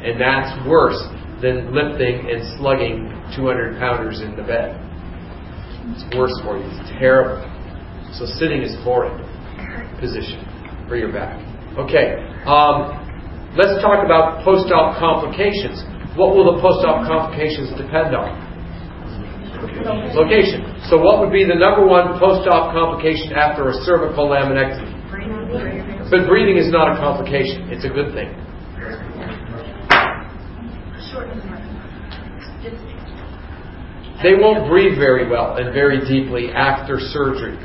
And 0.00 0.20
that's 0.20 0.54
worse 0.68 0.96
than 1.42 1.74
lifting 1.74 2.30
and 2.30 2.40
slugging 2.58 3.12
200 3.36 3.78
pounders 3.78 4.20
in 4.20 4.36
the 4.36 4.42
bed. 4.42 4.76
It's 5.92 6.04
worse 6.16 6.32
for 6.44 6.56
you. 6.56 6.64
It's 6.64 6.90
terrible. 6.98 7.44
So 8.14 8.26
sitting 8.26 8.62
is 8.62 8.74
horrid 8.84 9.14
position 10.00 10.40
for 10.88 10.96
your 10.96 11.12
back. 11.12 11.38
Okay. 11.78 12.18
Um, 12.46 12.96
let's 13.56 13.80
talk 13.82 14.04
about 14.04 14.44
post-op 14.44 14.98
complications. 14.98 15.84
What 16.16 16.34
will 16.34 16.56
the 16.56 16.60
post-op 16.60 17.06
complications 17.06 17.70
depend 17.78 18.16
on? 18.16 18.49
Location. 20.14 20.80
So 20.88 20.96
what 20.98 21.20
would 21.20 21.32
be 21.32 21.44
the 21.44 21.54
number 21.54 21.86
one 21.86 22.18
post-op 22.18 22.72
complication 22.72 23.32
after 23.32 23.68
a 23.68 23.74
cervical 23.84 24.28
laminectomy? 24.28 26.08
But 26.10 26.26
breathing 26.26 26.56
is 26.56 26.72
not 26.72 26.96
a 26.96 27.00
complication. 27.00 27.68
It's 27.70 27.84
a 27.84 27.88
good 27.88 28.14
thing. 28.14 28.32
They 34.22 34.34
won't 34.34 34.68
breathe 34.68 34.98
very 34.98 35.28
well 35.28 35.56
and 35.56 35.72
very 35.72 36.00
deeply 36.06 36.50
after 36.52 36.98
surgery. 36.98 37.56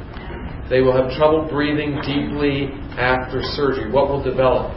They 0.70 0.82
will 0.82 0.96
have 0.96 1.12
trouble 1.18 1.48
breathing 1.50 2.00
deeply 2.02 2.72
after 2.98 3.42
surgery. 3.44 3.92
What 3.92 4.10
will 4.10 4.24
develop? 4.24 4.72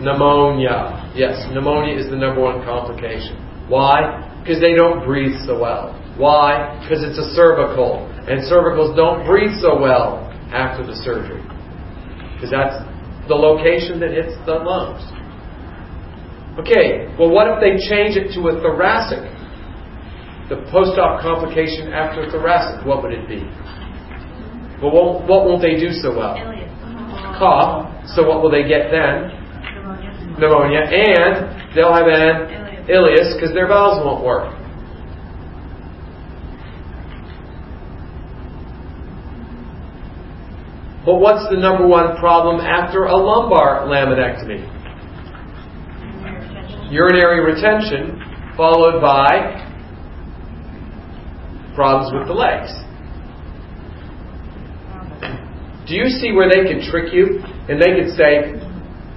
Pneumonia. 0.00 1.12
Yes, 1.14 1.46
pneumonia 1.52 1.96
is 1.98 2.10
the 2.10 2.16
number 2.16 2.40
one 2.40 2.64
complication. 2.64 3.36
Why? 3.68 4.35
Because 4.46 4.62
they 4.62 4.78
don't 4.78 5.02
breathe 5.02 5.34
so 5.42 5.58
well. 5.58 5.90
Why? 6.14 6.78
Because 6.78 7.02
it's 7.02 7.18
a 7.18 7.34
cervical. 7.34 8.06
And 8.30 8.46
cervicals 8.46 8.94
don't 8.94 9.26
breathe 9.26 9.58
so 9.58 9.74
well 9.74 10.22
after 10.54 10.86
the 10.86 10.94
surgery. 11.02 11.42
Because 12.38 12.54
that's 12.54 12.78
the 13.26 13.34
location 13.34 13.98
that 13.98 14.14
hits 14.14 14.38
the 14.46 14.62
lungs. 14.62 15.02
Okay, 16.62 17.10
well, 17.18 17.26
what 17.28 17.50
if 17.50 17.58
they 17.58 17.74
change 17.90 18.14
it 18.14 18.30
to 18.38 18.54
a 18.54 18.62
thoracic? 18.62 19.26
The 20.46 20.62
post 20.70 20.94
op 20.94 21.20
complication 21.20 21.90
after 21.90 22.30
thoracic, 22.30 22.86
what 22.86 23.02
would 23.02 23.10
it 23.10 23.26
be? 23.26 23.42
Well, 24.78 25.26
what 25.26 25.42
won't 25.42 25.60
they 25.60 25.74
do 25.74 25.90
so 25.90 26.14
well? 26.14 26.38
Cough. 27.34 27.90
So, 28.14 28.22
what 28.22 28.46
will 28.46 28.50
they 28.54 28.62
get 28.62 28.94
then? 28.94 29.34
Pneumonia. 30.38 30.86
And 30.86 31.74
they'll 31.74 31.92
have 31.92 32.06
an 32.06 32.65
ileus 32.88 33.34
because 33.34 33.52
their 33.54 33.66
valves 33.66 34.04
won't 34.04 34.24
work. 34.24 34.52
But 41.04 41.20
what's 41.20 41.48
the 41.50 41.56
number 41.56 41.86
one 41.86 42.16
problem 42.16 42.60
after 42.60 43.04
a 43.04 43.16
lumbar 43.16 43.86
laminectomy? 43.86 44.74
Urinary 46.90 47.44
retention, 47.44 48.20
followed 48.56 49.00
by 49.00 49.62
problems 51.76 52.12
with 52.12 52.26
the 52.26 52.32
legs. 52.32 52.72
Do 55.86 55.94
you 55.94 56.08
see 56.08 56.32
where 56.32 56.48
they 56.48 56.68
can 56.68 56.90
trick 56.90 57.12
you? 57.12 57.38
And 57.68 57.80
they 57.80 57.94
can 57.94 58.10
say, 58.16 58.65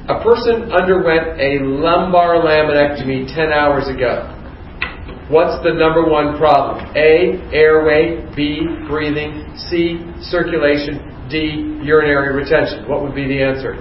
a 0.09 0.23
person 0.23 0.71
underwent 0.73 1.39
a 1.39 1.61
lumbar 1.61 2.41
laminectomy 2.41 3.29
10 3.29 3.53
hours 3.53 3.87
ago. 3.87 4.25
What's 5.29 5.61
the 5.61 5.71
number 5.71 6.09
one 6.09 6.35
problem? 6.39 6.81
A, 6.97 7.37
airway. 7.53 8.25
B, 8.35 8.65
breathing. 8.89 9.53
C, 9.69 10.01
circulation. 10.25 11.29
D, 11.29 11.77
urinary 11.85 12.33
retention. 12.33 12.89
What 12.89 13.03
would 13.03 13.13
be 13.13 13.27
the 13.27 13.37
answer? 13.37 13.77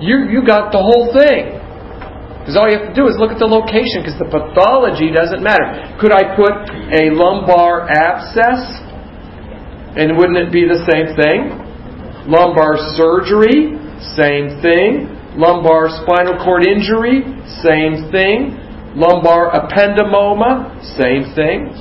you, 0.01 0.25
you 0.29 0.41
got 0.41 0.73
the 0.73 0.81
whole 0.81 1.13
thing. 1.13 1.61
Because 2.41 2.57
all 2.57 2.65
you 2.65 2.73
have 2.81 2.89
to 2.89 2.97
do 2.97 3.05
is 3.05 3.21
look 3.21 3.29
at 3.29 3.37
the 3.37 3.45
location, 3.45 4.01
because 4.01 4.17
the 4.17 4.25
pathology 4.25 5.13
doesn't 5.13 5.45
matter. 5.45 5.93
Could 6.01 6.09
I 6.09 6.33
put 6.33 6.57
a 6.89 7.13
lumbar 7.13 7.85
abscess? 7.85 8.81
And 9.93 10.17
wouldn't 10.17 10.39
it 10.39 10.49
be 10.49 10.65
the 10.65 10.81
same 10.89 11.13
thing? 11.13 11.53
Lumbar 12.25 12.81
surgery, 12.97 13.77
same 14.17 14.57
thing. 14.65 15.13
Lumbar 15.37 15.93
spinal 16.01 16.41
cord 16.41 16.65
injury, 16.65 17.21
same 17.61 18.09
thing. 18.09 18.60
Lumbar 18.95 19.51
ependymoma, 19.55 20.75
same 20.99 21.31
thing. 21.33 21.71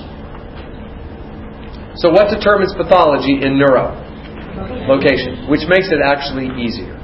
So, 1.97 2.11
what 2.11 2.31
determines 2.31 2.73
pathology 2.77 3.43
in 3.43 3.59
neuro? 3.59 3.99
Location, 4.87 5.51
which 5.51 5.66
makes 5.69 5.91
it 5.91 5.99
actually 6.03 6.47
easier. 6.55 6.95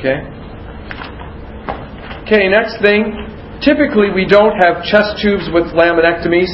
Okay? 0.00 0.24
Okay, 2.24 2.48
next 2.48 2.80
thing. 2.80 3.12
Typically, 3.60 4.08
we 4.08 4.24
don't 4.24 4.56
have 4.60 4.84
chest 4.84 5.20
tubes 5.20 5.48
with 5.52 5.72
laminectomies, 5.76 6.52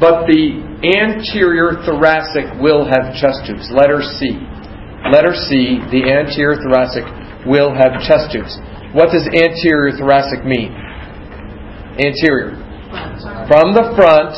but 0.00 0.24
the 0.26 0.64
anterior 0.84 1.80
thoracic 1.84 2.48
will 2.60 2.84
have 2.84 3.12
chest 3.16 3.44
tubes. 3.44 3.68
Letter 3.72 4.00
C. 4.00 4.36
Letter 5.12 5.36
C, 5.36 5.78
the 5.92 6.08
anterior 6.08 6.56
thoracic 6.60 7.04
will 7.46 7.72
have 7.72 8.00
chest 8.04 8.32
tubes. 8.32 8.58
What 8.92 9.12
does 9.12 9.28
anterior 9.28 9.96
thoracic 9.96 10.44
mean? 10.44 10.72
Anterior. 11.98 12.56
From 13.48 13.72
the 13.72 13.92
front, 13.96 14.32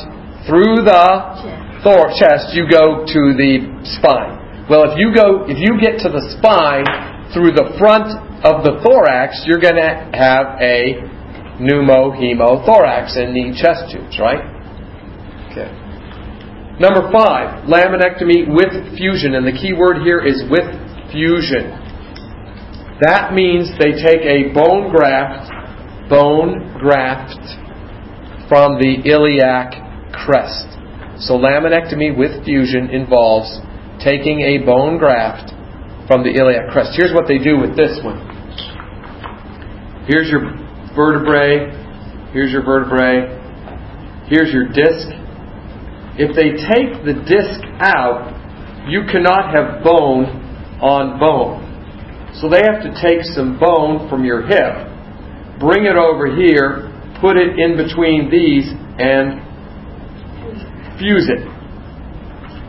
through 0.47 0.87
the 0.87 1.83
thor- 1.83 2.11
chest, 2.17 2.55
you 2.55 2.69
go 2.71 3.05
to 3.05 3.21
the 3.37 3.69
spine. 3.99 4.67
Well, 4.71 4.91
if 4.93 4.99
you 4.99 5.15
go, 5.15 5.45
if 5.49 5.59
you 5.59 5.81
get 5.81 6.01
to 6.05 6.09
the 6.09 6.23
spine 6.39 6.85
through 7.33 7.53
the 7.53 7.77
front 7.79 8.09
of 8.45 8.65
the 8.65 8.81
thorax, 8.85 9.43
you're 9.45 9.61
going 9.61 9.81
to 9.81 9.93
have 10.13 10.61
a 10.61 11.03
pneumohemothorax 11.59 13.19
and 13.19 13.35
the 13.35 13.51
chest 13.57 13.91
tubes, 13.91 14.19
right? 14.21 14.45
Okay. 15.51 15.69
Number 16.79 17.11
five, 17.11 17.67
laminectomy 17.67 18.47
with 18.47 18.71
fusion, 18.97 19.35
and 19.35 19.45
the 19.45 19.57
key 19.57 19.75
word 19.75 20.07
here 20.07 20.23
is 20.23 20.45
with 20.47 20.69
fusion. 21.11 21.75
That 23.03 23.35
means 23.35 23.71
they 23.79 23.99
take 23.99 24.23
a 24.23 24.55
bone 24.55 24.91
graft, 24.95 25.51
bone 26.09 26.77
graft 26.79 27.37
from 28.49 28.81
the 28.81 29.03
iliac 29.05 29.77
crest. 30.13 30.67
So 31.21 31.35
laminectomy 31.35 32.17
with 32.17 32.45
fusion 32.45 32.91
involves 32.91 33.61
taking 34.03 34.41
a 34.41 34.65
bone 34.65 34.99
graft 34.99 35.53
from 36.07 36.23
the 36.23 36.31
iliac 36.31 36.71
crest. 36.73 36.97
Here's 36.97 37.13
what 37.13 37.29
they 37.29 37.39
do 37.39 37.61
with 37.61 37.77
this 37.77 38.01
one. 38.03 38.25
Here's 40.09 40.31
your 40.31 40.57
vertebrae. 40.97 41.69
Here's 42.33 42.51
your 42.51 42.65
vertebrae. 42.65 43.29
Here's 44.29 44.53
your 44.53 44.69
disc. 44.69 45.09
If 46.17 46.35
they 46.35 46.57
take 46.57 47.05
the 47.05 47.15
disc 47.29 47.61
out, 47.79 48.35
you 48.89 49.03
cannot 49.13 49.53
have 49.53 49.85
bone 49.85 50.25
on 50.81 51.21
bone. 51.21 51.69
So 52.41 52.49
they 52.49 52.63
have 52.65 52.83
to 52.83 52.93
take 53.03 53.23
some 53.25 53.59
bone 53.59 54.09
from 54.09 54.25
your 54.25 54.47
hip, 54.47 54.88
bring 55.59 55.85
it 55.85 55.97
over 55.97 56.27
here, 56.35 56.91
put 57.21 57.37
it 57.37 57.59
in 57.59 57.77
between 57.77 58.31
these, 58.31 58.71
and 58.99 59.43
fuse 60.99 61.29
it 61.31 61.47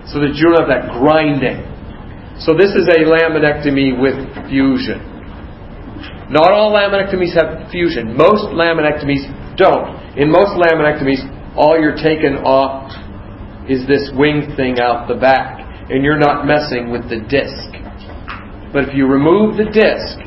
so 0.09 0.17
that 0.21 0.33
you 0.33 0.49
don't 0.49 0.57
have 0.57 0.69
that 0.69 0.89
grinding. 0.97 1.65
So 2.41 2.57
this 2.57 2.73
is 2.73 2.89
a 2.89 3.05
laminectomy 3.05 3.99
with 4.01 4.17
fusion. 4.49 5.05
Not 6.29 6.53
all 6.53 6.73
laminectomies 6.73 7.33
have 7.33 7.69
fusion. 7.71 8.15
Most 8.15 8.53
laminectomies 8.53 9.57
don't. 9.57 10.17
In 10.17 10.31
most 10.31 10.57
laminectomies, 10.57 11.25
all 11.57 11.77
you're 11.77 11.97
taking 11.97 12.41
off 12.45 12.89
is 13.69 13.85
this 13.87 14.09
wing 14.15 14.53
thing 14.55 14.79
out 14.79 15.07
the 15.07 15.15
back, 15.15 15.59
and 15.89 16.03
you're 16.03 16.17
not 16.17 16.45
messing 16.45 16.89
with 16.89 17.09
the 17.09 17.21
disc. 17.29 17.69
But 18.73 18.89
if 18.89 18.95
you 18.95 19.05
remove 19.05 19.57
the 19.57 19.65
disc, 19.65 20.17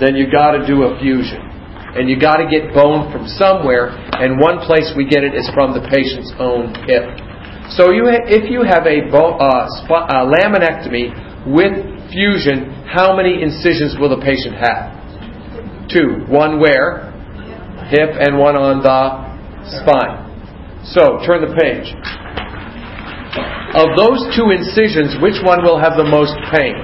then 0.00 0.16
you 0.16 0.30
got 0.30 0.52
to 0.52 0.66
do 0.66 0.84
a 0.84 0.98
fusion. 1.00 1.53
And 1.94 2.10
you 2.10 2.18
got 2.18 2.42
to 2.42 2.50
get 2.50 2.74
bone 2.74 3.12
from 3.14 3.26
somewhere, 3.38 3.94
and 4.18 4.40
one 4.40 4.58
place 4.66 4.90
we 4.96 5.06
get 5.06 5.22
it 5.22 5.34
is 5.34 5.46
from 5.54 5.72
the 5.72 5.82
patient's 5.86 6.34
own 6.42 6.74
hip. 6.90 7.06
So 7.78 7.94
you, 7.94 8.10
if 8.10 8.50
you 8.50 8.66
have 8.66 8.84
a 8.84 9.06
bo- 9.08 9.38
uh, 9.38 9.70
sp- 9.80 10.04
uh, 10.10 10.26
laminectomy 10.26 11.46
with 11.46 11.74
fusion, 12.10 12.70
how 12.90 13.16
many 13.16 13.40
incisions 13.40 13.94
will 13.98 14.10
the 14.10 14.20
patient 14.20 14.58
have? 14.58 14.90
Two. 15.88 16.26
One 16.26 16.58
where? 16.58 17.14
Hip, 17.94 18.10
and 18.18 18.38
one 18.38 18.56
on 18.56 18.82
the 18.82 19.00
spine. 19.80 20.24
So 20.84 21.22
turn 21.24 21.40
the 21.46 21.54
page. 21.56 21.88
Of 23.74 23.96
those 23.96 24.20
two 24.36 24.50
incisions, 24.52 25.16
which 25.22 25.40
one 25.42 25.64
will 25.64 25.80
have 25.80 25.96
the 25.96 26.04
most 26.04 26.36
pain? 26.52 26.74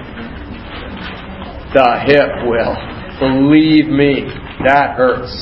The 1.75 1.89
hip 2.09 2.49
will. 2.49 2.75
Believe 3.21 3.87
me, 3.87 4.27
that 4.67 4.97
hurts. 4.97 5.33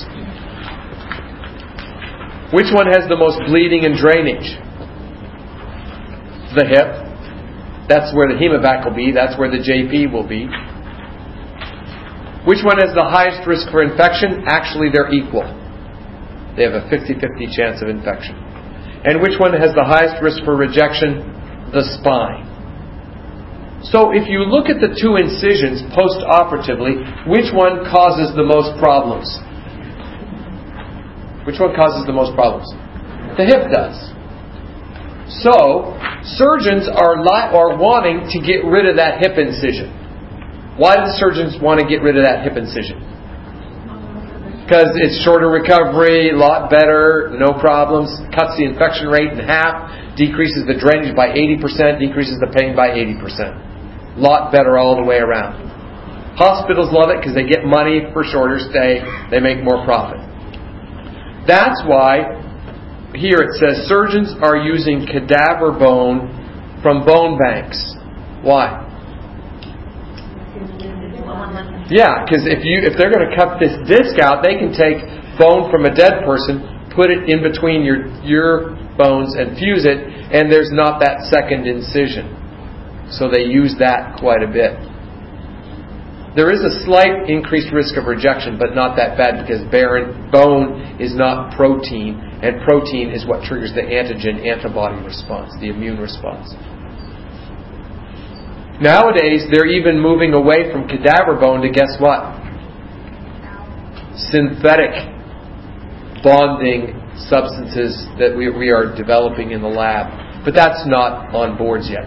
Which 2.52 2.72
one 2.72 2.88
has 2.88 3.04
the 3.08 3.16
most 3.16 3.36
bleeding 3.44 3.84
and 3.84 3.92
drainage? 3.98 4.56
The 6.56 6.64
hip. 6.64 6.88
That's 7.88 8.08
where 8.16 8.28
the 8.28 8.40
hemovac 8.40 8.88
will 8.88 8.96
be. 8.96 9.12
That's 9.12 9.36
where 9.36 9.50
the 9.50 9.60
JP 9.60 10.12
will 10.12 10.26
be. 10.26 10.48
Which 12.48 12.64
one 12.64 12.80
has 12.80 12.96
the 12.96 13.04
highest 13.04 13.44
risk 13.46 13.68
for 13.68 13.84
infection? 13.84 14.48
Actually, 14.48 14.88
they're 14.88 15.12
equal. 15.12 15.44
They 16.56 16.64
have 16.64 16.72
a 16.72 16.88
50 16.88 17.20
50 17.20 17.52
chance 17.52 17.84
of 17.84 17.92
infection. 17.92 18.32
And 19.04 19.20
which 19.20 19.36
one 19.36 19.52
has 19.52 19.76
the 19.76 19.84
highest 19.84 20.22
risk 20.24 20.40
for 20.44 20.56
rejection? 20.56 21.28
The 21.76 21.84
spine. 22.00 22.47
So 23.86 24.10
if 24.10 24.26
you 24.26 24.42
look 24.42 24.66
at 24.66 24.82
the 24.82 24.90
two 24.90 25.14
incisions 25.14 25.86
post 25.94 26.18
operatively, 26.26 26.98
which 27.30 27.54
one 27.54 27.86
causes 27.86 28.34
the 28.34 28.42
most 28.42 28.74
problems? 28.82 29.30
Which 31.46 31.62
one 31.62 31.72
causes 31.78 32.02
the 32.02 32.12
most 32.12 32.34
problems? 32.34 32.66
The 33.38 33.46
hip 33.46 33.70
does. 33.70 33.94
So, 35.44 35.94
surgeons 36.24 36.90
are, 36.90 37.22
li- 37.22 37.48
are 37.54 37.78
wanting 37.78 38.26
to 38.26 38.38
get 38.42 38.66
rid 38.66 38.90
of 38.90 38.96
that 38.98 39.22
hip 39.22 39.38
incision. 39.38 39.94
Why 40.74 40.98
do 40.98 41.06
surgeons 41.14 41.54
want 41.62 41.78
to 41.78 41.86
get 41.86 42.02
rid 42.02 42.18
of 42.18 42.24
that 42.26 42.42
hip 42.42 42.58
incision? 42.58 42.98
Because 44.66 44.92
it's 44.98 45.22
shorter 45.24 45.48
recovery, 45.48 46.34
a 46.34 46.36
lot 46.36 46.68
better, 46.68 47.32
no 47.38 47.56
problems, 47.56 48.10
cuts 48.34 48.58
the 48.58 48.68
infection 48.68 49.08
rate 49.08 49.32
in 49.32 49.40
half, 49.40 50.16
decreases 50.16 50.66
the 50.66 50.76
drainage 50.76 51.16
by 51.16 51.32
80%, 51.32 52.02
decreases 52.02 52.36
the 52.42 52.50
pain 52.52 52.74
by 52.74 52.90
80%. 52.92 53.67
Lot 54.18 54.50
better 54.50 54.78
all 54.78 54.96
the 54.96 55.04
way 55.04 55.18
around. 55.18 55.68
Hospitals 56.38 56.90
love 56.94 57.10
it 57.10 57.18
because 57.18 57.34
they 57.34 57.46
get 57.46 57.66
money 57.66 58.06
for 58.12 58.22
shorter 58.22 58.58
stay, 58.58 59.02
they 59.30 59.40
make 59.40 59.62
more 59.62 59.82
profit. 59.82 60.22
That's 61.46 61.82
why 61.82 62.38
here 63.14 63.42
it 63.42 63.58
says 63.58 63.90
surgeons 63.90 64.34
are 64.42 64.56
using 64.56 65.02
cadaver 65.02 65.74
bone 65.74 66.30
from 66.82 67.06
bone 67.06 67.38
banks. 67.38 67.78
Why? 68.46 68.86
Yeah, 71.90 72.22
because 72.22 72.46
if 72.46 72.62
you 72.62 72.86
if 72.86 72.94
they're 72.94 73.10
going 73.10 73.26
to 73.26 73.34
cut 73.34 73.58
this 73.58 73.74
disc 73.90 74.22
out, 74.22 74.44
they 74.46 74.54
can 74.60 74.70
take 74.70 75.02
bone 75.42 75.72
from 75.74 75.90
a 75.90 75.94
dead 75.94 76.22
person, 76.22 76.86
put 76.94 77.10
it 77.10 77.26
in 77.26 77.42
between 77.42 77.82
your 77.82 78.06
your 78.22 78.78
bones, 78.94 79.34
and 79.34 79.58
fuse 79.58 79.88
it, 79.88 79.98
and 80.30 80.52
there's 80.52 80.70
not 80.70 81.00
that 81.00 81.26
second 81.26 81.66
incision. 81.66 82.37
So 83.10 83.30
they 83.30 83.44
use 83.44 83.74
that 83.78 84.18
quite 84.20 84.42
a 84.42 84.48
bit. 84.48 84.76
There 86.36 86.52
is 86.52 86.60
a 86.60 86.84
slight 86.84 87.28
increased 87.28 87.72
risk 87.72 87.96
of 87.96 88.04
rejection, 88.04 88.58
but 88.58 88.74
not 88.74 88.96
that 88.96 89.16
bad 89.16 89.42
because 89.42 89.64
barren 89.72 90.30
bone 90.30 91.00
is 91.00 91.16
not 91.16 91.56
protein, 91.56 92.20
and 92.42 92.62
protein 92.62 93.10
is 93.10 93.26
what 93.26 93.42
triggers 93.42 93.72
the 93.74 93.82
antigen 93.82 94.46
antibody 94.46 95.02
response, 95.04 95.52
the 95.60 95.70
immune 95.70 95.98
response. 95.98 96.54
Nowadays, 98.80 99.46
they're 99.50 99.66
even 99.66 99.98
moving 99.98 100.34
away 100.34 100.70
from 100.70 100.86
cadaver 100.86 101.34
bone 101.40 101.62
to 101.62 101.70
guess 101.70 101.96
what? 101.98 102.38
Synthetic 104.30 104.94
bonding 106.22 106.94
substances 107.26 108.06
that 108.18 108.36
we, 108.36 108.50
we 108.50 108.70
are 108.70 108.94
developing 108.94 109.50
in 109.50 109.62
the 109.62 109.68
lab. 109.68 110.44
But 110.44 110.54
that's 110.54 110.86
not 110.86 111.34
on 111.34 111.58
boards 111.58 111.90
yet. 111.90 112.06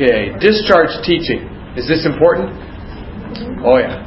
Okay, 0.00 0.32
discharge 0.40 0.96
teaching. 1.04 1.44
Is 1.76 1.84
this 1.84 2.08
important? 2.08 2.56
Oh, 3.60 3.76
yeah. 3.76 4.00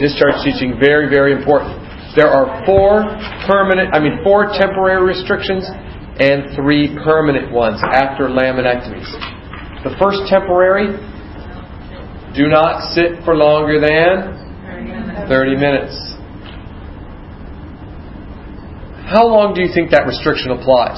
Discharge 0.00 0.40
teaching, 0.40 0.80
very, 0.80 1.12
very 1.12 1.36
important. 1.36 1.76
There 2.16 2.32
are 2.32 2.64
four 2.64 3.04
permanent, 3.44 3.92
I 3.92 4.00
mean, 4.00 4.24
four 4.24 4.48
temporary 4.56 5.04
restrictions 5.04 5.68
and 6.16 6.56
three 6.56 6.96
permanent 7.04 7.52
ones 7.52 7.76
after 7.92 8.24
laminectomies. 8.24 9.04
The 9.84 9.92
first 10.00 10.32
temporary, 10.32 10.96
do 12.34 12.48
not 12.48 12.94
sit 12.94 13.22
for 13.22 13.36
longer 13.36 13.84
than 13.84 15.28
30 15.28 15.56
minutes. 15.56 15.92
How 19.12 19.28
long 19.28 19.52
do 19.52 19.60
you 19.60 19.68
think 19.74 19.90
that 19.90 20.06
restriction 20.06 20.52
applies? 20.52 20.96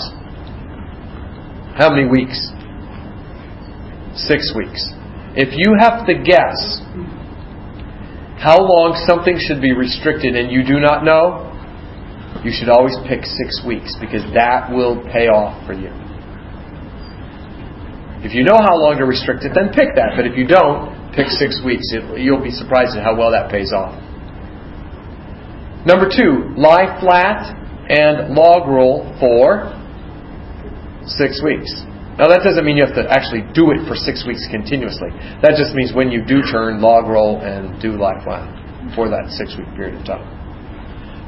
How 1.74 1.90
many 1.90 2.06
weeks? 2.06 2.53
Six 4.16 4.54
weeks. 4.56 4.80
If 5.34 5.50
you 5.58 5.74
have 5.78 6.06
to 6.06 6.14
guess 6.14 6.78
how 8.38 8.62
long 8.62 8.94
something 9.06 9.34
should 9.38 9.60
be 9.60 9.72
restricted 9.72 10.36
and 10.36 10.50
you 10.52 10.62
do 10.62 10.78
not 10.78 11.04
know, 11.04 11.50
you 12.44 12.52
should 12.52 12.68
always 12.68 12.94
pick 13.08 13.24
six 13.24 13.62
weeks 13.66 13.96
because 13.98 14.22
that 14.34 14.70
will 14.70 15.02
pay 15.10 15.26
off 15.26 15.58
for 15.66 15.72
you. 15.72 15.90
If 18.22 18.32
you 18.32 18.44
know 18.44 18.56
how 18.56 18.76
long 18.76 18.96
to 18.98 19.04
restrict 19.04 19.44
it, 19.44 19.52
then 19.54 19.68
pick 19.68 19.96
that. 19.96 20.14
But 20.16 20.26
if 20.26 20.36
you 20.36 20.46
don't, 20.46 20.92
pick 21.12 21.28
six 21.28 21.60
weeks. 21.64 21.88
It, 21.92 22.04
you'll 22.20 22.42
be 22.42 22.50
surprised 22.52 22.96
at 22.96 23.02
how 23.02 23.16
well 23.16 23.32
that 23.32 23.50
pays 23.50 23.72
off. 23.72 23.96
Number 25.84 26.08
two, 26.08 26.54
lie 26.56 27.00
flat 27.00 27.52
and 27.88 28.34
log 28.34 28.68
roll 28.68 29.04
for 29.20 29.68
six 31.04 31.42
weeks. 31.44 31.68
Now 32.14 32.30
that 32.30 32.46
doesn't 32.46 32.62
mean 32.62 32.78
you 32.78 32.86
have 32.86 32.94
to 32.94 33.10
actually 33.10 33.42
do 33.58 33.74
it 33.74 33.82
for 33.90 33.98
six 33.98 34.22
weeks 34.22 34.46
continuously. 34.46 35.10
That 35.42 35.58
just 35.58 35.74
means 35.74 35.90
when 35.90 36.14
you 36.14 36.22
do 36.22 36.46
turn, 36.46 36.78
log 36.78 37.10
roll 37.10 37.42
and 37.42 37.74
do 37.82 37.98
flat 37.98 38.22
for 38.94 39.10
that 39.10 39.34
six 39.34 39.58
week 39.58 39.66
period 39.74 39.98
of 39.98 40.06
time. 40.06 40.22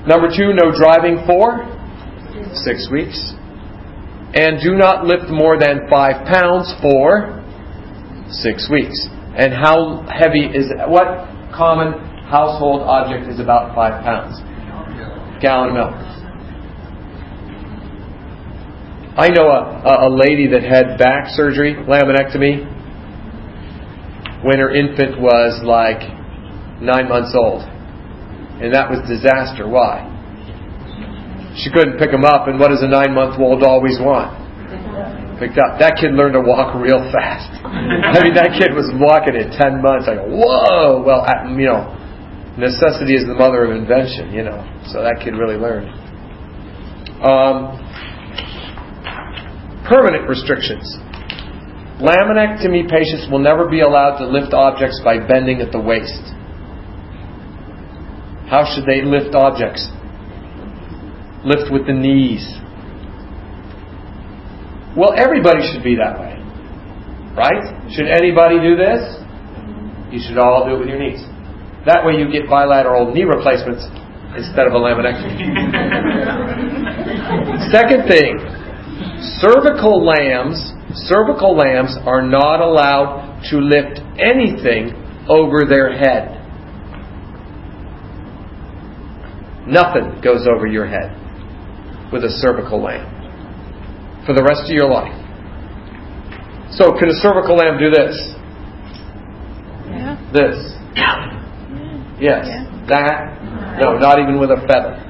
Number 0.07 0.31
two, 0.31 0.55
no 0.55 0.71
driving 0.71 1.27
for 1.27 1.67
six 2.55 2.87
weeks. 2.87 3.19
And 4.39 4.63
do 4.63 4.79
not 4.79 5.03
lift 5.03 5.27
more 5.27 5.59
than 5.59 5.91
five 5.91 6.23
pounds 6.31 6.71
for 6.79 7.43
six 8.31 8.71
weeks. 8.71 8.95
And 9.35 9.51
how 9.51 10.07
heavy 10.07 10.47
is 10.47 10.71
what 10.87 11.27
common 11.51 11.99
household 12.31 12.83
object 12.83 13.27
is 13.27 13.41
about 13.41 13.75
five 13.75 14.05
pounds? 14.05 14.39
Gallon 15.43 15.75
of 15.75 15.75
milk. 15.75 16.16
I 19.17 19.29
know 19.33 19.49
a, 19.49 20.09
a 20.09 20.11
lady 20.13 20.47
that 20.53 20.61
had 20.63 20.99
back 20.99 21.33
surgery, 21.33 21.73
laminectomy, 21.73 22.69
when 24.45 24.61
her 24.61 24.69
infant 24.69 25.17
was 25.17 25.65
like 25.65 26.05
nine 26.85 27.09
months 27.09 27.33
old. 27.33 27.65
And 28.61 28.77
that 28.77 28.93
was 28.93 29.01
disaster. 29.09 29.65
Why? 29.65 30.05
She 31.57 31.73
couldn't 31.73 31.97
pick 31.97 32.13
him 32.13 32.29
up, 32.29 32.49
and 32.49 32.61
what 32.61 32.69
does 32.69 32.85
a 32.85 32.89
nine 32.89 33.17
month 33.17 33.41
old 33.41 33.65
always 33.65 33.97
want? 33.97 34.37
Picked 35.41 35.57
up. 35.57 35.81
That 35.81 35.97
kid 35.97 36.13
learned 36.13 36.37
to 36.37 36.45
walk 36.45 36.77
real 36.77 37.01
fast. 37.09 37.49
I 37.65 38.21
mean, 38.21 38.37
that 38.37 38.53
kid 38.57 38.77
was 38.77 38.93
walking 39.01 39.37
at 39.37 39.53
10 39.53 39.81
months. 39.81 40.09
I 40.09 40.17
go, 40.17 40.29
whoa! 40.29 41.01
Well, 41.01 41.25
you 41.57 41.73
know, 41.73 41.93
necessity 42.61 43.17
is 43.17 43.25
the 43.25 43.37
mother 43.37 43.65
of 43.65 43.73
invention, 43.73 44.33
you 44.33 44.45
know. 44.45 44.61
So 44.93 45.01
that 45.01 45.25
kid 45.25 45.37
really 45.37 45.57
learned. 45.57 45.89
Um, 47.25 47.81
permanent 49.89 50.29
restrictions. 50.29 50.85
Laminectomy 52.03 52.91
patients 52.91 53.27
will 53.31 53.39
never 53.39 53.69
be 53.69 53.81
allowed 53.81 54.19
to 54.19 54.27
lift 54.27 54.53
objects 54.53 55.01
by 55.03 55.19
bending 55.19 55.63
at 55.63 55.73
the 55.73 55.81
waist. 55.81 56.35
How 58.51 58.69
should 58.69 58.85
they 58.85 59.03
lift 59.03 59.35
objects? 59.35 59.89
Lift 61.43 61.73
with 61.73 61.87
the 61.87 61.95
knees. 61.95 62.45
Well, 64.97 65.15
everybody 65.17 65.65
should 65.73 65.83
be 65.83 65.97
that 65.97 66.21
way. 66.21 66.37
Right? 67.35 67.93
Should 67.93 68.09
anybody 68.09 68.61
do 68.61 68.77
this? 68.77 69.01
You 70.13 70.21
should 70.21 70.39
all 70.39 70.65
do 70.69 70.77
it 70.77 70.79
with 70.81 70.89
your 70.89 70.99
knees. 70.99 71.21
That 71.87 72.05
way 72.05 72.15
you 72.19 72.31
get 72.31 72.49
bilateral 72.49 73.13
knee 73.13 73.25
replacements 73.25 73.85
instead 74.37 74.67
of 74.67 74.73
a 74.73 74.81
laminectomy. 74.81 75.37
Second 77.73 78.09
thing, 78.09 78.66
cervical 79.41 80.05
lambs, 80.05 80.59
cervical 81.09 81.57
lambs 81.57 81.97
are 82.07 82.23
not 82.23 82.61
allowed 82.61 83.43
to 83.51 83.59
lift 83.59 84.01
anything 84.19 84.93
over 85.29 85.65
their 85.69 85.97
head. 85.97 86.33
Nothing 89.67 90.21
goes 90.23 90.47
over 90.47 90.67
your 90.67 90.87
head 90.87 91.11
with 92.13 92.25
a 92.25 92.31
cervical 92.31 92.83
lamb 92.83 93.17
for 94.25 94.33
the 94.33 94.43
rest 94.43 94.71
of 94.71 94.75
your 94.75 94.89
life. 94.89 95.15
So, 96.71 96.93
can 96.99 97.09
a 97.09 97.19
cervical 97.23 97.57
lamb 97.57 97.79
do 97.79 97.91
this? 97.91 98.15
Yeah. 99.91 100.19
This. 100.33 100.57
Yes. 102.21 102.47
Yeah. 102.47 102.67
That? 102.89 103.79
No, 103.81 103.99
not 103.99 104.19
even 104.19 104.39
with 104.41 104.51
a 104.51 104.61
feather. 104.67 105.03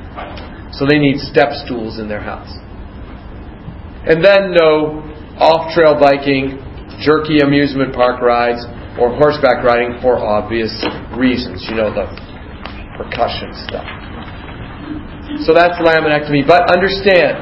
So 0.72 0.86
they 0.86 0.98
need 0.98 1.18
step 1.20 1.52
stools 1.64 1.98
in 1.98 2.08
their 2.08 2.20
house. 2.20 2.52
And 4.06 4.22
then 4.24 4.54
no 4.54 5.02
off 5.38 5.74
trail 5.74 5.98
biking, 5.98 6.62
jerky 7.02 7.40
amusement 7.40 7.94
park 7.94 8.22
rides, 8.22 8.62
or 8.98 9.12
horseback 9.18 9.62
riding 9.64 10.00
for 10.00 10.16
obvious 10.16 10.72
reasons. 11.18 11.66
You 11.68 11.76
know, 11.76 11.92
the 11.92 12.06
percussion 12.96 13.52
stuff. 13.68 13.84
So 15.44 15.52
that's 15.52 15.76
laminectomy. 15.82 16.46
But 16.46 16.70
understand, 16.72 17.36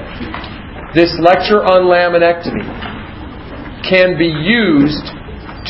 this 0.96 1.14
lecture 1.20 1.62
on 1.62 1.86
laminectomy 1.86 2.66
can 3.86 4.16
be 4.18 4.26
used 4.26 5.04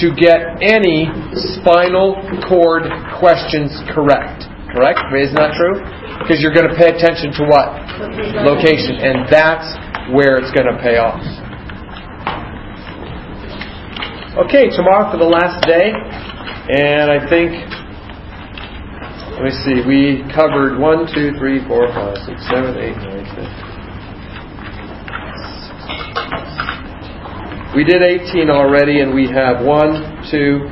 to 0.01 0.15
get 0.15 0.63
any 0.63 1.11
spinal 1.59 2.19
cord 2.49 2.87
questions 3.19 3.71
correct. 3.91 4.47
Correct? 4.73 4.99
Isn't 5.15 5.39
that 5.39 5.55
true? 5.55 5.79
Because 6.23 6.43
you're 6.43 6.55
going 6.55 6.67
to 6.67 6.75
pay 6.75 6.91
attention 6.91 7.31
to 7.39 7.47
what? 7.47 7.71
Location. 8.43 8.99
And 8.99 9.27
that's 9.31 9.67
where 10.13 10.37
it's 10.37 10.51
going 10.53 10.67
to 10.67 10.77
pay 10.83 10.99
off. 10.99 11.23
Okay, 14.35 14.69
tomorrow 14.75 15.11
for 15.11 15.17
the 15.17 15.25
last 15.25 15.65
day. 15.65 15.95
And 16.67 17.11
I 17.11 17.21
think, 17.29 17.53
let 19.37 19.45
me 19.45 19.53
see, 19.63 19.85
we 19.87 20.25
covered 20.35 20.79
1, 20.79 21.07
2, 21.15 21.39
3, 21.39 21.69
4, 21.69 21.89
5, 21.89 22.17
6, 22.19 22.49
7, 22.49 22.77
8, 22.77 22.97
9, 22.97 23.25
10. 27.71 27.77
We 27.77 27.85
did 27.85 28.03
18 28.03 28.51
already, 28.51 29.01
and 29.01 29.15
we 29.15 29.29
have 29.29 29.65
1, 29.65 30.31
2, 30.31 30.69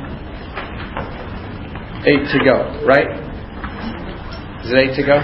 8 2.05 2.27
to 2.31 2.39
go, 2.43 2.83
right? 2.85 3.07
Is 4.65 4.71
it 4.71 4.77
8 4.91 4.95
to 4.95 5.03
go? 5.05 5.19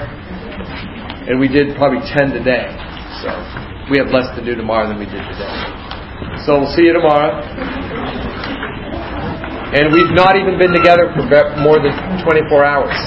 And 1.27 1.39
we 1.39 1.47
did 1.47 1.75
probably 1.75 1.99
10 2.07 2.31
today. 2.31 2.67
So 3.23 3.31
we 3.89 3.97
have 3.97 4.13
less 4.13 4.29
to 4.37 4.45
do 4.45 4.53
tomorrow 4.55 4.87
than 4.87 4.99
we 4.99 5.05
did 5.05 5.25
today. 5.33 5.49
So 6.45 6.61
we'll 6.61 6.73
see 6.77 6.85
you 6.85 6.93
tomorrow. 6.93 7.41
And 9.73 9.93
we've 9.93 10.13
not 10.13 10.37
even 10.37 10.57
been 10.57 10.73
together 10.73 11.09
for 11.13 11.25
more 11.61 11.81
than 11.81 11.93
24 12.23 12.65
hours. 12.65 12.97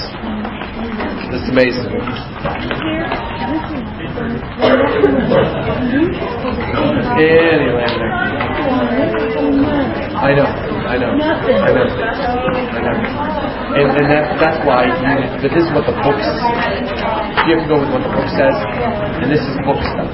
That's 1.31 1.49
amazing. 1.49 1.87
Anyway, 7.13 7.87
I 10.13 10.35
know, 10.35 10.45
I 10.45 10.97
know, 10.97 11.11
I 11.11 11.71
know, 11.73 11.87
I 12.63 12.79
know. 12.81 12.93
And, 13.73 13.89
and 13.89 14.05
that, 14.11 14.37
that's 14.39 14.59
why 14.67 14.85
you, 14.85 15.41
this 15.41 15.53
is 15.57 15.65
what 15.73 15.85
the 15.87 15.97
book 16.05 16.19
You 17.43 17.59
have 17.59 17.67
to 17.67 17.75
go 17.75 17.79
with 17.83 17.91
what 17.91 17.99
the 17.99 18.07
book 18.07 18.23
says, 18.39 18.55
and 19.19 19.27
this 19.27 19.43
is 19.43 19.51
book 19.67 19.75
stuff. 19.83 20.07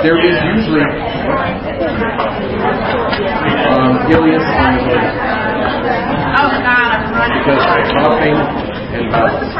There 0.00 0.16
is 0.16 0.40
usually 0.56 0.80
um, 3.68 4.00
ileus 4.08 4.40
on 4.40 4.80
the. 4.80 4.96
Because 7.44 7.60
coughing 7.92 8.40
and 8.96 9.12
mouths. 9.12 9.52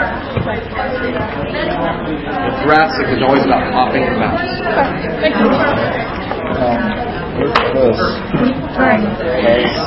The 2.49 2.57
thoracic 2.65 3.13
is 3.13 3.21
always 3.21 3.45
about 3.45 3.69
popping 3.77 4.09
and 4.09 4.17
mouths. 4.17 4.49
Has 7.33 7.97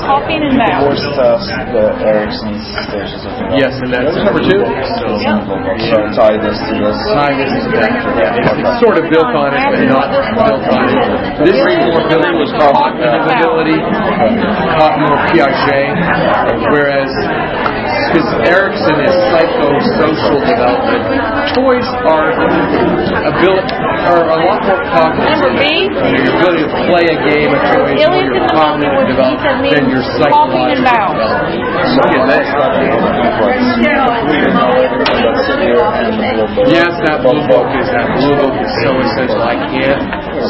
Coughing 0.01 0.41
and 0.41 0.57
mouth. 0.57 0.81
force 0.89 1.05
test 1.13 1.45
the 1.69 1.93
Erikson 2.01 2.57
stages 2.89 3.22
of 3.22 3.38
development. 3.38 3.61
Yes, 3.61 3.73
and 3.85 3.89
that's 3.93 4.17
number 4.17 4.41
two. 4.41 4.61
So, 4.97 5.05
so 5.22 5.97
tie 6.17 6.38
this 6.41 6.57
to 6.57 6.73
this. 6.81 6.97
Tie 7.13 7.38
this 7.38 7.53
to 7.53 7.69
that. 7.77 7.91
Yeah, 8.17 8.41
it's, 8.41 8.81
sort 8.81 8.97
of 8.97 9.05
built 9.13 9.30
on 9.30 9.53
it, 9.53 9.61
but 9.61 9.77
not 9.85 10.09
built 10.09 10.65
on 10.73 10.89
it. 10.89 11.45
This 11.45 11.53
is 11.53 11.77
more 11.85 12.01
built 12.09 12.34
with 12.34 12.49
cognitive 12.57 13.26
ability, 13.30 13.77
co- 13.77 14.97
more 15.05 15.17
Piaget, 15.30 15.93
whereas 16.73 17.09
because 18.16 18.48
Erikson 18.48 18.96
is 19.04 19.12
psychosocial 19.28 20.40
development, 20.48 21.04
toys 21.52 21.84
are 22.08 22.32
ability 22.32 23.76
are 24.08 24.24
a 24.30 24.40
lot 24.40 24.62
more 24.64 24.84
cognitive. 24.88 25.36
Number 25.36 25.52
B? 25.60 25.92
Your 25.92 26.32
ability 26.40 26.64
to 26.64 26.72
play 26.88 27.04
a 27.12 27.18
game 27.28 27.52
of 27.52 27.60
toys, 27.76 27.92
or 27.92 28.08
Ilias 28.08 28.24
your 28.24 28.40
in 28.40 28.48
the 28.48 28.56
moment 28.56 28.88
cognitive 28.88 29.20
development 29.20 29.68
than 29.68 29.84
your 29.92 30.04
psychological 30.16 30.80
development. 30.80 31.60
Look 32.00 32.16
at 32.16 32.24
that. 32.32 32.46
Yes, 36.72 36.92
that 37.04 37.20
blue 37.20 37.44
book 37.52 37.68
is 37.76 37.88
that 37.92 38.08
blue 38.16 38.36
book 38.40 38.56
is 38.56 38.72
so 38.80 38.96
essential. 38.96 39.42
I 39.44 39.60
can't 39.76 40.00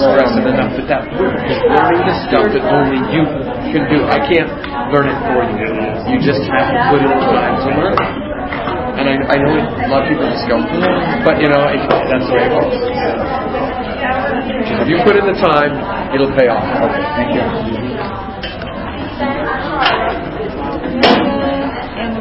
stress 0.05 0.31
it 0.37 0.45
enough 0.45 0.75
But 0.75 0.85
that 0.91 1.07
that 1.07 1.49
is 1.49 1.59
learning 1.65 2.03
the 2.05 2.15
stuff 2.27 2.45
that 2.51 2.63
only 2.67 2.99
you 3.09 3.23
can 3.71 3.83
do. 3.89 4.03
I 4.05 4.19
can't 4.21 4.51
learn 4.91 5.07
it 5.09 5.19
for 5.31 5.41
you. 5.47 5.71
You 6.11 6.17
just 6.21 6.43
have 6.51 6.67
to 6.69 6.79
put 6.91 6.99
it 7.01 7.09
in 7.09 7.15
the 7.15 7.31
time 7.31 7.54
learn 7.63 7.95
it. 7.95 8.03
And 8.95 9.05
I, 9.07 9.15
I 9.31 9.35
know 9.39 9.55
a 9.55 9.87
lot 9.87 10.03
of 10.03 10.09
people 10.11 10.27
just 10.27 10.47
go, 10.47 10.59
but 11.23 11.39
you 11.39 11.47
know, 11.47 11.67
it, 11.71 11.79
that's 12.11 12.27
the 12.27 12.35
way 12.35 12.47
it. 12.47 12.51
Just 12.51 12.91
if 14.83 14.87
you 14.87 14.97
put 15.03 15.15
in 15.15 15.25
the 15.25 15.37
time, 15.39 15.71
it'll 16.13 16.31
pay 16.35 16.47
off. 16.47 16.63
Okay, 16.63 17.03
thank 17.15 17.35
you. 17.35 17.43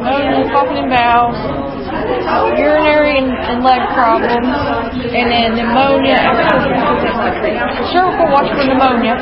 and 0.05 0.51
coughing 0.53 0.79
and 0.79 0.91
bowels, 0.91 1.37
urinary 2.59 3.19
and, 3.19 3.31
and 3.31 3.65
leg 3.65 3.81
problems, 3.95 4.47
and 5.15 5.31
then 5.31 5.55
pneumonia 5.57 6.19
cervical 7.93 8.27
watch 8.33 8.49
for 8.51 8.65
pneumonia. 8.65 9.15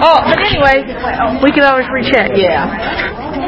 Oh, 0.00 0.20
but 0.24 0.38
anyway, 0.38 0.86
we 1.42 1.52
can 1.52 1.64
always 1.64 1.86
recheck. 1.92 2.30
Yeah. 2.34 3.38